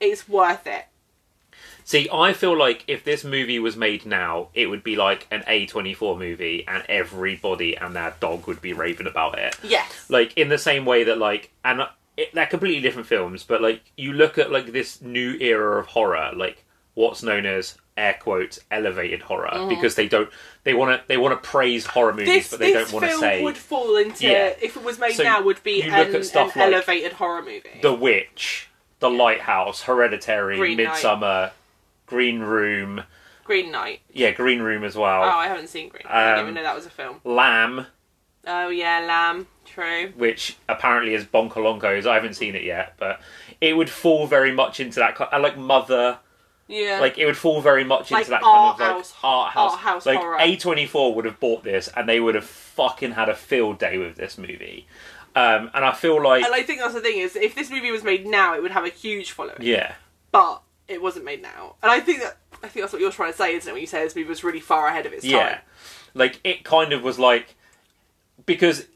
it's 0.00 0.28
worth 0.28 0.66
it. 0.66 0.86
See, 1.84 2.08
I 2.12 2.32
feel 2.32 2.56
like 2.56 2.84
if 2.88 3.04
this 3.04 3.24
movie 3.24 3.58
was 3.58 3.76
made 3.76 4.06
now, 4.06 4.48
it 4.54 4.66
would 4.66 4.82
be 4.84 4.96
like 4.96 5.26
an 5.30 5.42
A24 5.48 6.18
movie, 6.18 6.64
and 6.66 6.84
everybody 6.88 7.76
and 7.76 7.94
their 7.94 8.14
dog 8.20 8.46
would 8.46 8.60
be 8.60 8.72
raving 8.72 9.06
about 9.06 9.38
it. 9.38 9.56
Yes. 9.62 10.08
like 10.08 10.36
in 10.36 10.48
the 10.48 10.58
same 10.58 10.84
way 10.84 11.04
that 11.04 11.18
like 11.18 11.50
and 11.64 11.82
it, 12.16 12.34
they're 12.34 12.46
completely 12.46 12.80
different 12.80 13.06
films 13.06 13.42
but 13.44 13.62
like 13.62 13.80
you 13.96 14.12
look 14.12 14.38
at 14.38 14.50
like 14.50 14.72
this 14.72 15.00
new 15.00 15.36
era 15.40 15.80
of 15.80 15.86
horror 15.86 16.30
like 16.36 16.64
what's 16.94 17.22
known 17.22 17.46
as 17.46 17.76
air 17.96 18.16
quotes 18.20 18.58
elevated 18.70 19.22
horror 19.22 19.50
mm. 19.52 19.68
because 19.68 19.94
they 19.94 20.08
don't 20.08 20.28
they 20.64 20.74
want 20.74 20.90
to 21.00 21.06
they 21.08 21.16
want 21.16 21.32
to 21.40 21.48
praise 21.48 21.86
horror 21.86 22.12
movies 22.12 22.26
this 22.26 22.50
but 22.50 22.58
they 22.60 22.72
don't 22.72 22.92
want 22.92 23.04
to 23.04 23.16
say 23.18 23.42
would 23.42 23.56
fall 23.56 23.96
into 23.96 24.26
Yeah. 24.26 24.52
if 24.60 24.76
it 24.76 24.82
was 24.82 24.98
made 24.98 25.14
So 25.14 25.22
now 25.22 25.42
would 25.42 25.62
be 25.62 25.82
an, 25.82 25.90
at 25.90 26.24
stuff 26.24 26.54
an 26.56 26.62
like 26.62 26.72
elevated 26.72 27.12
horror 27.12 27.42
movie. 27.42 27.80
the 27.80 27.94
witch 27.94 28.68
the 29.00 29.10
lighthouse 29.10 29.82
hereditary 29.82 30.56
Green 30.58 30.76
midsummer 30.76 31.52
green 32.12 32.40
room 32.40 33.02
Green 33.44 33.72
Knight. 33.72 34.00
yeah 34.12 34.30
green 34.32 34.60
room 34.60 34.84
as 34.84 34.94
well. 34.96 35.22
Oh, 35.24 35.28
I 35.44 35.46
haven't 35.48 35.68
seen 35.68 35.88
Green 35.88 36.02
Knight. 36.04 36.14
I 36.14 36.24
didn't 36.26 36.38
Um, 36.38 36.44
even 36.44 36.54
know 36.54 36.62
that 36.62 36.74
was 36.76 36.86
a 36.86 36.90
film. 36.90 37.20
lamb 37.24 37.86
Oh 38.46 38.68
yeah, 38.68 39.00
Lamb. 39.00 39.46
True. 39.64 40.12
which 40.16 40.56
apparently 40.68 41.14
is 41.14 41.24
bonkalonkos 41.24 42.04
i 42.06 42.14
haven't 42.14 42.34
seen 42.34 42.54
it 42.54 42.64
yet 42.64 42.94
but 42.98 43.20
it 43.60 43.74
would 43.76 43.88
fall 43.88 44.26
very 44.26 44.52
much 44.52 44.80
into 44.80 44.98
that 44.98 45.16
and 45.32 45.42
like 45.42 45.56
mother 45.56 46.18
Yeah. 46.68 46.98
like 47.00 47.16
it 47.16 47.24
would 47.26 47.36
fall 47.36 47.60
very 47.62 47.84
much 47.84 48.10
into 48.10 48.14
Like 48.14 48.26
that 48.26 48.42
art 48.42 48.78
kind 48.78 48.90
of 48.90 48.96
like 48.96 48.96
house- 48.98 49.14
art 49.22 49.52
house. 49.52 49.72
art 49.72 49.80
house 49.80 50.06
like 50.06 50.18
horror. 50.18 50.38
A24 50.38 51.14
would 51.14 51.24
have 51.24 51.38
bought 51.40 51.62
this 51.64 51.88
and 51.96 52.08
they 52.08 52.18
would 52.20 52.34
have 52.34 52.44
fucking 52.44 53.12
had 53.12 53.28
a 53.28 53.34
field 53.34 53.78
day 53.78 53.96
with 53.98 54.16
this 54.16 54.36
movie. 54.36 54.86
Um, 55.34 55.70
and 55.72 55.82
I 55.84 55.92
feel 55.92 56.22
like 56.22 56.44
and 56.44 56.52
I 56.54 56.62
think 56.62 56.80
that's 56.80 56.92
the 56.94 57.00
thing 57.00 57.18
is 57.18 57.36
if 57.36 57.54
this 57.54 57.70
movie 57.70 57.90
was 57.90 58.02
made 58.04 58.26
now, 58.26 58.54
it 58.54 58.60
would 58.62 58.72
have 58.72 58.84
a 58.84 58.90
huge 58.90 59.30
following. 59.30 59.56
yeah, 59.60 59.94
But 60.30 60.60
it 60.92 61.02
wasn't 61.02 61.24
made 61.24 61.42
now, 61.42 61.76
and 61.82 61.90
I 61.90 62.00
think 62.00 62.20
that 62.20 62.38
I 62.62 62.68
think 62.68 62.84
that's 62.84 62.92
what 62.92 63.02
you're 63.02 63.10
trying 63.10 63.32
to 63.32 63.38
say, 63.38 63.54
isn't 63.54 63.68
it? 63.68 63.72
When 63.72 63.80
you 63.80 63.86
say 63.86 64.04
this 64.04 64.16
movie 64.16 64.28
was 64.28 64.44
really 64.44 64.60
far 64.60 64.86
ahead 64.86 65.06
of 65.06 65.12
its 65.12 65.24
yeah, 65.24 65.48
time. 65.48 65.58
like 66.14 66.40
it 66.44 66.64
kind 66.64 66.92
of 66.92 67.02
was 67.02 67.18
like 67.18 67.56
because 68.46 68.86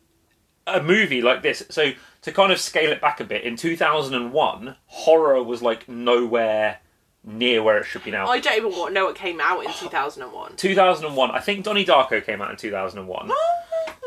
a 0.67 0.83
movie 0.83 1.23
like 1.23 1.43
this. 1.43 1.63
So 1.71 1.93
to 2.23 2.33
kind 2.33 2.53
of 2.53 2.61
scale 2.61 2.91
it 2.91 3.01
back 3.01 3.21
a 3.21 3.25
bit, 3.25 3.45
in 3.45 3.57
2001, 3.57 4.77
horror 4.87 5.43
was 5.43 5.63
like 5.63 5.89
nowhere 5.89 6.81
near 7.25 7.63
where 7.63 7.79
it 7.79 7.85
should 7.85 8.05
be 8.05 8.11
now. 8.11 8.27
I 8.27 8.41
don't 8.41 8.57
even 8.57 8.79
want 8.79 8.95
know 8.95 9.07
what 9.07 9.17
came 9.17 9.41
out 9.41 9.65
in 9.65 9.73
2001. 9.73 10.57
2001. 10.57 11.31
I 11.31 11.41
think 11.41 11.65
Donnie 11.65 11.85
Darko 11.85 12.25
came 12.25 12.41
out 12.41 12.51
in 12.51 12.57
2001. 12.57 13.31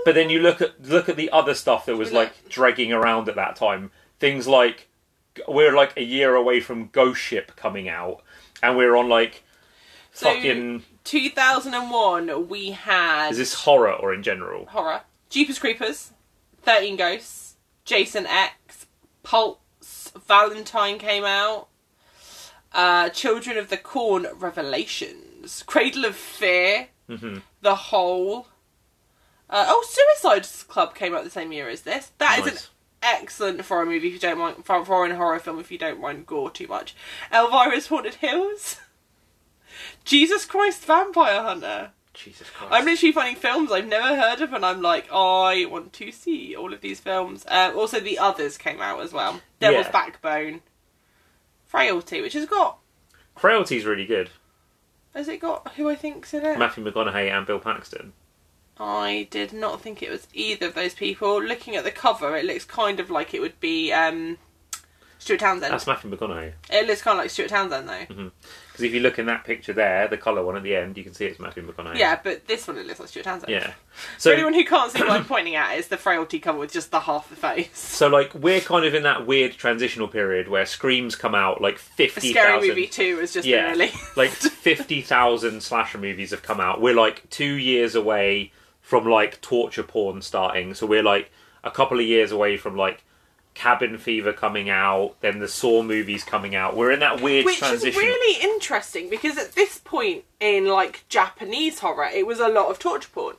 But 0.05 0.15
then 0.15 0.29
you 0.29 0.39
look 0.39 0.61
at 0.61 0.81
look 0.85 1.09
at 1.09 1.17
the 1.17 1.29
other 1.31 1.53
stuff 1.53 1.85
that 1.85 1.97
was 1.97 2.11
like 2.11 2.49
dragging 2.49 2.93
around 2.93 3.29
at 3.29 3.35
that 3.35 3.55
time. 3.55 3.91
Things 4.19 4.47
like 4.47 4.88
we're 5.47 5.75
like 5.75 5.95
a 5.97 6.03
year 6.03 6.35
away 6.35 6.59
from 6.59 6.87
Ghost 6.87 7.21
Ship 7.21 7.51
coming 7.55 7.87
out, 7.89 8.21
and 8.63 8.75
we're 8.77 8.95
on 8.95 9.09
like 9.09 9.43
So- 10.13 10.33
fucking. 10.33 10.83
2001, 11.05 12.47
we 12.49 12.71
had 12.71 13.31
Is 13.31 13.37
this 13.37 13.53
horror 13.53 13.93
or 13.93 14.13
in 14.13 14.21
general? 14.23 14.65
horror. 14.67 15.01
Jeepers 15.29 15.57
Creepers, 15.59 16.11
13 16.63 16.95
Ghosts, 16.97 17.55
Jason 17.85 18.25
X, 18.27 18.85
Pulse, 19.23 20.11
Valentine 20.27 20.99
came 20.99 21.25
out, 21.25 21.67
uh, 22.73 23.09
Children 23.09 23.57
of 23.57 23.69
the 23.69 23.77
Corn 23.77 24.27
Revelations, 24.35 25.63
Cradle 25.63 26.05
of 26.05 26.15
Fear, 26.15 26.89
Mhm. 27.09 27.41
The 27.61 27.75
Hole. 27.75 28.47
Uh, 29.49 29.65
oh, 29.67 29.83
Suicide 29.87 30.47
Club 30.67 30.93
came 30.93 31.15
out 31.15 31.23
the 31.23 31.29
same 31.31 31.51
year 31.51 31.69
as 31.69 31.81
this. 31.81 32.11
That 32.19 32.39
is 32.39 32.45
Nice. 32.45 32.63
an 32.65 32.69
excellent 33.01 33.63
foreign 33.65 33.87
movie 33.89 34.07
if 34.07 34.13
you 34.13 34.19
don't 34.19 34.37
mind, 34.37 34.65
for- 34.65 34.85
foreign 34.85 35.15
horror 35.15 35.39
film 35.39 35.59
if 35.59 35.71
you 35.71 35.77
don't 35.77 36.01
mind 36.01 36.25
gore 36.25 36.51
too 36.51 36.67
much. 36.67 36.95
Elvira's 37.31 37.87
Haunted 37.87 38.15
Hills. 38.15 38.77
Jesus 40.03 40.45
Christ 40.45 40.83
Vampire 40.85 41.41
Hunter. 41.41 41.91
Jesus 42.13 42.49
Christ! 42.49 42.73
I'm 42.73 42.85
literally 42.85 43.13
finding 43.13 43.35
films 43.35 43.71
I've 43.71 43.87
never 43.87 44.15
heard 44.19 44.41
of, 44.41 44.51
and 44.51 44.65
I'm 44.65 44.81
like, 44.81 45.07
I 45.11 45.65
want 45.69 45.93
to 45.93 46.11
see 46.11 46.55
all 46.55 46.73
of 46.73 46.81
these 46.81 46.99
films. 46.99 47.45
Uh, 47.47 47.71
also, 47.75 47.99
the 47.99 48.17
others 48.19 48.57
came 48.57 48.81
out 48.81 48.99
as 49.01 49.13
well. 49.13 49.39
Devil's 49.59 49.85
Yeah. 49.85 49.91
Backbone, 49.91 50.61
Frailty, 51.65 52.21
which 52.21 52.33
has 52.33 52.45
got 52.45 52.79
Frailty's 53.37 53.85
really 53.85 54.05
good. 54.05 54.29
has 55.13 55.27
it 55.29 55.39
got 55.39 55.73
who 55.75 55.87
I 55.87 55.95
think's 55.95 56.33
in 56.33 56.45
it? 56.45 56.59
Matthew 56.59 56.83
McConaughey 56.83 57.31
and 57.31 57.45
Bill 57.45 57.59
Paxton. 57.59 58.11
I 58.79 59.27
did 59.29 59.51
not 59.53 59.81
think 59.81 60.01
it 60.01 60.09
was 60.09 60.27
either 60.33 60.67
of 60.67 60.73
those 60.75 60.93
people. 60.93 61.41
Looking 61.41 61.75
at 61.75 61.83
the 61.83 61.91
cover, 61.91 62.35
it 62.37 62.45
looks 62.45 62.65
kind 62.65 62.99
of 62.99 63.09
like 63.09 63.33
it 63.33 63.41
would 63.41 63.59
be 63.59 63.91
um, 63.91 64.37
Stuart 65.17 65.41
Townsend. 65.41 65.73
That's 65.73 65.85
Matthew 65.85 66.09
McConaughey. 66.09 66.53
It 66.71 66.87
looks 66.87 67.01
kind 67.01 67.19
of 67.19 67.23
like 67.23 67.29
Stuart 67.29 67.49
Townsend 67.49 67.89
though. 67.89 68.05
Because 68.71 68.85
if 68.85 68.93
you 68.93 69.01
look 69.01 69.19
in 69.19 69.25
that 69.25 69.43
picture 69.43 69.73
there, 69.73 70.07
the 70.07 70.15
colour 70.15 70.41
one 70.45 70.55
at 70.55 70.63
the 70.63 70.77
end, 70.77 70.97
you 70.97 71.03
can 71.03 71.13
see 71.13 71.25
it's 71.25 71.41
Matthew 71.41 71.67
McConaughey. 71.67 71.97
Yeah, 71.97 72.17
but 72.23 72.47
this 72.47 72.65
one 72.69 72.77
it 72.77 72.85
looks 72.87 73.01
like 73.01 73.09
Stuart 73.09 73.23
Townsend. 73.23 73.51
Yeah. 73.51 73.71
For 73.91 74.19
So 74.21 74.31
anyone 74.31 74.53
who 74.53 74.63
can't 74.63 74.89
see 74.93 74.99
what 74.99 75.11
I'm 75.11 75.25
pointing 75.25 75.55
at, 75.55 75.77
is 75.77 75.89
the 75.89 75.97
frailty 75.97 76.39
cover 76.39 76.59
with 76.59 76.71
just 76.71 76.89
the 76.91 77.01
half 77.01 77.29
the 77.29 77.35
face. 77.35 77.77
So 77.77 78.07
like 78.07 78.33
we're 78.33 78.61
kind 78.61 78.85
of 78.85 78.93
in 78.95 79.03
that 79.03 79.27
weird 79.27 79.51
transitional 79.57 80.07
period 80.07 80.47
where 80.47 80.65
screams 80.65 81.17
come 81.17 81.35
out 81.35 81.59
like 81.59 81.75
A 81.75 81.79
fifty 81.79 82.29
scary 82.31 82.53
thousand. 82.53 82.69
movie 82.69 82.87
two 82.87 83.17
has 83.17 83.33
just 83.33 83.45
Yeah, 83.45 83.63
been 83.71 83.71
released. 83.79 84.15
like 84.15 84.29
fifty 84.29 85.01
thousand 85.01 85.61
slasher 85.63 85.97
movies 85.97 86.31
have 86.31 86.43
come 86.43 86.61
out. 86.61 86.79
We're 86.79 86.95
like 86.95 87.29
two 87.29 87.55
years 87.55 87.95
away 87.95 88.53
from 88.89 89.05
like 89.05 89.39
torture 89.39 89.83
porn 89.83 90.19
starting. 90.19 90.73
So 90.73 90.87
we're 90.87 91.03
like 91.03 91.29
a 91.63 91.69
couple 91.69 91.99
of 91.99 92.05
years 92.07 92.31
away 92.31 92.57
from 92.57 92.75
like 92.75 93.03
Cabin 93.53 93.99
Fever 93.99 94.33
coming 94.33 94.67
out. 94.67 95.13
Then 95.21 95.37
the 95.37 95.47
Saw 95.47 95.83
movies 95.83 96.23
coming 96.23 96.55
out. 96.55 96.75
We're 96.75 96.89
in 96.89 96.99
that 97.01 97.21
weird 97.21 97.45
Which 97.45 97.59
transition. 97.59 97.95
Which 97.95 97.97
is 97.97 98.01
really 98.01 98.43
interesting 98.43 99.07
because 99.07 99.37
at 99.37 99.51
this 99.51 99.77
point 99.77 100.23
in 100.39 100.67
like 100.67 101.05
Japanese 101.07 101.79
horror, 101.79 102.09
it 102.11 102.25
was 102.25 102.39
a 102.39 102.47
lot 102.47 102.71
of 102.71 102.79
torture 102.79 103.09
porn. 103.13 103.35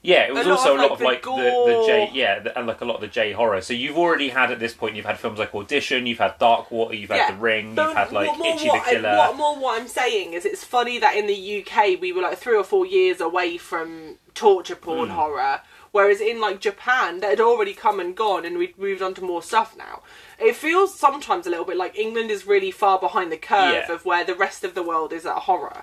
Yeah, 0.00 0.28
it 0.28 0.34
was 0.34 0.46
A 0.46 0.50
also 0.50 0.74
of, 0.74 0.78
a 0.78 0.82
lot 0.82 1.00
like, 1.00 1.00
of 1.00 1.00
like 1.00 1.22
the, 1.22 1.30
the 1.30 1.72
gore. 1.72 1.86
J 1.86 2.10
yeah, 2.14 2.38
the, 2.38 2.56
and 2.56 2.66
like 2.68 2.80
a 2.80 2.84
lot 2.84 2.96
of 2.96 3.00
the 3.00 3.08
J 3.08 3.32
horror. 3.32 3.60
So 3.60 3.74
you've 3.74 3.98
already 3.98 4.28
had 4.28 4.52
at 4.52 4.60
this 4.60 4.72
point, 4.72 4.94
you've 4.94 5.06
had 5.06 5.18
films 5.18 5.38
like 5.38 5.54
Audition, 5.54 6.06
you've 6.06 6.18
had 6.18 6.38
Dark 6.38 6.70
Water, 6.70 6.94
you've 6.94 7.10
had 7.10 7.34
The 7.34 7.38
Ring, 7.38 7.74
But 7.74 7.88
you've 7.88 7.96
had 7.96 8.12
like 8.12 8.38
more, 8.38 8.54
Ichi 8.54 8.68
what, 8.68 8.84
the 8.84 8.90
Killer. 8.90 9.16
what 9.16 9.36
more 9.36 9.56
what 9.56 9.80
I'm 9.80 9.88
saying 9.88 10.34
is 10.34 10.44
it's 10.44 10.62
funny 10.62 10.98
that 11.00 11.16
in 11.16 11.26
the 11.26 11.64
UK 11.64 12.00
we 12.00 12.12
were 12.12 12.22
like 12.22 12.38
three 12.38 12.56
or 12.56 12.64
four 12.64 12.86
years 12.86 13.20
away 13.20 13.58
from 13.58 14.18
torture 14.34 14.76
porn 14.76 15.08
hmm. 15.08 15.14
horror, 15.16 15.62
whereas 15.90 16.20
in 16.20 16.40
like 16.40 16.60
Japan 16.60 17.18
that 17.20 17.30
had 17.30 17.40
already 17.40 17.74
come 17.74 17.98
and 17.98 18.16
gone 18.16 18.44
and 18.44 18.56
we'd 18.56 18.78
moved 18.78 19.02
on 19.02 19.14
to 19.14 19.22
more 19.22 19.42
stuff 19.42 19.76
now. 19.76 20.02
It 20.38 20.54
feels 20.54 20.94
sometimes 20.94 21.48
a 21.48 21.50
little 21.50 21.64
bit 21.64 21.76
like 21.76 21.98
England 21.98 22.30
is 22.30 22.46
really 22.46 22.70
far 22.70 23.00
behind 23.00 23.32
the 23.32 23.36
curve 23.36 23.84
Yeah. 23.88 23.92
of 23.92 24.04
where 24.04 24.24
the 24.24 24.36
rest 24.36 24.62
of 24.62 24.74
the 24.74 24.82
world 24.84 25.12
is 25.12 25.26
at 25.26 25.34
horror. 25.34 25.82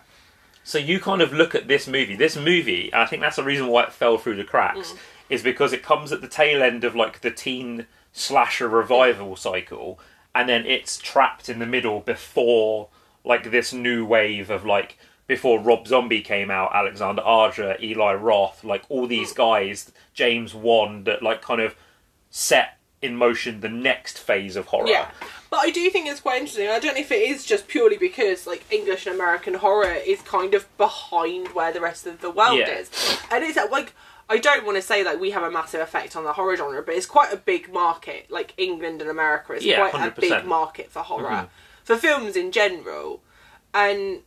So 0.68 0.80
you 0.80 1.00
kind 1.00 1.22
of 1.22 1.32
look 1.32 1.54
at 1.54 1.68
this 1.68 1.88
movie. 1.88 2.16
This 2.16 2.36
movie, 2.36 2.92
and 2.92 3.02
I 3.02 3.06
think 3.06 3.22
that's 3.22 3.36
the 3.36 3.44
reason 3.44 3.68
why 3.68 3.84
it 3.84 3.94
fell 3.94 4.18
through 4.18 4.36
the 4.38 4.44
cracks, 4.44 4.92
Mm. 4.94 4.98
is 5.30 5.44
because 5.44 5.72
it 5.74 5.84
comes 5.84 6.12
at 6.12 6.22
the 6.22 6.28
tail 6.28 6.64
end 6.64 6.84
of 6.84 6.96
like 6.96 7.22
the 7.22 7.30
teen 7.30 7.86
slasher 8.12 8.68
revival 8.68 9.36
cycle, 9.36 10.00
and 10.34 10.50
then 10.50 10.66
it's 10.66 10.98
trapped 10.98 11.50
in 11.50 11.60
the 11.60 11.66
middle 11.68 12.00
before 12.00 12.90
like 13.24 13.52
this 13.52 13.72
new 13.74 14.04
wave 14.06 14.50
of 14.50 14.66
like 14.66 14.98
before 15.28 15.60
Rob 15.60 15.88
Zombie 15.88 16.22
came 16.22 16.50
out, 16.52 16.74
Alexander 16.74 17.22
Aja, 17.24 17.76
Eli 17.82 18.14
Roth, 18.14 18.64
like 18.64 18.84
all 18.90 19.06
these 19.08 19.34
Mm. 19.34 19.38
guys, 19.38 19.92
James 20.16 20.56
Wan, 20.56 21.04
that 21.04 21.22
like 21.22 21.42
kind 21.44 21.62
of 21.62 21.76
set 22.32 22.75
in 23.02 23.16
motion 23.16 23.62
the 23.62 23.70
next 23.70 24.18
phase 24.20 24.56
of 24.56 24.68
horror. 24.68 24.88
Yeah, 24.88 25.10
but 25.50 25.60
I 25.60 25.70
do 25.70 25.90
think 25.90 26.08
it's 26.08 26.22
quite 26.22 26.40
interesting. 26.40 26.68
I 26.70 26.80
don't 26.80 26.96
know 26.96 27.02
if 27.02 27.12
it 27.12 27.22
is 27.30 27.46
just 27.46 27.68
purely 27.68 27.98
because 27.98 28.48
like 28.48 28.64
English 28.72 29.06
and 29.06 29.16
American 29.16 29.56
horror 29.56 29.92
is 29.94 30.22
kind 30.22 30.54
of 30.54 30.66
behind 30.78 31.50
where 31.50 31.72
the 31.72 31.82
rest 31.82 32.08
of 32.08 32.22
the 32.22 32.32
world 32.32 32.58
Yeah. 32.60 32.70
is, 32.80 32.90
and 33.32 33.44
it's 33.44 33.58
like 33.72 33.94
I 34.28 34.38
don't 34.40 34.66
want 34.66 34.76
to 34.78 34.82
say 34.82 35.04
that 35.04 35.20
we 35.20 35.32
have 35.32 35.44
a 35.44 35.52
massive 35.52 35.82
effect 35.82 36.16
on 36.16 36.24
the 36.24 36.34
horror 36.34 36.56
genre, 36.58 36.82
but 36.82 36.96
it's 36.96 37.06
quite 37.06 37.32
a 37.32 37.38
big 37.38 37.72
market. 37.72 38.32
Like 38.32 38.54
England 38.58 39.02
and 39.02 39.10
America 39.12 39.54
is 39.54 39.64
Yeah, 39.64 39.88
quite 39.88 39.94
a 39.94 40.12
100%. 40.12 40.16
big 40.20 40.46
market 40.46 40.90
for 40.92 41.02
horror 41.04 41.30
Mhm. 41.30 41.50
for 41.84 41.98
films 41.98 42.36
in 42.36 42.52
general, 42.52 43.22
and. 43.74 44.22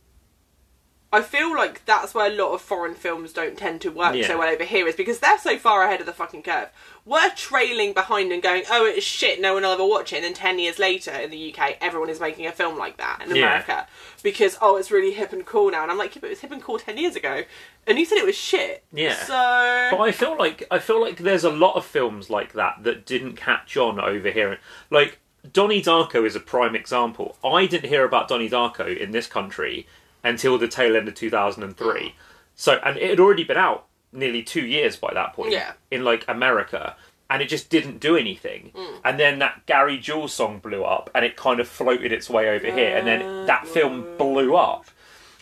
I 1.11 1.21
feel 1.23 1.55
like 1.55 1.83
that's 1.85 2.13
where 2.13 2.27
a 2.31 2.35
lot 2.35 2.53
of 2.53 2.61
foreign 2.61 2.93
films 2.93 3.33
don't 3.33 3.57
tend 3.57 3.81
to 3.81 3.89
work 3.89 4.13
Yeah. 4.13 4.27
so 4.27 4.37
well 4.37 4.47
over 4.53 4.63
here 4.63 4.87
is 4.87 4.95
because 4.95 5.19
they're 5.19 5.39
so 5.39 5.57
far 5.57 5.83
ahead 5.83 5.99
of 5.99 6.05
the 6.05 6.13
fucking 6.13 6.43
curve. 6.43 6.69
We're 7.03 7.31
trailing 7.31 7.93
behind 7.93 8.31
and 8.31 8.43
going, 8.43 8.63
oh, 8.69 8.85
it's 8.85 9.05
shit, 9.07 9.41
no 9.41 9.55
one 9.55 9.63
will 9.63 9.71
ever 9.71 9.85
watch 9.85 10.13
it. 10.13 10.17
And 10.17 10.25
then 10.25 10.33
10 10.35 10.59
years 10.59 10.77
later 10.77 11.09
in 11.11 11.31
the 11.31 11.51
UK, 11.51 11.77
everyone 11.81 12.09
is 12.09 12.19
making 12.19 12.45
a 12.45 12.51
film 12.51 12.77
like 12.77 12.97
that 12.97 13.23
in 13.23 13.35
Yeah. 13.35 13.45
America 13.47 13.87
because, 14.21 14.55
oh, 14.61 14.75
it's 14.77 14.91
really 14.91 15.11
hip 15.11 15.33
and 15.33 15.43
cool 15.47 15.71
now. 15.71 15.81
And 15.81 15.91
I'm 15.91 15.97
like, 15.97 16.15
yeah, 16.15 16.19
but 16.21 16.27
it 16.27 16.31
was 16.31 16.41
hip 16.41 16.51
and 16.51 16.61
cool 16.61 16.77
10 16.77 16.97
years 16.99 17.15
ago. 17.15 17.41
And 17.87 17.97
you 17.97 18.05
said 18.05 18.19
it 18.19 18.25
was 18.25 18.35
shit. 18.35 18.83
Yeah. 18.93 19.15
So. 19.15 19.87
But 19.97 20.01
I 20.03 20.11
feel 20.11 20.37
like 20.37 20.67
I 20.69 20.77
feel 20.77 21.01
like 21.01 21.17
there's 21.17 21.43
a 21.43 21.49
lot 21.49 21.75
of 21.75 21.85
films 21.85 22.29
like 22.29 22.53
that 22.53 22.83
that 22.83 23.07
didn't 23.07 23.33
catch 23.35 23.75
on 23.77 23.99
over 23.99 24.29
here. 24.29 24.59
Like 24.91 25.17
Donnie 25.51 25.81
Darko 25.81 26.23
is 26.27 26.35
a 26.35 26.39
prime 26.39 26.75
example. 26.75 27.35
I 27.43 27.65
didn't 27.65 27.89
hear 27.89 28.03
about 28.05 28.27
Donnie 28.27 28.49
Darko 28.49 28.95
in 28.95 29.09
this 29.09 29.25
country 29.25 29.87
until 30.23 30.57
the 30.57 30.67
tail 30.67 30.95
end 30.95 31.07
of 31.07 31.15
2003. 31.15 31.87
Mm. 32.01 32.11
So 32.55 32.79
and 32.83 32.97
it 32.97 33.09
had 33.09 33.19
already 33.19 33.43
been 33.43 33.57
out 33.57 33.85
nearly 34.11 34.41
2 34.43 34.65
years 34.65 34.95
by 34.95 35.13
that 35.13 35.33
point 35.33 35.51
Yeah. 35.51 35.73
in 35.91 36.03
like 36.03 36.25
America 36.27 36.95
and 37.29 37.41
it 37.43 37.45
just 37.47 37.69
didn't 37.69 37.99
do 37.99 38.17
anything. 38.17 38.71
Mm. 38.75 39.01
And 39.05 39.19
then 39.19 39.39
that 39.39 39.65
Gary 39.67 39.97
Jules 39.99 40.33
song 40.33 40.59
blew 40.59 40.83
up 40.83 41.09
and 41.13 41.23
it 41.23 41.35
kind 41.37 41.59
of 41.59 41.67
floated 41.67 42.11
its 42.11 42.29
way 42.29 42.49
over 42.49 42.65
here 42.71 42.97
and 42.97 43.07
then 43.07 43.21
uh, 43.21 43.45
that 43.45 43.67
film 43.67 44.17
blew 44.17 44.55
up. 44.55 44.85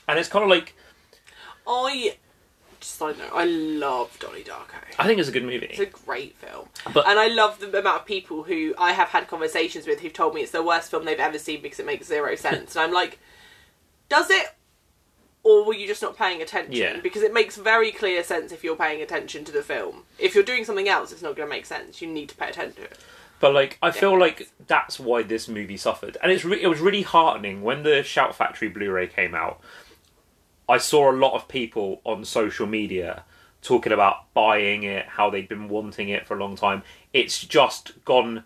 And 0.08 0.20
it's 0.20 0.30
kind 0.30 0.44
of 0.44 0.50
like 0.50 0.76
I. 1.68 2.18
Just 2.80 2.96
side 2.96 3.18
note, 3.18 3.32
I 3.34 3.46
love 3.46 4.20
Donnie 4.20 4.44
Darko. 4.44 4.76
I 5.00 5.08
think 5.08 5.20
it's 5.20 5.30
a 5.30 5.32
good 5.32 5.44
movie. 5.44 5.66
It's 5.66 5.80
a 5.80 5.86
great 5.88 6.36
film. 6.38 6.68
But- 6.94 7.08
and 7.08 7.18
I 7.20 7.28
love 7.28 7.60
the 7.60 7.76
amount 7.80 8.02
of 8.02 8.06
people 8.06 8.44
who 8.44 8.76
I 8.78 8.92
have 8.92 9.08
had 9.10 9.28
conversations 9.28 9.88
with 9.88 10.02
who've 10.02 10.14
told 10.14 10.36
me 10.36 10.42
it's 10.42 10.52
the 10.52 10.62
worst 10.62 10.92
film 10.92 11.04
they've 11.06 11.20
ever 11.20 11.40
seen 11.40 11.62
because 11.64 11.80
it 11.80 11.88
makes 11.88 12.06
zero 12.06 12.36
sense. 12.36 12.76
and 12.76 12.84
I'm 12.84 12.94
like, 12.94 13.18
does 14.10 14.30
it? 14.30 14.46
Or 15.48 15.64
were 15.64 15.74
you 15.74 15.88
just 15.88 16.02
not 16.02 16.18
paying 16.18 16.42
attention? 16.42 16.74
Yeah. 16.74 17.00
Because 17.00 17.24
it 17.24 17.34
makes 17.34 17.56
very 17.56 17.94
clear 17.94 18.22
sense 18.22 18.52
if 18.52 18.66
you're 18.66 18.76
paying 18.76 19.02
attention 19.02 19.46
to 19.46 19.52
the 19.54 19.62
film. 19.62 20.04
If 20.20 20.36
you're 20.36 20.44
doing 20.44 20.66
something 20.66 20.90
else, 20.90 21.14
it's 21.14 21.22
not 21.22 21.38
going 21.38 21.48
to 21.48 21.56
make 21.56 21.66
sense. 21.66 22.02
You 22.02 22.10
need 22.10 22.28
to 22.28 22.36
pay 22.36 22.50
attention 22.50 22.84
to 22.84 22.90
it. 22.90 23.00
But 23.40 23.54
like, 23.54 23.78
I 23.82 23.92
feel 23.92 24.20
like 24.20 24.50
that's 24.68 25.00
why 25.00 25.24
this 25.24 25.48
movie 25.48 25.78
suffered, 25.78 26.18
and 26.22 26.32
it's 26.32 26.44
re- 26.44 26.62
it 26.62 26.68
was 26.68 26.80
really 26.80 27.04
heartening 27.04 27.62
when 27.62 27.84
the 27.84 28.04
Shout 28.04 28.36
Factory 28.36 28.68
Blu-ray 28.68 29.08
came 29.08 29.36
out. 29.36 29.62
I 30.68 30.80
saw 30.80 31.12
a 31.12 31.14
lot 31.14 31.36
of 31.36 31.48
people 31.48 32.02
on 32.04 32.26
social 32.26 32.66
media 32.66 33.24
talking 33.62 33.94
about 33.94 34.34
buying 34.34 34.84
it, 34.84 35.06
how 35.06 35.30
they'd 35.30 35.48
been 35.48 35.70
wanting 35.70 36.10
it 36.10 36.28
for 36.28 36.36
a 36.36 36.40
long 36.40 36.56
time. 36.56 36.84
It's 37.14 37.46
just 37.46 38.04
gone 38.04 38.44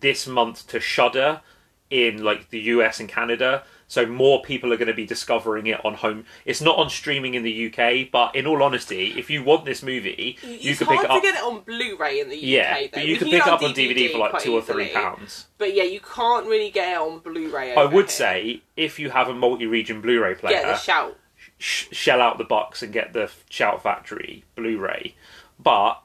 this 0.00 0.26
month 0.26 0.66
to 0.68 0.80
Shudder 0.80 1.40
in 1.90 2.22
like 2.22 2.50
the 2.50 2.60
US 2.60 3.00
and 3.00 3.08
Canada. 3.08 3.64
So 3.90 4.04
more 4.04 4.42
people 4.42 4.70
are 4.70 4.76
going 4.76 4.88
to 4.88 4.94
be 4.94 5.06
discovering 5.06 5.66
it 5.66 5.82
on 5.82 5.94
home. 5.94 6.26
It's 6.44 6.60
not 6.60 6.76
on 6.76 6.90
streaming 6.90 7.32
in 7.32 7.42
the 7.42 7.72
UK, 7.72 8.10
but 8.12 8.36
in 8.36 8.46
all 8.46 8.62
honesty, 8.62 9.14
if 9.16 9.30
you 9.30 9.42
want 9.42 9.64
this 9.64 9.82
movie, 9.82 10.36
you 10.42 10.76
can 10.76 10.86
pick 10.86 11.00
it 11.00 11.10
up. 11.10 11.22
get 11.22 11.34
it 11.36 11.42
on 11.42 11.60
Blu-ray 11.62 12.20
in 12.20 12.28
the 12.28 12.36
UK. 12.36 12.42
yeah, 12.42 12.80
though. 12.82 12.88
but 12.92 13.06
you 13.06 13.16
can 13.16 13.28
pick 13.30 13.46
it 13.46 13.48
up 13.48 13.62
on 13.62 13.72
DVD 13.72 14.12
for 14.12 14.18
like 14.18 14.42
two 14.42 14.52
or 14.54 14.60
three 14.60 14.88
pounds. 14.90 15.46
But 15.56 15.74
yeah, 15.74 15.84
you 15.84 16.00
can't 16.00 16.46
really 16.46 16.70
get 16.70 16.92
it 16.92 16.98
on 16.98 17.20
Blu-ray. 17.20 17.74
I 17.76 17.84
would 17.86 18.04
here. 18.04 18.08
say 18.10 18.62
if 18.76 18.98
you 18.98 19.08
have 19.08 19.28
a 19.28 19.34
multi-region 19.34 20.02
Blu-ray 20.02 20.34
player, 20.34 20.56
yeah, 20.58 20.66
the 20.72 20.76
shout. 20.76 21.16
sh- 21.56 21.86
shell 21.90 22.20
out 22.20 22.36
the 22.36 22.44
bucks 22.44 22.82
and 22.82 22.92
get 22.92 23.14
the 23.14 23.30
Shout 23.48 23.82
Factory 23.82 24.44
Blu-ray. 24.54 25.14
But 25.58 26.02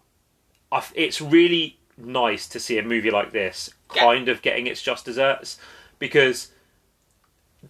I 0.72 0.78
f- 0.78 0.94
it's 0.96 1.20
really 1.20 1.80
nice 1.98 2.48
to 2.48 2.62
see 2.62 2.78
a 2.78 2.84
movie 2.84 3.12
like 3.12 3.34
this 3.34 3.72
Yeah. 3.94 4.04
kind 4.04 4.30
of 4.30 4.42
getting 4.42 4.68
its 4.68 4.82
just 4.82 5.04
desserts 5.04 5.60
because 6.00 6.53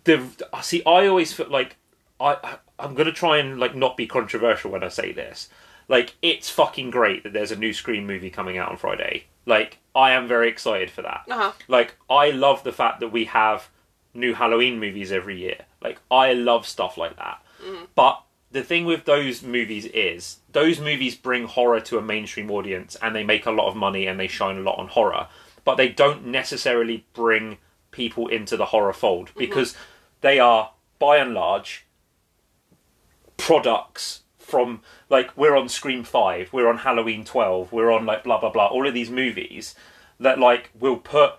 the 0.04 0.24
I 0.52 0.62
see. 0.62 0.84
I 0.86 1.08
always 1.08 1.34
feel 1.34 1.50
like 1.50 1.78
I 2.20 2.58
I'm 2.80 2.96
gonna 2.96 3.12
try 3.12 3.38
and 3.38 3.60
like 3.60 3.76
not 3.76 3.98
be 3.98 4.08
controversial 4.08 4.72
when 4.72 4.84
I 4.84 4.90
say 4.90 5.12
this. 5.12 5.50
Like 5.88 6.16
it's 6.22 6.50
fucking 6.50 6.92
great 6.92 7.24
that 7.24 7.34
there's 7.34 7.52
a 7.52 7.56
new 7.56 7.74
Scream 7.74 8.06
movie 8.08 8.30
coming 8.30 8.58
out 8.58 8.70
on 8.70 8.78
Friday. 8.78 9.26
Like 9.46 9.80
I 9.96 10.12
am 10.12 10.28
very 10.28 10.50
excited 10.50 10.90
for 10.90 11.02
that. 11.02 11.24
Uh 11.30 11.38
huh. 11.38 11.52
Like 11.68 11.96
I 12.10 12.32
love 12.32 12.64
the 12.64 12.72
fact 12.72 13.00
that 13.02 13.10
we 13.10 13.26
have 13.26 13.70
new 14.14 14.34
Halloween 14.34 14.80
movies 14.80 15.12
every 15.12 15.38
year. 15.40 15.58
Like 15.82 16.00
I 16.10 16.34
love 16.34 16.68
stuff 16.68 16.98
like 16.98 17.18
that. 17.18 17.42
But 17.96 18.22
the 18.52 18.64
thing 18.64 18.86
with 18.86 19.06
those 19.06 19.42
movies 19.42 19.86
is 19.88 20.38
those 20.52 20.80
movies 20.80 21.16
bring 21.16 21.46
horror 21.46 21.80
to 21.82 21.98
a 21.98 22.02
mainstream 22.02 22.52
audience 22.52 22.96
and 23.02 23.16
they 23.16 23.24
make 23.24 23.46
a 23.46 23.52
lot 23.52 23.68
of 23.68 23.76
money 23.76 24.06
and 24.06 24.20
they 24.20 24.28
shine 24.28 24.58
a 24.58 24.62
lot 24.62 24.78
on 24.80 24.88
horror. 24.88 25.28
But 25.66 25.76
they 25.76 25.90
don't 25.90 26.28
necessarily 26.28 27.06
bring 27.14 27.58
people 27.94 28.28
into 28.28 28.58
the 28.58 28.66
horror 28.68 28.92
fold 28.92 29.32
because 29.38 29.76
they 30.20 30.40
are 30.40 30.72
by 31.00 31.18
and 31.18 31.34
large 31.34 31.86
products 33.38 34.24
from 34.38 34.82
like 35.10 35.36
we're 35.38 35.56
on 35.56 35.70
Scream 35.70 36.04
Five, 36.04 36.52
we're 36.52 36.70
on 36.70 36.80
Halloween 36.80 37.24
Twelve, 37.24 37.72
we're 37.72 37.92
on 37.92 38.06
like 38.06 38.24
blah 38.24 38.40
blah 38.40 38.52
blah. 38.52 38.68
All 38.68 38.88
of 38.88 38.94
these 38.94 39.10
movies 39.10 39.76
that 40.20 40.40
like 40.40 40.70
will 40.78 40.98
put 40.98 41.34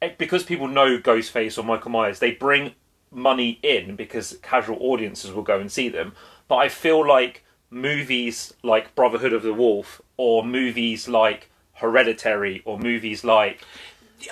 eh, 0.00 0.12
because 0.16 0.44
people 0.44 0.68
know 0.68 0.98
Ghostface 0.98 1.58
or 1.58 1.62
Michael 1.62 1.90
Myers, 1.90 2.20
they 2.20 2.32
bring 2.32 2.74
money 3.10 3.58
in 3.62 3.96
because 3.96 4.38
casual 4.42 4.78
audiences 4.80 5.32
will 5.32 5.42
go 5.42 5.58
and 5.60 5.70
see 5.70 5.88
them. 5.88 6.14
But 6.48 6.56
I 6.56 6.68
feel 6.68 7.06
like 7.06 7.44
movies 7.70 8.54
like 8.62 8.94
Brotherhood 8.94 9.32
of 9.32 9.42
the 9.42 9.54
Wolf 9.54 10.00
or 10.16 10.44
movies 10.44 11.08
like 11.08 11.50
Hereditary 11.74 12.62
or 12.64 12.78
movies 12.78 13.24
like 13.24 13.64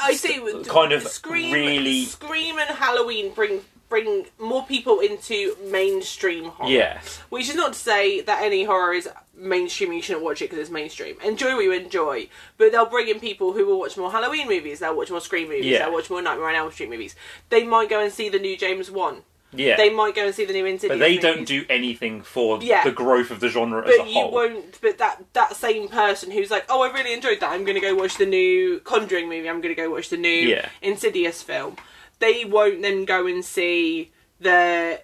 I 0.00 0.14
see. 0.14 0.38
with- 0.40 0.68
kind 0.68 0.92
of 0.92 1.02
Scream, 1.06 1.52
really- 1.52 2.04
Scream 2.04 2.58
and 2.58 2.70
Halloween 2.70 3.32
bring 3.32 3.64
bring 3.88 4.24
more 4.38 4.64
people 4.64 5.00
into 5.00 5.54
mainstream 5.64 6.44
horror. 6.46 6.70
Yeah. 6.70 7.00
Which 7.28 7.50
is 7.50 7.54
not 7.54 7.74
to 7.74 7.78
say 7.78 8.22
that 8.22 8.42
any 8.42 8.64
horror 8.64 8.94
is 8.94 9.06
mainstream. 9.34 9.92
You 9.92 10.00
shouldn't 10.00 10.24
watch 10.24 10.40
it 10.40 10.46
because 10.46 10.60
it's 10.60 10.70
mainstream. 10.70 11.16
Enjoy 11.22 11.54
what 11.54 11.64
you 11.64 11.72
enjoy, 11.72 12.28
but 12.56 12.72
they'll 12.72 12.86
bring 12.86 13.08
in 13.08 13.20
people 13.20 13.52
who 13.52 13.66
will 13.66 13.78
watch 13.78 13.98
more 13.98 14.10
Halloween 14.10 14.48
movies. 14.48 14.78
They'll 14.78 14.96
watch 14.96 15.10
more 15.10 15.20
Scream 15.20 15.48
movies. 15.48 15.66
Yeah. 15.66 15.80
They'll 15.80 15.92
watch 15.92 16.08
more 16.08 16.22
Nightmare 16.22 16.48
on 16.48 16.54
Elm 16.54 16.72
Street 16.72 16.88
movies. 16.88 17.14
They 17.50 17.64
might 17.64 17.90
go 17.90 18.00
and 18.00 18.10
see 18.10 18.30
the 18.30 18.38
new 18.38 18.56
James 18.56 18.90
Wan. 18.90 19.24
Yeah. 19.54 19.76
They 19.76 19.90
might 19.90 20.14
go 20.14 20.24
and 20.26 20.34
see 20.34 20.44
the 20.46 20.52
new 20.54 20.64
Insidious. 20.64 20.98
but 20.98 20.98
they 21.04 21.16
movies. 21.16 21.22
don't 21.22 21.44
do 21.44 21.64
anything 21.68 22.22
for 22.22 22.58
Yeah. 22.62 22.84
the 22.84 22.90
growth 22.90 23.30
of 23.30 23.40
the 23.40 23.48
genre 23.48 23.86
as 23.86 23.94
a 23.94 23.98
But 23.98 24.06
you 24.08 24.14
whole. 24.14 24.30
won't. 24.30 24.80
But 24.80 24.98
that 24.98 25.24
that 25.34 25.56
same 25.56 25.88
person 25.88 26.30
who's 26.30 26.50
like, 26.50 26.64
oh, 26.70 26.82
I 26.82 26.92
really 26.92 27.12
enjoyed 27.12 27.40
that. 27.40 27.50
I'm 27.52 27.64
going 27.64 27.74
to 27.74 27.80
go 27.86 27.94
watch 27.94 28.16
the 28.16 28.26
new 28.26 28.80
Conjuring 28.80 29.28
movie. 29.28 29.48
I'm 29.48 29.60
going 29.60 29.74
to 29.74 29.80
go 29.80 29.90
watch 29.90 30.08
the 30.08 30.16
new 30.16 30.28
Yeah. 30.28 30.68
Insidious 30.80 31.42
film. 31.42 31.76
They 32.18 32.44
won't 32.44 32.82
then 32.82 33.04
go 33.04 33.26
and 33.26 33.44
see 33.44 34.12
the, 34.40 35.02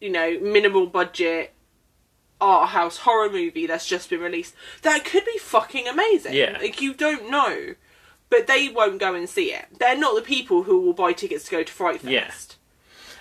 you 0.00 0.10
know, 0.10 0.38
minimal 0.40 0.86
budget 0.86 1.52
art 2.40 2.70
house 2.70 2.98
horror 2.98 3.30
movie 3.30 3.66
that's 3.66 3.86
just 3.86 4.10
been 4.10 4.20
released. 4.20 4.54
That 4.82 5.04
could 5.04 5.24
be 5.24 5.38
fucking 5.38 5.86
amazing. 5.86 6.34
Yeah. 6.34 6.58
Like 6.60 6.82
you 6.82 6.94
don't 6.94 7.30
know, 7.30 7.74
but 8.28 8.46
they 8.48 8.68
won't 8.68 8.98
go 8.98 9.14
and 9.14 9.28
see 9.28 9.52
it. 9.52 9.66
They're 9.78 9.96
not 9.96 10.14
the 10.16 10.22
people 10.22 10.64
who 10.64 10.80
will 10.80 10.92
buy 10.94 11.12
tickets 11.12 11.44
to 11.44 11.50
go 11.52 11.62
to 11.62 11.72
Fright 11.72 12.00
Fest. 12.00 12.10
Yeah. 12.10 12.32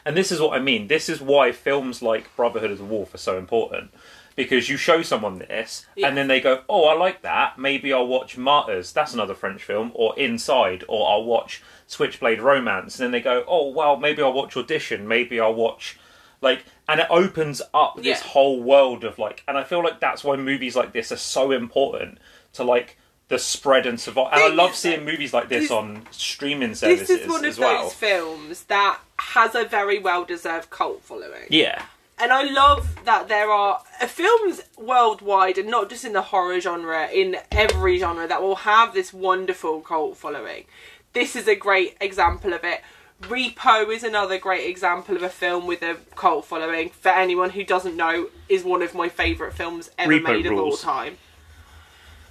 And 0.05 0.17
this 0.17 0.31
is 0.31 0.41
what 0.41 0.53
I 0.55 0.59
mean. 0.59 0.87
This 0.87 1.07
is 1.09 1.21
why 1.21 1.51
films 1.51 2.01
like 2.01 2.35
Brotherhood 2.35 2.71
of 2.71 2.77
the 2.77 2.83
Wolf 2.83 3.13
are 3.13 3.17
so 3.19 3.37
important. 3.37 3.91
Because 4.35 4.67
you 4.67 4.77
show 4.77 5.03
someone 5.03 5.37
this, 5.37 5.85
Yeah. 5.95 6.07
and 6.07 6.17
then 6.17 6.27
they 6.27 6.41
go, 6.41 6.63
"Oh, 6.67 6.85
I 6.85 6.93
like 6.95 7.21
that. 7.21 7.59
Maybe 7.59 7.93
I'll 7.93 8.07
watch 8.07 8.35
Martyrs. 8.35 8.91
That's 8.91 9.13
another 9.13 9.35
French 9.35 9.61
film, 9.63 9.91
or 9.93 10.17
Inside, 10.17 10.83
or 10.87 11.07
I'll 11.07 11.23
watch 11.23 11.61
Switchblade 11.85 12.41
Romance." 12.41 12.95
And 12.97 13.03
then 13.05 13.11
they 13.11 13.21
go, 13.21 13.43
"Oh, 13.47 13.67
well, 13.69 13.95
maybe 13.95 14.23
I'll 14.23 14.33
watch 14.33 14.57
Audition. 14.57 15.07
Maybe 15.07 15.39
I'll 15.39 15.53
watch." 15.53 15.97
Like, 16.41 16.65
and 16.89 16.99
it 16.99 17.07
opens 17.11 17.61
up 17.75 17.97
this 17.97 18.05
Yeah. 18.21 18.27
whole 18.31 18.59
world 18.59 19.03
of 19.03 19.19
like, 19.19 19.43
and 19.47 19.55
I 19.57 19.63
feel 19.63 19.83
like 19.83 19.99
that's 19.99 20.23
why 20.23 20.35
movies 20.35 20.75
like 20.75 20.93
this 20.93 21.11
are 21.11 21.15
so 21.17 21.51
important 21.51 22.17
to 22.53 22.63
like 22.63 22.97
the 23.33 23.39
spread 23.39 23.85
and 23.85 23.99
survive. 23.99 24.29
And 24.33 24.43
I 24.43 24.47
love 24.47 24.75
seeing 24.75 25.03
movies 25.05 25.33
like 25.33 25.49
this 25.49 25.63
this- 25.63 25.71
on 25.71 26.05
streaming 26.11 26.75
services 26.75 27.07
This 27.07 27.21
is 27.21 27.27
one 27.29 27.43
of 27.45 27.57
well. 27.57 27.83
those 27.83 27.93
films 27.93 28.63
that 28.65 28.99
has 29.19 29.55
a 29.55 29.65
very 29.65 29.99
well 29.99 30.23
deserved 30.23 30.69
cult 30.69 31.01
following. 31.03 31.47
Yeah, 31.49 31.83
And 32.19 32.31
I 32.31 32.43
love 32.43 33.03
that 33.05 33.27
there 33.27 33.49
are 33.49 33.81
uh, 33.99 34.07
films 34.07 34.61
worldwide, 34.77 35.57
and 35.57 35.69
not 35.69 35.89
just 35.89 36.05
in 36.05 36.13
the 36.13 36.21
horror 36.21 36.59
genre, 36.59 37.07
in 37.07 37.37
every 37.51 37.97
genre, 37.99 38.27
that 38.27 38.41
will 38.41 38.57
have 38.57 38.93
this 38.93 39.11
wonderful 39.11 39.81
cult 39.81 40.15
following. 40.17 40.65
This 41.13 41.35
is 41.35 41.47
a 41.47 41.55
great 41.55 41.97
example 41.99 42.53
of 42.53 42.63
it. 42.63 42.81
Repo 43.21 43.89
is 43.95 44.03
another 44.03 44.37
great 44.37 44.69
example 44.69 45.15
of 45.15 45.23
a 45.23 45.29
film 45.29 45.65
with 45.65 45.81
a 45.81 45.97
cult 46.15 46.45
following. 46.45 46.89
For 46.89 47.09
anyone 47.09 47.51
who 47.51 47.63
doesn't 47.63 47.95
know, 47.95 48.29
is 48.49 48.63
one 48.63 48.81
of 48.81 48.93
my 48.93 49.09
favourite 49.09 49.53
films 49.53 49.89
ever 49.97 50.11
Repo 50.13 50.23
made 50.23 50.45
of 50.45 50.53
all 50.59 50.77
time. 50.77 51.17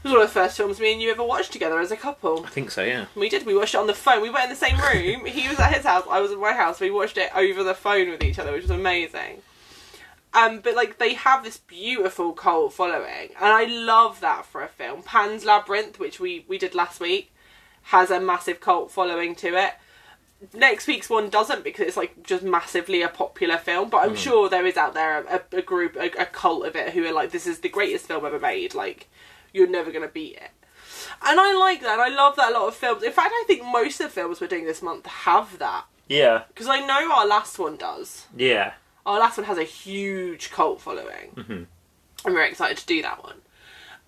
It 0.02 0.08
was 0.08 0.12
one 0.14 0.22
of 0.22 0.28
the 0.28 0.34
first 0.34 0.56
films 0.56 0.80
me 0.80 0.92
and 0.92 1.00
you 1.00 1.12
ever 1.12 1.22
watched 1.22 1.52
together 1.52 1.78
as 1.78 1.92
a 1.92 1.96
couple. 1.96 2.44
I 2.44 2.48
think 2.48 2.72
so. 2.72 2.82
Yeah. 2.82 3.06
We 3.14 3.28
did. 3.28 3.46
We 3.46 3.54
watched 3.56 3.74
it 3.74 3.78
on 3.78 3.86
the 3.86 3.94
phone. 3.94 4.20
We 4.20 4.30
were 4.30 4.40
in 4.40 4.48
the 4.48 4.56
same 4.56 4.76
room. 4.78 5.26
he 5.26 5.48
was 5.48 5.60
at 5.60 5.74
his 5.74 5.84
house. 5.84 6.04
I 6.10 6.20
was 6.20 6.32
at 6.32 6.38
my 6.38 6.52
house. 6.52 6.80
We 6.80 6.90
watched 6.90 7.16
it 7.18 7.30
over 7.36 7.62
the 7.62 7.74
phone 7.74 8.10
with 8.10 8.22
each 8.22 8.38
other, 8.38 8.50
which 8.52 8.62
was 8.62 8.70
amazing. 8.70 9.42
Um, 10.34 10.60
but 10.60 10.74
like 10.74 10.98
they 10.98 11.14
have 11.14 11.44
this 11.44 11.58
beautiful 11.58 12.32
cult 12.32 12.72
following, 12.72 13.30
and 13.36 13.52
I 13.52 13.64
love 13.64 14.20
that 14.20 14.46
for 14.46 14.62
a 14.62 14.68
film. 14.68 15.02
Pan's 15.02 15.44
Labyrinth, 15.44 15.98
which 15.98 16.18
we 16.18 16.44
we 16.48 16.56
did 16.58 16.74
last 16.74 17.00
week, 17.00 17.32
has 17.84 18.10
a 18.10 18.18
massive 18.18 18.58
cult 18.58 18.90
following 18.90 19.34
to 19.36 19.56
it. 19.56 19.74
Next 20.54 20.88
week's 20.88 21.08
one 21.08 21.28
doesn't 21.28 21.62
because 21.62 21.86
it's 21.86 21.96
like 21.96 22.22
just 22.24 22.42
massively 22.42 23.02
a 23.02 23.08
popular 23.08 23.58
film, 23.58 23.90
but 23.90 23.98
I'm 23.98 24.16
sure 24.16 24.48
there 24.48 24.66
is 24.66 24.76
out 24.76 24.94
there 24.94 25.20
a, 25.20 25.40
a 25.52 25.62
group, 25.62 25.94
a, 25.94 26.10
a 26.20 26.26
cult 26.26 26.66
of 26.66 26.74
it 26.74 26.94
who 26.94 27.04
are 27.04 27.12
like, 27.12 27.30
this 27.30 27.46
is 27.46 27.60
the 27.60 27.68
greatest 27.68 28.08
film 28.08 28.24
ever 28.24 28.40
made. 28.40 28.74
Like, 28.74 29.08
you're 29.52 29.66
never 29.68 29.90
gonna 29.92 30.08
beat 30.08 30.36
it. 30.36 30.50
And 31.24 31.38
I 31.40 31.52
like 31.54 31.80
that. 31.82 31.98
I 32.00 32.08
love 32.08 32.36
that 32.36 32.50
a 32.50 32.58
lot 32.58 32.68
of 32.68 32.74
films. 32.76 33.02
In 33.02 33.12
fact, 33.12 33.32
I 33.32 33.44
think 33.46 33.64
most 33.64 34.00
of 34.00 34.06
the 34.06 34.12
films 34.12 34.40
we're 34.40 34.46
doing 34.46 34.66
this 34.66 34.82
month 34.82 35.06
have 35.06 35.58
that 35.58 35.84
Yeah. 36.08 36.42
because 36.48 36.68
I 36.68 36.80
know 36.80 37.12
our 37.12 37.26
last 37.26 37.58
one 37.58 37.76
does. 37.76 38.26
Yeah. 38.36 38.72
Our 39.06 39.18
last 39.18 39.36
one 39.36 39.46
has 39.46 39.58
a 39.58 39.64
huge 39.64 40.50
cult 40.50 40.80
following, 40.80 41.32
Mm-hmm. 41.36 41.52
and 41.52 42.34
we're 42.34 42.42
excited 42.44 42.76
to 42.78 42.86
do 42.86 43.02
that 43.02 43.22
one. 43.22 43.40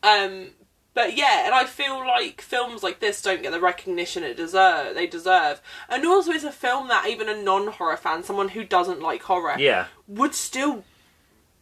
Um, 0.03 0.51
but 0.93 1.17
yeah, 1.17 1.47
and 1.47 1.55
I 1.55 1.65
feel 1.65 1.99
like 2.07 2.41
films 2.41 2.83
like 2.85 3.01
this 3.01 3.21
don't 3.21 3.43
get 3.43 3.51
the 3.51 3.61
recognition 3.61 4.23
it 4.23 4.37
deserve. 4.37 4.95
They 4.95 5.07
deserve, 5.09 5.61
and 5.89 6.05
also 6.07 6.31
it's 6.31 6.45
a 6.45 6.53
film 6.53 6.87
that 6.89 7.09
even 7.09 7.29
a 7.29 7.43
non-horror 7.43 7.97
fan, 7.97 8.23
someone 8.23 8.51
who 8.51 8.63
doesn't 8.65 9.01
like 9.01 9.23
horror, 9.23 9.57
Yeah. 9.59 9.87
would 10.07 10.35
still 10.35 10.85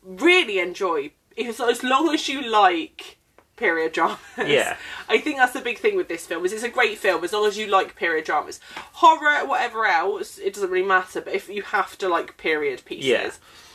really 0.04 0.58
enjoy. 0.58 1.12
If, 1.36 1.60
as 1.60 1.82
long 1.82 2.12
as 2.12 2.28
you 2.28 2.42
like 2.42 3.16
period 3.56 3.92
dramas. 3.92 4.18
Yeah. 4.38 4.76
I 5.08 5.18
think 5.18 5.36
that's 5.36 5.52
the 5.52 5.60
big 5.60 5.78
thing 5.78 5.96
with 5.96 6.08
this 6.08 6.26
film 6.26 6.44
is 6.44 6.52
it's 6.52 6.62
a 6.62 6.68
great 6.68 6.98
film 6.98 7.22
as 7.24 7.32
long 7.32 7.46
as 7.46 7.56
you 7.58 7.66
like 7.66 7.94
period 7.96 8.24
dramas. 8.24 8.60
Horror, 8.94 9.46
whatever 9.46 9.86
else, 9.86 10.38
it 10.38 10.54
doesn't 10.54 10.70
really 10.70 10.86
matter. 10.86 11.20
But 11.20 11.34
if 11.34 11.48
you 11.48 11.62
have 11.62 11.96
to 11.98 12.08
like 12.08 12.36
period 12.38 12.84
pieces 12.84 13.04
Yeah. 13.06 13.30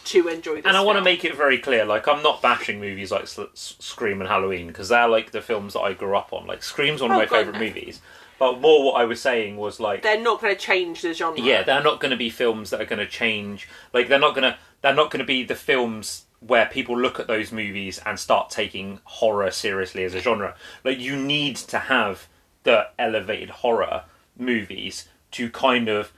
to 0.05 0.27
enjoy 0.27 0.55
this, 0.57 0.65
And 0.65 0.75
I 0.77 0.81
want 0.81 0.97
to 0.97 1.03
make 1.03 1.23
it 1.23 1.35
very 1.35 1.57
clear, 1.59 1.85
like 1.85 2.07
I'm 2.07 2.23
not 2.23 2.41
bashing 2.41 2.79
movies 2.81 3.11
like 3.11 3.23
S- 3.23 3.39
S- 3.39 3.75
Scream 3.79 4.19
and 4.21 4.29
Halloween 4.29 4.67
because 4.67 4.89
they're 4.89 5.07
like 5.07 5.31
the 5.31 5.41
films 5.41 5.73
that 5.73 5.81
I 5.81 5.93
grew 5.93 6.15
up 6.17 6.33
on. 6.33 6.47
Like 6.47 6.63
Scream's 6.63 7.01
one 7.01 7.11
of 7.11 7.15
Oh, 7.17 7.19
my 7.19 7.25
God, 7.25 7.37
favorite 7.37 7.53
no. 7.53 7.59
movies, 7.59 8.01
but 8.39 8.59
more 8.59 8.83
what 8.85 8.99
I 9.01 9.05
was 9.05 9.21
saying 9.21 9.57
was 9.57 9.79
like, 9.79 10.01
they're 10.03 10.19
not 10.21 10.41
going 10.41 10.53
to 10.55 10.59
change 10.59 11.01
the 11.01 11.13
genre. 11.13 11.39
yeah, 11.41 11.63
they're 11.63 11.83
not 11.83 11.99
going 11.99 12.11
to 12.11 12.17
be 12.17 12.29
films 12.29 12.71
that 12.71 12.81
are 12.81 12.85
going 12.85 12.99
to 12.99 13.07
change. 13.07 13.67
Like 13.93 14.07
they're 14.09 14.19
not 14.19 14.35
going 14.35 14.51
to 14.51 14.57
they're 14.81 14.93
not 14.93 15.09
going 15.11 15.19
to 15.21 15.25
be 15.25 15.43
the 15.43 15.55
films 15.55 16.25
where 16.39 16.67
people 16.67 16.97
look 16.97 17.19
at 17.19 17.27
those 17.27 17.51
movies 17.51 17.99
and 18.05 18.19
start 18.19 18.49
taking 18.49 18.99
horror 19.03 19.51
seriously 19.51 20.03
as 20.03 20.13
a 20.13 20.19
genre. 20.19 20.55
Like 20.83 20.99
you 20.99 21.15
need 21.15 21.55
to 21.57 21.79
have 21.79 22.27
the 22.63 22.87
elevated 22.99 23.49
horror 23.49 24.03
movies 24.37 25.07
to 25.31 25.49
kind 25.49 25.87
of 25.89 26.11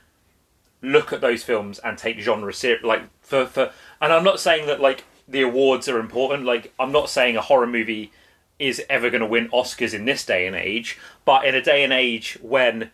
look 0.82 1.12
at 1.12 1.20
those 1.20 1.42
films 1.42 1.78
and 1.78 1.98
take 1.98 2.18
genre 2.18 2.52
like 2.82 3.02
for 3.20 3.46
for 3.46 3.70
and 4.00 4.12
I'm 4.12 4.24
not 4.24 4.40
saying 4.40 4.66
that 4.66 4.80
like 4.80 5.04
the 5.28 5.42
awards 5.42 5.88
are 5.88 5.98
important 5.98 6.44
like 6.44 6.72
I'm 6.78 6.92
not 6.92 7.10
saying 7.10 7.36
a 7.36 7.42
horror 7.42 7.66
movie 7.66 8.12
is 8.58 8.82
ever 8.88 9.10
going 9.10 9.20
to 9.20 9.26
win 9.26 9.48
Oscars 9.50 9.94
in 9.94 10.06
this 10.06 10.24
day 10.24 10.46
and 10.46 10.56
age 10.56 10.98
but 11.24 11.44
in 11.44 11.54
a 11.54 11.62
day 11.62 11.84
and 11.84 11.92
age 11.92 12.38
when 12.40 12.90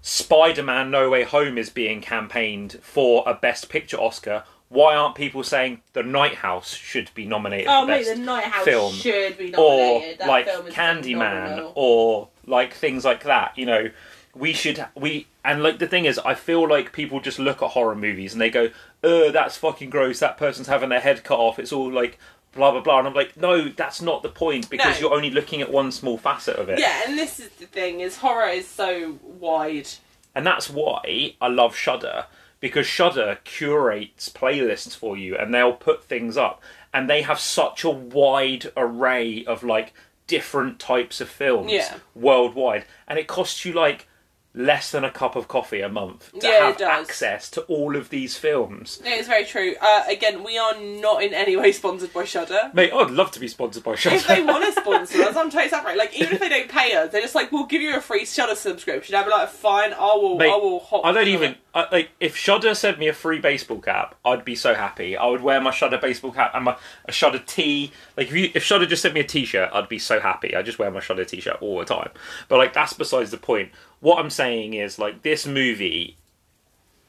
Spider-Man 0.00 0.90
No 0.90 1.10
Way 1.10 1.24
Home 1.24 1.58
is 1.58 1.68
being 1.68 2.00
campaigned 2.00 2.78
for 2.80 3.22
a 3.26 3.34
best 3.34 3.68
picture 3.68 4.00
Oscar 4.00 4.44
why 4.68 4.96
aren't 4.96 5.14
people 5.14 5.42
saying 5.44 5.80
The 5.92 6.02
Night 6.02 6.34
House 6.36 6.74
should 6.74 7.10
be 7.14 7.24
nominated 7.24 7.68
Oh 7.68 7.82
for 7.82 7.86
mate, 7.88 8.04
best 8.04 8.16
the 8.16 8.22
Night 8.22 8.44
House 8.44 8.64
film 8.64 8.92
should 8.94 9.38
be 9.38 9.54
or 9.54 9.92
nominated. 9.94 10.18
that 10.18 10.28
like 10.28 10.46
Candyman 10.72 11.04
phenomenal. 11.04 11.72
or 11.74 12.28
like 12.46 12.74
things 12.74 13.04
like 13.04 13.24
that. 13.24 13.56
You 13.56 13.66
know, 13.66 13.90
we 14.34 14.52
should 14.52 14.84
we 14.94 15.26
and 15.44 15.62
like 15.62 15.78
the 15.78 15.86
thing 15.86 16.04
is, 16.04 16.18
I 16.18 16.34
feel 16.34 16.68
like 16.68 16.92
people 16.92 17.20
just 17.20 17.38
look 17.38 17.62
at 17.62 17.70
horror 17.70 17.94
movies 17.94 18.32
and 18.32 18.40
they 18.40 18.50
go, 18.50 18.70
"Uh, 19.04 19.30
that's 19.30 19.56
fucking 19.56 19.90
gross. 19.90 20.18
That 20.18 20.36
person's 20.36 20.66
having 20.66 20.88
their 20.88 21.00
head 21.00 21.22
cut 21.24 21.38
off. 21.38 21.58
It's 21.58 21.72
all 21.72 21.90
like." 21.92 22.18
Blah 22.52 22.70
blah 22.70 22.80
blah, 22.80 23.00
and 23.00 23.06
I'm 23.08 23.12
like, 23.12 23.36
no, 23.36 23.68
that's 23.68 24.00
not 24.00 24.22
the 24.22 24.30
point 24.30 24.70
because 24.70 24.94
No. 24.98 25.08
you're 25.08 25.14
only 25.14 25.28
looking 25.28 25.60
at 25.60 25.70
one 25.70 25.92
small 25.92 26.16
facet 26.16 26.56
of 26.56 26.70
it. 26.70 26.78
Yeah, 26.78 27.02
and 27.06 27.18
this 27.18 27.38
is 27.38 27.50
the 27.50 27.66
thing: 27.66 28.00
is 28.00 28.16
horror 28.16 28.48
is 28.48 28.66
so 28.66 29.18
wide. 29.22 29.86
And 30.34 30.46
that's 30.46 30.70
why 30.70 31.34
I 31.38 31.48
love 31.48 31.76
Shudder 31.76 32.24
because 32.60 32.86
Shudder 32.86 33.38
curates 33.44 34.28
playlists 34.28 34.96
for 34.96 35.16
you 35.16 35.36
and 35.36 35.52
they'll 35.52 35.72
put 35.72 36.04
things 36.04 36.36
up 36.36 36.62
and 36.92 37.08
they 37.08 37.22
have 37.22 37.38
such 37.38 37.84
a 37.84 37.90
wide 37.90 38.72
array 38.76 39.44
of 39.44 39.62
like 39.62 39.92
different 40.26 40.78
types 40.80 41.20
of 41.20 41.28
films 41.28 41.70
Yeah. 41.72 41.96
worldwide 42.14 42.84
and 43.06 43.18
it 43.18 43.26
costs 43.28 43.64
you 43.64 43.72
like 43.72 44.08
less 44.56 44.90
than 44.90 45.04
a 45.04 45.10
cup 45.10 45.36
of 45.36 45.46
coffee 45.48 45.82
a 45.82 45.88
month 45.88 46.32
to 46.32 46.46
Yeah, 46.48 46.54
it 46.54 46.62
have 46.62 46.76
does. 46.78 47.08
access 47.08 47.50
to 47.50 47.60
all 47.62 47.94
of 47.94 48.08
these 48.08 48.38
films. 48.38 49.00
Yeah, 49.04 49.16
it's 49.16 49.28
very 49.28 49.44
true. 49.44 49.74
Uh, 49.80 50.04
again, 50.08 50.42
we 50.42 50.56
are 50.56 50.74
not 50.80 51.22
in 51.22 51.34
any 51.34 51.56
way 51.56 51.72
sponsored 51.72 52.12
by 52.14 52.24
Shudder. 52.24 52.70
Mate, 52.72 52.90
I'd 52.92 53.10
love 53.10 53.30
to 53.32 53.40
be 53.40 53.48
sponsored 53.48 53.84
by 53.84 53.94
Shudder. 53.96 54.16
If 54.16 54.26
they 54.26 54.42
want 54.42 54.64
to 54.64 54.80
sponsor 54.80 55.22
us, 55.22 55.36
I'm 55.36 55.50
totally 55.50 55.68
separate. 55.68 55.98
Like, 55.98 56.18
even 56.18 56.32
if 56.32 56.40
they 56.40 56.48
don't 56.48 56.70
pay 56.70 56.94
us, 56.94 57.12
they're 57.12 57.20
just 57.20 57.34
like, 57.34 57.52
we'll 57.52 57.66
give 57.66 57.82
you 57.82 57.96
a 57.96 58.00
free 58.00 58.24
Shudder 58.24 58.54
subscription. 58.54 59.14
I'd 59.14 59.24
be 59.24 59.30
like, 59.30 59.50
fine, 59.50 59.92
I 59.92 60.14
will, 60.16 60.38
Mate, 60.38 60.50
I 60.50 60.56
will 60.56 60.80
hop. 60.80 61.04
I 61.04 61.12
don't 61.12 61.28
even 61.28 61.52
it. 61.52 61.58
I, 61.74 61.86
like 61.92 62.08
if 62.20 62.34
Shudder 62.34 62.74
sent 62.74 62.98
me 62.98 63.06
a 63.08 63.12
free 63.12 63.38
baseball 63.38 63.80
cap, 63.80 64.14
I'd 64.24 64.46
be 64.46 64.54
so 64.54 64.74
happy. 64.74 65.14
I 65.14 65.26
would 65.26 65.42
wear 65.42 65.60
my 65.60 65.70
Shudder 65.70 65.98
baseball 65.98 66.32
cap 66.32 66.52
and 66.54 66.64
my 66.64 66.76
a 67.04 67.12
Shudder 67.12 67.38
tee. 67.40 67.92
Like 68.16 68.28
if 68.28 68.32
you, 68.34 68.50
if 68.54 68.62
Shudder 68.62 68.86
just 68.86 69.02
sent 69.02 69.12
me 69.12 69.20
a 69.20 69.24
t-shirt, 69.24 69.68
I'd 69.74 69.86
be 69.90 69.98
so 69.98 70.18
happy. 70.18 70.56
I 70.56 70.62
just 70.62 70.78
wear 70.78 70.90
my 70.90 71.00
Shudder 71.00 71.26
t-shirt 71.26 71.58
all 71.60 71.78
the 71.78 71.84
time. 71.84 72.08
But 72.48 72.56
like 72.56 72.72
that's 72.72 72.94
besides 72.94 73.30
the 73.30 73.36
point. 73.36 73.72
What 74.00 74.18
I'm 74.18 74.30
saying 74.30 74.74
is 74.74 74.98
like 74.98 75.22
this 75.22 75.46
movie 75.46 76.16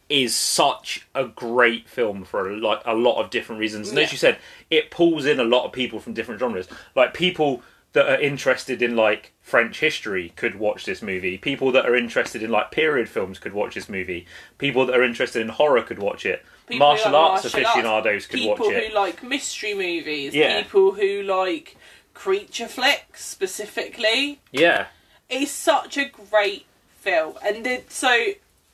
is 0.09 0.33
such 0.33 1.05
a 1.13 1.25
great 1.25 1.89
film 1.89 2.23
for 2.23 2.49
a 2.49 2.55
lot, 2.55 2.81
a 2.85 2.95
lot 2.95 3.21
of 3.21 3.29
different 3.29 3.59
reasons. 3.59 3.89
And 3.89 3.99
as 3.99 4.11
you 4.11 4.17
said, 4.17 4.37
it 4.69 4.89
pulls 4.89 5.25
in 5.25 5.39
a 5.39 5.43
lot 5.43 5.65
of 5.65 5.73
people 5.73 5.99
from 5.99 6.13
different 6.13 6.39
genres. 6.39 6.67
Like 6.95 7.13
people 7.13 7.61
that 7.93 8.07
are 8.07 8.19
interested 8.19 8.81
in 8.81 8.95
like 8.95 9.33
French 9.41 9.79
history 9.79 10.31
could 10.35 10.55
watch 10.55 10.85
this 10.85 11.01
movie. 11.01 11.37
People 11.37 11.71
that 11.71 11.85
are 11.85 11.95
interested 11.95 12.43
in 12.43 12.51
like 12.51 12.71
period 12.71 13.09
films 13.09 13.39
could 13.39 13.53
watch 13.53 13.75
this 13.75 13.89
movie. 13.89 14.25
People 14.57 14.85
that 14.85 14.95
are 14.95 15.03
interested 15.03 15.41
in 15.41 15.49
horror 15.49 15.81
could 15.81 15.99
watch 15.99 16.25
it. 16.25 16.45
People 16.67 16.87
martial 16.87 17.15
arts 17.15 17.43
martial 17.43 17.59
arts, 17.65 17.69
aficionados 17.73 18.27
could 18.27 18.39
people 18.39 18.51
watch 18.51 18.59
it. 18.61 18.83
People 18.83 18.89
who 18.89 18.95
like 18.95 19.23
mystery 19.23 19.73
movies, 19.73 20.35
Yeah. 20.35 20.61
people 20.61 20.93
who 20.93 21.23
like 21.23 21.75
creature 22.13 22.67
flicks 22.67 23.25
specifically. 23.25 24.39
Yeah. 24.51 24.87
It's 25.29 25.51
such 25.51 25.97
a 25.97 26.05
great 26.05 26.65
film, 27.07 27.35
and 27.45 27.65
it, 27.65 27.91
so 27.91 28.09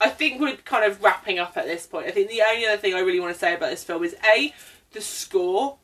I 0.02 0.10
think 0.10 0.42
we're 0.42 0.58
kind 0.58 0.90
of 0.90 1.04
wrapping 1.04 1.40
up 1.40 1.56
at 1.56 1.66
this 1.66 1.86
point. 1.86 2.08
I 2.08 2.12
think 2.12 2.30
the 2.30 2.42
only 2.50 2.66
other 2.66 2.78
thing 2.78 2.94
I 2.94 3.00
really 3.00 3.20
want 3.20 3.34
to 3.34 3.40
say 3.40 3.54
about 3.54 3.70
this 3.70 3.84
film 3.84 4.04
is 4.04 4.16
a 4.36 4.54
the 4.92 5.02
score 5.02 5.78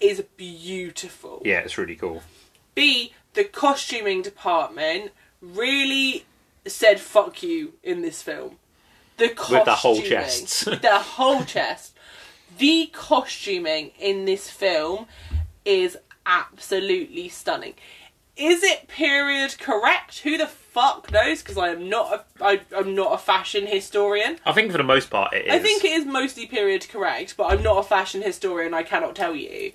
is 0.00 0.22
beautiful. 0.36 1.38
Mm-hmm. 1.38 1.46
Yeah, 1.46 1.58
it's 1.60 1.78
really 1.78 1.96
cool. 1.96 2.22
B 2.74 3.12
the 3.34 3.44
costuming 3.44 4.22
department 4.22 5.12
really 5.40 6.24
said 6.66 6.98
fuck 6.98 7.42
you 7.42 7.74
in 7.82 8.02
this 8.02 8.22
film. 8.22 8.56
The 9.18 9.28
costuming, 9.30 9.60
With 9.60 9.64
the 9.66 9.74
whole 9.74 10.00
chests. 10.00 10.64
the 10.64 10.98
whole 10.98 11.44
chest. 11.44 11.94
The 12.58 12.90
costuming 12.92 13.90
in 13.98 14.24
this 14.24 14.50
film 14.50 15.06
is 15.64 15.98
absolutely 16.24 17.28
stunning. 17.28 17.74
Is 18.36 18.62
it 18.62 18.88
period 18.88 19.58
correct? 19.58 20.18
Who 20.20 20.36
the 20.36 20.46
fuck 20.46 21.10
knows? 21.10 21.40
Because 21.42 21.56
I 21.56 21.68
am 21.70 21.88
not 21.88 22.26
a 22.40 22.44
I, 22.44 22.60
I'm 22.76 22.94
not 22.94 23.14
a 23.14 23.18
fashion 23.18 23.66
historian. 23.66 24.38
I 24.44 24.52
think 24.52 24.72
for 24.72 24.78
the 24.78 24.84
most 24.84 25.08
part 25.08 25.32
it 25.32 25.46
is. 25.46 25.52
I 25.52 25.58
think 25.58 25.84
it 25.84 25.92
is 25.92 26.04
mostly 26.04 26.46
period 26.46 26.86
correct, 26.88 27.36
but 27.36 27.50
I'm 27.50 27.62
not 27.62 27.78
a 27.78 27.82
fashion 27.82 28.20
historian. 28.20 28.74
I 28.74 28.82
cannot 28.82 29.16
tell 29.16 29.34
you. 29.34 29.72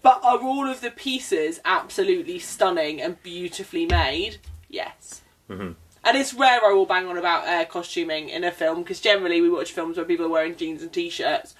But 0.00 0.20
are 0.22 0.38
all 0.38 0.68
of 0.68 0.80
the 0.80 0.90
pieces 0.90 1.60
absolutely 1.64 2.38
stunning 2.38 3.00
and 3.00 3.22
beautifully 3.22 3.86
made? 3.86 4.38
Yes. 4.68 5.22
Mhm. 5.50 5.74
And 6.04 6.16
it's 6.16 6.34
rare 6.34 6.64
I 6.64 6.72
will 6.72 6.86
bang 6.86 7.06
on 7.06 7.16
about 7.16 7.46
uh, 7.46 7.64
costuming 7.64 8.28
in 8.28 8.42
a 8.42 8.50
film 8.50 8.82
because 8.82 9.00
generally 9.00 9.40
we 9.40 9.48
watch 9.48 9.72
films 9.72 9.96
where 9.96 10.06
people 10.06 10.26
are 10.26 10.30
wearing 10.30 10.56
jeans 10.56 10.82
and 10.82 10.92
t-shirts. 10.92 11.54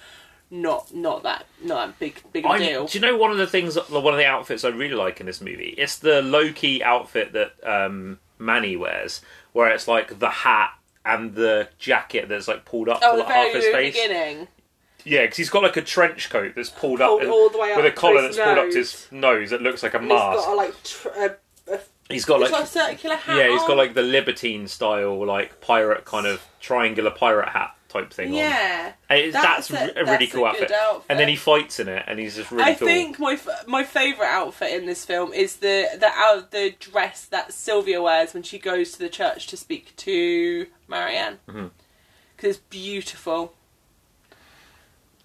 Not 0.55 0.93
not 0.93 1.23
that 1.23 1.47
not 1.63 1.87
that 1.87 1.99
big 1.99 2.21
big 2.31 2.45
I, 2.45 2.59
deal. 2.59 2.85
do 2.85 2.99
you 2.99 3.03
know 3.03 3.17
one 3.17 3.31
of 3.31 3.37
the 3.37 3.47
things, 3.47 3.75
one 3.89 4.13
of 4.13 4.17
the 4.19 4.25
outfits 4.27 4.63
I 4.63 4.67
really 4.69 4.93
like 4.93 5.19
in 5.19 5.25
this 5.25 5.41
movie? 5.41 5.73
It's 5.79 5.97
the 5.97 6.21
low 6.21 6.53
key 6.53 6.83
outfit 6.83 7.33
that 7.33 7.53
um, 7.63 8.19
Mani 8.37 8.75
wears, 8.77 9.21
where 9.53 9.71
it's 9.71 9.87
like 9.87 10.19
the 10.19 10.29
hat 10.29 10.69
and 11.03 11.33
the 11.33 11.69
jacket 11.79 12.29
that's 12.29 12.47
like 12.47 12.65
pulled 12.65 12.87
up 12.87 12.99
Oh, 13.03 13.13
to 13.13 13.17
the 13.17 13.23
like 13.23 13.33
half 13.33 13.51
his 13.53 13.65
face. 13.65 13.93
beginning. 13.95 14.47
Yeah, 15.05 15.23
because 15.23 15.37
he's 15.37 15.49
got 15.49 15.63
like 15.63 15.75
a 15.75 15.81
trench 15.81 16.29
coat 16.29 16.53
that's 16.55 16.69
pulled 16.69 16.99
Pulled 16.99 17.23
up 17.23 17.27
all 17.29 17.49
the 17.49 17.57
way 17.57 17.75
with 17.75 17.85
a 17.85 17.91
collar 17.91 18.21
that's 18.21 18.37
pulled 18.37 18.57
up 18.59 18.69
to 18.69 18.77
his 18.77 19.07
nose 19.11 19.49
that 19.49 19.61
looks 19.63 19.81
like 19.81 19.95
a 19.95 19.97
And 19.97 20.05
he's 20.05 20.13
mask. 20.13 20.37
got 20.45 20.53
a, 20.53 20.55
like 20.55 20.83
tr- 20.83 21.07
a, 21.09 21.35
a, 21.73 21.79
he's 22.09 22.25
got 22.25 22.39
like 22.39 22.51
like 22.51 22.63
a 22.63 22.67
circular 22.67 23.15
hat. 23.15 23.37
yeah, 23.37 23.49
he's 23.49 23.63
got 23.63 23.75
like 23.75 23.95
the 23.95 24.03
Libertine 24.03 24.67
style, 24.67 25.25
like 25.25 25.59
pirate 25.61 26.05
kind 26.05 26.27
of 26.27 26.45
triangular 26.61 27.09
pirate 27.11 27.49
hat 27.49 27.75
type 27.93 28.11
thing 28.11 28.29
on. 28.29 28.33
yeah. 28.33 28.93
And 29.09 29.31
that's, 29.33 29.67
That's 29.69 29.95
a- 29.95 29.99
a, 30.01 30.03
really 30.03 30.17
that's 30.25 30.31
cool 30.33 30.45
a 30.45 30.49
outfit. 30.49 30.71
outfit. 30.71 31.05
And 31.09 31.19
then 31.19 31.29
he 31.29 31.35
fights 31.35 31.79
in 31.79 31.87
it, 31.87 32.03
and 32.07 32.19
he's 32.19 32.35
just 32.35 32.51
really 32.51 32.63
I 32.71 32.73
cool. 32.73 32.87
think 32.87 33.19
my 33.19 33.33
f- 33.33 33.67
my 33.67 33.83
favorite 33.83 34.27
outfit 34.27 34.73
in 34.73 34.85
this 34.87 35.05
film 35.05 35.31
is 35.31 35.57
the 35.57 35.87
the 35.97 36.09
out 36.13 36.51
the 36.51 36.75
dress 36.79 37.25
that 37.25 37.53
Sylvia 37.53 38.01
wears 38.01 38.33
when 38.33 38.43
she 38.43 38.57
goes 38.59 38.91
to 38.93 38.99
the 38.99 39.09
church 39.09 39.47
to 39.47 39.55
speak 39.57 39.95
to 39.97 40.67
Marianne 40.87 41.37
because 41.45 41.61
Mhm. 41.65 41.71
it's 42.49 42.57
beautiful. 42.57 43.53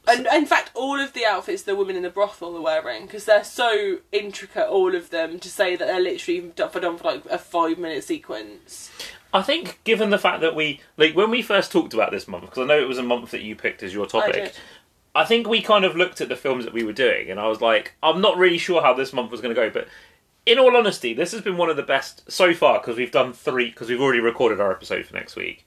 And 0.06 0.26
in 0.32 0.46
fact, 0.46 0.70
all 0.74 0.98
of 0.98 1.12
the 1.12 1.26
outfits 1.26 1.64
the 1.64 1.76
women 1.76 1.94
in 1.94 2.02
the 2.02 2.08
brothel 2.08 2.56
are 2.56 2.62
wearing 2.62 3.04
because 3.04 3.26
they're 3.26 3.44
so 3.44 3.98
intricate, 4.10 4.66
all 4.66 4.94
of 4.94 5.10
them, 5.10 5.38
to 5.40 5.50
say 5.50 5.76
that 5.76 5.86
they're 5.86 6.00
literally 6.00 6.40
done 6.56 6.70
for 6.70 6.80
like 6.80 7.26
a 7.26 7.36
five 7.38 7.76
minute 7.78 8.04
sequence. 8.04 8.90
I 9.32 9.42
think, 9.42 9.80
given 9.84 10.10
the 10.10 10.18
fact 10.18 10.40
that 10.40 10.54
we 10.54 10.80
like 10.96 11.14
when 11.14 11.30
we 11.30 11.42
first 11.42 11.70
talked 11.70 11.94
about 11.94 12.10
this 12.10 12.28
month, 12.28 12.44
because 12.44 12.62
I 12.62 12.66
know 12.66 12.80
it 12.80 12.88
was 12.88 12.98
a 12.98 13.02
month 13.02 13.30
that 13.32 13.42
you 13.42 13.54
picked 13.56 13.82
as 13.82 13.92
your 13.92 14.06
topic. 14.06 14.34
did. 14.34 14.52
I 15.14 15.24
think 15.24 15.48
we 15.48 15.60
kind 15.60 15.84
of 15.84 15.96
looked 15.96 16.20
at 16.20 16.28
the 16.28 16.36
films 16.36 16.64
that 16.64 16.72
we 16.72 16.84
were 16.84 16.92
doing, 16.92 17.30
and 17.30 17.40
I 17.40 17.48
was 17.48 17.60
like, 17.60 17.94
I'm 18.02 18.20
not 18.20 18.38
really 18.38 18.58
sure 18.58 18.82
how 18.82 18.94
this 18.94 19.12
month 19.12 19.30
was 19.30 19.40
going 19.40 19.54
to 19.54 19.60
go, 19.60 19.70
but 19.70 19.88
in 20.46 20.58
all 20.58 20.76
honesty, 20.76 21.12
this 21.12 21.32
has 21.32 21.42
been 21.42 21.58
one 21.58 21.68
of 21.68 21.76
the 21.76 21.82
best 21.82 22.30
so 22.30 22.54
far 22.54 22.80
because 22.80 22.96
we've 22.96 23.10
done 23.12 23.32
three 23.32 23.68
because 23.70 23.90
we've 23.90 24.00
already 24.00 24.20
recorded 24.20 24.60
our 24.60 24.72
episode 24.72 25.04
for 25.04 25.14
next 25.14 25.36
week. 25.36 25.66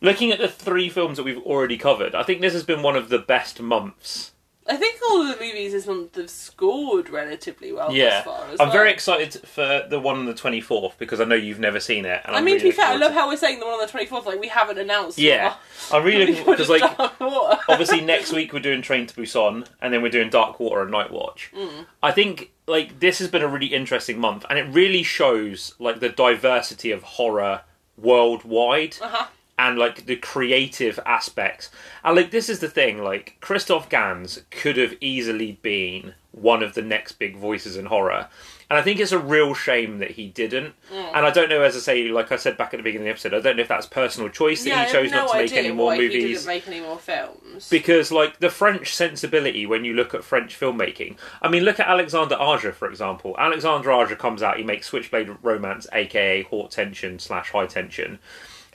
Looking 0.00 0.32
at 0.32 0.40
the 0.40 0.48
three 0.48 0.88
films 0.88 1.16
that 1.16 1.22
we've 1.22 1.38
already 1.38 1.78
covered, 1.78 2.14
I 2.14 2.24
think 2.24 2.40
this 2.40 2.54
has 2.54 2.64
been 2.64 2.82
one 2.82 2.96
of 2.96 3.08
the 3.08 3.20
best 3.20 3.60
months. 3.60 4.31
I 4.68 4.76
think 4.76 5.00
all 5.10 5.22
of 5.22 5.28
the 5.38 5.44
movies 5.44 5.72
this 5.72 5.86
month 5.86 6.14
have 6.14 6.30
scored 6.30 7.10
relatively 7.10 7.72
well 7.72 7.92
yeah, 7.92 8.22
far. 8.22 8.44
As 8.46 8.60
I'm 8.60 8.68
well. 8.68 8.72
very 8.76 8.92
excited 8.92 9.34
for 9.46 9.84
the 9.90 9.98
one 9.98 10.16
on 10.16 10.26
the 10.26 10.34
24th 10.34 10.92
because 10.98 11.20
I 11.20 11.24
know 11.24 11.34
you've 11.34 11.58
never 11.58 11.80
seen 11.80 12.04
it. 12.04 12.20
And 12.24 12.34
I 12.36 12.38
I'm 12.38 12.44
mean, 12.44 12.54
really 12.54 12.70
to 12.70 12.76
be 12.76 12.82
fair, 12.82 12.86
I 12.92 12.96
love 12.96 13.12
how 13.12 13.28
we're 13.28 13.36
saying 13.36 13.58
the 13.58 13.64
one 13.66 13.74
on 13.74 13.80
the 13.80 13.88
twenty 13.88 14.06
fourth. 14.06 14.24
Like 14.24 14.38
we 14.40 14.48
haven't 14.48 14.78
announced. 14.78 15.18
Yeah, 15.18 15.56
I'm 15.90 16.04
really 16.04 16.26
looking 16.34 16.44
because 16.46 16.68
like 16.68 16.82
obviously 17.68 18.00
next 18.02 18.32
week 18.32 18.52
we're 18.52 18.60
doing 18.60 18.82
Train 18.82 19.06
to 19.08 19.14
Busan 19.14 19.66
and 19.80 19.92
then 19.92 20.00
we're 20.02 20.10
doing 20.10 20.30
Dark 20.30 20.60
Water 20.60 20.82
and 20.82 20.90
Night 20.90 21.10
Watch. 21.10 21.50
Mm. 21.56 21.86
I 22.02 22.12
think 22.12 22.52
like 22.68 23.00
this 23.00 23.18
has 23.18 23.28
been 23.28 23.42
a 23.42 23.48
really 23.48 23.66
interesting 23.74 24.18
month 24.20 24.44
and 24.48 24.58
it 24.58 24.64
really 24.72 25.02
shows 25.02 25.74
like 25.80 25.98
the 26.00 26.08
diversity 26.08 26.92
of 26.92 27.02
horror 27.02 27.62
worldwide 27.98 28.96
Uh-huh. 29.00 29.26
And 29.58 29.78
like 29.78 30.06
the 30.06 30.16
creative 30.16 30.98
aspects. 31.06 31.70
And 32.02 32.16
like 32.16 32.30
this 32.30 32.48
is 32.48 32.58
the 32.60 32.68
thing, 32.70 33.02
like 33.02 33.36
Christophe 33.40 33.88
Gans 33.88 34.42
could 34.50 34.76
have 34.76 34.94
easily 35.00 35.58
been 35.62 36.14
one 36.32 36.62
of 36.62 36.74
the 36.74 36.82
next 36.82 37.12
big 37.12 37.36
voices 37.36 37.76
in 37.76 37.86
horror. 37.86 38.28
And 38.70 38.78
I 38.78 38.82
think 38.82 38.98
it's 38.98 39.12
a 39.12 39.18
real 39.18 39.52
shame 39.52 39.98
that 39.98 40.12
he 40.12 40.28
didn't. 40.28 40.74
Mm. 40.90 41.08
And 41.14 41.26
I 41.26 41.30
don't 41.30 41.50
know, 41.50 41.60
as 41.60 41.76
I 41.76 41.80
say, 41.80 42.08
like 42.08 42.32
I 42.32 42.36
said 42.36 42.56
back 42.56 42.72
at 42.72 42.78
the 42.78 42.82
beginning 42.82 43.06
of 43.06 43.20
the 43.20 43.28
episode, 43.28 43.34
I 43.34 43.40
don't 43.40 43.56
know 43.58 43.62
if 43.62 43.68
that's 43.68 43.84
personal 43.84 44.30
choice 44.30 44.64
that 44.64 44.70
yeah, 44.70 44.86
he 44.86 44.92
chose 44.92 45.10
no 45.10 45.18
not 45.26 45.32
to 45.32 45.38
make 45.38 45.52
any 45.52 45.70
more 45.70 45.88
why 45.88 45.96
He 45.96 46.02
movies 46.08 46.38
didn't 46.38 46.46
make 46.46 46.66
any 46.66 46.80
more 46.80 46.98
films. 46.98 47.68
because 47.68 48.10
like 48.10 48.38
the 48.40 48.48
French 48.48 48.94
sensibility 48.94 49.66
when 49.66 49.84
you 49.84 49.92
look 49.92 50.14
at 50.14 50.24
French 50.24 50.58
filmmaking. 50.58 51.16
I 51.42 51.48
mean, 51.48 51.64
look 51.64 51.78
at 51.78 51.86
Alexander 51.86 52.36
Aja 52.36 52.72
for 52.72 52.88
example. 52.88 53.36
Alexander 53.38 53.92
Aja 53.92 54.16
comes 54.16 54.42
out, 54.42 54.56
he 54.56 54.64
makes 54.64 54.86
Switchblade 54.86 55.36
Romance, 55.42 55.86
aka 55.92 56.42
Haute 56.44 56.70
Tension 56.70 57.18
slash 57.18 57.50
High 57.50 57.66
Tension, 57.66 58.20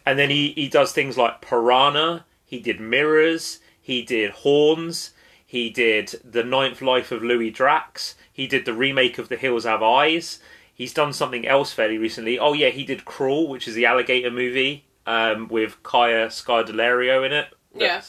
and 0.07 0.17
then 0.17 0.29
he 0.29 0.53
he 0.53 0.69
does 0.69 0.93
things 0.93 1.17
like 1.17 1.41
Piranha. 1.41 2.25
He 2.45 2.61
did 2.61 2.79
Mirrors. 2.79 3.59
He 3.81 4.03
did 4.03 4.31
Horns. 4.31 5.11
He 5.45 5.69
did 5.69 6.15
The 6.23 6.45
Ninth 6.45 6.81
Life 6.81 7.11
of 7.11 7.21
Louis 7.21 7.51
Drax. 7.51 8.15
He 8.31 8.47
did 8.47 8.63
the 8.63 8.73
remake 8.73 9.17
of 9.17 9.27
The 9.27 9.35
Hills 9.35 9.65
Have 9.65 9.83
Eyes. 9.83 10.39
He's 10.73 10.93
done 10.93 11.11
something 11.11 11.45
else 11.45 11.73
fairly 11.73 11.97
recently. 11.97 12.39
Oh 12.39 12.53
yeah, 12.53 12.69
he 12.69 12.85
did 12.85 13.03
Crawl, 13.03 13.49
which 13.49 13.67
is 13.67 13.75
the 13.75 13.85
alligator 13.85 14.31
movie 14.31 14.85
um, 15.05 15.49
with 15.49 15.83
Kaya 15.83 16.27
Scodelario 16.27 17.25
in 17.25 17.33
it. 17.33 17.47
Yeah. 17.75 18.01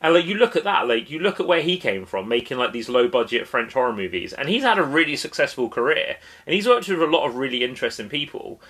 And 0.00 0.14
like 0.14 0.24
you 0.24 0.36
look 0.36 0.56
at 0.56 0.64
that, 0.64 0.88
like 0.88 1.10
you 1.10 1.18
look 1.18 1.38
at 1.38 1.46
where 1.46 1.60
he 1.60 1.76
came 1.78 2.06
from, 2.06 2.28
making 2.28 2.56
like 2.56 2.72
these 2.72 2.88
low 2.88 3.08
budget 3.08 3.46
French 3.46 3.74
horror 3.74 3.92
movies, 3.92 4.32
and 4.32 4.48
he's 4.48 4.62
had 4.62 4.78
a 4.78 4.82
really 4.82 5.16
successful 5.16 5.68
career, 5.68 6.16
and 6.46 6.54
he's 6.54 6.66
worked 6.66 6.88
with 6.88 7.02
a 7.02 7.06
lot 7.06 7.26
of 7.26 7.36
really 7.36 7.62
interesting 7.62 8.08
people. 8.08 8.62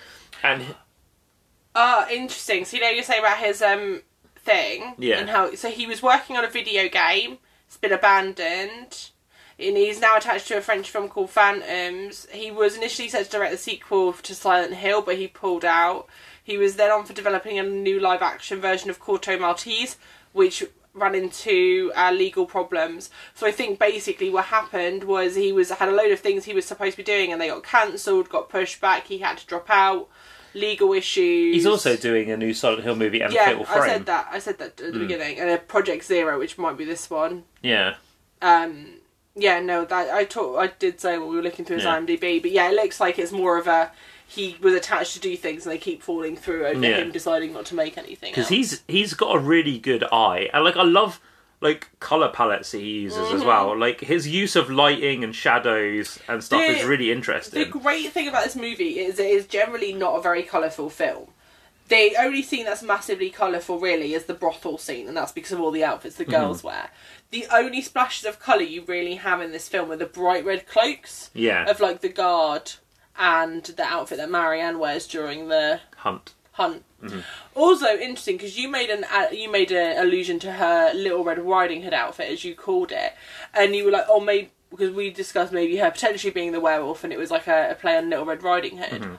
And 0.43 0.75
Ah, 1.79 2.09
interesting. 2.09 2.65
So 2.65 2.75
you 2.77 2.83
know 2.83 2.89
you're 2.89 3.03
saying 3.03 3.19
about 3.21 3.37
his 3.37 3.61
um 3.61 4.01
thing, 4.37 4.95
Yeah. 4.97 5.19
and 5.19 5.29
how 5.29 5.53
so 5.55 5.69
he 5.69 5.85
was 5.85 6.01
working 6.01 6.35
on 6.35 6.43
a 6.43 6.49
video 6.49 6.89
game. 6.89 7.37
It's 7.67 7.77
been 7.77 7.93
abandoned. 7.93 9.09
And 9.59 9.75
he's 9.75 9.99
now 9.99 10.17
attached 10.17 10.47
to 10.49 10.57
a 10.57 10.61
French 10.61 10.89
film 10.89 11.09
called 11.09 11.31
Phantoms. 11.31 12.27
He 12.31 12.51
was 12.51 12.75
initially 12.77 13.09
set 13.09 13.25
to 13.25 13.31
direct 13.31 13.51
the 13.51 13.57
sequel 13.57 14.13
to 14.13 14.35
Silent 14.35 14.73
Hill, 14.75 15.01
but 15.01 15.17
he 15.17 15.27
pulled 15.27 15.65
out. 15.65 16.07
He 16.43 16.57
was 16.57 16.75
then 16.75 16.91
on 16.91 17.05
for 17.05 17.13
developing 17.13 17.57
a 17.57 17.63
new 17.63 17.99
live 17.99 18.21
action 18.21 18.61
version 18.61 18.89
of 18.91 19.01
Corto 19.01 19.39
Maltese, 19.39 19.97
which 20.31 20.63
ran 20.93 21.15
into 21.15 21.91
uh, 21.95 22.11
legal 22.11 22.45
problems. 22.45 23.09
So 23.33 23.47
I 23.47 23.51
think 23.51 23.79
basically 23.79 24.29
what 24.29 24.45
happened 24.45 25.03
was 25.03 25.35
he 25.35 25.51
was 25.51 25.71
had 25.71 25.89
a 25.89 25.91
load 25.91 26.11
of 26.11 26.19
things 26.19 26.45
he 26.45 26.53
was 26.53 26.65
supposed 26.65 26.91
to 26.91 26.97
be 26.97 27.03
doing, 27.03 27.31
and 27.31 27.41
they 27.41 27.47
got 27.49 27.63
cancelled, 27.63 28.29
got 28.29 28.49
pushed 28.49 28.79
back. 28.79 29.07
He 29.07 29.17
had 29.19 29.37
to 29.39 29.47
drop 29.47 29.69
out. 29.69 30.07
Legal 30.53 30.93
issues. 30.93 31.53
he's 31.55 31.65
also 31.65 31.95
doing 31.95 32.31
a 32.31 32.37
new 32.37 32.53
Silent 32.53 32.83
Hill 32.83 32.95
movie 32.95 33.21
and 33.21 33.33
yeah. 33.33 33.45
Fatal 33.45 33.65
Frame. 33.65 33.81
I 33.83 33.87
said 33.87 34.05
that. 34.07 34.27
I 34.31 34.39
said 34.39 34.57
that 34.59 34.67
at 34.67 34.77
the 34.77 34.91
Hmm. 34.91 34.99
beginning, 34.99 35.39
and 35.39 35.49
a 35.49 35.57
Project 35.57 36.03
Zero, 36.05 36.39
which 36.39 36.57
might 36.57 36.77
be 36.77 36.85
this 36.85 37.09
one. 37.09 37.43
Yeah, 37.61 37.95
Um, 38.41 38.87
yeah, 39.35 39.59
no, 39.59 39.85
that 39.85 40.09
I 40.13 40.23
talk, 40.25 40.57
I 40.59 40.67
did 40.67 40.99
say 41.01 41.17
when 41.17 41.29
we 41.29 41.35
were 41.35 41.41
looking 41.41 41.65
through 41.65 41.77
his 41.77 41.85
Yeah. 41.85 41.95
IMDb, 41.97 42.39
but 42.41 42.51
yeah, 42.51 42.69
it 42.69 42.75
looks 42.75 42.99
like 42.99 43.17
it's 43.19 43.31
more 43.31 43.57
of 43.57 43.67
a 43.67 43.91
he 44.29 44.57
was 44.61 44.73
attached 44.73 45.13
to 45.13 45.19
do 45.21 45.37
things 45.37 45.65
and 45.65 45.73
they 45.73 45.77
keep 45.77 46.03
falling 46.03 46.35
through 46.35 46.65
over 46.67 46.85
Yeah. 46.85 46.97
him 46.97 47.11
deciding 47.11 47.53
not 47.53 47.65
to 47.67 47.75
make 47.75 47.97
anything. 47.97 48.31
because 48.31 48.49
he's 48.49 48.83
he's 48.87 49.13
got 49.13 49.35
a 49.35 49.39
really 49.39 49.77
good 49.79 50.03
eye, 50.11 50.49
and 50.53 50.63
like 50.63 50.75
I 50.75 50.83
love 50.83 51.19
like 51.59 51.87
color 51.99 52.29
palettes 52.29 52.71
he 52.71 52.79
uses 53.01 53.17
as 53.17 53.39
Mm-hmm. 53.39 53.47
well. 53.47 53.77
Like 53.77 54.01
his 54.01 54.27
use 54.27 54.55
of 54.55 54.69
lighting 54.69 55.23
and 55.23 55.35
shadows 55.35 56.19
and 56.27 56.43
stuff 56.43 56.61
The- 56.61 56.77
is 56.79 56.85
really 56.85 57.11
interesting. 57.11 57.59
The 57.63 57.69
great 57.69 58.11
thing 58.11 58.27
about 58.27 58.43
this 58.43 58.55
movie 58.55 58.99
is 58.99 59.19
it 59.19 59.25
is 59.27 59.47
generally 59.47 59.91
not 59.93 60.15
a 60.17 60.21
very 60.21 60.43
colourful 60.43 60.89
film. 60.89 61.29
the 61.89 62.15
only 62.19 62.43
scene 62.43 62.65
that's 62.65 62.83
massively 62.83 63.29
colourful 63.29 63.79
really 63.79 64.13
is 64.13 64.25
the 64.25 64.33
brothel 64.33 64.77
scene, 64.77 65.07
and 65.07 65.15
that's 65.15 65.31
because 65.31 65.53
of 65.53 65.61
all 65.61 65.71
the 65.71 65.85
outfits 65.85 66.17
the 66.17 66.25
girls 66.25 66.61
wear. 66.61 66.89
The 67.31 67.47
only 67.49 67.81
splashes 67.81 68.25
of 68.25 68.39
colour 68.41 68.63
you 68.63 68.83
really 68.85 69.15
have 69.15 69.41
in 69.41 69.51
this 69.53 69.69
film 69.69 69.89
are 69.91 69.95
the 69.95 70.05
bright 70.05 70.43
red 70.43 70.67
cloaks 70.67 71.29
Yeah. 71.33 71.63
of 71.69 71.79
like 71.79 72.01
the 72.01 72.09
guard 72.09 72.73
and 73.17 73.63
the 73.63 73.83
outfit 73.85 74.17
that 74.17 74.29
Marianne 74.29 74.79
wears 74.79 75.07
during 75.07 75.47
the 75.47 75.79
Hunt. 75.95 76.33
hunt. 76.51 76.83
Also 77.55 77.95
interesting 77.97 78.37
because 78.37 78.57
you 78.57 78.69
made 78.69 78.89
an 78.89 79.05
uh, 79.11 79.27
you 79.31 79.51
made 79.51 79.71
an 79.71 79.97
allusion 79.97 80.39
to 80.39 80.51
her 80.53 80.93
Little 80.93 81.23
Red 81.23 81.39
Riding 81.39 81.83
Hood 81.83 81.93
outfit 81.93 82.31
as 82.31 82.43
you 82.43 82.55
called 82.55 82.91
it, 82.91 83.13
and 83.53 83.75
you 83.75 83.85
were 83.85 83.91
like, 83.91 84.05
oh, 84.07 84.19
maybe 84.19 84.49
because 84.69 84.93
we 84.93 85.09
discussed 85.09 85.53
maybe 85.53 85.77
her 85.77 85.91
potentially 85.91 86.31
being 86.31 86.51
the 86.51 86.59
werewolf, 86.59 87.03
and 87.03 87.13
it 87.13 87.19
was 87.19 87.31
like 87.31 87.47
a, 87.47 87.71
a 87.71 87.75
play 87.75 87.97
on 87.97 88.09
Little 88.09 88.25
Red 88.25 88.43
Riding 88.43 88.77
Hood. 88.77 89.17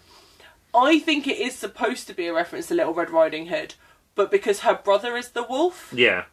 I 0.74 0.98
think 0.98 1.26
it 1.26 1.38
is 1.38 1.54
supposed 1.54 2.06
to 2.08 2.14
be 2.14 2.26
a 2.26 2.34
reference 2.34 2.66
to 2.68 2.74
Little 2.74 2.92
Red 2.94 3.10
Riding 3.10 3.46
Hood, 3.46 3.74
but 4.14 4.30
because 4.30 4.60
her 4.60 4.74
brother 4.74 5.16
is 5.16 5.30
the 5.30 5.42
wolf, 5.42 5.92
Yeah. 5.94 6.24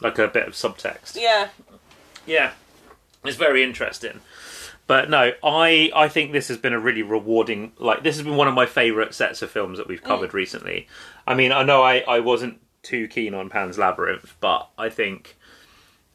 Like 0.00 0.18
a 0.18 0.28
bit 0.28 0.46
of 0.46 0.54
subtext. 0.54 1.16
yeah, 1.16 1.48
Yeah, 2.26 2.52
it's 3.24 3.36
very 3.36 3.62
interesting. 3.62 4.20
But 4.86 5.10
no, 5.10 5.32
I 5.42 5.90
I 5.94 6.08
think 6.08 6.32
this 6.32 6.48
has 6.48 6.58
been 6.58 6.72
a 6.72 6.78
really 6.78 7.02
rewarding. 7.02 7.72
Like 7.78 8.02
this 8.02 8.16
has 8.16 8.24
been 8.24 8.36
one 8.36 8.48
of 8.48 8.54
my 8.54 8.66
favourite 8.66 9.14
sets 9.14 9.42
of 9.42 9.50
films 9.50 9.78
that 9.78 9.88
we've 9.88 10.02
covered 10.02 10.32
recently. 10.32 10.86
I 11.26 11.34
mean, 11.34 11.52
I 11.52 11.62
know 11.64 11.82
I 11.82 11.98
I 12.00 12.20
wasn't 12.20 12.60
too 12.82 13.08
keen 13.08 13.34
on 13.34 13.48
Pan's 13.48 13.78
Labyrinth, 13.78 14.36
but 14.40 14.68
I 14.78 14.88
think 14.88 15.36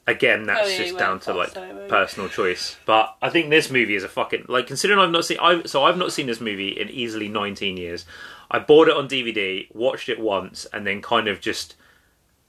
again 0.08 0.44
that's 0.44 0.68
Oh, 0.68 0.72
yeah, 0.72 0.78
just 0.78 0.98
down 0.98 1.20
to 1.22 1.34
like 1.34 1.56
it, 1.56 1.90
personal 1.90 2.30
choice. 2.30 2.78
But 2.86 3.16
I 3.22 3.30
think 3.30 3.50
this 3.50 3.70
movie 3.70 3.96
is 3.96 4.06
a 4.06 4.10
fucking 4.10 4.46
like 4.48 4.68
considering 4.68 5.00
I've 5.00 5.12
not 5.12 5.26
seen 5.26 5.38
I 5.42 5.64
so 5.64 5.84
I've 5.84 5.98
not 5.98 6.14
seen 6.14 6.28
this 6.28 6.40
movie 6.40 6.70
in 6.70 6.90
easily 6.90 7.28
19 7.28 7.76
years. 7.76 8.06
I 8.50 8.60
bought 8.60 8.88
it 8.88 8.96
on 8.96 9.08
DVD, 9.08 9.74
watched 9.76 10.08
it 10.10 10.20
once, 10.20 10.66
and 10.74 10.88
then 10.88 11.02
kind 11.02 11.28
of 11.28 11.40
just 11.42 11.76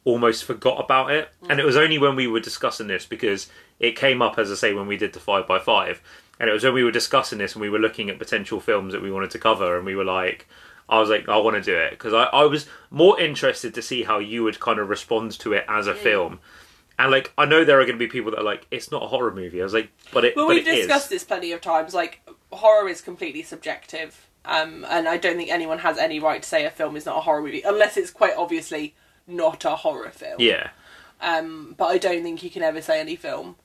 almost 0.05 0.45
forgot 0.45 0.85
about 0.85 1.11
it. 1.13 1.29
And 1.49 1.61
it 1.61 1.65
was 1.65 1.77
only 1.77 1.99
when 1.99 2.17
we 2.17 2.27
were 2.27 2.41
discussing 2.41 2.89
this 2.89 3.07
because 3.07 3.49
it 3.83 3.97
came 3.97 4.23
up, 4.23 4.39
as 4.39 4.51
I 4.51 4.55
say, 4.55 4.73
when 4.73 4.87
we 4.87 4.97
did 4.97 5.13
the 5.13 5.21
5x5. 5.21 5.99
And 6.41 6.49
it 6.49 6.53
was 6.53 6.65
when 6.65 6.73
we 6.73 6.83
were 6.85 6.91
discussing 6.91 7.39
this 7.39 7.53
and 7.53 7.61
we 7.61 7.69
were 7.69 7.79
looking 7.79 8.09
at 8.09 8.19
potential 8.19 8.59
films 8.61 8.93
that 8.95 9.03
we 9.03 9.13
wanted 9.13 9.31
to 9.33 9.39
cover. 9.39 9.77
And 9.77 9.85
we 9.85 9.95
were 9.95 10.05
like, 10.05 10.49
I 10.89 10.99
was 10.99 11.11
like, 11.11 11.29
I 11.29 11.37
want 11.37 11.57
to 11.57 11.63
do 11.63 11.77
it. 11.77 11.91
Because 11.91 12.15
I, 12.15 12.25
I 12.25 12.45
was 12.45 12.67
more 12.91 13.21
interested 13.21 13.75
to 13.75 13.83
see 13.83 14.05
how 14.05 14.19
you 14.19 14.43
would 14.45 14.59
kind 14.61 14.79
of 14.79 14.89
respond 14.89 15.33
to 15.41 15.53
it 15.53 15.65
as 15.69 15.87
a 15.87 15.95
film. 15.95 16.41
And 16.99 17.11
like, 17.11 17.33
I 17.37 17.45
know 17.45 17.65
there 17.65 17.81
are 17.81 17.85
going 17.85 17.99
to 17.99 18.05
be 18.05 18.07
people 18.11 18.31
that 18.31 18.41
are 18.41 18.45
like, 18.45 18.67
it's 18.71 18.91
not 18.91 19.03
a 19.03 19.07
horror 19.09 19.35
movie. 19.35 19.61
I 19.61 19.65
was 19.65 19.75
like, 19.75 19.91
but 20.13 20.25
it, 20.25 20.37
Well, 20.37 20.47
but 20.47 20.57
we've 20.57 20.67
it 20.67 20.75
is. 20.75 20.87
discussed 20.87 21.11
this 21.11 21.25
plenty 21.25 21.53
of 21.53 21.61
times. 21.61 21.95
Like, 21.95 22.21
horror 22.53 22.89
is 22.89 23.01
completely 23.01 23.43
subjective, 23.43 24.29
um, 24.45 24.85
and 24.89 25.09
I 25.09 25.17
don't 25.17 25.37
think 25.37 25.51
anyone 25.51 25.79
has 25.79 25.99
any 25.99 26.21
right 26.21 26.43
to 26.43 26.49
say 26.49 26.65
a 26.67 26.71
film 26.71 26.97
is 26.97 27.07
not 27.07 27.17
a 27.17 27.21
horror 27.21 27.43
movie 27.43 27.63
unless 27.63 27.97
it's 27.97 28.11
quite 28.11 28.35
obviously 28.37 28.95
not 29.27 29.65
a 29.65 29.77
horror 29.77 30.11
film. 30.11 30.37
Yeah. 30.39 30.71
Um, 31.21 31.75
but 31.79 31.87
I 31.87 31.99
don't 31.99 32.23
think 32.23 32.43
you 32.43 32.51
can 32.51 32.63
ever 32.63 32.83
say 32.83 33.01
any 33.01 33.17
film 33.17 33.57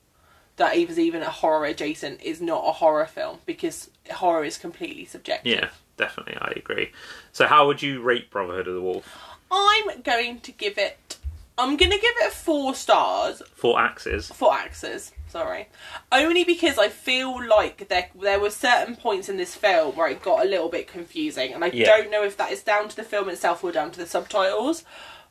that 0.58 0.76
is 0.76 0.98
even 0.98 1.22
a 1.22 1.30
horror 1.30 1.64
adjacent 1.64 2.20
is 2.22 2.40
not 2.40 2.62
a 2.68 2.72
horror 2.72 3.06
film 3.06 3.38
because 3.46 3.90
horror 4.12 4.44
is 4.44 4.58
completely 4.58 5.04
subjective. 5.06 5.50
Yeah, 5.52 5.68
definitely. 5.96 6.36
I 6.40 6.52
agree. 6.56 6.92
So, 7.32 7.46
how 7.46 7.66
would 7.66 7.82
you 7.82 8.00
rate 8.02 8.30
Brotherhood 8.30 8.68
of 8.68 8.74
the 8.74 8.80
Wolf? 8.82 9.06
I'm 9.50 10.02
going 10.02 10.40
to 10.40 10.52
give 10.52 10.76
it. 10.78 11.16
I'm 11.56 11.76
going 11.76 11.90
to 11.90 11.98
give 11.98 12.14
it 12.18 12.32
four 12.32 12.74
stars 12.74 13.42
Four 13.54 13.80
axes. 13.80 14.28
four 14.28 14.54
axes. 14.54 15.12
Sorry, 15.28 15.68
only 16.10 16.42
because 16.44 16.78
I 16.78 16.88
feel 16.88 17.46
like 17.46 17.88
there 17.88 18.08
there 18.18 18.40
were 18.40 18.48
certain 18.50 18.96
points 18.96 19.28
in 19.28 19.36
this 19.36 19.54
film 19.54 19.94
where 19.96 20.08
it 20.08 20.22
got 20.22 20.44
a 20.46 20.48
little 20.48 20.68
bit 20.70 20.86
confusing, 20.88 21.52
and 21.52 21.62
I 21.64 21.66
Yeah. 21.68 21.86
don't 21.86 22.10
know 22.10 22.24
if 22.24 22.36
that 22.38 22.50
is 22.52 22.62
down 22.62 22.88
to 22.88 22.96
the 22.96 23.02
film 23.04 23.28
itself 23.28 23.62
or 23.62 23.70
down 23.72 23.90
to 23.90 23.98
the 23.98 24.06
subtitles. 24.06 24.84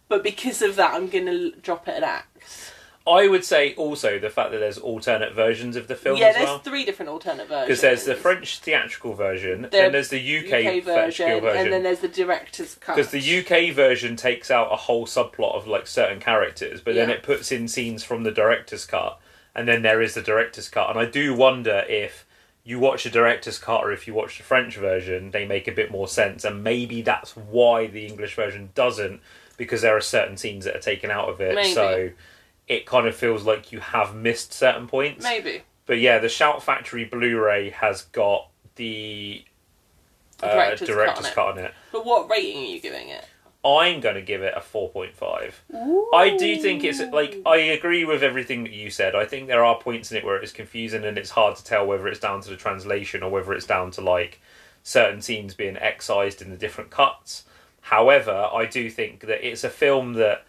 But 0.10 0.24
because 0.24 0.62
of 0.62 0.76
that, 0.76 0.94
I'm 0.94 1.08
gonna 1.10 1.50
drop 1.52 1.88
it 1.88 1.96
an 1.98 2.04
axe. 2.04 2.72
I 3.08 3.28
would 3.28 3.46
say 3.46 3.74
also 3.76 4.20
the 4.20 4.30
fact 4.30 4.52
that 4.52 4.60
there's 4.60 4.78
alternate 4.78 5.34
versions 5.34 5.76
of 5.76 5.88
the 5.88 5.96
film 5.96 6.18
yeah, 6.18 6.28
as 6.28 6.36
there's 6.36 6.46
well. 6.48 6.60
three 6.60 6.84
different 6.84 7.10
alternate 7.10 7.48
versions. 7.48 7.68
Because 7.68 7.82
there's 7.82 8.04
the 8.04 8.16
French 8.16 8.60
theatrical 8.60 9.14
version, 9.14 9.62
The 9.64 9.70
then 9.70 9.92
there's 9.94 10.10
the 10.10 10.38
UK, 10.40 10.78
UK 10.78 10.84
version, 10.84 11.40
version. 11.40 11.58
and 11.58 11.74
then 11.74 11.84
there's 11.84 12.00
the 12.00 12.08
director's 12.08 12.76
cut. 12.76 12.96
Because 12.98 13.12
the 13.12 13.40
UK 13.40 13.74
version 13.74 14.16
takes 14.16 14.52
out 14.52 14.72
a 14.72 14.76
whole 14.76 15.06
subplot 15.06 15.56
of 15.56 15.68
like 15.68 15.88
certain 15.88 16.20
characters, 16.20 16.82
but 16.82 16.96
then 16.96 17.10
it 17.10 17.24
puts 17.24 17.52
in 17.52 17.68
scenes 17.68 18.04
from 18.04 18.24
the 18.24 18.32
director's 18.32 18.86
cut, 18.86 19.20
and 19.56 19.68
then 19.68 19.82
there 19.82 20.02
is 20.02 20.14
the 20.14 20.22
director's 20.22 20.68
cut. 20.68 20.90
And 20.90 21.00
I 21.00 21.06
do 21.06 21.34
wonder 21.34 21.86
if 21.88 22.26
you 22.66 22.80
watch 22.80 23.06
the 23.06 23.10
director's 23.10 23.58
cut 23.58 23.82
or 23.82 23.94
if 23.94 24.08
you 24.08 24.14
watch 24.14 24.38
the 24.38 24.44
French 24.44 24.76
version, 24.76 25.32
they 25.32 25.46
make 25.46 25.70
a 25.70 25.72
bit 25.72 25.90
more 25.90 26.08
sense, 26.08 26.44
and 26.44 26.62
maybe 26.64 27.02
that's 27.02 27.38
why 27.38 27.88
the 27.88 28.06
English 28.06 28.36
version 28.36 28.70
doesn't, 28.76 29.22
because 29.56 29.82
there 29.82 29.96
are 29.96 30.02
certain 30.02 30.36
scenes 30.36 30.66
that 30.66 30.76
are 30.76 30.82
taken 30.82 31.10
out 31.10 31.30
of 31.30 31.40
it. 31.40 31.56
Maybe. 31.56 31.74
So 31.74 32.10
it 32.68 32.86
kind 32.86 33.08
of 33.08 33.16
feels 33.16 33.44
like 33.44 33.72
you 33.72 33.80
have 33.80 34.16
missed 34.16 34.54
certain 34.54 34.88
points. 34.88 35.24
maybe 35.24 35.62
But 35.86 36.00
yeah, 36.00 36.20
the 36.20 36.30
Shout 36.30 36.62
Factory 36.64 37.06
Blu-ray 37.06 37.70
has 37.72 38.04
got 38.04 38.50
the 38.76 39.44
The 40.40 40.46
uh, 40.48 40.54
director's 40.54 40.88
director's, 40.88 41.30
cut 41.30 41.48
on 41.48 41.58
it. 41.58 41.58
cut 41.58 41.60
on 41.60 41.66
it. 41.66 41.74
But 41.92 42.06
what 42.06 42.30
rating 42.30 42.58
are 42.58 42.66
you 42.68 42.80
giving 42.82 43.10
it? 43.10 43.26
I'm 43.66 44.00
going 44.00 44.16
to 44.16 44.22
give 44.22 44.44
it 44.44 44.54
a 44.56 44.62
4.5. 44.62 46.14
I 46.14 46.38
do 46.38 46.58
think 46.62 46.84
it's 46.84 47.02
like 47.02 47.38
I 47.46 47.58
agree 47.58 48.06
with 48.06 48.24
everything 48.24 48.64
that 48.64 48.72
you 48.72 48.90
said. 48.90 49.14
I 49.16 49.26
think 49.26 49.48
there 49.48 49.66
are 49.66 49.78
points 49.80 50.12
in 50.12 50.18
it 50.18 50.24
where 50.24 50.38
it's 50.38 50.54
confusing 50.54 51.04
and 51.04 51.18
it's 51.18 51.32
hard 51.32 51.58
to 51.58 51.64
tell 51.64 51.86
whether 51.86 52.08
it's 52.08 52.20
down 52.20 52.40
to 52.42 52.50
the 52.50 52.56
translation 52.56 53.24
or 53.24 53.32
whether 53.32 53.52
it's 53.54 53.66
down 53.66 53.92
to 53.92 54.02
like 54.02 54.40
certain 54.84 55.22
scenes 55.22 55.54
being 55.54 55.76
excised 55.76 56.42
in 56.42 56.50
the 56.50 56.56
different 56.56 56.92
cuts. 56.92 57.44
However, 57.82 58.50
I 58.54 58.66
do 58.66 58.90
think 58.90 59.22
that 59.22 59.46
it's 59.46 59.64
a 59.66 59.70
film 59.70 60.14
that 60.14 60.46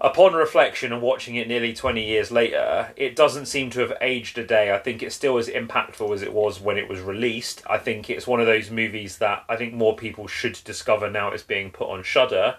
upon 0.00 0.32
reflection 0.32 0.92
and 0.92 1.02
watching 1.02 1.36
it 1.36 1.46
nearly 1.46 1.74
20 1.74 2.02
years 2.02 2.30
later, 2.30 2.92
it 2.96 3.14
doesn't 3.14 3.46
seem 3.46 3.68
to 3.70 3.80
have 3.80 3.92
aged 4.00 4.38
a 4.38 4.46
day. 4.46 4.74
I 4.74 4.78
think 4.78 5.02
it's 5.02 5.14
still 5.14 5.36
as 5.36 5.48
impactful 5.48 6.14
as 6.14 6.22
it 6.22 6.32
was 6.32 6.60
when 6.60 6.78
it 6.78 6.88
was 6.88 7.00
released. 7.00 7.62
I 7.68 7.78
think 7.78 8.08
it's 8.08 8.26
one 8.26 8.40
of 8.40 8.46
those 8.46 8.70
movies 8.70 9.18
that 9.18 9.44
I 9.48 9.56
think 9.56 9.74
more 9.74 9.94
people 9.94 10.26
should 10.26 10.58
discover 10.64 11.10
now 11.10 11.30
it's 11.30 11.42
being 11.42 11.70
put 11.70 11.90
on 11.90 12.02
Shudder. 12.02 12.56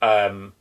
Um, 0.00 0.54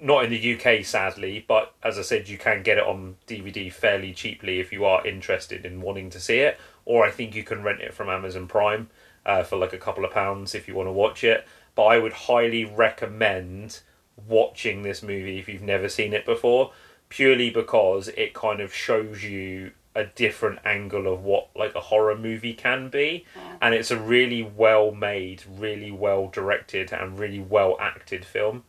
not 0.00 0.24
in 0.24 0.30
the 0.30 0.54
UK, 0.54 0.84
sadly, 0.84 1.44
but 1.46 1.74
as 1.82 1.98
I 1.98 2.02
said, 2.02 2.28
you 2.28 2.38
can 2.38 2.62
get 2.62 2.78
it 2.78 2.84
on 2.84 3.16
DVD 3.26 3.72
fairly 3.72 4.12
cheaply 4.12 4.60
if 4.60 4.72
you 4.72 4.84
are 4.84 5.06
interested 5.06 5.66
in 5.66 5.80
wanting 5.80 6.10
to 6.10 6.20
see 6.20 6.38
it. 6.38 6.58
Or 6.84 7.04
I 7.04 7.10
think 7.10 7.34
you 7.34 7.42
can 7.42 7.62
rent 7.62 7.80
it 7.80 7.94
from 7.94 8.08
Amazon 8.08 8.46
Prime 8.46 8.90
uh, 9.26 9.42
for 9.42 9.56
like 9.56 9.72
a 9.72 9.78
couple 9.78 10.04
of 10.04 10.12
pounds 10.12 10.54
if 10.54 10.68
you 10.68 10.74
want 10.74 10.86
to 10.86 10.92
watch 10.92 11.24
it. 11.24 11.46
But 11.74 11.84
I 11.84 11.98
would 11.98 12.12
highly 12.12 12.64
recommend 12.64 13.80
watching 14.26 14.82
this 14.82 15.02
movie 15.02 15.38
if 15.38 15.48
you've 15.48 15.62
never 15.62 15.88
seen 15.88 16.12
it 16.12 16.24
before, 16.24 16.72
purely 17.08 17.50
because 17.50 18.08
it 18.08 18.34
kind 18.34 18.60
of 18.60 18.72
shows 18.74 19.22
you 19.24 19.72
a 19.94 20.04
different 20.04 20.58
angle 20.64 21.06
of 21.12 21.22
what 21.22 21.48
like 21.54 21.74
a 21.74 21.80
horror 21.80 22.16
movie 22.16 22.54
can 22.54 22.88
be 22.88 23.26
and 23.60 23.74
it's 23.74 23.90
a 23.90 23.96
really 23.98 24.42
well 24.42 24.90
made 24.90 25.42
really 25.46 25.90
well 25.90 26.28
directed 26.28 26.90
and 26.94 27.18
really 27.18 27.38
well 27.40 27.76
acted 27.78 28.24
film 28.24 28.64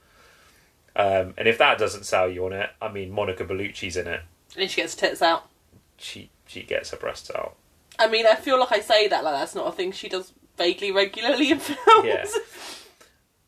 um, 0.98 1.34
and 1.38 1.48
if 1.48 1.58
that 1.58 1.78
doesn't 1.78 2.04
sell 2.06 2.30
you 2.30 2.46
on 2.46 2.52
it 2.52 2.70
i 2.82 2.90
mean 2.92 3.10
monica 3.10 3.46
bellucci's 3.46 3.96
in 3.96 4.06
it 4.06 4.20
And 4.58 4.70
she 4.70 4.82
gets 4.82 4.96
tits 4.96 5.22
out. 5.22 5.48
she 5.96 6.30
she 6.46 6.62
gets 6.64 6.92
her 6.92 6.98
breasts 6.98 7.32
out 7.34 7.56
I 7.98 8.10
mean, 8.10 8.26
I 8.26 8.36
feel 8.36 8.60
like 8.60 8.72
I 8.74 8.82
say 8.82 9.08
that 9.08 9.24
like 9.24 9.36
that's 9.36 9.56
not 9.56 9.68
a 9.68 9.72
thing 9.72 9.94
she 9.94 10.10
does 10.10 10.34
vaguely 10.58 10.92
regularly 10.92 11.52
in 11.52 11.60
films. 11.60 11.80
Yeah. 12.06 12.26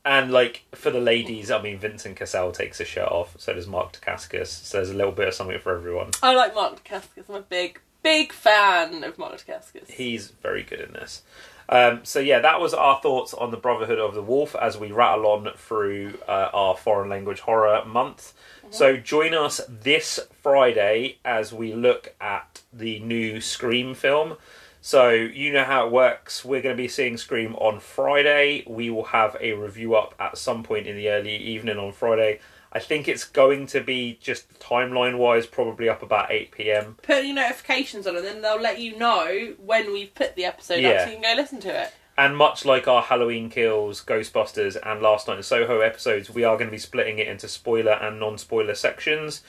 And 0.06 0.32
like 0.32 0.64
for 0.74 0.92
the 0.92 1.00
ladies 1.00 1.50
i 1.50 1.60
mean 1.62 1.80
vincent 1.80 2.16
cassel 2.16 2.52
takes 2.52 2.78
his 2.78 2.88
shirt 2.88 3.10
off 3.10 3.36
so 3.40 3.54
does 3.54 3.66
mark 3.66 3.92
dacascos 3.92 4.48
so 4.48 4.78
there's 4.78 4.92
a 4.92 4.94
little 4.94 5.12
bit 5.12 5.28
of 5.30 5.34
something 5.34 5.58
for 5.60 5.76
everyone 5.76 6.12
I 6.22 6.36
like 6.36 6.54
Mark 6.54 6.84
Dacascos. 6.84 7.28
I'm 7.28 7.36
a 7.36 7.42
big, 7.42 7.80
big 8.04 8.32
fan 8.32 9.04
of 9.04 9.18
Mark 9.18 9.38
Dacascos. 9.44 9.90
he's 9.90 10.28
very 10.30 10.62
good 10.64 10.80
in 10.80 10.94
this. 10.94 11.24
Um, 11.68 12.02
so 12.04 12.20
yeah, 12.20 12.40
that 12.40 12.62
was 12.62 12.76
our 12.76 13.00
thoughts 13.02 13.34
on 13.34 13.50
the 13.50 13.58
Brotherhood 13.58 13.98
of 13.98 14.14
the 14.14 14.22
Wolf 14.22 14.56
as 14.56 14.78
we 14.78 14.92
rattle 14.92 15.26
on 15.26 15.50
through 15.58 16.20
uh, 16.28 16.50
our 16.54 16.78
foreign 16.78 17.10
language 17.10 17.40
horror 17.40 17.84
month. 17.86 18.34
So 18.70 18.98
join 18.98 19.34
us 19.34 19.62
this 19.68 20.20
Friday 20.44 21.18
as 21.26 21.54
we 21.54 21.74
look 21.74 22.14
at 22.22 22.62
the 22.74 23.00
new 23.00 23.40
Scream 23.42 23.96
film. 23.96 24.38
So 24.86 25.10
you 25.10 25.52
know 25.52 25.64
how 25.64 25.88
it 25.88 25.92
works. 25.92 26.46
We're 26.46 26.62
going 26.62 26.78
to 26.78 26.84
be 26.84 26.88
seeing 26.88 27.18
Scream 27.18 27.56
on 27.56 27.80
Friday. 27.80 28.64
We 28.68 28.92
will 28.92 29.06
have 29.06 29.36
a 29.42 29.54
review 29.54 29.96
up 29.96 30.14
at 30.20 30.38
some 30.38 30.62
point 30.62 30.86
in 30.86 30.96
the 30.96 31.10
early 31.10 31.36
evening 31.36 31.80
on 31.80 31.92
Friday. 31.92 32.40
I 32.72 32.78
think 32.78 33.08
it's 33.08 33.24
going 33.24 33.66
to 33.66 33.82
be 33.82 34.20
just 34.22 34.60
timeline 34.60 35.18
wise, 35.18 35.48
probably 35.48 35.90
up 35.90 36.04
about 36.04 36.30
eight 36.30 36.52
pm. 36.52 36.98
Put 37.02 37.26
your 37.26 37.34
notifications 37.34 38.06
on, 38.06 38.16
and 38.16 38.24
then 38.24 38.44
they'll 38.44 38.62
let 38.62 38.80
you 38.80 38.96
know 38.96 39.56
when 39.58 39.92
we've 39.92 40.14
put 40.14 40.36
the 40.36 40.46
episode 40.46 40.86
up, 40.86 41.00
so 41.00 41.10
you 41.10 41.20
can 41.20 41.36
go 41.36 41.42
listen 41.42 41.60
to 41.62 41.82
it. 41.82 41.92
And 42.16 42.38
much 42.38 42.64
like 42.64 42.88
our 42.88 43.02
Halloween 43.02 43.50
Kills, 43.50 44.06
Ghostbusters, 44.06 44.78
and 44.86 45.02
Last 45.02 45.28
Night 45.28 45.38
in 45.38 45.44
Soho 45.44 45.80
episodes, 45.80 46.30
we 46.30 46.44
are 46.44 46.58
going 46.58 46.68
to 46.68 46.72
be 46.72 46.78
splitting 46.78 47.18
it 47.18 47.28
into 47.28 47.48
spoiler 47.48 47.94
and 47.94 48.20
non-spoiler 48.20 48.76
sections. 48.76 49.42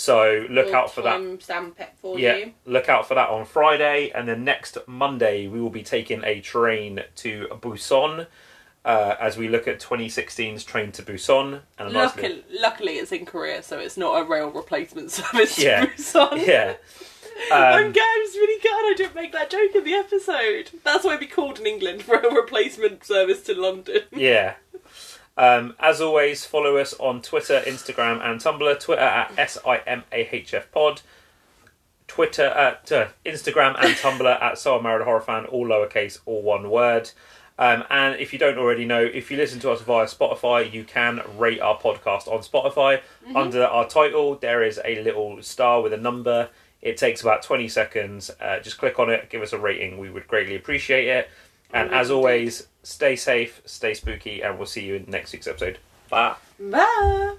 So 0.00 0.46
look 0.48 0.66
We'll 0.66 0.76
out 0.76 0.94
for 0.94 1.02
that. 1.02 1.18
Timestamp 1.18 1.80
it 1.80 1.92
for 2.00 2.16
Yeah, 2.20 2.36
you. 2.36 2.52
look 2.66 2.88
out 2.88 3.08
for 3.08 3.16
that 3.16 3.30
on 3.30 3.44
Friday, 3.44 4.12
and 4.14 4.28
then 4.28 4.44
next 4.44 4.78
Monday 4.86 5.48
we 5.48 5.60
will 5.60 5.70
be 5.70 5.82
taking 5.82 6.22
a 6.22 6.40
train 6.40 7.02
to 7.16 7.48
Busan, 7.60 8.28
uh, 8.84 9.14
as 9.18 9.36
we 9.36 9.48
look 9.48 9.66
at 9.66 9.80
2016's 9.80 10.62
Train 10.62 10.92
to 10.92 11.02
Busan 11.02 11.62
and 11.80 11.88
a 11.88 11.92
nice 11.92 12.14
Luckily, 12.16 12.44
luckily, 12.60 12.92
it's 12.98 13.10
in 13.10 13.26
Korea, 13.26 13.60
so 13.60 13.80
it's 13.80 13.96
not 13.96 14.22
a 14.22 14.24
rail 14.24 14.50
replacement 14.52 15.10
service. 15.18 15.58
Yeah. 15.58 15.86
To 15.86 15.90
Busan. 15.90 16.46
yeah. 16.46 16.74
I'm 17.52 17.86
Um, 17.86 17.92
glad 17.92 18.02
I 18.04 18.24
was 18.24 18.36
really 18.36 18.60
glad 18.62 18.72
I 18.72 18.94
didn't 18.96 19.14
make 19.16 19.32
that 19.32 19.50
joke 19.50 19.74
in 19.74 19.82
the 19.82 19.94
episode. 19.94 20.70
That's 20.84 21.04
why 21.04 21.16
we 21.16 21.26
called 21.26 21.58
in 21.58 21.66
England 21.66 22.02
for 22.02 22.14
a 22.14 22.32
replacement 22.32 23.04
service 23.04 23.42
to 23.42 23.54
London. 23.60 24.02
yeah. 24.12 24.54
Um, 25.38 25.76
as 25.78 26.00
always, 26.00 26.44
follow 26.44 26.76
us 26.78 26.94
on 26.98 27.22
Twitter, 27.22 27.62
Instagram, 27.64 28.20
and 28.20 28.40
Tumblr. 28.40 28.80
Twitter 28.80 29.00
at 29.00 29.34
SIMAHFpod. 29.36 31.02
Twitter 32.08 32.46
at 32.46 32.90
uh, 32.90 33.06
Instagram 33.24 33.76
and 33.78 33.94
Tumblr 33.94 34.42
at 34.42 34.58
So 34.58 34.78
I 34.78 34.82
Married 34.82 35.02
a 35.02 35.04
Horror 35.04 35.20
Fan, 35.20 35.44
all 35.44 35.66
lowercase, 35.66 36.18
all 36.26 36.42
one 36.42 36.70
word. 36.70 37.10
Um, 37.58 37.84
and 37.90 38.18
if 38.20 38.32
you 38.32 38.38
don't 38.38 38.56
already 38.56 38.84
know, 38.84 39.02
if 39.02 39.30
you 39.30 39.36
listen 39.36 39.60
to 39.60 39.70
us 39.70 39.82
via 39.82 40.06
Spotify, 40.06 40.72
you 40.72 40.84
can 40.84 41.20
rate 41.36 41.60
our 41.60 41.78
podcast 41.78 42.26
on 42.26 42.40
Spotify. 42.40 43.00
Under 43.34 43.64
our 43.64 43.86
title, 43.88 44.36
there 44.36 44.62
is 44.62 44.80
a 44.84 45.02
little 45.02 45.42
star 45.42 45.82
with 45.82 45.92
a 45.92 45.96
number. 45.96 46.50
It 46.80 46.96
takes 46.96 47.20
about 47.20 47.42
20 47.42 47.68
seconds. 47.68 48.30
Uh, 48.40 48.60
just 48.60 48.78
click 48.78 48.98
on 49.00 49.10
it, 49.10 49.28
give 49.28 49.42
us 49.42 49.52
a 49.52 49.58
rating. 49.58 49.98
We 49.98 50.08
would 50.08 50.28
greatly 50.28 50.54
appreciate 50.54 51.08
it. 51.08 51.28
And 51.72 51.92
as 51.92 52.10
always, 52.10 52.67
stay 52.82 53.16
safe, 53.16 53.62
stay 53.64 53.94
spooky, 53.94 54.42
and 54.42 54.58
we'll 54.58 54.66
see 54.66 54.84
you 54.84 54.96
in 54.96 55.04
next 55.08 55.32
week's 55.32 55.46
episode. 55.46 55.78
Bye. 56.08 56.36
Bye. 56.58 57.36